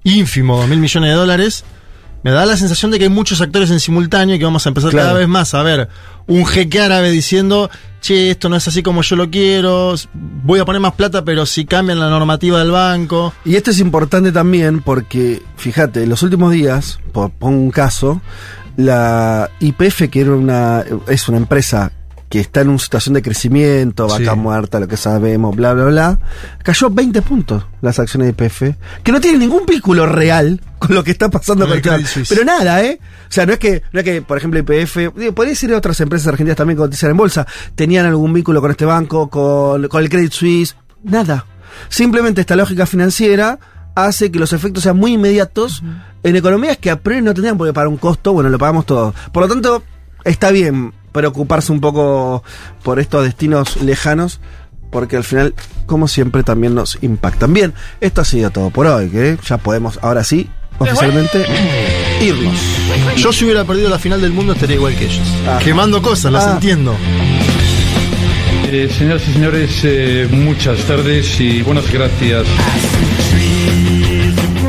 [0.05, 1.65] ínfimo, dos mil millones de dólares.
[2.23, 4.69] Me da la sensación de que hay muchos actores en simultáneo y que vamos a
[4.69, 5.09] empezar Claro.
[5.09, 5.89] cada vez más a ver
[6.27, 10.65] un jeque árabe diciendo, che, esto no es así como yo lo quiero, voy a
[10.65, 13.33] poner más plata, pero si cambian la normativa del banco.
[13.45, 18.21] Y esto es importante también porque, fíjate, en los últimos días, por, pongo un caso,
[18.77, 21.93] la IPF, que era una, es una empresa
[22.31, 24.39] que está en una situación de crecimiento, vaca Sí.
[24.39, 26.19] muerta, lo que sabemos, bla, bla, bla,
[26.63, 31.03] cayó 20 puntos las acciones de IPF, que no tienen ningún vínculo real con lo
[31.03, 32.07] que está pasando Con con el.
[32.29, 33.01] Pero nada, ¿eh?
[33.03, 36.29] O sea, no es que, no es que por ejemplo, IPF, podría ser otras empresas
[36.29, 40.09] argentinas también que cotizan en bolsa, tenían algún vínculo con este banco, con, con el
[40.09, 41.47] Credit Suisse, nada.
[41.89, 43.59] Simplemente esta lógica financiera
[43.97, 45.83] hace que los efectos sean muy inmediatos
[46.23, 48.87] en economías que a priori no tendrían por qué pagar un costo, bueno, lo pagamos
[48.87, 49.15] todo.
[49.33, 49.83] Por lo tanto,
[50.25, 52.43] está bien preocuparse un poco
[52.83, 54.41] por estos destinos lejanos,
[54.91, 55.55] porque al final,
[55.87, 57.53] como siempre, también nos impactan.
[57.53, 60.49] Bien, esto ha sido todo por hoy, que ya podemos, ahora sí,
[60.79, 61.45] oficialmente,
[62.21, 62.59] irnos.
[63.17, 65.27] Yo si hubiera perdido la final del mundo estaría igual que ellos.
[65.47, 65.59] Ah.
[65.63, 66.53] Quemando cosas, las Ah.
[66.55, 66.95] entiendo.
[68.73, 72.47] Eh, señoras y señores, eh, muchas tardes y buenas gracias.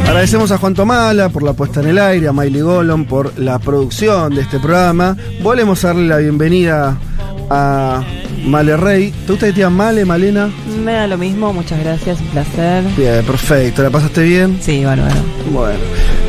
[0.05, 3.59] Agradecemos a Juan Tomala por la puesta en el aire, a Miley Golon por la
[3.59, 5.15] producción de este programa.
[5.41, 6.97] Volvemos a darle la bienvenida
[7.50, 8.03] a
[8.45, 9.11] Male Rey.
[9.26, 10.50] ¿Te gusta que te digan Male, Malena?
[10.84, 12.84] Me da lo mismo, muchas gracias, un placer.
[12.98, 13.84] Bien, perfecto.
[13.84, 14.58] ¿La pasaste bien?
[14.61, 15.16] Sí, bárbaro.
[15.52, 15.80] Bueno.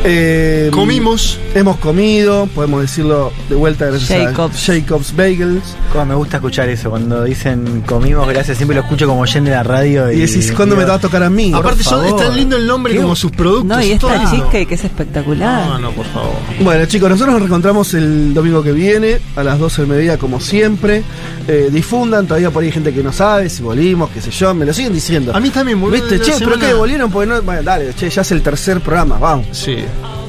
[0.05, 1.39] Eh, Comimos.
[1.55, 4.69] Hemos comido, podemos decirlo de vuelta gracias Jacobs.
[4.69, 5.75] a Jacobs Bagels.
[5.91, 9.55] Como me gusta escuchar eso, cuando dicen comimos, gracias, siempre lo escucho como oyente de
[9.55, 10.11] la radio.
[10.11, 11.53] Y decís, ¿cuándo me te va a tocar a mí?
[11.53, 13.65] Aparte, son, es tan lindo el nombre Qué- como sus productos.
[13.77, 15.67] No, y esta cheesecake que es espectacular.
[15.67, 16.33] No, no, por favor.
[16.61, 20.39] Bueno, chicos, nosotros nos reencontramos el domingo que viene a las 12 del mediodía, como
[20.41, 21.03] siempre.
[21.47, 24.53] Eh, difundan, todavía por ahí hay gente que no sabe si volvimos, qué sé yo,
[24.53, 25.35] me lo siguen diciendo.
[25.35, 26.19] A mí también, boludo, ¿Viste?
[26.19, 27.41] Che, semana- pero que volvieron porque no.
[27.41, 29.47] Bueno, dale, che, ya es el tercer programa, vamos.
[29.51, 29.77] Sí.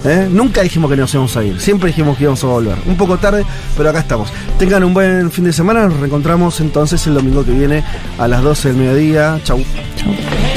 [0.07, 0.29] ¿Eh?
[0.31, 2.77] Nunca dijimos que nos íbamos a ir, siempre dijimos que íbamos a volver.
[2.87, 3.45] Un poco tarde,
[3.77, 4.29] pero acá estamos.
[4.59, 7.83] Tengan un buen fin de semana, nos reencontramos entonces el domingo que viene
[8.19, 9.41] a las 12 del mediodía.
[9.45, 9.63] Chau.
[9.97, 10.54] Chau.